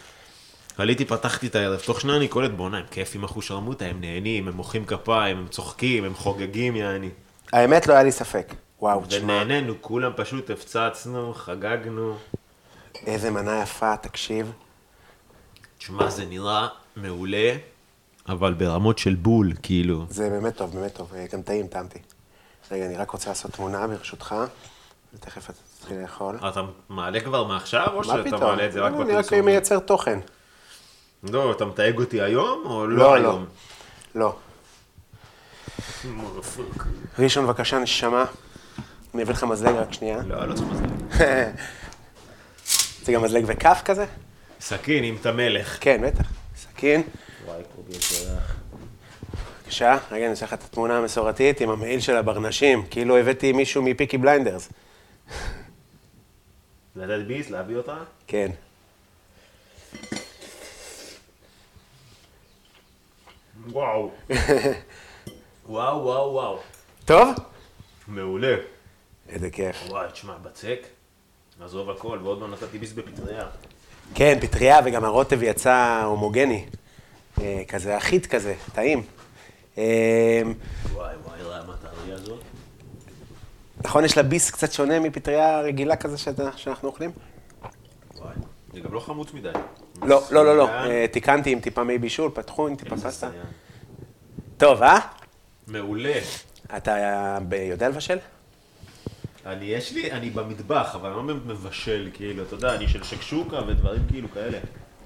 עליתי, 0.77 1.05
פתחתי 1.05 1.47
את 1.47 1.55
הערב, 1.55 1.79
תוך 1.79 2.01
שנייה 2.01 2.17
אני 2.17 2.27
קולט, 2.27 2.51
בואנה, 2.51 2.77
הם 2.77 2.83
כיפים 2.91 3.23
אחושרמוטה, 3.23 3.85
הם 3.85 4.01
נהנים, 4.01 4.47
הם 4.47 4.53
מוחאים 4.53 4.85
כפיים, 4.85 5.37
הם 5.37 5.47
צוחקים, 5.47 6.03
הם 6.03 6.13
חוגגים, 6.15 6.75
יעני. 6.75 7.09
האמת, 7.53 7.87
לא 7.87 7.93
היה 7.93 8.03
לי 8.03 8.11
ספק. 8.11 8.53
וואו, 8.81 9.03
תשמע, 9.07 9.33
ונהנינו, 9.33 9.73
כולם 9.81 10.11
פשוט 10.15 10.49
הפצצנו, 10.49 11.33
חגגנו. 11.33 12.15
איזה 13.05 13.31
מנה 13.31 13.61
יפה, 13.61 13.97
תקשיב. 13.97 14.51
תשמע, 15.77 16.09
זה 16.09 16.25
נראה 16.25 16.67
מעולה, 16.95 17.55
אבל 18.29 18.53
ברמות 18.53 18.97
של 18.99 19.15
בול, 19.15 19.53
כאילו. 19.63 20.05
זה 20.09 20.29
באמת 20.29 20.55
טוב, 20.55 20.73
באמת 20.73 20.93
טוב. 20.93 21.13
אה, 21.15 21.25
גם 21.33 21.41
טעים, 21.41 21.67
טעמתי. 21.67 21.99
רגע, 22.71 22.85
אני 22.85 22.97
רק 22.97 23.09
רוצה 23.09 23.29
לעשות 23.29 23.51
תמונה, 23.51 23.87
ברשותך. 23.87 24.35
ותכף 25.13 25.49
אתה 25.49 25.59
תתחיל 25.79 26.01
לאכול. 26.01 26.37
אתה 26.49 26.61
מעלה 26.89 27.19
כבר 27.19 27.43
מעכשיו, 27.43 27.87
או 27.93 28.03
שאתה 28.03 28.23
פתאום? 28.23 28.41
מעלה 28.41 28.65
את 28.65 28.71
זה 28.71 28.79
רק 28.81 28.91
לא, 28.91 29.01
אני 29.01 29.13
רק? 29.13 29.33
מייצר 29.33 29.79
תוכן. 29.79 30.19
לא, 31.23 31.51
אתה 31.51 31.65
מתייג 31.65 31.97
אותי 31.97 32.21
היום, 32.21 32.63
או 32.65 32.87
לא, 32.87 32.97
לא 32.97 33.03
לא. 33.03 33.13
היום? 33.15 33.45
לא. 34.15 34.35
ראשון, 37.19 37.45
בבקשה, 37.45 37.79
נשמה. 37.79 38.25
אני 39.13 39.23
אביא 39.23 39.33
לך 39.33 39.43
מזלג 39.43 39.75
רק 39.75 39.93
שנייה. 39.93 40.21
לא, 40.27 40.47
לא 40.47 40.53
צריך 40.53 40.67
מזלג. 40.69 40.89
זה 43.03 43.11
גם 43.11 43.23
מזלג 43.23 43.43
וכף 43.47 43.81
כזה? 43.85 44.05
סכין 44.59 45.03
עם 45.03 45.15
את 45.21 45.25
המלך. 45.25 45.77
כן, 45.81 46.01
בטח. 46.03 46.31
סכין. 46.55 47.01
וואי, 47.47 47.61
קובי, 47.75 47.95
יצרח. 47.95 48.55
בבקשה, 49.63 49.97
רגע, 50.11 50.23
אני 50.23 50.31
אעשה 50.31 50.45
לך 50.45 50.53
את 50.53 50.63
התמונה 50.63 50.97
המסורתית 50.97 51.61
עם 51.61 51.69
המעיל 51.69 51.99
של 51.99 52.17
הברנשים, 52.17 52.85
כאילו 52.89 53.17
הבאתי 53.17 53.51
מישהו 53.51 53.83
מפיקי 53.83 54.17
בליינדרס. 54.17 54.69
לתת 56.95 57.25
ביס, 57.27 57.49
להביא 57.49 57.75
אותה? 57.77 57.97
כן. 58.27 58.51
וואו. 63.71 64.11
וואו, 65.65 66.03
וואו, 66.03 66.33
וואו. 66.33 66.59
טוב? 67.05 67.29
מעולה. 68.07 68.55
איזה 69.29 69.49
כיף. 69.49 69.75
וואי, 69.87 70.07
תשמע, 70.11 70.37
בצק, 70.37 70.79
עזוב 71.61 71.89
הכל, 71.89 72.19
ועוד 72.23 72.41
לא 72.41 72.47
נתתי 72.47 72.77
ביס 72.77 72.93
בפטריה. 72.93 73.45
כן, 74.15 74.37
פטריה 74.41 74.79
וגם 74.85 75.05
הרוטב 75.05 75.43
יצא 75.43 76.01
הומוגני. 76.05 76.65
אה, 77.41 77.63
כזה 77.67 77.97
אחיד 77.97 78.25
כזה, 78.25 78.53
טעים. 78.73 79.03
אה, 79.77 80.41
וואי, 80.93 81.15
וואי, 81.25 81.41
רמת 81.41 81.75
האריה 81.83 82.15
הזאת. 82.15 82.39
נכון, 83.83 84.05
יש 84.05 84.17
לה 84.17 84.23
ביס 84.23 84.51
קצת 84.51 84.71
שונה 84.71 84.99
מפטריה 84.99 85.61
רגילה 85.61 85.95
כזה 85.95 86.17
שאנחנו 86.55 86.87
אוכלים? 86.87 87.11
וואי, 88.15 88.35
זה 88.73 88.79
גם 88.79 88.93
לא 88.93 88.99
חמוץ 88.99 89.33
מדי. 89.33 89.49
לא, 90.01 90.23
לא, 90.31 90.45
לא, 90.45 90.57
לא. 90.57 90.69
אה, 90.69 91.05
תיקנתי 91.11 91.51
עם 91.51 91.59
טיפה 91.59 91.83
מי 91.83 91.97
בישול, 91.97 92.31
פתחו 92.33 92.67
עם 92.67 92.75
טיפה 92.75 92.97
פסטה. 92.97 93.29
טוב, 94.57 94.83
אה? 94.83 94.99
מעולה. 95.67 96.19
אתה 96.75 97.37
יודע 97.51 97.89
לבשל? 97.89 98.17
אני, 99.45 99.65
יש 99.65 99.93
לי, 99.93 100.11
אני 100.11 100.29
במטבח, 100.29 100.95
אבל 100.95 101.09
אני 101.09 101.17
לא 101.17 101.23
מבשל, 101.23 102.09
כאילו, 102.13 102.43
אתה 102.43 102.55
יודע, 102.55 102.75
אני 102.75 102.87
של 102.87 103.03
שקשוקה 103.03 103.59
ודברים 103.67 104.01
כאילו 104.09 104.27
כאלה. 104.33 104.57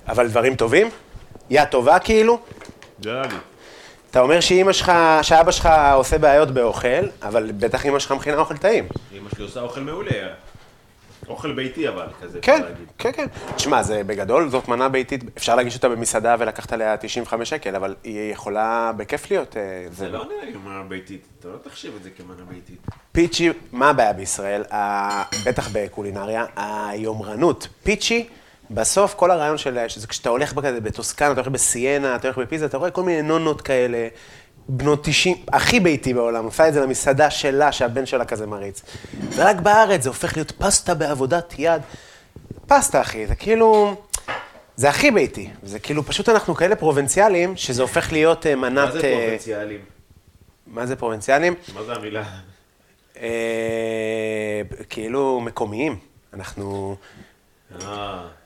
אבל 0.08 0.28
דברים 0.28 0.56
טובים? 0.56 0.90
יא 1.52 1.66
טובה 1.66 2.00
כאילו? 2.00 2.40
נראה 3.06 3.22
לי. 3.22 3.36
אתה 4.12 4.20
אומר 4.20 4.40
שאימא 4.40 4.74
שלך, 4.74 4.92
שאבא 5.22 5.52
שלך 5.52 5.70
עושה 5.94 6.18
בעיות 6.18 6.52
באוכל, 6.52 6.88
אבל 7.22 7.52
בטח 7.52 7.86
אימא 7.86 8.00
שלך 8.00 8.12
מכינה 8.12 8.38
אוכל 8.38 8.58
טעים. 8.58 8.88
אמא 9.18 9.30
שלי 9.36 9.44
עושה 9.44 9.62
אוכל 9.62 9.82
מעולה. 9.82 10.28
אוכל 11.28 11.54
ביתי 11.54 11.88
אבל, 11.88 12.08
כזה, 12.22 12.40
כן, 12.42 12.54
אפשר 12.54 12.66
להגיד. 12.66 12.88
כן, 12.98 13.12
כן. 13.12 13.26
תשמע, 13.56 13.84
זה 13.84 14.04
בגדול, 14.04 14.50
זאת 14.50 14.68
מנה 14.68 14.90
ביתית, 14.90 15.24
אפשר 15.38 15.56
להגיש 15.56 15.76
אותה 15.76 15.90
במסעדה 15.90 16.36
ולקחת 16.40 16.74
עליה 16.74 16.98
95 16.98 17.50
שקל, 17.50 17.76
אבל 17.76 17.96
היא 18.04 18.32
יכולה 18.32 18.92
בכיף 18.98 19.32
להיות... 19.32 19.58
אה, 19.58 19.86
זה 19.92 20.10
לא 20.10 20.26
נראה 20.26 20.46
לי 20.46 20.58
מנה 20.66 20.84
ביתית, 20.88 21.28
אתה 21.40 21.48
לא 21.48 21.58
תחשיב 21.64 21.94
את 21.98 22.04
זה 22.04 22.10
כמנה 22.18 22.44
ביתית. 22.50 22.78
פיצ'י, 23.12 23.50
מה 23.72 23.90
הבעיה 23.90 24.14
בישראל? 24.14 24.64
בטח 25.46 25.70
בקולינריה, 25.74 26.46
היומרנות. 26.56 27.68
פיצ'י, 27.84 28.28
בסוף 28.74 29.14
כל 29.14 29.32
הרעיון 29.32 29.58
של... 29.58 29.88
שזה 29.88 30.08
כשאתה 30.08 30.30
הולך 30.30 30.54
בכזה 30.54 30.82
בטוסקנה, 30.82 31.32
אתה 31.32 31.42
הולך 31.42 31.52
בסיינה, 31.52 32.16
אתה 32.16 32.28
הולך 32.28 32.38
בפיזה, 32.38 32.66
אתה 32.66 32.78
רואה 32.78 32.92
כל 32.92 33.04
מיני 33.04 33.22
נונות 33.22 33.62
כאלה, 33.62 34.08
בנות 34.70 35.04
90, 35.04 35.38
הכי 35.48 35.80
ביתי 35.80 36.14
בעולם, 36.14 36.46
עושה 36.46 36.68
את 36.68 36.74
זה 36.74 36.82
למסעדה 36.82 37.30
שלה, 37.30 37.72
שהבן 37.72 38.06
שלה 38.06 38.26
כזה 38.26 38.48
מריץ. 38.48 38.82
ורק 39.36 39.56
בארץ 39.56 40.04
זה 40.04 40.10
הופך 40.10 40.36
להיות 40.36 40.52
פסטה 40.52 40.94
בעבודת 40.94 41.54
יד. 41.58 41.82
פסטה, 42.68 43.02
אחי, 43.02 43.28
זה 43.28 43.36
כאילו... 43.36 43.96
זה 44.76 44.90
הכי 44.90 45.12
ביתי. 45.12 45.50
זה 45.64 45.80
כאילו, 45.80 46.04
פשוט 46.04 46.30
אנחנו 46.30 46.56
כאלה 46.56 46.76
פרובינציאליים, 46.76 47.58
שזה 47.58 47.82
הופך 47.82 48.12
להיות 48.12 48.46
אה, 48.46 48.56
מנת... 48.56 48.74
מה 48.74 48.92
זה 48.92 49.00
אה, 49.00 49.14
פרובינציאלים? 49.16 49.80
מה 50.68 50.86
זה 50.86 50.96
פרובינציאליים? 50.96 51.56
מה 51.74 51.84
זה 51.84 51.94
המילה? 51.94 52.24
אה, 53.22 54.62
כאילו 54.90 55.40
מקומיים. 55.40 56.00
אנחנו, 56.34 56.96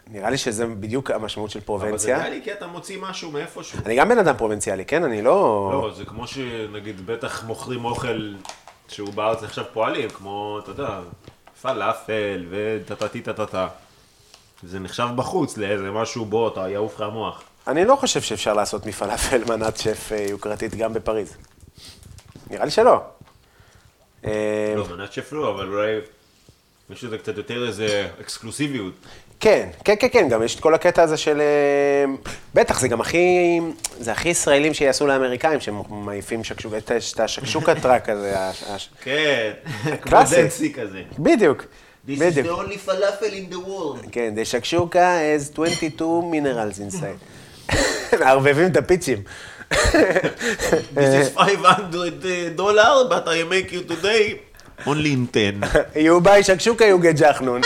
נראה 0.08 0.30
לי 0.30 0.38
שזה 0.38 0.66
בדיוק 0.66 1.12
המשמעות 1.12 1.52
של 1.52 1.60
אבל 1.68 1.98
זה. 1.98 2.18
נראה 2.18 2.30
לי 2.30 2.42
כי 2.44 2.54
אתה 2.54 2.68
מוציא 2.68 2.98
משהו 3.02 3.32
מאיפשהו. 3.32 3.80
אני 3.86 3.96
גם 3.96 4.10
בן 4.10 4.18
אדם 4.18 4.38
פרובינציאלי, 4.38 4.86
כן? 4.86 5.04
אני 5.04 5.22
לא... 5.22 5.70
לא, 5.74 5.94
זה 5.94 6.06
כמו 6.06 6.28
שנגיד 6.28 7.06
בטח 7.06 7.44
מוכרים 7.44 7.86
אוכל 7.86 8.34
שהוא 8.88 9.14
בארץ 9.14 9.44
עכשיו 9.44 9.66
פועלים, 9.74 10.10
כמו, 10.10 10.60
אתה 10.64 10.72
יודע, 10.72 11.00
פלאפל 11.62 12.46
וטטטי 12.50 13.22
טטטה. 13.22 13.68
זה 14.64 14.80
נחשב 14.80 15.08
בחוץ 15.16 15.58
לאיזה 15.58 15.92
משהו 15.92 16.26
בו 16.26 16.48
אתה 16.48 16.70
יעוף 16.70 16.96
לך 16.96 17.02
המוח. 17.02 17.44
אני 17.68 17.86
לא 17.86 17.96
חושב 17.96 18.22
שאפשר 18.22 18.54
לעשות 18.54 18.86
מפלאפל 18.86 19.44
מנת 19.56 19.78
שף 19.78 20.12
אה, 20.12 20.26
יוקרתית 20.30 20.76
גם 20.76 20.94
בפריז. 20.94 21.38
נראה 22.50 22.66
לי 22.66 22.72
שלא. 22.72 23.02
אה, 24.26 24.74
לא, 24.76 24.88
מנת 24.98 25.14
שף 25.14 25.34
לא, 25.34 25.50
אבל 25.50 25.68
אולי 25.68 26.00
יש 26.90 27.04
לזה 27.04 27.18
קצת 27.18 27.38
יותר 27.38 27.68
איזה 27.68 28.10
אקסקלוסיביות. 28.22 28.94
כן, 29.40 29.70
כן, 29.86 29.96
כן, 30.00 30.08
כן, 30.12 30.30
גם 30.30 30.44
יש 30.44 30.56
את 30.56 30.60
כל 30.60 30.74
הקטע 30.74 31.04
הזה 31.04 31.18
של... 31.18 31.42
אה, 31.42 32.14
בטח, 32.54 32.80
זה 32.80 32.88
גם 32.88 33.02
הכי... 33.02 33.60
זה 34.00 34.12
הכי 34.12 34.30
ישראלים 34.30 34.74
שיעשו 34.74 35.08
לאמריקאים, 35.08 35.60
שהם 35.60 35.76
מעיפים 35.90 36.44
שקשוקה, 36.44 36.78
את 36.78 36.92
ה- 36.92 36.98
את 37.14 37.20
השקשוקה 37.20 37.76
truck 37.82 38.10
הזה. 38.10 38.36
כן, 39.02 39.52
כמו 39.84 39.92
קלאסי. 40.02 40.42
the 40.42 40.61
NC 40.61 40.74
כזה. 40.74 41.02
בדיוק, 41.20 41.62
This 41.62 42.12
is 42.12 42.20
בדיוק. 42.20 42.48
the 42.48 42.62
only 42.62 42.90
falafel 42.90 43.24
in 43.32 43.54
the 43.54 43.68
world. 43.68 44.10
כן, 44.12 44.34
the 44.38 44.46
שקשוקה 44.46 45.18
has 45.38 45.54
22 45.54 46.32
minerals 46.32 46.94
inside. 46.94 47.74
מערבבים 48.20 48.66
את 48.72 48.78
הפיצ'ים. 48.78 49.22
This 49.72 51.14
is 51.22 51.30
500 51.38 52.24
dollar, 52.56 53.10
but 53.10 53.28
I 53.28 53.44
make 53.50 53.72
you 53.72 53.82
today 53.92 54.26
only 54.84 54.88
in 54.88 55.32
10. 55.32 55.62
You 55.96 56.26
buy 56.26 56.42
שקשוקה, 56.44 56.86
get 56.86 57.20
ג'חנון. 57.22 57.62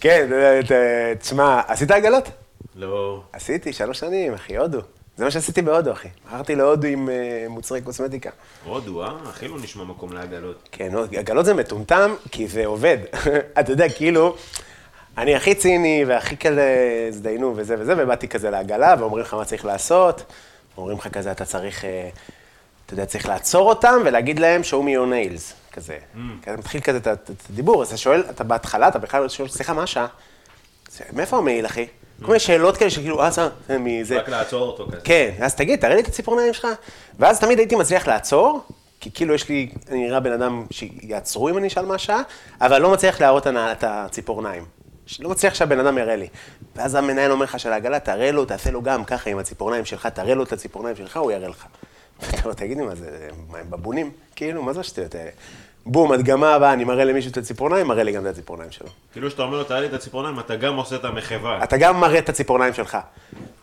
כן, 0.00 0.30
ת- 0.68 0.72
תשמע, 1.20 1.60
עשית 1.68 1.90
עגלות? 1.90 2.28
לא. 2.76 3.22
עשיתי, 3.32 3.72
שלוש 3.72 3.98
שנים, 4.00 4.34
אחי, 4.34 4.56
הודו. 4.56 4.80
זה 5.16 5.24
מה 5.24 5.30
שעשיתי 5.30 5.62
בהודו, 5.62 5.92
אחי. 5.92 6.08
מכרתי 6.26 6.54
להודו 6.54 6.86
עם 6.88 7.08
אה, 7.08 7.14
מוצרי 7.48 7.80
קוסמטיקה. 7.80 8.30
הודו, 8.64 9.02
אה? 9.04 9.10
הכי 9.28 9.48
לא 9.48 9.56
נשמע 9.62 9.84
מקום 9.84 10.12
לעגלות. 10.12 10.68
כן, 10.72 10.92
עגלות 11.18 11.44
זה 11.44 11.54
מטומטם, 11.54 12.14
כי 12.30 12.48
זה 12.48 12.66
עובד. 12.66 12.98
אתה 13.60 13.72
יודע, 13.72 13.88
כאילו, 13.88 14.36
אני 15.18 15.34
הכי 15.34 15.54
ציני 15.54 16.04
והכי 16.06 16.36
כזה, 16.36 16.74
הזדיינו 17.08 17.52
וזה 17.56 17.74
וזה, 17.78 17.94
ובאתי 17.96 18.28
כזה 18.28 18.50
לעגלה, 18.50 18.94
ואומרים 18.98 19.22
לך 19.24 19.34
מה 19.34 19.44
צריך 19.44 19.64
לעשות. 19.64 20.32
אומרים 20.78 20.98
לך 20.98 21.08
כזה, 21.08 21.30
אתה 21.32 21.44
צריך, 21.44 21.84
אה, 21.84 22.08
אתה 22.86 22.94
יודע, 22.94 23.06
צריך 23.06 23.28
לעצור 23.28 23.68
אותם 23.68 24.02
ולהגיד 24.04 24.38
להם, 24.38 24.60
show 24.60 24.74
me 24.74 24.88
your 24.88 25.10
nails, 25.12 25.72
כזה. 25.72 25.98
כזה 26.42 26.56
מתחיל 26.56 26.80
כזה 26.80 26.98
את 26.98 27.30
הדיבור, 27.50 27.82
אז 27.82 27.88
אתה 27.88 27.96
שואל, 27.96 28.24
אתה 28.30 28.44
בהתחלה, 28.44 28.88
אתה 28.88 28.98
בכלל 28.98 29.28
שואל, 29.28 29.48
סליחה, 29.48 29.72
מה 29.72 29.82
השעה? 29.82 30.06
מאיפה 31.12 31.36
המעיל, 31.36 31.66
אחי? 31.66 31.86
כל 32.20 32.26
מיני 32.26 32.40
שאלות 32.40 32.76
כאלה 32.76 32.90
שכאילו, 32.90 33.22
אה, 33.22 33.30
זה, 33.30 33.48
זה 33.68 33.78
מזה. 33.78 34.18
רק 34.18 34.28
לעצור 34.28 34.66
אותו 34.66 34.86
כזה. 34.86 35.00
כן, 35.04 35.30
אז 35.40 35.54
תגיד, 35.54 35.80
תראה 35.80 35.94
לי 35.94 36.00
את 36.00 36.08
הציפורניים 36.08 36.52
שלך. 36.54 36.68
ואז 37.18 37.40
תמיד 37.40 37.58
הייתי 37.58 37.76
מצליח 37.76 38.08
לעצור, 38.08 38.60
כי 39.00 39.10
כאילו 39.10 39.34
יש 39.34 39.48
לי, 39.48 39.68
אני 39.88 40.06
נראה 40.06 40.20
בן 40.20 40.32
אדם 40.32 40.66
שיעצרו 40.70 41.48
אם 41.48 41.58
אני 41.58 41.66
אשאל 41.66 41.86
מה 41.86 41.94
השעה, 41.94 42.22
אבל 42.60 42.82
לא 42.82 42.92
מצליח 42.92 43.20
להראות 43.20 43.46
את 43.46 43.84
הציפורניים. 43.86 44.64
לא 45.20 45.30
מצליח 45.30 45.54
שהבן 45.54 45.80
אדם 45.80 45.98
יראה 45.98 46.16
לי. 46.16 46.28
ואז 46.76 46.94
המנהל 46.94 47.30
אומר 47.30 47.44
לך 47.44 47.60
של 47.60 47.72
העגלה, 47.72 47.98
תראה 47.98 48.32
לו, 48.32 48.44
תעשה 48.44 48.70
לו 48.70 48.82
גם 48.82 49.04
ככה 49.04 49.30
עם 49.30 49.38
הציפורניים 49.38 49.84
שלך, 49.84 50.06
תראה 50.06 50.34
לו 50.34 50.42
את 50.42 50.52
הציפורניים 50.52 50.96
שלך, 50.96 51.16
הוא 51.16 51.32
יראה 51.32 51.48
לך. 51.48 51.66
ואתה 52.26 52.42
אומר, 52.44 52.54
תגיד 52.54 52.76
לי, 52.76 52.84
מה 52.84 52.94
זה, 52.94 53.28
מה 53.50 53.58
הם 53.58 53.70
בבונים? 53.70 54.10
כאילו, 54.36 54.62
מה 54.62 54.72
זה 54.72 54.80
השטויות 54.80 55.14
האלה? 55.14 55.30
בום, 55.86 56.12
הדגמה 56.12 56.54
הבאה, 56.54 56.72
אני 56.72 56.84
מראה 56.84 57.04
למישהו 57.04 57.30
את 57.30 57.36
הציפורניים, 57.36 57.86
מראה 57.86 58.02
לי 58.02 58.12
גם 58.12 58.26
את 58.26 58.30
הציפורניים 58.30 58.70
שלו. 58.70 58.88
כאילו 59.12 59.30
שאתה 59.30 59.42
אומר 59.42 59.62
תראה 59.62 59.80
לי 59.80 59.86
את 59.86 59.92
הציפורניים, 59.92 60.40
אתה 60.40 60.56
גם 60.56 60.76
עושה 60.76 60.96
את 60.96 61.04
המחווה. 61.04 61.64
אתה 61.64 61.76
גם 61.76 62.00
מראה 62.00 62.18
את 62.18 62.28
הציפורניים 62.28 62.74
שלך. 62.74 62.98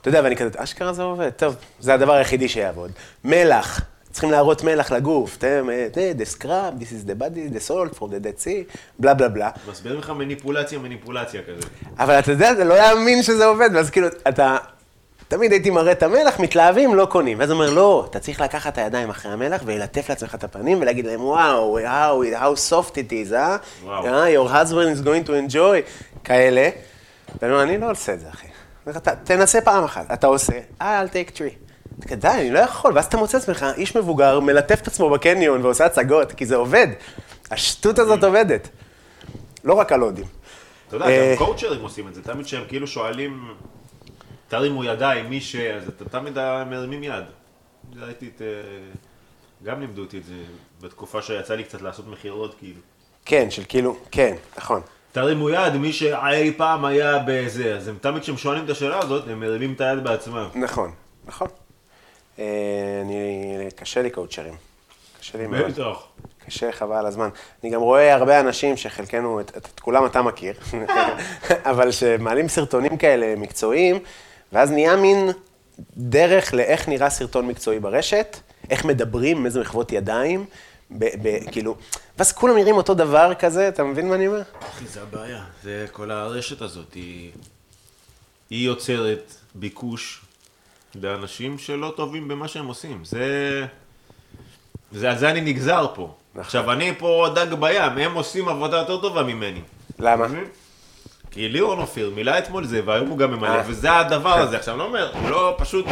אתה 0.01 0.09
יודע, 0.09 0.21
ואני 0.23 0.35
כזה, 0.35 0.49
אשכרה 0.57 0.93
זה 0.93 1.03
עובד, 1.03 1.29
טוב, 1.29 1.55
זה 1.79 1.93
הדבר 1.93 2.13
היחידי 2.13 2.49
שיעבוד. 2.49 2.91
מלח, 3.23 3.81
צריכים 4.11 4.31
להראות 4.31 4.63
מלח 4.63 4.91
לגוף, 4.91 5.37
אתם, 5.37 5.69
אה, 5.69 6.11
the 6.17 6.37
scrub, 6.37 6.81
this 6.81 6.91
is 6.91 7.09
the 7.09 7.21
body, 7.21 7.55
the 7.55 7.69
salt 7.69 7.97
from 7.97 8.01
the 8.01 8.25
dead 8.25 8.45
sea, 8.45 8.77
בלה 8.99 9.13
בלה 9.13 9.29
בלה. 9.29 9.49
מסביר 9.71 9.97
לך 9.99 10.09
מניפולציה, 10.09 10.79
מניפולציה 10.79 11.41
כזה. 11.41 11.67
אבל 11.99 12.19
אתה 12.19 12.31
יודע, 12.31 12.55
זה 12.55 12.63
לא 12.63 12.73
יאמין 12.73 13.23
שזה 13.23 13.45
עובד, 13.45 13.69
ואז 13.73 13.89
כאילו, 13.89 14.07
אתה... 14.29 14.57
תמיד 15.31 15.51
הייתי 15.51 15.69
מראה 15.69 15.91
את 15.91 16.03
המלח, 16.03 16.39
מתלהבים, 16.39 16.95
לא 16.95 17.05
קונים. 17.05 17.39
ואז 17.39 17.49
הוא 17.49 17.59
אומר, 17.61 17.73
לא, 17.73 18.05
אתה 18.09 18.19
צריך 18.19 18.41
לקחת 18.41 18.73
את 18.73 18.77
הידיים 18.77 19.09
אחרי 19.09 19.31
המלח 19.31 19.61
וללטף 19.65 20.09
לעצמך 20.09 20.35
את 20.35 20.43
הפנים 20.43 20.81
ולהגיד 20.81 21.05
להם, 21.05 21.23
וואו, 21.25 21.79
how, 21.79 22.35
how 22.41 22.71
soft 22.71 22.91
it 22.93 23.11
is, 23.31 23.33
אה? 23.35 23.57
וואו. 23.83 24.05
אה, 24.05 24.35
your 24.35 24.49
husband 24.49 24.99
is 24.99 25.05
going 25.05 25.27
to 25.27 25.51
enjoy, 25.51 25.89
כאלה. 26.23 26.69
ואני 27.41 27.51
אומר, 27.53 27.63
אני 27.63 27.77
לא 27.77 27.91
עושה 27.91 28.13
את 28.13 28.19
זה, 28.19 28.29
אחי. 28.29 28.45
אני 28.47 28.53
אומר, 28.87 28.97
"אתה- 28.97 29.15
תנסה 29.15 29.61
פעם 29.61 29.83
אחת, 29.83 30.05
אתה 30.13 30.27
עושה, 30.27 30.53
אה, 30.81 31.03
I'll 31.03 31.07
take 31.09 31.37
three. 31.37 31.71
די, 32.15 32.27
אני 32.27 32.51
לא 32.51 32.59
יכול, 32.59 32.91
ואז 32.95 33.05
אתה 33.05 33.17
מוצא 33.17 33.37
עצמך, 33.37 33.65
איש 33.77 33.97
מבוגר, 33.97 34.39
מלטף 34.39 34.81
את 34.81 34.87
עצמו 34.87 35.09
בקניון 35.09 35.65
ועושה 35.65 35.85
הצגות, 35.85 36.31
כי 36.31 36.45
זה 36.45 36.55
עובד. 36.55 36.87
השטות 37.51 37.99
הזאת 37.99 38.23
עובדת. 38.23 38.67
לא 39.63 39.73
רק 39.73 39.91
על 39.91 39.99
הודים. 40.01 40.25
אתה 40.87 40.95
יודע, 40.95 41.05
אה, 41.07 41.35
גם 41.39 41.45
קואוצ'רים 41.45 41.81
עושים 41.81 42.07
את 42.07 42.13
זה, 42.15 42.21
תמיד 42.21 42.47
שהם 42.47 42.63
כאילו 42.67 42.87
שואלים, 42.87 43.43
תרימו 44.51 44.83
ידיים, 44.83 45.29
מי 45.29 45.41
ש... 45.41 45.55
אז 45.55 45.87
אתה 45.87 46.05
תמיד 46.09 46.37
מרימים 46.69 47.03
יד. 47.03 47.23
הייתי 48.01 48.31
את... 48.35 48.41
אה, 48.41 48.47
גם 49.63 49.79
לימדו 49.79 50.01
אותי 50.01 50.17
את 50.17 50.23
זה 50.23 50.33
בתקופה 50.81 51.21
שיצא 51.21 51.55
לי 51.55 51.63
קצת 51.63 51.81
לעשות 51.81 52.07
מכירות, 52.07 52.55
כאילו. 52.59 52.79
כן, 53.25 53.51
של 53.51 53.63
כאילו, 53.69 53.97
כן, 54.11 54.35
נכון. 54.57 54.81
תרימו 55.11 55.49
יד, 55.49 55.73
מי 55.73 55.93
שאי 55.93 56.53
פעם 56.57 56.85
היה 56.85 57.23
בזה, 57.27 57.75
אז 57.75 57.87
הם 57.87 57.97
תמיד 58.01 58.21
כשהם 58.21 58.37
שואלים 58.37 58.65
את 58.65 58.69
השאלה 58.69 58.99
הזאת, 58.99 59.27
הם 59.27 59.39
מרימים 59.39 59.73
את 59.73 59.81
היד 59.81 60.03
בעצמם. 60.03 60.47
נכון, 60.55 60.91
נכון. 61.25 61.47
אה, 62.39 62.45
אני, 63.01 63.67
קשה 63.75 64.01
לי 64.01 64.09
קואוצ'רים. 64.09 64.55
קשה 65.19 65.37
לי 65.37 65.47
מאוד. 65.47 65.71
בטח. 65.71 66.07
קשה, 66.45 66.71
חבל 66.71 66.95
על 66.95 67.05
הזמן. 67.05 67.29
אני 67.63 67.71
גם 67.71 67.81
רואה 67.81 68.15
הרבה 68.15 68.39
אנשים 68.39 68.77
שחלקנו, 68.77 69.39
את, 69.39 69.57
את, 69.57 69.65
את 69.75 69.79
כולם 69.79 70.05
אתה 70.05 70.21
מכיר, 70.21 70.53
אבל 71.71 71.91
שמעלים 71.91 72.47
סרטונים 72.47 72.97
כאלה 72.97 73.35
מקצועיים, 73.35 73.99
ואז 74.53 74.71
נהיה 74.71 74.95
מין 74.95 75.29
דרך 75.97 76.53
לאיך 76.53 76.87
נראה 76.87 77.09
סרטון 77.09 77.47
מקצועי 77.47 77.79
ברשת, 77.79 78.37
איך 78.69 78.85
מדברים, 78.85 79.45
איזה 79.45 79.61
מחוות 79.61 79.91
ידיים, 79.91 80.45
ב, 80.91 81.05
ב, 81.21 81.51
כאילו, 81.51 81.75
ואז 82.17 82.31
כולם 82.31 82.55
נראים 82.55 82.75
אותו 82.75 82.93
דבר 82.93 83.33
כזה, 83.39 83.67
אתה 83.67 83.83
מבין 83.83 84.09
מה 84.09 84.15
אני 84.15 84.27
אומר? 84.27 84.41
אחי, 84.59 84.85
זה 84.87 85.01
הבעיה. 85.01 85.43
זה 85.63 85.85
כל 85.91 86.11
הרשת 86.11 86.61
הזאת, 86.61 86.93
היא... 86.93 87.31
היא 88.49 88.65
יוצרת 88.65 89.33
ביקוש 89.55 90.21
לאנשים 90.95 91.57
שלא 91.57 91.93
טובים 91.95 92.27
במה 92.27 92.47
שהם 92.47 92.67
עושים. 92.67 93.05
זה... 93.05 93.65
זה 94.91 95.09
על 95.09 95.17
זה 95.17 95.31
אני 95.31 95.41
נגזר 95.41 95.87
פה. 95.95 96.13
עכשיו, 96.37 96.71
אני 96.71 96.93
פה 96.97 97.27
דג 97.35 97.53
בים, 97.53 97.97
הם 97.97 98.13
עושים 98.13 98.49
עבודה 98.49 98.77
יותר 98.77 99.01
טובה 99.01 99.23
ממני. 99.23 99.61
למה? 99.99 100.27
כי 101.31 101.49
ליאור 101.49 101.81
אופיר 101.81 102.11
מילא 102.15 102.37
אתמול 102.37 102.65
זה, 102.65 102.81
והיום 102.85 103.07
הוא 103.07 103.17
גם 103.17 103.31
ממלא, 103.31 103.49
אה. 103.49 103.63
וזה 103.67 103.97
הדבר 103.97 104.33
הזה. 104.33 104.57
עכשיו, 104.57 104.73
אני 104.73 104.79
לא 104.79 104.85
אומר, 104.85 105.11
הוא 105.21 105.29
לא 105.29 105.55
פשוט... 105.57 105.85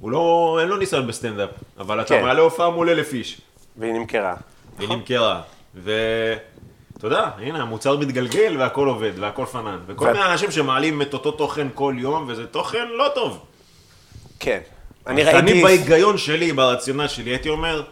הוא 0.00 0.10
לא... 0.10 0.56
אין 0.60 0.68
לו 0.68 0.76
ניסיון 0.76 1.06
בסטנדאפ, 1.06 1.50
אבל 1.78 2.00
אתה 2.00 2.08
כן. 2.08 2.22
מעלה 2.22 2.40
הופעה 2.42 2.70
מול 2.70 2.88
אלף 2.90 3.12
איש. 3.12 3.40
והיא 3.76 3.92
נמכרה. 3.92 4.34
היא 4.78 4.88
נמכרה. 4.88 5.40
ואתה 5.74 7.06
יודע, 7.06 7.28
הנה, 7.38 7.62
המוצר 7.62 7.96
מתגלגל 7.96 8.56
והכל 8.58 8.88
עובד, 8.88 9.12
והכל 9.18 9.46
פנן. 9.46 9.78
וכל 9.86 10.04
ו- 10.04 10.12
מיני 10.12 10.24
אנשים 10.24 10.50
שמעלים 10.50 11.02
את 11.02 11.14
אותו 11.14 11.30
תוכן 11.30 11.66
כל 11.74 11.94
יום, 11.98 12.24
וזה 12.28 12.46
תוכן 12.46 12.88
לא 12.88 13.08
טוב. 13.14 13.44
כן. 14.40 14.60
אני 15.06 15.22
אז 15.22 15.28
אני 15.28 15.52
ראיתי... 15.52 15.62
בהיגיון 15.62 16.18
שלי, 16.18 16.52
ברציונל 16.52 17.08
שלי, 17.08 17.30
הייתי 17.30 17.48
אומר, 17.48 17.82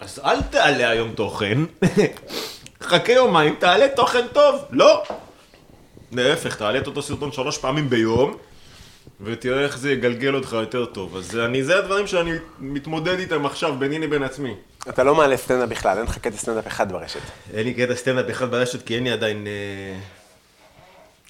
אז 0.00 0.20
אל 0.24 0.42
תעלה 0.42 0.90
היום 0.90 1.12
תוכן, 1.12 1.58
חכה 2.82 3.12
יומיים, 3.12 3.54
תעלה 3.58 3.86
תוכן 3.96 4.26
טוב. 4.32 4.64
לא. 4.70 5.02
להפך, 6.12 6.56
תעלה 6.56 6.78
את 6.78 6.86
אותו 6.86 7.02
סרטון 7.02 7.32
שלוש 7.32 7.58
פעמים 7.58 7.90
ביום, 7.90 8.36
ותראה 9.20 9.64
איך 9.64 9.78
זה 9.78 9.92
יגלגל 9.92 10.34
אותך 10.34 10.52
יותר 10.52 10.84
טוב. 10.84 11.16
אז 11.16 11.36
אני, 11.36 11.62
זה 11.64 11.78
הדברים 11.78 12.06
שאני 12.06 12.32
מתמודד 12.58 13.18
איתם 13.18 13.46
עכשיו 13.46 13.74
ביני 13.78 13.98
לבין 13.98 14.22
עצמי. 14.22 14.54
אתה 14.88 15.04
לא 15.04 15.14
מעלה 15.14 15.36
סטנדאפ 15.36 15.68
בכלל, 15.68 15.98
אין 15.98 16.06
לך 16.06 16.18
קטע 16.18 16.36
סטנדאפ 16.36 16.66
אחד 16.66 16.92
ברשת. 16.92 17.20
אין 17.54 17.64
לי 17.66 17.74
קטע 17.74 17.94
סטנדאפ 17.94 18.30
אחד 18.30 18.50
ברשת, 18.50 18.86
כי 18.86 18.94
אין 18.94 19.04
לי 19.04 19.10
עדיין... 19.10 19.46
אה, 19.46 19.98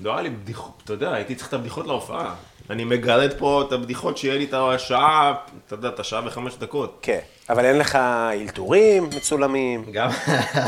לא 0.00 0.12
היה 0.12 0.22
לי 0.22 0.30
בדיחות, 0.30 0.80
אתה 0.84 0.92
יודע, 0.92 1.14
הייתי 1.14 1.34
צריך 1.34 1.48
את 1.48 1.54
הבדיחות 1.54 1.86
להופעה. 1.86 2.34
אני 2.70 2.84
מגרד 2.84 3.32
פה 3.38 3.64
את 3.66 3.72
הבדיחות 3.72 4.18
שיהיה 4.18 4.38
לי 4.38 4.44
את 4.44 4.54
השעה, 4.54 5.34
אתה 5.66 5.74
יודע, 5.74 5.88
את 5.88 6.00
השעה 6.00 6.26
וחמש 6.26 6.56
דקות. 6.56 6.98
כן. 7.02 7.18
אבל 7.50 7.64
אין 7.64 7.78
לך 7.78 7.98
אלתורים 8.32 9.10
מצולמים. 9.16 9.84
גם, 9.92 10.10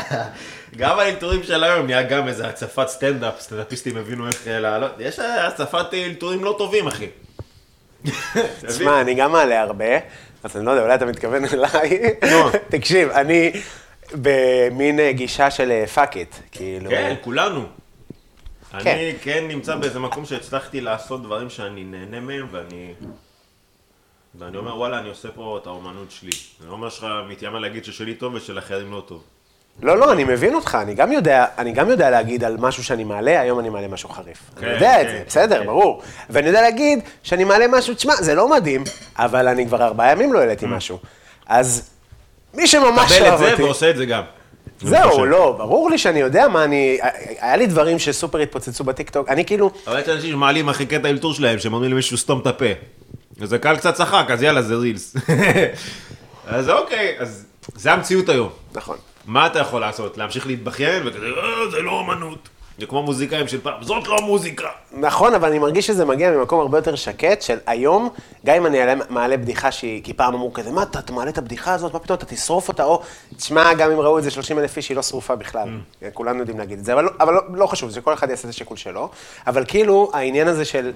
גם 0.76 0.98
האלתורים 0.98 1.42
של 1.42 1.64
היום 1.64 1.86
נהיה 1.86 2.02
גם 2.02 2.28
איזה 2.28 2.48
הצפת 2.48 2.88
סטנדאפ, 2.88 3.40
סטנדאפיסטים 3.40 3.96
הבינו 3.96 4.26
איך 4.26 4.48
אה, 4.48 4.60
לעלות, 4.60 4.92
יש 4.98 5.18
הצפת 5.18 5.94
אלתורים 5.94 6.44
לא 6.44 6.54
טובים, 6.58 6.86
אחי. 6.86 7.06
תשמע, 8.68 9.00
אני 9.00 9.14
גם 9.14 9.32
מעלה 9.32 9.62
הרבה, 9.62 9.98
אז 10.42 10.56
אני 10.56 10.66
לא 10.66 10.70
יודע, 10.70 10.82
אולי 10.82 10.94
אתה 10.94 11.06
מתכוון 11.06 11.44
אליי. 11.44 12.00
תקשיב, 12.68 13.08
אני 13.08 13.52
במין 14.12 15.00
אה, 15.00 15.12
גישה 15.12 15.50
של 15.50 15.86
fuck 15.86 16.16
it, 16.16 16.34
כאילו... 16.52 16.90
כן, 16.90 17.14
כולנו. 17.20 17.66
כן. 18.70 18.78
אני 18.78 19.12
כן 19.22 19.44
נמצא 19.48 19.76
באיזה 19.76 19.98
מקום 19.98 20.24
שהצלחתי 20.24 20.80
לעשות 20.80 21.22
דברים 21.22 21.50
שאני 21.50 21.84
נהנה 21.84 22.20
מהם, 22.20 22.46
ואני... 22.50 22.94
ואני 24.34 24.56
אומר, 24.56 24.76
וואלה, 24.76 24.98
אני 24.98 25.08
עושה 25.08 25.28
פה 25.30 25.58
את 25.62 25.66
האומנות 25.66 26.10
שלי. 26.10 26.30
אני 26.60 26.68
לא 26.68 26.72
אומר 26.72 26.90
שאני 26.90 27.06
מתיימר 27.28 27.58
להגיד 27.58 27.84
ששלי 27.84 28.14
טוב 28.14 28.34
ושל 28.34 28.58
אחרים 28.58 28.92
לא 28.92 29.02
טוב. 29.06 29.24
לא, 29.82 29.98
לא, 29.98 30.12
אני 30.12 30.24
מבין 30.24 30.54
אותך, 30.54 30.78
אני 30.82 30.94
גם 30.94 31.12
יודע, 31.12 31.44
אני 31.58 31.72
גם 31.72 31.88
יודע 31.90 32.10
להגיד 32.10 32.44
על 32.44 32.56
משהו 32.56 32.84
שאני 32.84 33.04
מעלה, 33.04 33.40
היום 33.40 33.60
אני 33.60 33.68
מעלה 33.68 33.88
משהו 33.88 34.08
חריף. 34.08 34.38
כן, 34.60 34.66
אני 34.66 34.74
יודע 34.74 35.00
את 35.02 35.06
כן, 35.06 35.12
זה, 35.12 35.22
בסדר, 35.26 35.60
כן. 35.60 35.66
ברור. 35.66 36.02
ואני 36.30 36.46
יודע 36.48 36.60
להגיד 36.60 36.98
שאני 37.22 37.44
מעלה 37.44 37.68
משהו, 37.68 37.94
תשמע, 37.94 38.14
זה 38.16 38.34
לא 38.34 38.50
מדהים, 38.50 38.84
אבל 39.16 39.48
אני 39.48 39.66
כבר 39.66 39.82
ארבעה 39.82 40.12
ימים 40.12 40.32
לא 40.32 40.38
העליתי 40.38 40.66
משהו. 40.68 40.98
אז 41.46 41.90
מי 42.54 42.66
שממש 42.66 43.12
Mm. 43.12 43.14
קבל 43.18 43.28
אוהב 43.28 43.32
את 43.32 43.38
זה 43.38 43.50
אותי... 43.50 43.62
ועושה 43.62 43.90
את 43.90 43.96
זה 43.96 44.06
גם. 44.06 44.22
זהו. 44.80 45.26
לא, 45.26 45.54
ברור 45.58 45.90
לי 45.90 45.98
שאני 45.98 46.20
יודע 46.20 46.48
מה 46.48 46.64
אני... 46.64 46.98
היה 47.40 47.56
לי 47.56 47.66
דברים 47.66 47.98
שסופר 47.98 48.38
התפוצצו 48.38 48.84
בטיקטוק, 48.84 49.28
אני 49.28 49.44
כאילו... 49.44 49.70
אבל 49.86 50.00
יש 50.00 50.08
אנשים 50.08 50.30
שמעלים 50.30 50.68
אחרי 50.68 50.86
קטע 50.86 51.08
האלתור 51.08 51.34
שלהם, 51.34 51.58
שהם 51.58 51.74
אומרים 51.74 51.90
למישהו 51.92 52.16
סתום 52.18 52.40
את 52.40 52.46
הפה. 52.46 52.64
אז 53.42 53.52
הקהל 53.52 53.76
קצת 53.76 53.94
צחק, 53.94 54.26
אז 54.28 54.42
יאללה, 54.42 54.62
זה 54.62 54.74
רילס. 54.74 55.16
אז 56.46 56.68
אוקיי, 56.68 57.14
אז 57.18 57.44
זה 57.74 57.92
המציאות 57.92 58.28
היום. 58.28 58.48
נכון. 58.74 58.96
מה 59.26 59.46
אתה 59.46 59.58
יכול 59.58 59.80
לעשות? 59.80 60.18
להמשיך 60.18 60.46
להתבכיין 60.46 61.02
וכזה, 61.06 61.26
אה, 61.26 61.70
זה 61.70 61.82
לא 61.82 62.00
אמנות. 62.00 62.48
זה 62.78 62.86
כמו 62.86 63.02
מוזיקאים 63.02 63.48
של 63.48 63.60
פעם, 63.60 63.82
זאת 63.82 64.06
לא 64.08 64.16
מוזיקה. 64.22 64.68
נכון, 64.92 65.34
אבל 65.34 65.48
אני 65.48 65.58
מרגיש 65.58 65.86
שזה 65.86 66.04
מגיע 66.04 66.30
ממקום 66.30 66.60
הרבה 66.60 66.78
יותר 66.78 66.94
שקט, 66.94 67.42
של 67.42 67.58
היום, 67.66 68.08
גם 68.46 68.56
אם 68.56 68.66
אני 68.66 68.78
מעלה 69.08 69.36
בדיחה 69.36 69.72
שהיא, 69.72 70.02
כי 70.04 70.12
פעם 70.14 70.34
אמרו 70.34 70.52
כזה, 70.52 70.70
מה 70.70 70.82
אתה, 70.82 70.98
אתה 70.98 71.12
מעלה 71.12 71.30
את 71.30 71.38
הבדיחה 71.38 71.74
הזאת, 71.74 71.92
מה 71.92 71.98
פתאום, 71.98 72.18
אתה 72.18 72.26
תשרוף 72.26 72.68
אותה, 72.68 72.84
או, 72.84 73.02
תשמע, 73.36 73.74
גם 73.74 73.90
אם 73.90 74.00
ראו 74.00 74.18
את 74.18 74.22
זה 74.22 74.30
30 74.30 74.58
אלף 74.58 74.76
איש, 74.76 74.88
היא 74.88 74.96
לא 74.96 75.02
שרופה 75.02 75.36
בכלל. 75.36 75.68
כולנו 76.14 76.38
יודעים 76.38 76.58
להגיד 76.58 76.78
את 76.78 76.84
זה, 76.84 76.92
אבל, 76.92 77.04
לא- 77.04 77.10
אבל 77.20 77.34
לא, 77.34 77.40
לא 77.54 77.66
חשוב, 77.66 77.90
שכל 77.90 78.14
אחד 78.14 78.30
יעשה 78.30 78.44
את 78.48 78.54
השיקול 78.54 78.76
שלו. 78.76 79.08
אבל 79.46 79.64
כאילו, 79.68 80.10
העניין 80.14 80.48
הזה 80.48 80.64
של, 80.64 80.92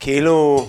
כאילו, 0.00 0.68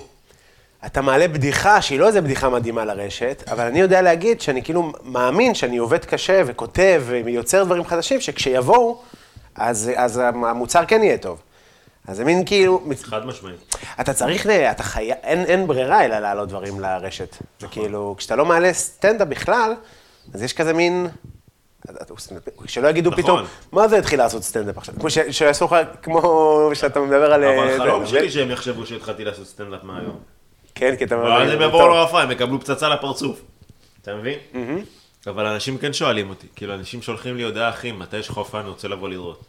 אתה 0.85 1.01
מעלה 1.01 1.27
בדיחה 1.27 1.81
שהיא 1.81 1.99
לא 1.99 2.07
איזה 2.07 2.21
בדיחה 2.21 2.49
מדהימה 2.49 2.85
לרשת, 2.85 3.43
אבל 3.51 3.65
אני 3.65 3.79
יודע 3.79 4.01
להגיד 4.01 4.41
שאני 4.41 4.63
כאילו 4.63 4.93
מאמין 5.03 5.53
שאני 5.53 5.77
עובד 5.77 6.05
קשה 6.05 6.41
וכותב 6.45 7.03
ויוצר 7.07 7.63
דברים 7.63 7.85
חדשים, 7.85 8.21
שכשיבואו, 8.21 9.01
אז, 9.55 9.91
אז 9.95 10.21
המוצר 10.25 10.85
כן 10.85 11.03
יהיה 11.03 11.17
טוב. 11.17 11.41
אז 12.07 12.17
זה 12.17 12.25
מין 12.25 12.45
כאילו, 12.45 12.83
חד 13.03 13.25
משמעית. 13.25 13.75
אתה 14.01 14.13
צריך, 14.13 14.45
אתה 14.47 14.83
חייב, 14.83 15.15
אין, 15.23 15.45
אין 15.45 15.67
ברירה 15.67 16.05
אלא 16.05 16.19
להעלות 16.19 16.49
דברים 16.49 16.79
לרשת. 16.79 17.37
זה 17.59 17.67
כאילו, 17.67 18.15
כשאתה 18.17 18.35
לא 18.35 18.45
מעלה 18.45 18.73
סטנדאפ 18.73 19.27
בכלל, 19.27 19.73
אז 20.33 20.43
יש 20.43 20.53
כזה 20.53 20.73
מין... 20.73 21.07
שלא 22.65 22.87
יגידו 22.87 23.09
נכון. 23.09 23.23
פתאום, 23.23 23.39
מה 23.71 23.87
זה 23.87 23.97
התחיל 23.97 24.19
לעשות 24.19 24.43
סטנדאפ 24.43 24.77
עכשיו? 24.77 24.95
כמו 24.99 25.09
שיעשו 25.09 25.65
לך, 25.65 25.75
כמו 26.01 26.69
שאתה 26.73 26.99
מדבר 26.99 27.33
על... 27.33 27.43
אבל 27.43 27.69
אה, 27.69 27.77
חלום 27.77 28.05
שלי 28.05 28.31
שהם 28.31 28.51
יחשבו 28.51 28.85
שהתחלתי 28.85 29.23
לעשות 29.23 29.47
סטנדאפ 29.47 29.83
מהיום. 29.83 30.19
כן, 30.75 30.95
כי 30.95 31.03
אתה... 31.03 31.17
ואז 31.17 31.49
הם 31.51 31.57
טוב. 31.57 31.67
יבואו 31.67 31.87
להופעה, 31.87 32.23
הם 32.23 32.31
יקבלו 32.31 32.59
פצצה 32.59 32.89
לפרצוף. 32.89 33.41
אתה 34.01 34.15
מבין? 34.15 34.39
אבל 35.27 35.45
אנשים 35.45 35.77
כן 35.77 35.93
שואלים 35.93 36.29
אותי, 36.29 36.47
כאילו 36.55 36.73
אנשים 36.73 37.01
שולחים 37.01 37.37
לי 37.37 37.43
הודעה, 37.43 37.69
אחי, 37.69 37.91
מתי 37.91 38.17
יש 38.17 38.29
לך 38.29 38.37
הופעה, 38.37 38.61
אני 38.61 38.69
רוצה 38.69 38.87
לבוא 38.87 39.09
לראות. 39.09 39.43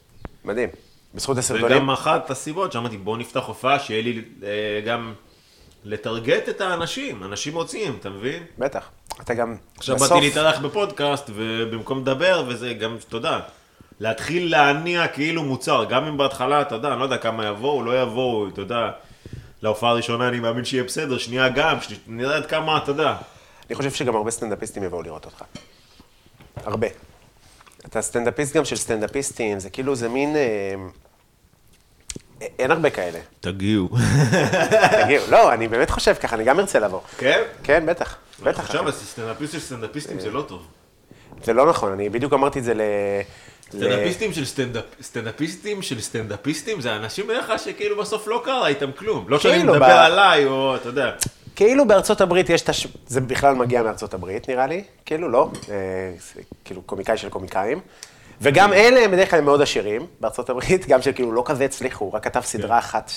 מדהים. 0.44 0.69
בזכות 1.15 1.39
הסרטונים. 1.39 1.77
גם 1.77 1.90
אחת 1.90 2.31
הסיבות 2.31 2.73
שאמרתי, 2.73 2.97
בוא 2.97 3.16
נפתח 3.16 3.40
הופעה, 3.47 3.78
שיהיה 3.78 4.03
לי 4.03 4.23
אה, 4.43 4.49
גם 4.86 5.12
לטרגט 5.85 6.49
את 6.49 6.61
האנשים, 6.61 7.24
אנשים 7.24 7.53
מוציאים, 7.53 7.97
אתה 8.01 8.11
מבין? 8.11 8.43
בטח. 8.59 8.89
אתה 9.20 9.35
גם... 9.35 9.57
עכשיו 9.78 9.97
בסוף- 9.97 10.09
באתי 10.12 10.20
להתארח 10.20 10.59
בפודקאסט, 10.59 11.31
ובמקום 11.35 12.01
לדבר, 12.01 12.44
וזה 12.49 12.74
גם, 12.74 12.97
יודע, 13.16 13.40
להתחיל 14.01 14.51
להניע 14.51 15.09
כאילו 15.09 15.43
מוצר, 15.43 15.85
גם 15.85 16.05
אם 16.05 16.16
בהתחלה, 16.16 16.61
אתה 16.62 16.74
יודע, 16.74 16.93
אני 16.93 16.99
לא 16.99 17.05
יודע 17.05 17.16
כמה 17.16 17.47
יבואו, 17.47 17.82
לא 17.82 18.03
יבואו, 18.03 18.49
אתה 18.49 18.61
יודע, 18.61 18.90
להופעה 19.62 19.90
הראשונה 19.90 20.28
אני 20.28 20.40
מאמין 20.40 20.64
שיהיה 20.64 20.84
בסדר, 20.84 21.18
שנייה 21.18 21.48
גם, 21.48 21.80
שני- 21.80 21.97
נראה 22.06 22.36
עד 22.36 22.47
כמה, 22.47 22.76
אתה 22.78 22.90
יודע. 22.90 23.16
אני 23.68 23.74
חושב 23.74 23.90
שגם 23.90 24.16
הרבה 24.16 24.30
סטנדאפיסטים 24.30 24.82
יבואו 24.82 25.02
לראות 25.02 25.24
אותך. 25.24 25.43
הרבה. 26.64 26.86
אתה 27.86 28.02
סטנדאפיסט 28.02 28.56
גם 28.56 28.64
של 28.64 28.76
סטנדאפיסטים, 28.76 29.60
זה 29.60 29.70
כאילו, 29.70 29.94
זה 29.94 30.09
מין... 30.09 30.36
אה, 30.36 30.74
אין 32.59 32.70
הרבה 32.70 32.90
כאלה. 32.90 33.18
תגיעו. 33.40 33.89
תגידו, 35.02 35.22
לא, 35.30 35.52
אני 35.52 35.68
באמת 35.68 35.90
חושב 35.90 36.14
ככה, 36.14 36.36
אני 36.36 36.44
גם 36.44 36.60
ארצה 36.60 36.78
לבוא. 36.78 37.01
כן? 37.18 37.43
כן, 37.62 37.86
בטח. 37.86 38.16
בטח. 38.43 38.60
עכשיו. 38.60 38.93
סטנדאפיסט 38.93 39.52
של 39.52 39.60
סטנדאפיסטים 39.60 40.20
זה 40.20 40.30
לא 40.30 40.43
טוב. 40.43 40.66
זה 41.44 41.52
לא 41.52 41.68
נכון, 41.70 41.93
אני 41.93 42.09
בדיוק 42.09 42.32
אמרתי 42.32 42.59
את 42.59 42.64
זה 42.64 42.74
ל... 42.74 42.80
סטנדאפיסטים 43.77 44.32
של 44.32 44.44
סטנדאפ, 44.44 44.85
סטנדאפיסטים 45.03 45.82
של 45.82 46.01
סטנדאפיסטים 46.01 46.81
זה 46.81 46.97
אנשים 46.97 47.27
בדרך 47.27 47.47
כלל 47.47 47.59
שכאילו 47.59 47.97
בסוף 47.97 48.28
לא 48.28 48.43
קרה 48.44 48.69
איתם 48.69 48.93
כלום. 48.93 49.24
לא 49.28 49.39
שאני 49.39 49.55
כאילו, 49.55 49.73
מדבר 49.73 49.86
עליי, 49.86 50.47
או 50.47 50.77
אתה 50.77 50.89
יודע. 50.89 51.11
כאילו 51.57 51.89
בארצות 51.89 52.20
הברית 52.20 52.51
יש 52.51 52.62
את 52.62 52.69
הש... 52.69 52.86
זה 53.07 53.20
בכלל 53.20 53.55
מגיע 53.55 53.82
מארצות 53.82 54.15
הברית, 54.15 54.49
נראה 54.49 54.66
לי. 54.66 54.85
כאילו, 55.05 55.28
לא. 55.28 55.51
אה, 55.70 55.77
כאילו 56.65 56.82
קומיקאי 56.82 57.16
של 57.16 57.28
קומיקאים. 57.28 57.81
וגם 58.40 58.73
אלה 58.73 59.01
הם 59.01 59.11
בדרך 59.11 59.31
כלל 59.31 59.40
מאוד 59.40 59.62
עשירים 59.62 60.07
בארצות 60.20 60.51
הברית, 60.51 60.86
גם 60.90 61.03
שכאילו 61.03 61.32
לא 61.32 61.43
כזה 61.47 61.65
הצליחו, 61.65 62.12
רק 62.12 62.24
כתב 62.24 62.40
סדרה 62.40 62.78
אחת 62.78 63.11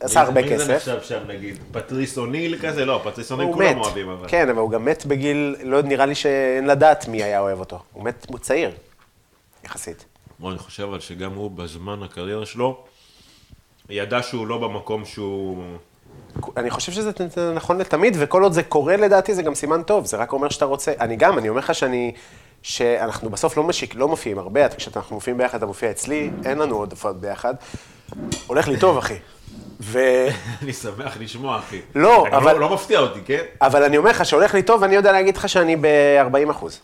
שעשה 0.00 0.20
הרבה 0.20 0.42
מזה 0.42 0.64
כסף. 0.64 0.88
נחשב 0.88 1.02
שם 1.02 1.20
נגיד? 1.28 1.58
פטריס 1.72 2.18
אוניל 2.18 2.58
כזה? 2.62 2.84
לא, 2.84 3.00
פטריס 3.04 3.32
אוניל 3.32 3.52
כולם. 3.52 3.78
אוהבים 3.78 4.08
אבל. 4.08 4.28
כן, 4.28 4.48
אבל 4.48 4.58
הוא 4.58 4.70
גם 4.70 4.84
מת 4.84 5.06
בגיל, 5.06 5.56
לא 5.62 5.82
נראה 5.82 6.06
לי 6.06 6.14
שאין 6.14 6.66
לדעת 6.66 7.08
מי 7.08 7.22
היה 7.22 7.40
אוהב 7.40 7.60
אותו. 7.60 7.78
הוא 7.92 8.04
מת, 8.04 8.26
הוא 8.28 8.38
צעיר, 8.38 8.70
יחסית. 9.64 10.04
בוא, 10.38 10.50
אני 10.50 10.58
חושב 10.58 10.82
אבל 10.82 11.00
שגם 11.00 11.34
הוא 11.34 11.50
בזמן 11.50 12.02
הקריירה 12.02 12.46
שלו, 12.46 12.84
ידע 13.90 14.22
שהוא 14.22 14.46
לא 14.46 14.58
במקום 14.58 15.04
שהוא... 15.04 15.62
אני 16.56 16.70
חושב 16.70 16.92
שזה 16.92 17.10
זה 17.34 17.52
נכון 17.54 17.78
לתמיד, 17.78 18.16
וכל 18.20 18.42
עוד 18.42 18.52
זה 18.52 18.62
קורה 18.62 18.96
לדעתי, 18.96 19.34
זה 19.34 19.42
גם 19.42 19.54
סימן 19.54 19.82
טוב, 19.82 20.06
זה 20.06 20.16
רק 20.16 20.32
אומר 20.32 20.48
שאתה 20.48 20.64
רוצה. 20.64 20.92
אני 21.00 21.16
גם, 21.16 21.38
אני 21.38 21.48
אומר 21.48 21.58
לך 21.60 21.74
שאני, 21.74 22.12
שאנחנו 22.62 23.30
בסוף 23.30 23.56
לא, 23.56 23.62
משיק, 23.64 23.94
לא 23.94 24.08
מופיעים 24.08 24.38
הרבה, 24.38 24.68
כשאנחנו 24.68 25.16
מופיעים 25.16 25.38
ביחד, 25.38 25.56
אתה 25.58 25.66
מופיע 25.66 25.90
אצלי, 25.90 26.30
אין 26.44 26.58
לנו 26.58 26.76
עוד 26.76 26.90
הופעות 26.92 27.20
ביחד. 27.20 27.54
הולך 28.46 28.68
לי 28.68 28.78
טוב, 28.78 28.98
אחי. 28.98 29.16
ו... 29.80 29.98
אני 30.62 30.72
שמח 30.72 31.16
לשמוע, 31.20 31.58
אחי. 31.58 31.80
לא, 31.94 32.26
אני 32.26 32.36
אבל- 32.36 32.52
לא- 32.54 32.60
לא 32.60 32.74
מפתיע 32.74 32.98
אותי, 33.00 33.20
כן? 33.26 33.42
אבל 33.62 33.82
אני 33.82 33.96
אומר 33.98 34.10
לך 34.10 34.24
שהולך 34.24 34.54
לי 34.54 34.62
טוב, 34.62 34.82
ואני 34.82 34.94
יודע 34.94 35.12
להגיד 35.12 35.36
לך 35.36 35.48
שאני 35.48 35.76
ב-40 35.76 36.50
אחוז. 36.50 36.80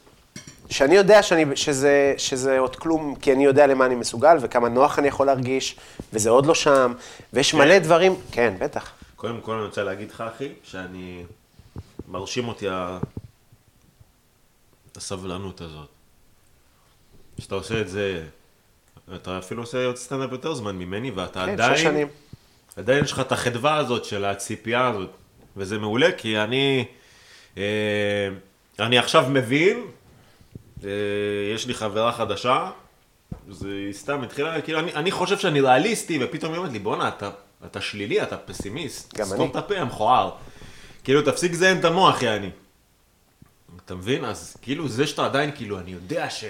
שאני 0.71 0.95
יודע 0.97 1.23
שאני, 1.23 1.57
שזה, 1.57 2.15
שזה 2.17 2.59
עוד 2.59 2.77
כלום, 2.77 3.15
כי 3.15 3.33
אני 3.33 3.45
יודע 3.45 3.67
למה 3.67 3.87
אני 3.87 3.95
מסוגל, 3.95 4.37
וכמה 4.41 4.69
נוח 4.69 4.99
אני 4.99 5.09
יכול 5.09 5.27
להרגיש, 5.27 5.77
וזה 6.13 6.31
עוד 6.31 6.47
לא 6.47 6.55
שם, 6.55 6.93
ויש 7.33 7.55
מלא 7.55 7.79
דברים, 7.79 8.15
כן, 8.33 8.55
בטח. 8.59 8.93
קודם 9.17 9.41
כל 9.41 9.53
אני 9.53 9.65
רוצה 9.65 9.85
להגיד 9.85 10.11
לך, 10.11 10.21
אחי, 10.21 10.49
שאני... 10.63 11.25
מרשים 12.09 12.49
אותי 12.49 12.69
ה... 12.69 12.99
הסבלנות 14.97 15.61
הזאת. 15.61 15.89
שאתה 17.39 17.55
עושה 17.55 17.81
את 17.81 17.89
זה, 17.89 18.25
אתה 19.15 19.39
אפילו 19.39 19.63
עושה 19.63 19.87
עוד 19.87 19.97
סטנדאפ 19.97 20.33
יותר 20.33 20.55
זמן 20.55 20.77
ממני, 20.77 21.11
ואתה 21.11 21.47
כן, 21.47 21.53
עדיין... 21.53 21.77
שנים. 21.77 22.09
עדיין 22.77 23.05
יש 23.05 23.13
לך 23.13 23.21
את 23.21 23.33
החדווה 23.33 23.77
הזאת 23.77 24.05
של 24.05 24.25
הציפייה 24.25 24.89
הזאת, 24.89 25.11
וזה 25.57 25.79
מעולה, 25.79 26.13
כי 26.13 26.39
אני... 26.39 26.85
אה, 27.59 28.29
אני 28.79 28.99
עכשיו 28.99 29.27
מבין 29.31 29.87
יש 31.55 31.66
לי 31.66 31.74
חברה 31.74 32.12
חדשה, 32.12 32.70
זה 33.51 33.69
היא 33.69 33.93
סתם 33.93 34.23
התחילה, 34.23 34.61
כאילו, 34.61 34.78
אני, 34.78 34.94
אני 34.94 35.11
חושב 35.11 35.39
שאני 35.39 35.61
ריאליסטי, 35.61 36.19
ופתאום 36.24 36.52
היא 36.52 36.59
אומרת 36.59 36.73
לי, 36.73 36.78
בואנה, 36.78 37.09
אתה, 37.09 37.31
אתה 37.66 37.81
שלילי, 37.81 38.23
אתה 38.23 38.36
פסימיסט. 38.36 39.15
גם 39.16 39.27
סתום 39.27 39.40
אני. 39.40 39.51
את 39.51 39.57
הפה, 39.57 39.77
המכוער. 39.77 40.31
כאילו, 41.05 41.23
תפסיק 41.23 41.52
לזיין 41.52 41.78
את 41.78 41.85
המוח, 41.85 42.23
יעני. 42.23 42.51
אתה 43.85 43.94
מבין? 43.94 44.24
אז 44.24 44.57
כאילו, 44.62 44.89
זה 44.89 45.07
שאתה 45.07 45.24
עדיין, 45.24 45.51
כאילו, 45.55 45.78
אני 45.78 45.90
יודע 45.90 46.31
ש... 46.31 46.44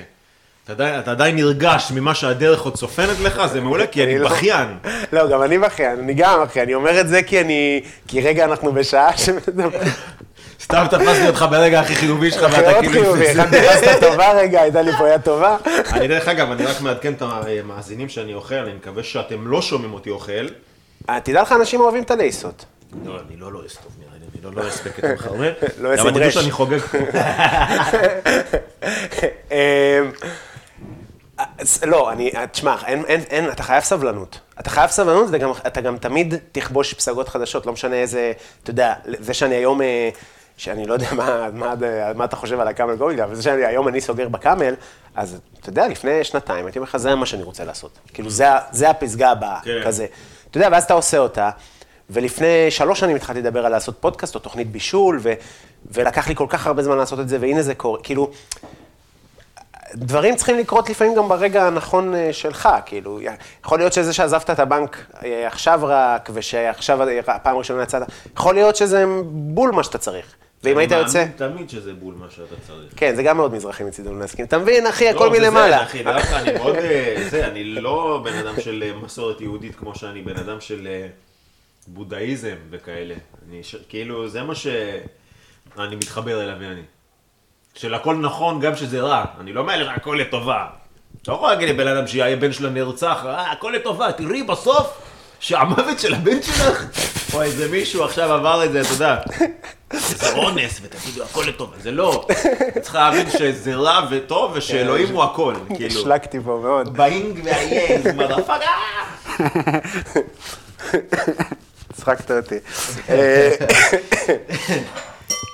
אתה 0.65 0.73
עדיין, 0.73 1.01
אתה 1.01 1.11
עדיין 1.11 1.37
נרגש 1.37 1.93
ממה 1.95 2.15
שהדרך 2.15 2.63
עוד 2.63 2.75
צופנת 2.75 3.19
לך, 3.21 3.47
זה 3.47 3.61
מעולה, 3.61 3.87
כי 3.87 4.05
אני 4.05 4.19
לא- 4.19 4.29
בכיין. 4.29 4.79
לא, 5.13 5.31
גם 5.31 5.43
אני 5.43 5.59
בכיין, 5.59 5.99
אני 5.99 6.15
גם 6.15 6.43
בכיין, 6.43 6.65
אני 6.65 6.75
אומר 6.75 7.01
את 7.01 7.09
זה 7.09 7.23
כי 7.23 7.41
אני... 7.41 7.83
כי 8.09 8.21
רגע 8.21 8.45
אנחנו 8.45 8.73
בשעה 8.73 9.19
ש... 9.19 9.29
סתם 10.63 10.87
תפסתי 10.91 11.27
אותך 11.27 11.45
ברגע 11.51 11.81
הכי 11.81 11.95
חיובי 11.95 12.31
שלך, 12.31 12.53
ואתה 12.53 12.71
מאוד 12.71 12.85
כאילו... 12.85 13.03
חיובי, 13.03 13.33
אחד 13.33 13.47
תפסת 13.47 14.01
טובה 14.01 14.33
רגע, 14.33 14.61
הייתה 14.63 14.83
לי 14.83 14.93
פה 14.99 15.09
יד 15.09 15.21
טובה. 15.21 15.57
אני 15.93 16.09
דרך 16.09 16.29
אגב, 16.29 16.51
אני 16.51 16.65
רק 16.65 16.81
מעדכן 16.81 17.13
את 17.13 17.23
המאזינים 17.23 18.09
שאני 18.09 18.35
אוכל, 18.35 18.55
אני 18.55 18.73
מקווה 18.73 19.03
שאתם 19.03 19.47
לא 19.47 19.63
שומעים 19.63 19.93
אותי 19.93 20.11
אוכל. 20.11 20.47
אה, 21.11 21.21
תדע 21.21 21.43
לך, 21.43 21.53
אנשים 21.53 21.81
אוהבים 21.81 22.03
את 22.03 22.11
הלייסות. 22.11 22.65
לא, 23.05 23.19
אני 23.29 23.37
לא 23.37 23.53
לועס 23.53 23.77
טוב 23.77 23.93
נראה 23.99 24.13
לי, 24.13 24.25
אני 24.35 24.43
לא 24.45 24.63
לועס 24.63 24.81
בקטע 24.81 25.15
מחרמן. 25.15 25.51
לועס 25.81 26.01
עם 26.01 26.07
רש. 26.07 26.15
חושב 26.15 26.31
שאני 26.31 26.51
חוגג 26.51 26.79
פה. 26.79 26.99
אמ, 29.51 29.57
לא, 31.87 32.13
אני, 32.13 32.31
תשמע, 32.53 32.77
אין, 32.87 33.05
אין, 33.09 33.21
אין, 33.31 33.51
אתה 33.51 33.63
חייב 33.63 33.83
סבלנות. 33.83 34.41
אתה 34.61 34.71
חייב 34.71 34.91
סבלנות, 34.91 35.29
וגם, 35.33 35.51
אתה 35.67 35.81
גם 35.81 35.97
תמיד 35.97 36.35
תכבוש 36.53 36.95
פסגות 36.95 37.29
חדשות, 37.29 37.67
לא 37.67 37.73
משנה 37.73 37.97
איזה, 37.97 38.33
אתה 38.63 38.71
יודע, 38.71 38.95
זה 39.21 39.35
שאני 39.35 39.55
היום, 39.55 39.83
אה, 39.83 40.09
שאני 40.61 40.87
לא 40.87 40.95
יודע 40.95 41.15
מה, 41.15 41.49
מה, 41.53 41.75
מה 42.15 42.25
אתה 42.25 42.37
חושב 42.37 42.61
על 42.61 42.69
הקאמל 42.69 42.95
גולדה, 42.95 43.25
אבל 43.25 43.35
זה 43.35 43.43
שאני 43.43 43.65
היום 43.65 43.89
אני 43.89 44.01
סוגר 44.01 44.29
בקאמל, 44.29 44.75
אז 45.15 45.41
אתה 45.61 45.69
יודע, 45.69 45.89
לפני 45.89 46.25
שנתיים 46.25 46.67
הייתי 46.67 46.79
אומר 46.79 46.89
לך, 46.89 46.97
זה 46.97 47.15
מה 47.15 47.27
שאני 47.27 47.43
רוצה 47.43 47.65
לעשות. 47.65 47.99
כאילו, 48.15 48.31
זה, 48.31 48.47
זה 48.71 48.91
הפסגה 48.91 49.31
הבאה, 49.31 49.61
כן. 49.65 49.83
כזה. 49.85 50.07
אתה 50.51 50.59
יודע, 50.59 50.69
ואז 50.73 50.85
אתה 50.85 50.95
עושה 50.95 51.19
אותה, 51.19 51.51
ולפני 52.11 52.71
שלוש 52.71 53.01
שנים 53.01 53.17
התחלתי 53.17 53.41
לדבר 53.41 53.67
על 53.67 53.73
לעשות 53.73 53.97
פודקאסט 54.01 54.35
או 54.35 54.41
תוכנית 54.41 54.71
בישול, 54.71 55.19
ו, 55.23 55.33
ולקח 55.93 56.29
לי 56.29 56.35
כל 56.35 56.47
כך 56.49 56.67
הרבה 56.67 56.83
זמן 56.83 56.97
לעשות 56.97 57.21
את 57.21 57.29
זה, 57.29 57.39
והנה 57.41 57.63
זה 57.63 57.75
קורה, 57.75 57.99
כאילו, 58.03 58.31
דברים 59.95 60.37
צריכים 60.37 60.59
לקרות 60.59 60.91
לפעמים 60.91 61.15
גם 61.15 61.29
ברגע 61.29 61.67
הנכון 61.67 62.15
אה, 62.15 62.33
שלך, 62.33 62.69
כאילו, 62.87 63.21
יכול 63.65 63.79
להיות 63.79 63.93
שזה 63.93 64.13
שעזבת 64.13 64.51
את 64.51 64.59
הבנק 64.59 65.07
אה, 65.25 65.47
עכשיו 65.47 65.81
רק, 65.83 66.31
ושעכשיו 66.33 66.99
הפעם 67.27 67.55
הראשונה 67.55 67.83
יצאת, 67.83 68.03
יכול 68.37 68.55
להיות 68.55 68.77
שזה 68.77 69.05
בול 69.25 69.71
מה 69.71 69.83
שאתה 69.83 69.99
צריך. 69.99 70.37
ואם 70.65 70.79
היית 70.79 70.93
אני 70.93 71.01
יוצא, 71.01 71.19
מאמין 71.19 71.33
תמיד 71.37 71.71
שזה 71.71 71.93
בול 71.93 72.15
מה 72.15 72.27
שאתה 72.31 72.55
צריך. 72.67 72.93
כן, 72.97 73.15
זה 73.17 73.23
גם 73.23 73.37
מאוד 73.37 73.55
מזרחי 73.55 73.85
מצידנו 73.85 74.19
להסכים, 74.19 74.45
אתה 74.45 74.59
מבין, 74.59 74.87
אחי, 74.87 75.09
הכל 75.09 75.25
לא, 75.25 75.35
זה 75.35 75.41
מלמעלה. 75.41 75.83
אחי, 75.83 76.03
דווקא 76.03 76.35
אני 76.35 76.53
מאוד, 76.53 76.75
אה, 76.77 77.25
זה, 77.31 77.47
אני 77.47 77.65
לא 77.65 78.21
בן 78.25 78.35
אדם 78.35 78.61
של 78.61 78.85
אה, 78.87 78.93
מסורת 79.03 79.41
יהודית 79.41 79.77
כמו 79.77 79.95
שאני 79.95 80.23
בן 80.23 80.37
אדם 80.37 80.61
של 80.61 80.87
אה, 80.87 81.07
בודהיזם 81.87 82.57
וכאלה. 82.71 83.15
אני, 83.49 83.61
כאילו, 83.89 84.29
זה 84.29 84.43
מה 84.43 84.55
שאני 84.55 85.97
מתחבר 85.97 86.43
אליו, 86.43 86.63
יעני. 86.63 86.83
של 87.75 87.95
הכל 87.95 88.17
נכון 88.17 88.61
גם 88.61 88.77
שזה 88.77 89.01
רע. 89.01 89.25
אני 89.41 89.53
לא 89.53 89.65
מאלה 89.65 89.93
הכל 89.95 90.19
לטובה. 90.21 90.67
אתה 91.23 91.31
לא 91.31 91.37
יכול 91.37 91.49
להגיד 91.49 91.69
לבן 91.69 91.89
אדם 91.89 92.07
שהבן 92.07 92.53
שלה 92.53 92.71
נרצח, 92.71 93.25
הכל 93.25 93.73
לטובה, 93.77 94.13
תראי 94.13 94.43
בסוף 94.43 95.10
שהמוות 95.41 95.99
של 95.99 96.15
הבן 96.15 96.43
שלך, 96.43 96.85
או 97.35 97.43
איזה 97.43 97.69
מישהו 97.69 98.05
עכשיו 98.05 98.33
עבר 98.33 98.65
את 98.65 98.73
זה, 98.73 98.81
אתה 98.81 98.89
יודע. 98.93 99.17
זה 99.93 100.33
אונס, 100.33 100.81
ותגידו, 100.83 101.23
הכל 101.25 101.45
לטובה. 101.49 101.77
זה 101.83 101.91
לא. 101.91 102.27
צריך 102.81 102.95
להבין 102.95 103.31
שזה 103.31 103.75
רע 103.75 104.07
וטוב, 104.11 104.53
ושאלוהים 104.55 105.15
הוא 105.15 105.23
הכל. 105.23 105.55
כאילו, 105.75 106.01
השלקתי 106.01 106.39
פה 106.45 106.61
מאוד. 106.63 106.97
באינג 106.97 107.41
והיינג, 107.45 108.13
מרפאגה. 108.17 108.71
הצחקת 111.91 112.31
אותי. 112.31 112.59
אה, 113.09 113.51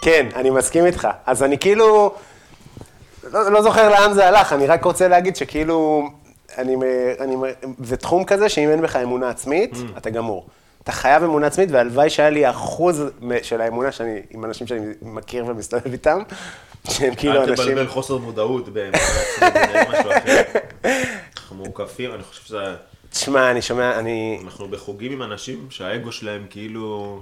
כן, 0.03 0.27
אני 0.37 0.51
מסכים 0.51 0.87
איתך. 0.87 1.09
אז 1.27 1.43
אני 1.43 1.59
כאילו, 1.59 2.15
לא, 3.33 3.53
לא 3.53 3.63
זוכר 3.63 3.89
לאן 3.89 4.13
זה 4.13 4.29
הלך, 4.29 4.53
אני 4.53 4.67
רק 4.67 4.85
רוצה 4.85 5.09
להגיד 5.09 5.37
שכאילו, 5.37 6.09
אני, 6.59 6.77
אני, 7.21 7.37
זה 7.85 7.97
תחום 7.97 8.25
כזה 8.25 8.49
שאם 8.49 8.69
אין 8.71 8.83
בך 8.83 8.97
אמונה 8.97 9.29
עצמית, 9.29 9.73
Mm. 9.75 9.99
אתה 9.99 10.11
גמור. 10.11 10.47
אתה 10.83 10.93
חייב 10.93 11.23
אמונה 11.23 11.47
עצמית, 11.47 11.69
והלוואי 11.73 12.11
שהיה 12.11 12.31
לי 12.31 12.51
אחוז 12.51 13.03
של 13.43 13.61
האמונה 13.61 13.93
שאני, 13.93 14.21
עם 14.31 14.45
אנשים 14.45 14.67
שאני 14.67 14.87
מכיר 15.03 15.45
ומסתובב 15.47 15.93
איתם, 15.93 16.23
שהם 16.91 17.15
כאילו 17.15 17.33
אל 17.33 17.39
אנשים... 17.49 17.65
תבלבל 17.65 17.87
חוסר 17.87 18.17
מודעות 18.17 18.69
באמונה 18.69 18.99
עצמית, 18.99 19.53
זה 19.73 19.83
משהו 19.91 20.11
אחר. 20.11 20.43
אנחנו 21.37 21.57
מוקפים, 21.57 22.15
אני 22.15 22.23
חושב 22.23 22.43
שזה... 22.43 22.75
תשמע, 23.11 23.51
אני 23.51 23.63
שומע, 23.63 23.99
אני... 23.99 24.41
אנחנו 24.45 24.69
בחוגים 24.69 25.13
עם 25.13 25.23
אנשים 25.23 25.67
שהאגו 25.71 26.13
שלהם 26.13 26.47
כאילו... 26.51 27.21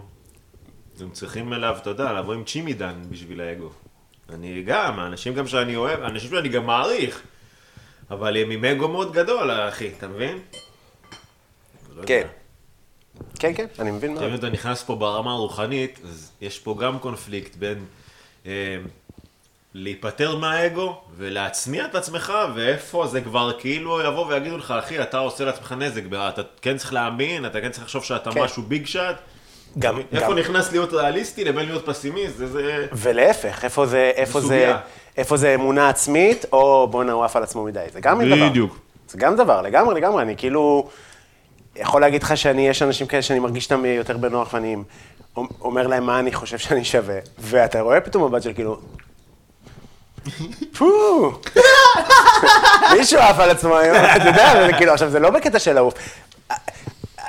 הם 1.00 1.10
צריכים 1.10 1.52
אליו, 1.52 1.76
אתה 1.82 1.90
יודע, 1.90 2.12
לבוא 2.12 2.34
עם 2.34 2.44
צ'ימידן 2.44 2.94
בשביל 3.10 3.40
האגו. 3.40 3.70
אני 4.32 4.62
גם, 4.62 4.98
האנשים 4.98 5.34
גם 5.34 5.46
שאני 5.46 5.76
אוהב, 5.76 6.02
האנשים 6.02 6.30
שאני 6.30 6.48
גם 6.48 6.66
מעריך, 6.66 7.22
אבל 8.10 8.36
הם 8.36 8.50
עם 8.50 8.64
אגו 8.64 8.88
מאוד 8.88 9.12
גדול, 9.12 9.50
אחי, 9.50 9.90
אתה 9.98 10.08
מבין? 10.08 10.38
לא. 11.96 12.02
כן. 12.06 12.26
כן, 13.38 13.54
כן, 13.54 13.66
אני 13.78 13.90
מבין 13.90 14.14
מאוד. 14.14 14.24
אם 14.24 14.34
אתה 14.34 14.50
נכנס 14.50 14.82
פה 14.82 14.94
ברמה 14.94 15.32
הרוחנית, 15.32 16.00
אז 16.04 16.30
יש 16.40 16.58
פה 16.58 16.76
גם 16.80 16.98
קונפליקט 16.98 17.56
בין 17.56 17.84
אה, 18.46 18.76
להיפטר 19.74 20.36
מהאגו 20.36 21.00
ולהצניע 21.16 21.84
את 21.84 21.94
עצמך, 21.94 22.32
ואיפה 22.54 23.06
זה 23.06 23.20
כבר 23.20 23.52
כאילו 23.58 24.00
יבוא 24.00 24.26
ויגידו 24.26 24.56
לך, 24.56 24.70
אחי, 24.70 25.02
אתה 25.02 25.18
עושה 25.18 25.44
לעצמך 25.44 25.72
נזק, 25.72 26.02
אתה 26.28 26.42
כן 26.62 26.76
צריך 26.76 26.92
להאמין, 26.92 27.46
אתה 27.46 27.60
כן 27.60 27.70
צריך 27.70 27.84
לחשוב 27.84 28.04
שאתה 28.04 28.32
כן. 28.32 28.42
משהו 28.42 28.62
ביג 28.62 28.86
שאט. 28.86 29.16
גם, 29.78 29.98
איפה 30.12 30.26
גם, 30.26 30.38
נכנס 30.38 30.72
להיות 30.72 30.92
ריאליסטי 30.92 31.44
לבין 31.44 31.66
להיות 31.66 31.86
פסימיסט, 31.86 32.36
זה 32.36 32.46
זה... 32.46 32.86
ולהפך, 32.92 33.64
איפה 33.64 33.86
זה, 33.86 34.12
איפה 34.14 34.40
זה, 34.40 34.46
סוגיה. 34.46 34.78
איפה 35.16 35.36
זה 35.36 35.54
אמונה 35.54 35.88
עצמית, 35.88 36.44
או 36.52 36.88
בואנה 36.90 37.12
הוא 37.12 37.24
עף 37.24 37.36
על 37.36 37.42
עצמו 37.42 37.64
מדי, 37.64 37.84
זה 37.92 38.00
גם 38.00 38.24
דבר. 38.24 38.48
בדיוק. 38.48 38.78
זה 39.08 39.18
גם 39.18 39.36
דבר, 39.36 39.62
לגמרי, 39.62 39.94
לגמרי, 39.94 40.22
אני 40.22 40.36
כאילו, 40.36 40.88
יכול 41.76 42.00
להגיד 42.00 42.22
לך 42.22 42.36
שאני, 42.36 42.68
יש 42.68 42.82
אנשים 42.82 43.06
כאלה 43.06 43.22
שאני 43.22 43.38
מרגיש 43.38 43.64
אותם 43.72 43.84
יותר 43.84 44.16
בנוח, 44.16 44.54
ואני 44.54 44.76
אומר 45.60 45.86
להם 45.86 46.06
מה 46.06 46.18
אני 46.18 46.32
חושב 46.32 46.58
שאני 46.58 46.84
שווה, 46.84 47.18
ואתה 47.38 47.80
רואה 47.80 48.00
פתאום 48.00 48.24
מבט 48.24 48.42
של 48.42 48.52
כאילו, 48.52 48.78
פו, 50.78 51.32
מישהו 52.98 53.18
עף 53.18 53.38
על 53.38 53.50
עצמו 53.50 53.76
היום, 53.76 53.96
אתה 54.16 54.28
יודע, 54.28 54.68
כאילו, 54.78 54.92
עכשיו 54.92 55.10
זה 55.10 55.18
לא 55.18 55.30
בקטע 55.30 55.58
של 55.58 55.72
לעוף. 55.72 55.94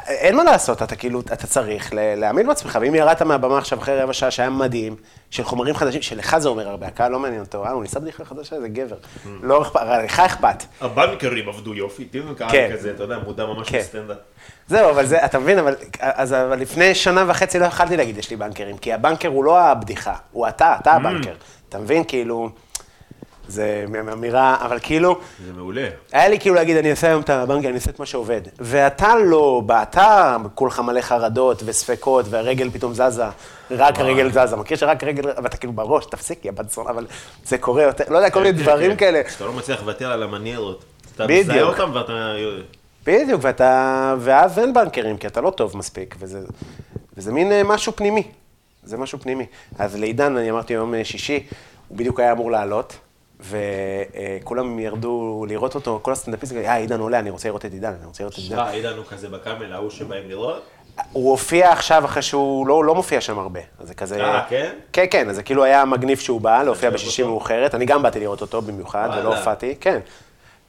אין 0.07 0.35
מה 0.35 0.43
לעשות, 0.43 0.83
אתה 0.83 0.95
כאילו, 0.95 1.19
אתה 1.19 1.47
צריך 1.47 1.89
להאמין 1.93 2.47
בעצמך, 2.47 2.77
ואם 2.81 2.95
ירדת 2.95 3.21
מהבמה 3.21 3.57
עכשיו 3.57 3.79
אחרי 3.79 4.01
רבע 4.01 4.13
שעה 4.13 4.31
שהיה 4.31 4.49
מדהים, 4.49 4.95
של 5.29 5.43
חומרים 5.43 5.75
חדשים, 5.75 6.01
שלך 6.01 6.37
זה 6.37 6.49
אומר 6.49 6.69
הרבה, 6.69 6.87
הקהל 6.87 7.11
לא 7.11 7.19
מעניין 7.19 7.41
אותו, 7.41 7.65
אה, 7.65 7.71
הוא 7.71 7.81
ניסה 7.81 7.99
בדיחה 7.99 8.25
חדשה, 8.25 8.61
זה 8.61 8.67
גבר. 8.67 8.95
לא 9.41 9.61
אכפת, 9.61 9.81
לך 10.03 10.19
אכפת. 10.19 10.63
הבנקרים 10.81 11.49
עבדו 11.49 11.73
יופי, 11.73 12.05
תראו 12.05 12.35
כן. 12.35 12.47
קהל 12.47 12.73
כזה, 12.73 12.91
אתה 12.91 13.03
יודע, 13.03 13.17
מודע 13.25 13.45
ממש 13.45 13.69
כן. 13.69 13.77
לסטנדאפ. 13.77 14.17
זהו, 14.67 14.89
אבל 14.89 15.05
זה, 15.05 15.25
אתה 15.25 15.39
מבין, 15.39 15.59
אבל, 15.59 15.75
אז, 15.99 16.33
אבל 16.33 16.59
לפני 16.59 16.95
שנה 16.95 17.23
וחצי 17.27 17.59
לא 17.59 17.65
יכלתי 17.65 17.97
להגיד, 17.97 18.17
יש 18.17 18.29
לי 18.29 18.35
בנקרים, 18.35 18.77
כי 18.77 18.93
הבנקר 18.93 19.27
הוא 19.27 19.43
לא 19.43 19.59
הבדיחה, 19.59 20.15
הוא 20.31 20.47
אתה, 20.47 20.75
אתה 20.79 20.91
הבנקר. 20.91 21.33
אתה 21.69 21.79
מבין, 21.79 22.03
כאילו, 22.03 22.49
זה 23.47 23.85
אמירה, 24.13 24.57
אבל 24.61 24.79
כאילו, 24.81 25.19
זה 25.45 25.53
מעולה. 25.53 25.87
היה 26.11 26.27
לי 26.27 26.39
כאילו 26.39 26.55
להגיד, 26.55 26.77
אני 26.77 26.91
אעשה 26.91 27.07
היום 27.07 27.21
את 27.21 27.29
הבנקר, 27.29 27.67
אני 27.67 27.75
אעשה 27.75 27.91
את 27.91 27.99
מה 27.99 28.05
שעובד. 28.05 28.41
ואתה 28.59 29.15
לא, 29.15 29.61
בא, 29.65 29.83
אתה 29.83 30.37
כולך 30.55 30.79
מלא 30.79 31.01
חרדות 31.01 31.61
וספקות, 31.65 32.25
והרגל 32.29 32.69
פתאום 32.69 32.93
זזה, 32.93 33.23
רק 33.71 33.99
הרגל 33.99 34.31
זזה. 34.31 34.55
מכיר 34.55 34.77
שרק 34.77 35.03
הרגל, 35.03 35.23
ואתה 35.43 35.57
כאילו 35.57 35.73
בראש, 35.73 36.05
תפסיק, 36.05 36.45
יא 36.45 36.51
בת 36.51 36.69
זונה, 36.69 36.89
אבל 36.89 37.07
זה 37.45 37.57
קורה 37.57 37.83
יותר, 37.83 38.03
לא 38.09 38.17
יודע, 38.17 38.29
כל 38.29 38.39
מיני 38.43 38.51
דברים 38.51 38.91
כן, 38.91 38.97
כאלה. 38.97 39.21
שאתה 39.29 39.45
לא 39.45 39.53
מצליח 39.53 39.81
לוותר 39.81 40.11
על 40.11 40.23
המניירות. 40.23 40.85
אתה. 41.15 41.27
מזהה 41.27 41.61
אותם 41.61 41.91
ואתה... 41.93 42.33
בדיוק, 43.05 43.41
ואתה, 43.43 44.15
ואז 44.19 44.59
אין 44.59 44.73
בנקרים, 44.73 45.17
כי 45.17 45.27
אתה 45.27 45.41
לא 45.41 45.49
טוב 45.49 45.77
מספיק, 45.77 46.15
וזה, 46.19 46.39
וזה 47.17 47.31
מין 47.31 47.51
אה, 47.51 47.63
משהו 47.63 47.95
פנימי. 47.95 48.23
זה 48.83 48.97
משהו 48.97 49.19
פנימי. 49.19 49.45
אז 49.79 49.95
לעידן, 49.95 50.37
אני 50.37 50.51
אמרתי 50.51 50.73
יום 50.73 50.93
אה, 50.93 51.05
שישי, 51.05 51.45
הוא 51.87 51.97
בדיוק 51.97 52.19
היה 52.19 52.31
אמור 52.31 52.51
לעלות, 52.51 52.97
וכולם 53.39 54.79
ירדו 54.79 55.45
לראות 55.49 55.75
אותו, 55.75 55.99
כל 56.01 56.11
הסטנדאפיסטים, 56.11 56.57
אה, 56.57 56.75
עידן 56.75 56.99
עולה, 56.99 57.19
אני 57.19 57.29
רוצה 57.29 57.47
לראות 57.47 57.65
את 57.65 57.73
עידן, 57.73 57.93
אני 57.99 58.05
רוצה 58.05 58.23
לראות 58.23 58.33
את 58.33 58.39
עידן. 58.39 58.57
אה, 58.57 58.69
עידן 58.69 58.97
הוא 58.97 59.05
כזה 59.05 59.29
בקאמל, 59.29 59.73
ההוא 59.73 59.89
שבאים 59.89 60.29
לראות? 60.29 60.63
הוא 61.11 61.31
הופיע 61.31 61.71
עכשיו 61.71 62.05
אחרי 62.05 62.21
שהוא 62.21 62.67
לא, 62.67 62.85
לא 62.85 62.95
מופיע 62.95 63.21
שם 63.21 63.39
הרבה. 63.39 63.59
אז 63.79 63.87
זה 63.87 63.93
כזה... 63.93 64.23
אה, 64.23 64.45
כן? 64.49 64.73
כן, 64.93 65.05
כן, 65.11 65.29
אז 65.29 65.35
זה 65.35 65.43
כאילו 65.43 65.63
היה 65.63 65.85
מגניב 65.85 66.17
שהוא 66.17 66.41
בא, 66.41 66.63
להופיע 66.63 66.89
בשישי. 66.89 67.23
מאוחרת. 67.23 67.75
אני 67.75 67.85
גם 67.85 68.03
באתי 68.03 68.19
לראות 68.19 68.41
אותו 68.41 68.61
במיוחד, 68.61 69.09
ולא. 69.17 69.37
הופעתי, 69.37 69.75
כן. 69.79 69.99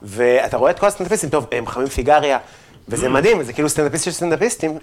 ואתה 0.02 0.56
רואה 0.56 0.70
את 0.70 0.78
כל 0.78 0.86
הסטנדאפיסטים, 0.86 1.30
טוב, 1.30 1.46
הם 1.52 1.66
חמים 1.66 1.86
סיגריה, 1.86 2.38
וזה 2.88 3.08
מדהים, 3.08 3.42
זה 3.42 3.52
כאילו 3.52 3.68
סטנדאפיסט 3.68 4.04
של 4.04 4.10
סטנדאפיסטים, 4.10 4.78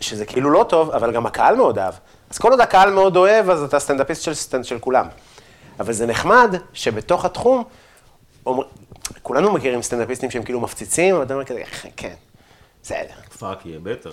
שזה 0.00 0.24
כאילו 0.24 0.50
לא 0.50 0.64
טוב, 0.68 0.90
אבל 0.90 1.12
גם 1.12 1.26
הקהל 1.26 1.56
מאוד 1.56 1.78
אהב. 1.78 1.94
אז 2.30 2.38
כל 2.38 2.50
עוד 2.50 2.60
הקהל 2.60 2.90
מאוד 2.90 3.16
אוהב, 3.16 3.50
אז 3.50 3.62
אתה 3.62 3.78
סטנדאפיסט 3.78 4.22
של, 4.22 4.34
סטנד, 4.34 4.64
של 4.64 4.78
כולם. 4.78 5.06
אבל 5.80 5.92
זה 5.92 6.06
נחמד 6.06 6.54
שבתוך 6.72 7.24
התחום, 7.24 7.64
אומר, 8.46 8.64
כולנו 9.22 9.52
מכירים 9.52 9.82
סטנדאפיסטים 9.82 10.30
שהם 10.30 10.42
כאילו 10.42 10.60
מפציצים, 10.60 11.14
אבל 11.14 11.24
אתה 11.24 11.34
אומר 11.34 11.44
כזה, 11.44 11.62
כן, 11.96 12.14
בסדר. 12.82 13.14
fuck 13.38 13.66
yeah, 13.66 13.78
בטח. 13.82 14.10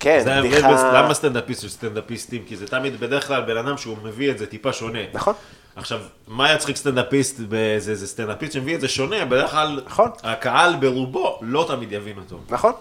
כן, 0.00 0.20
זה 0.24 0.40
בדיחה- 0.42 0.68
בין- 0.68 0.94
למה 0.94 1.14
סטנדאפיסט 1.14 1.62
של 1.62 1.68
סטנדאפיסטים? 1.68 2.44
כי 2.46 2.56
זה 2.56 2.66
תמיד 2.66 3.00
בדרך 3.00 3.26
כלל 3.26 3.42
בן 3.42 3.56
אדם 3.56 3.78
שהוא 3.78 3.96
מביא 4.02 4.30
את 4.30 4.38
זה 4.38 4.46
טיפה 4.46 4.72
שונה. 4.72 4.98
נכון. 5.12 5.34
עכשיו, 5.76 6.00
מה 6.28 6.52
יצחיק 6.52 6.76
סטנדאפיסט 6.76 7.40
באיזה, 7.40 7.94
זה 7.94 8.06
סטנדאפיסט 8.06 8.52
שמביא 8.52 8.74
את 8.74 8.80
זה 8.80 8.88
שונה, 8.88 9.24
בדרך 9.24 9.50
כלל 9.50 9.80
נכון. 9.86 10.10
הקהל 10.22 10.76
ברובו 10.76 11.38
לא 11.42 11.64
תמיד 11.68 11.92
יבין 11.92 12.18
אותו. 12.18 12.38
נכון? 12.50 12.72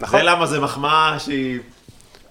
נכון. 0.00 0.18
זה 0.20 0.24
למה 0.26 0.46
זה 0.46 0.60
מחמאה 0.60 1.18
שהיא... 1.18 1.60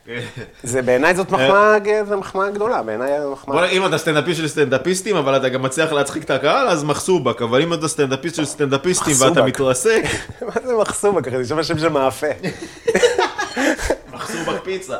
זה 0.63 0.81
בעיניי 0.81 1.15
זאת 1.15 1.31
מחמאה, 1.31 1.77
זו 2.07 2.17
מחמאה 2.17 2.49
גדולה, 2.49 2.83
בעיניי 2.83 3.21
זו 3.21 3.31
מחמאה. 3.31 3.57
בוא, 3.57 3.65
אם 3.65 3.85
אתה 3.85 3.97
סטנדאפיסט 3.97 4.39
של 4.39 4.47
סטנדאפיסטים, 4.47 5.15
אבל 5.15 5.37
אתה 5.37 5.49
גם 5.49 5.61
מצליח 5.61 5.91
להצחיק 5.91 6.23
את 6.23 6.29
הקהל, 6.29 6.67
אז 6.67 6.83
מחסובק. 6.83 7.41
אבל 7.41 7.61
אם 7.61 7.73
אתה 7.73 7.87
סטנדאפיסט 7.87 8.35
של 8.35 8.45
סטנדאפיסטים 8.45 9.13
ואתה 9.19 9.29
מחסובק. 9.29 9.47
מתרסק, 9.47 10.03
מה 10.47 10.61
זה 10.65 10.75
מחסובה 10.75 11.21
ככה? 11.21 11.43
זה 11.43 11.63
שם 11.63 11.77
של 11.77 11.89
מאפה. 11.89 12.27
מחסובק 14.13 14.63
פיצה. 14.63 14.97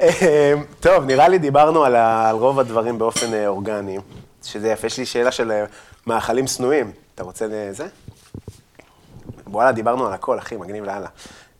אה, 0.00 0.52
טוב, 0.80 1.04
נראה 1.04 1.28
לי 1.28 1.38
דיברנו 1.38 1.84
על 1.84 1.96
רוב 2.32 2.60
הדברים 2.60 2.98
באופן 2.98 3.34
אה, 3.34 3.46
אורגני, 3.46 3.98
שזה 4.44 4.68
יפה. 4.68 4.86
יש 4.86 4.98
לי 4.98 5.06
שאלה 5.06 5.32
של 5.32 5.52
אה, 5.52 5.64
מאכלים 6.06 6.46
שנואים. 6.46 6.90
אתה 7.14 7.24
רוצה 7.24 7.46
לזה? 7.50 7.86
וואלה, 9.46 9.72
דיברנו 9.72 10.06
על 10.06 10.12
הכל, 10.12 10.38
אחי, 10.38 10.56
מגניב 10.56 10.84
לאללה. 10.84 11.08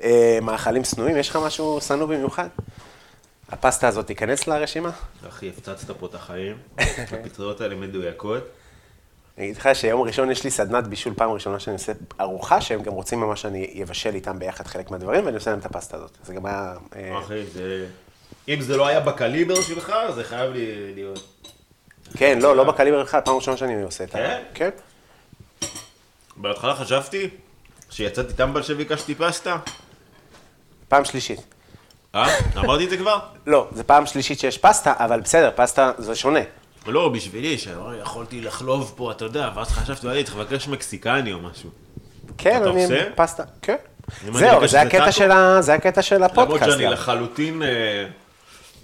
אה, 0.03 0.39
מאכלים 0.43 0.85
שנואים, 0.85 1.17
יש 1.17 1.29
לך 1.29 1.37
משהו 1.37 1.81
שנוא 1.81 2.07
במיוחד? 2.07 2.49
הפסטה 3.49 3.89
הזאת 3.89 4.07
תיכנס 4.07 4.47
לרשימה? 4.47 4.91
אחי, 5.29 5.49
הפצצת 5.49 5.91
פה 5.91 6.07
את 6.07 6.15
החיים. 6.15 6.57
הפטריות 7.23 7.61
האלה 7.61 7.75
מדויקות. 7.75 8.43
אני 9.39 9.47
אגיד 9.47 9.57
לך 9.57 9.69
שיום 9.75 10.03
ראשון 10.03 10.31
יש 10.31 10.45
לי 10.45 10.51
סדנת 10.51 10.87
בישול, 10.87 11.15
פעם 11.15 11.31
ראשונה 11.31 11.61
שאני 11.61 11.75
עושה 11.75 11.93
ארוחה, 12.21 12.61
שהם 12.61 12.83
גם 12.83 12.93
רוצים 12.93 13.21
ממש 13.21 13.43
שאני 13.43 13.83
אבשל 13.83 14.15
איתם 14.15 14.39
ביחד 14.39 14.67
חלק 14.67 14.91
מהדברים, 14.91 15.25
ואני 15.25 15.37
עושה 15.37 15.51
להם 15.51 15.59
את 15.59 15.67
הפסטה 15.67 15.97
הזאת. 15.97 16.11
זה 16.25 16.35
גם 16.35 16.47
היה... 16.47 16.75
אה, 16.97 17.19
אחי, 17.19 17.47
זה... 17.47 17.87
אם 18.49 18.61
זה 18.61 18.77
לא 18.77 18.87
היה 18.87 19.01
בקליבר 19.01 19.61
שלך, 19.63 19.93
זה 20.15 20.25
חייב 20.25 20.53
להיות... 20.95 21.43
כן, 22.17 22.39
לא, 22.43 22.57
לא 22.57 22.65
בקליבר 22.65 23.03
אחד, 23.03 23.21
פעם 23.25 23.37
ראשונה 23.37 23.57
שאני 23.57 23.83
עושה 23.83 24.05
את 24.05 24.15
ה... 24.15 24.19
כן? 24.19 24.43
כן. 24.55 24.71
בהתחלה 26.37 26.75
חשבתי 26.75 27.29
שיצאתי 27.91 28.33
טמבל 28.33 28.63
שביקשתי 28.63 29.15
פסטה. 29.15 29.59
פעם 30.89 31.05
שלישית. 31.05 31.41
אה? 32.15 32.27
אמרתי 32.57 32.85
את 32.85 32.91
זה 32.91 32.97
כבר? 32.97 33.19
לא, 33.47 33.69
זה 33.73 33.85
פעם 33.85 34.07
שלישית 34.07 34.41
שיש 34.41 34.59
פסטה, 34.59 34.93
אבל 34.97 35.21
בסדר, 35.21 35.51
פסטה 35.57 35.93
זה 35.99 36.15
שונה. 36.15 36.41
לא, 36.87 37.09
בשבילי, 37.09 37.59
שיכולתי 37.59 38.41
לחלוב 38.41 38.93
פה, 38.97 39.11
אתה 39.11 39.25
יודע, 39.25 39.51
ואז 39.55 39.69
חשבתי, 39.69 40.07
וואי, 40.07 40.25
צריך 40.25 40.37
לבקש 40.37 40.69
מקסיקני 40.69 41.33
או 41.33 41.39
משהו. 41.39 41.71
כן, 42.39 42.63
אתה 42.63 42.71
אני... 42.71 42.83
עושה? 42.83 43.05
פסטה, 43.15 43.43
כן. 43.63 43.77
זהו, 44.33 44.69
זה 44.69 44.81
הקטע? 44.81 45.13
של 45.13 45.31
ה- 45.31 45.57
זה 45.63 45.75
הקטע 45.75 46.03
של 46.03 46.17
למרות 46.17 46.33
הפודקאסט. 46.33 46.71
שאני. 46.73 46.87
לחלוטין 46.87 47.63
אה, 47.63 47.69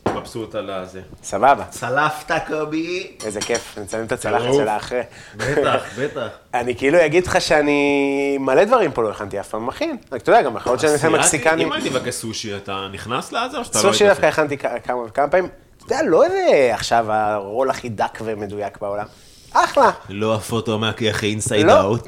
מבסוט 0.09 0.55
על 0.55 0.71
הזה. 0.71 1.01
סבבה, 1.23 1.65
צלפת 1.71 2.35
קובי? 2.47 3.17
איזה 3.25 3.41
כיף, 3.41 3.79
נצלם 3.79 4.05
את 4.05 4.13
הצלחת 4.13 4.43
טירוף. 4.43 4.57
שלה 4.57 4.77
אחרי. 4.77 5.01
בטח, 5.37 5.83
בטח. 5.99 6.29
אני 6.55 6.77
כאילו 6.77 7.07
אגיד 7.07 7.27
לך 7.27 7.41
שאני 7.41 8.37
מלא 8.41 8.65
דברים 8.65 8.93
פה 8.93 9.03
לא 9.03 9.11
הכנתי 9.11 9.41
אף 9.41 9.49
פעם, 9.49 9.67
מכין. 9.67 9.97
רק 10.13 10.23
אתה 10.23 10.31
יודע, 10.31 10.43
גם 10.43 10.57
יכול 10.57 10.73
להיות 10.73 11.01
שאני? 11.01 11.15
מקסיקני. 11.15 11.65
אם 11.65 11.73
הייתי 11.73 11.91
מבקש 11.91 12.15
סושי, 12.15 12.57
אתה 12.57 12.89
נכנס 12.93 13.33
לזה 13.33 13.59
או 13.59 13.65
שאתה 13.65 13.79
לא 13.79 13.83
סושי 13.83 14.09
דווקא 14.09 14.27
הכנתי 14.27 14.57
כמה 14.59 15.29
פעמים. 15.31 15.49
אתה 15.77 15.95
יודע, 15.95 16.03
לא 16.03 16.25
איזה 16.25 16.71
עכשיו 16.75 17.13
הרול 17.13 17.71
הכי 17.71 17.89
דק 17.89 18.19
ומדויק 18.25 18.79
בעולם. 18.81 19.07
אחלה. 19.53 19.91
לא 20.09 20.35
הפוטומאקי 20.35 21.11
הכי 21.11 21.27
inside 21.27 21.67
לא. 21.67 21.81
out. 21.81 22.07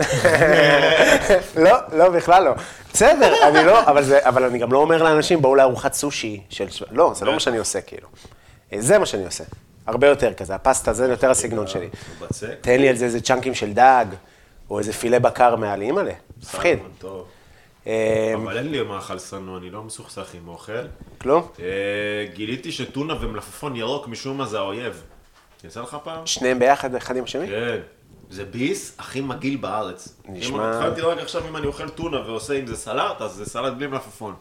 לא, 1.64 1.76
לא, 1.92 2.08
בכלל 2.08 2.44
לא. 2.44 2.52
בסדר, 2.92 3.48
אני 3.48 3.66
לא, 3.66 3.84
אבל, 3.86 4.02
זה, 4.04 4.28
אבל 4.28 4.44
אני 4.44 4.58
גם 4.58 4.72
לא 4.72 4.78
אומר 4.78 5.02
לאנשים, 5.02 5.42
בואו 5.42 5.54
לארוחת 5.54 5.92
סושי 5.94 6.40
של... 6.50 6.66
לא, 6.90 7.12
זה 7.14 7.24
לא 7.24 7.32
מה 7.32 7.40
שאני 7.40 7.58
עושה, 7.58 7.80
כאילו. 7.80 8.08
אה, 8.72 8.80
זה 8.80 8.98
מה 8.98 9.06
שאני 9.06 9.24
עושה. 9.24 9.44
הרבה 9.86 10.06
יותר 10.06 10.32
כזה, 10.32 10.54
הפסטה 10.54 10.92
זה 10.92 11.06
יותר 11.06 11.30
הסגנון 11.30 11.66
שלי. 11.66 11.88
בצק. 12.20 12.48
תן 12.60 12.80
לי 12.80 12.88
על 12.88 12.96
זה 12.96 13.04
איזה 13.04 13.20
צ'אנקים 13.20 13.54
של 13.54 13.72
דג, 13.72 14.04
או 14.70 14.78
איזה 14.78 14.92
פילה 14.92 15.18
בקר 15.18 15.56
מעל, 15.56 15.82
אימא'לה, 15.82 16.12
מפחיד. 16.42 16.78
אה, 17.86 18.32
אבל 18.34 18.56
אין 18.56 18.70
לי 18.70 18.82
מאכל 18.82 19.18
שנוא, 19.18 19.58
אני 19.58 19.70
לא 19.70 19.82
מסוכסך 19.82 20.34
עם 20.34 20.48
אוכל. 20.48 20.72
כלום? 21.18 21.48
אה, 21.60 21.66
גיליתי 22.34 22.72
שטונה 22.72 23.14
ומלפפון 23.20 23.76
ירוק 23.76 24.08
משום 24.08 24.38
מה 24.38 24.46
זה 24.46 24.58
האויב. 24.58 25.02
יצא 25.64 25.80
לך 25.80 25.96
פעם? 26.04 26.26
שניהם 26.26 26.58
ביחד, 26.58 26.94
אחד 26.94 27.16
עם 27.16 27.24
השני? 27.24 27.46
כן. 27.46 27.76
זה 28.30 28.44
ביס 28.44 28.92
הכי 28.98 29.20
מגעיל 29.20 29.56
בארץ. 29.56 30.08
נשמע- 30.28 30.54
אם 30.56 30.60
התחלתי 30.60 31.00
רק 31.00 31.18
עכשיו, 31.18 31.42
אם 31.48 31.56
אני 31.56 31.66
אוכל 31.66 31.88
טונה 31.88 32.16
ועושה 32.20 32.54
עם 32.54 32.66
זה 32.66 32.76
סלט, 32.76 33.20
אז 33.20 33.30
זה 33.30 33.44
סלט 33.46 33.72
בלי 33.72 33.86
מלפפון. 33.86 34.34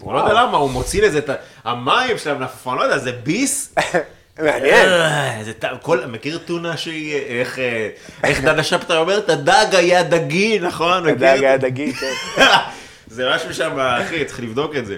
הוא 0.00 0.12
לא 0.14 0.18
יודע 0.18 0.32
למה, 0.32 0.56
הוא 0.58 0.70
מוציא 0.70 1.02
לזה 1.02 1.18
את. 1.18 1.30
המים 1.64 2.18
של 2.18 2.30
המלפפון, 2.30 2.78
לא 2.78 2.82
יודע, 2.82 2.98
זה 2.98 3.12
ביס. 3.12 3.74
מעניין. 4.38 4.88
אה, 4.88 5.38
זה 5.42 5.52
טעם, 5.52 5.76
כל, 5.82 6.06
מכיר 6.06 6.38
טונה 6.38 6.76
שהיא, 6.76 7.16
איך, 7.16 7.58
אה, 7.58 7.88
איך 8.24 8.40
דנה 8.40 8.62
שבתאי 8.62 8.96
אומרת, 8.96 9.28
הדג 9.28 9.66
היה 9.72 10.02
דגי, 10.02 10.58
נכון? 10.58 11.08
הדג 11.08 11.24
היה? 11.24 11.56
דגי, 11.56 11.92
כן. 11.92 12.12
זה 13.06 13.30
משהו 13.34 13.54
שם, 13.54 13.78
אחי, 13.78 14.24
צריך 14.24 14.40
לבדוק 14.40 14.76
את 14.76 14.86
זה. 14.86 14.96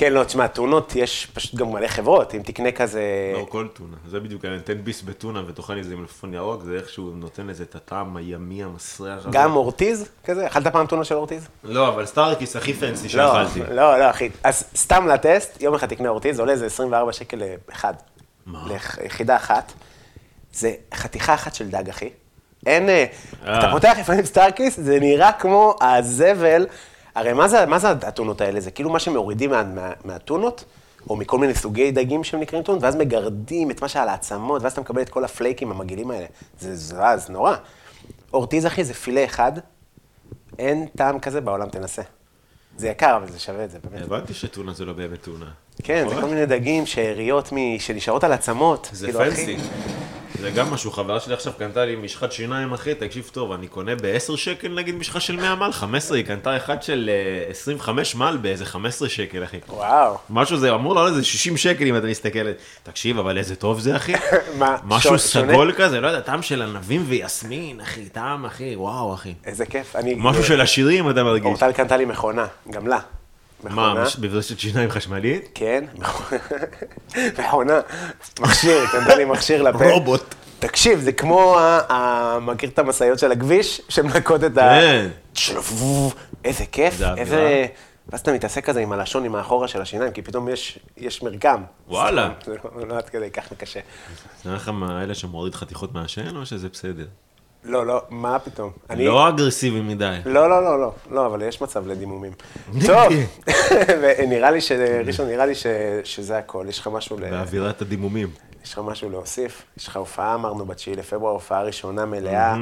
כן, 0.00 0.12
לא, 0.12 0.24
תשמע, 0.24 0.46
טונות, 0.46 0.96
יש 0.96 1.26
פשוט 1.34 1.54
גם 1.54 1.72
מלא 1.72 1.88
חברות, 1.88 2.34
אם 2.34 2.42
תקנה 2.42 2.72
כזה... 2.72 3.02
לא, 3.34 3.46
כל 3.48 3.68
טונה. 3.72 3.96
זה 4.08 4.20
בדיוק, 4.20 4.44
אני 4.44 4.56
נותן 4.56 4.84
ביס 4.84 5.02
בטונה 5.02 5.42
ותאכל 5.46 5.78
את 5.78 5.84
זה 5.84 5.92
עם 5.92 6.00
מלפפון 6.00 6.34
ירוק, 6.34 6.62
זה 6.62 6.76
איכשהו 6.76 7.10
נותן 7.14 7.46
לזה 7.46 7.62
את 7.62 7.74
הטעם 7.74 8.16
הימי 8.16 8.64
המסריח. 8.64 9.26
גם 9.30 9.56
אורטיז 9.56 10.08
כזה? 10.24 10.46
אכלת 10.46 10.66
פעם 10.66 10.86
טונה 10.86 11.04
של 11.04 11.14
אורטיז? 11.14 11.48
לא, 11.64 11.88
אבל 11.88 12.06
סטארקיסט 12.06 12.56
הכי 12.56 12.72
fancy 12.72 13.04
לא, 13.04 13.10
שאכלתי. 13.10 13.74
לא, 13.74 13.98
לא, 13.98 14.10
אחי. 14.10 14.28
אז 14.44 14.64
סתם 14.76 15.06
לטסט, 15.06 15.62
יום 15.62 15.74
אחד 15.74 15.86
תקנה 15.86 16.08
אורטיז, 16.08 16.36
זה 16.36 16.42
עולה 16.42 16.52
איזה 16.52 16.66
24 16.66 17.12
שקל 17.12 17.42
לאחד. 17.68 17.94
מה? 18.46 18.66
ליחידה 18.68 19.36
אחת. 19.36 19.72
זה 20.52 20.72
חתיכה 20.94 21.34
אחת 21.34 21.54
של 21.54 21.68
דג, 21.68 21.88
אחי. 21.88 22.10
אין... 22.66 22.88
אה, 22.88 23.04
אה. 23.46 23.58
אתה 23.58 23.68
פותח 23.70 23.96
לפעמים 24.00 24.24
סטארקיסט, 24.24 24.80
זה 24.80 25.00
נראה 25.00 25.32
כמו 25.32 25.76
הזבל. 25.80 26.66
הרי 27.14 27.32
מה 27.32 27.48
זה, 27.48 27.66
מה 27.66 27.78
זה 27.78 27.90
הטונות 27.90 28.40
האלה? 28.40 28.60
זה 28.60 28.70
כאילו 28.70 28.90
מה 28.90 28.98
שמורידים 28.98 29.50
מה, 29.50 29.62
מה, 29.62 29.92
מהטונות, 30.04 30.64
או 31.10 31.16
מכל 31.16 31.38
מיני 31.38 31.54
סוגי 31.54 31.90
דגים 31.90 32.24
שהם 32.24 32.40
נקראים 32.40 32.62
טונות, 32.64 32.82
ואז 32.82 32.96
מגרדים 32.96 33.70
את 33.70 33.82
מה 33.82 33.88
שעל 33.88 34.08
העצמות, 34.08 34.62
ואז 34.62 34.72
אתה 34.72 34.80
מקבל 34.80 35.02
את 35.02 35.08
כל 35.08 35.24
הפלייקים 35.24 35.70
המגעילים 35.70 36.10
האלה. 36.10 36.26
זה 36.60 36.76
זז, 36.76 37.28
נורא. 37.30 37.56
אורטיז, 38.32 38.66
אחי, 38.66 38.84
זה 38.84 38.94
פילה 38.94 39.24
אחד, 39.24 39.52
אין 40.58 40.86
טעם 40.96 41.18
כזה 41.20 41.40
בעולם, 41.40 41.68
תנסה. 41.68 42.02
זה 42.76 42.88
יקר, 42.88 43.16
אבל 43.16 43.30
זה 43.30 43.38
שווה 43.38 43.64
את 43.64 43.70
זה, 43.70 43.78
באמת. 43.90 44.02
הבנתי 44.04 44.34
שטונה 44.34 44.72
זה 44.72 44.84
לא 44.84 44.92
באמת 44.92 45.22
טונה. 45.22 45.46
כן, 45.82 46.06
זה 46.08 46.14
כל 46.14 46.26
מיני 46.26 46.46
דגים, 46.46 46.86
שאריות 46.86 47.48
מ- 47.52 47.78
שנשארות 47.78 48.24
על 48.24 48.32
עצמות. 48.32 48.88
זה 48.92 49.06
כאילו, 49.06 49.22
אחי, 49.22 49.30
פנסי. 49.30 49.56
זה 50.40 50.50
גם 50.50 50.70
משהו, 50.70 50.90
חברה 50.90 51.20
שלי 51.20 51.34
עכשיו 51.34 51.52
קנתה 51.58 51.84
לי 51.84 51.96
משחת 51.96 52.32
שיניים, 52.32 52.72
אחי, 52.72 52.94
תקשיב 52.94 53.30
טוב, 53.32 53.52
אני 53.52 53.68
קונה 53.68 53.94
ב-10 53.94 54.36
שקל 54.36 54.68
נגיד 54.68 54.94
משחה 54.94 55.20
של 55.20 55.36
100 55.36 55.54
מל, 55.54 55.72
15, 55.72 56.16
היא 56.16 56.24
קנתה 56.24 56.56
אחד 56.56 56.82
של 56.82 57.10
אה, 57.12 57.50
25 57.50 58.14
מל 58.14 58.38
באיזה 58.42 58.64
15 58.64 59.08
שקל, 59.08 59.44
אחי. 59.44 59.58
וואו. 59.68 60.18
משהו 60.30 60.56
זה 60.56 60.74
אמור 60.74 60.94
לעלות 60.94 61.10
איזה 61.10 61.24
60 61.24 61.56
שקל 61.56 61.86
אם 61.86 61.96
אתה 61.96 62.06
מסתכל. 62.06 62.52
תקשיב, 62.82 63.18
אבל 63.18 63.38
איזה 63.38 63.56
טוב 63.56 63.80
זה, 63.80 63.96
אחי. 63.96 64.12
מה, 64.58 64.76
משהו? 64.84 65.18
סגול 65.18 65.72
כזה, 65.76 66.00
לא 66.00 66.06
יודע, 66.06 66.20
טעם 66.20 66.42
של 66.42 66.62
ענבים 66.62 67.04
ויסמין, 67.08 67.80
אחי, 67.80 68.08
טעם, 68.08 68.44
אחי, 68.44 68.76
וואו, 68.76 69.14
אחי. 69.14 69.34
איזה 69.44 69.66
כיף. 69.66 69.96
אני... 69.96 70.14
משהו 70.18 70.44
של 70.44 70.60
עשירים 70.60 71.10
אתה 71.10 71.24
מרגיש. 71.24 71.44
אורטל 71.44 71.72
קנתה 71.72 71.96
לי 71.96 72.04
מכונה, 72.04 72.46
גם 72.70 72.86
לה. 72.86 72.98
מה, 73.64 73.94
בברשת 74.20 74.58
שיניים 74.58 74.90
חשמלית? 74.90 75.48
כן, 75.54 75.84
מכונה. 77.38 77.80
מכשיר, 78.40 78.86
קנתה 78.92 79.16
לי 79.16 79.24
מכשיר 79.24 79.62
לפה. 79.62 79.90
רובוט. 79.90 80.34
תקשיב, 80.58 81.00
זה 81.00 81.12
כמו, 81.12 81.56
מכיר 82.40 82.68
את 82.70 82.78
המשאיות 82.78 83.18
של 83.18 83.32
הכביש, 83.32 83.80
שמנקות 83.88 84.44
את 84.44 84.58
ה... 84.58 84.78
כן. 84.80 85.08
איזה 86.44 86.64
כיף. 86.72 86.94
איזה... 87.16 87.66
ואז 88.08 88.20
אתה 88.20 88.32
מתעסק 88.32 88.64
כזה 88.64 88.80
עם 88.80 88.92
הלשון, 88.92 89.24
עם 89.24 89.34
האחורה 89.34 89.68
של 89.68 89.82
השיניים, 89.82 90.12
כי 90.12 90.22
פתאום 90.22 90.48
יש, 90.48 90.78
יש 90.96 91.22
מרקם. 91.22 91.62
וואלה. 91.88 92.30
זה 92.46 92.54
לא- 92.64 92.86
לא 92.88 92.96
עד 92.98 93.08
כדי 93.08 93.30
כך 93.30 93.52
קשה. 93.58 93.80
זה 94.44 94.50
לך 94.50 94.68
מהאלה 94.68 95.14
שמוריד 95.14 95.54
חתיכות 95.54 95.94
מהשן, 95.94 96.36
או 96.36 96.46
שזה 96.46 96.68
בסדר? 96.68 97.06
לא, 97.64 97.86
לא, 97.86 98.02
מה 98.10 98.38
פתאום? 98.38 98.70
אני... 98.90 99.06
לא 99.06 99.28
אגרסיבי 99.28 99.80
מדי. 99.80 100.18
לא, 100.24 100.50
לא, 100.50 100.64
לא, 100.64 100.80
לא, 100.80 100.92
לא, 101.10 101.26
אבל 101.26 101.42
יש 101.42 101.62
מצב 101.62 101.86
לדימומים. 101.86 102.32
טוב, 102.86 103.12
ונראה 104.02 104.50
לי 104.50 104.60
ש... 104.60 104.72
ראשון, 105.06 105.28
נראה 105.28 105.46
לי 105.46 105.54
ש... 105.54 105.66
שזה 106.04 106.38
הכל, 106.38 106.66
יש 106.68 106.78
לך 106.78 106.88
משהו 106.92 107.16
ל... 107.18 107.30
באווירת 107.30 107.82
הדימומים. 107.82 108.28
יש 108.64 108.72
לך 108.72 108.80
משהו 108.84 109.10
להוסיף? 109.10 109.62
יש 109.78 109.88
לך 109.88 109.96
הופעה, 109.96 110.34
אמרנו, 110.34 110.64
ב-9 110.66 110.74
לפברואר, 110.96 111.32
הופעה 111.32 111.62
ראשונה 111.62 112.06
מלאה. 112.06 112.56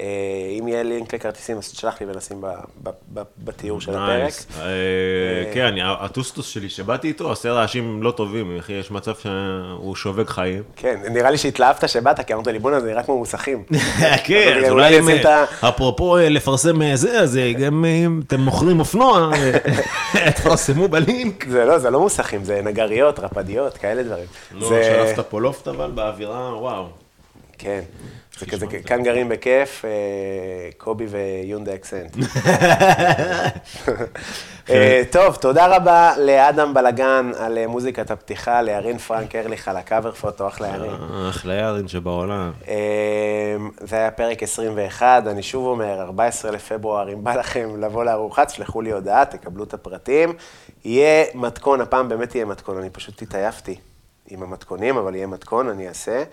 אה, 0.00 0.04
אם 0.58 0.68
יהיה 0.68 0.82
לינק 0.82 1.14
לכרטיסים, 1.14 1.56
אז 1.58 1.72
תשלח 1.72 2.00
לי 2.00 2.06
ונשים 2.10 2.44
בתיאור 3.38 3.80
של 3.80 3.90
הפרק. 3.90 4.08
nice. 4.20 4.46
אה, 4.60 4.64
כן, 5.54 5.74
הטוסטוס 6.00 6.46
שלי 6.46 6.68
שבאתי 6.68 7.08
איתו 7.08 7.28
עושה 7.28 7.52
רעשים 7.52 8.02
לא 8.02 8.10
טובים, 8.10 8.58
אחי, 8.58 8.72
יש 8.72 8.90
מצב 8.90 9.12
שהוא 9.14 9.96
שבק 9.96 10.30
חיים. 10.30 10.62
כן, 10.76 11.00
נראה 11.10 11.30
לי 11.30 11.38
שהתלהבת 11.38 11.88
שבאת, 11.88 12.20
כי 12.20 12.34
אמרת 12.34 12.46
לי, 12.46 12.58
בוא'נה, 12.58 12.80
זה 12.80 12.90
נראה 12.90 13.02
כמו 13.02 13.18
מוסכים. 13.18 13.62
כן, 14.24 14.60
אז 14.64 14.70
אולי 14.70 14.98
אם, 14.98 15.08
אפרופו 15.68 16.16
אה, 16.16 16.28
לפרסם 16.28 16.82
אה, 16.82 16.96
זה, 16.96 17.20
אז 17.20 17.36
אה, 17.36 17.52
גם 17.52 17.84
אם 17.84 18.20
אתם 18.26 18.40
מוכרים 18.40 18.80
אופנוע, 18.80 19.30
אה, 19.34 20.30
תפרסמו 20.36 20.88
בלינק. 20.88 21.46
זה 21.48 21.64
לא, 21.64 21.78
זה 21.78 21.90
לא 21.90 22.00
מוסכים, 22.00 22.44
זה 22.44 22.60
נגריות, 22.64 23.18
רפדיות, 23.18 23.76
כאלה 23.78 24.02
דברים. 24.02 24.24
זה- 24.60 24.84
שלפת 24.84 25.24
פה 25.28 25.37
לופט 25.40 25.68
אבל 25.68 25.90
באווירה, 25.90 26.58
וואו. 26.58 26.88
כן. 27.58 27.80
זה 28.38 28.46
כזה, 28.46 28.66
כאן 28.66 29.02
גרים 29.02 29.28
בכיף, 29.28 29.84
אה, 29.84 29.90
קובי 30.76 31.06
ויונדה 31.06 31.74
אקסנט. 31.74 32.16
אה, 34.70 35.02
טוב, 35.10 35.36
תודה 35.36 35.76
רבה 35.76 36.12
לאדם 36.18 36.74
בלגן 36.74 37.30
על 37.38 37.58
אה, 37.58 37.66
מוזיקת 37.66 38.10
הפתיחה, 38.10 38.62
לירין 38.62 38.98
פרנק 38.98 39.34
ארליך 39.34 39.68
על 39.68 39.76
הקאבר 39.76 40.12
פוטו, 40.12 40.48
אחלה 40.48 40.68
ירין. 40.68 40.94
אחלה 41.30 41.54
ירין 41.54 41.88
שבעולם. 41.88 42.52
זה 43.80 43.96
היה 43.96 44.10
פרק 44.10 44.42
21, 44.42 45.26
אני 45.26 45.42
שוב 45.42 45.66
אומר, 45.66 46.00
14 46.00 46.50
לפברואר, 46.50 47.12
אם 47.12 47.24
בא 47.24 47.34
לכם 47.34 47.80
לבוא 47.80 48.04
לארוחה, 48.04 48.44
תשלחו 48.44 48.82
לי 48.82 48.92
הודעה, 48.92 49.24
תקבלו 49.24 49.64
את 49.64 49.74
הפרטים. 49.74 50.32
יהיה 50.84 51.24
מתכון, 51.34 51.80
הפעם 51.80 52.08
באמת 52.08 52.34
יהיה 52.34 52.44
מתכון, 52.44 52.78
אני 52.78 52.90
פשוט 52.90 53.22
התעייפתי 53.22 53.78
עם 54.30 54.42
המתכונים, 54.42 54.96
אבל 54.96 55.14
יהיה 55.14 55.26
מתכון, 55.26 55.68
אני 55.68 55.88
אעשה, 55.88 56.24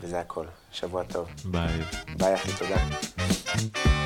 וזה 0.00 0.20
הכל. 0.20 0.44
שבוע 0.72 1.02
טוב. 1.02 1.28
ביי. 1.44 1.80
ביי 2.16 2.34
אחי, 2.34 2.52
תודה. 2.58 4.01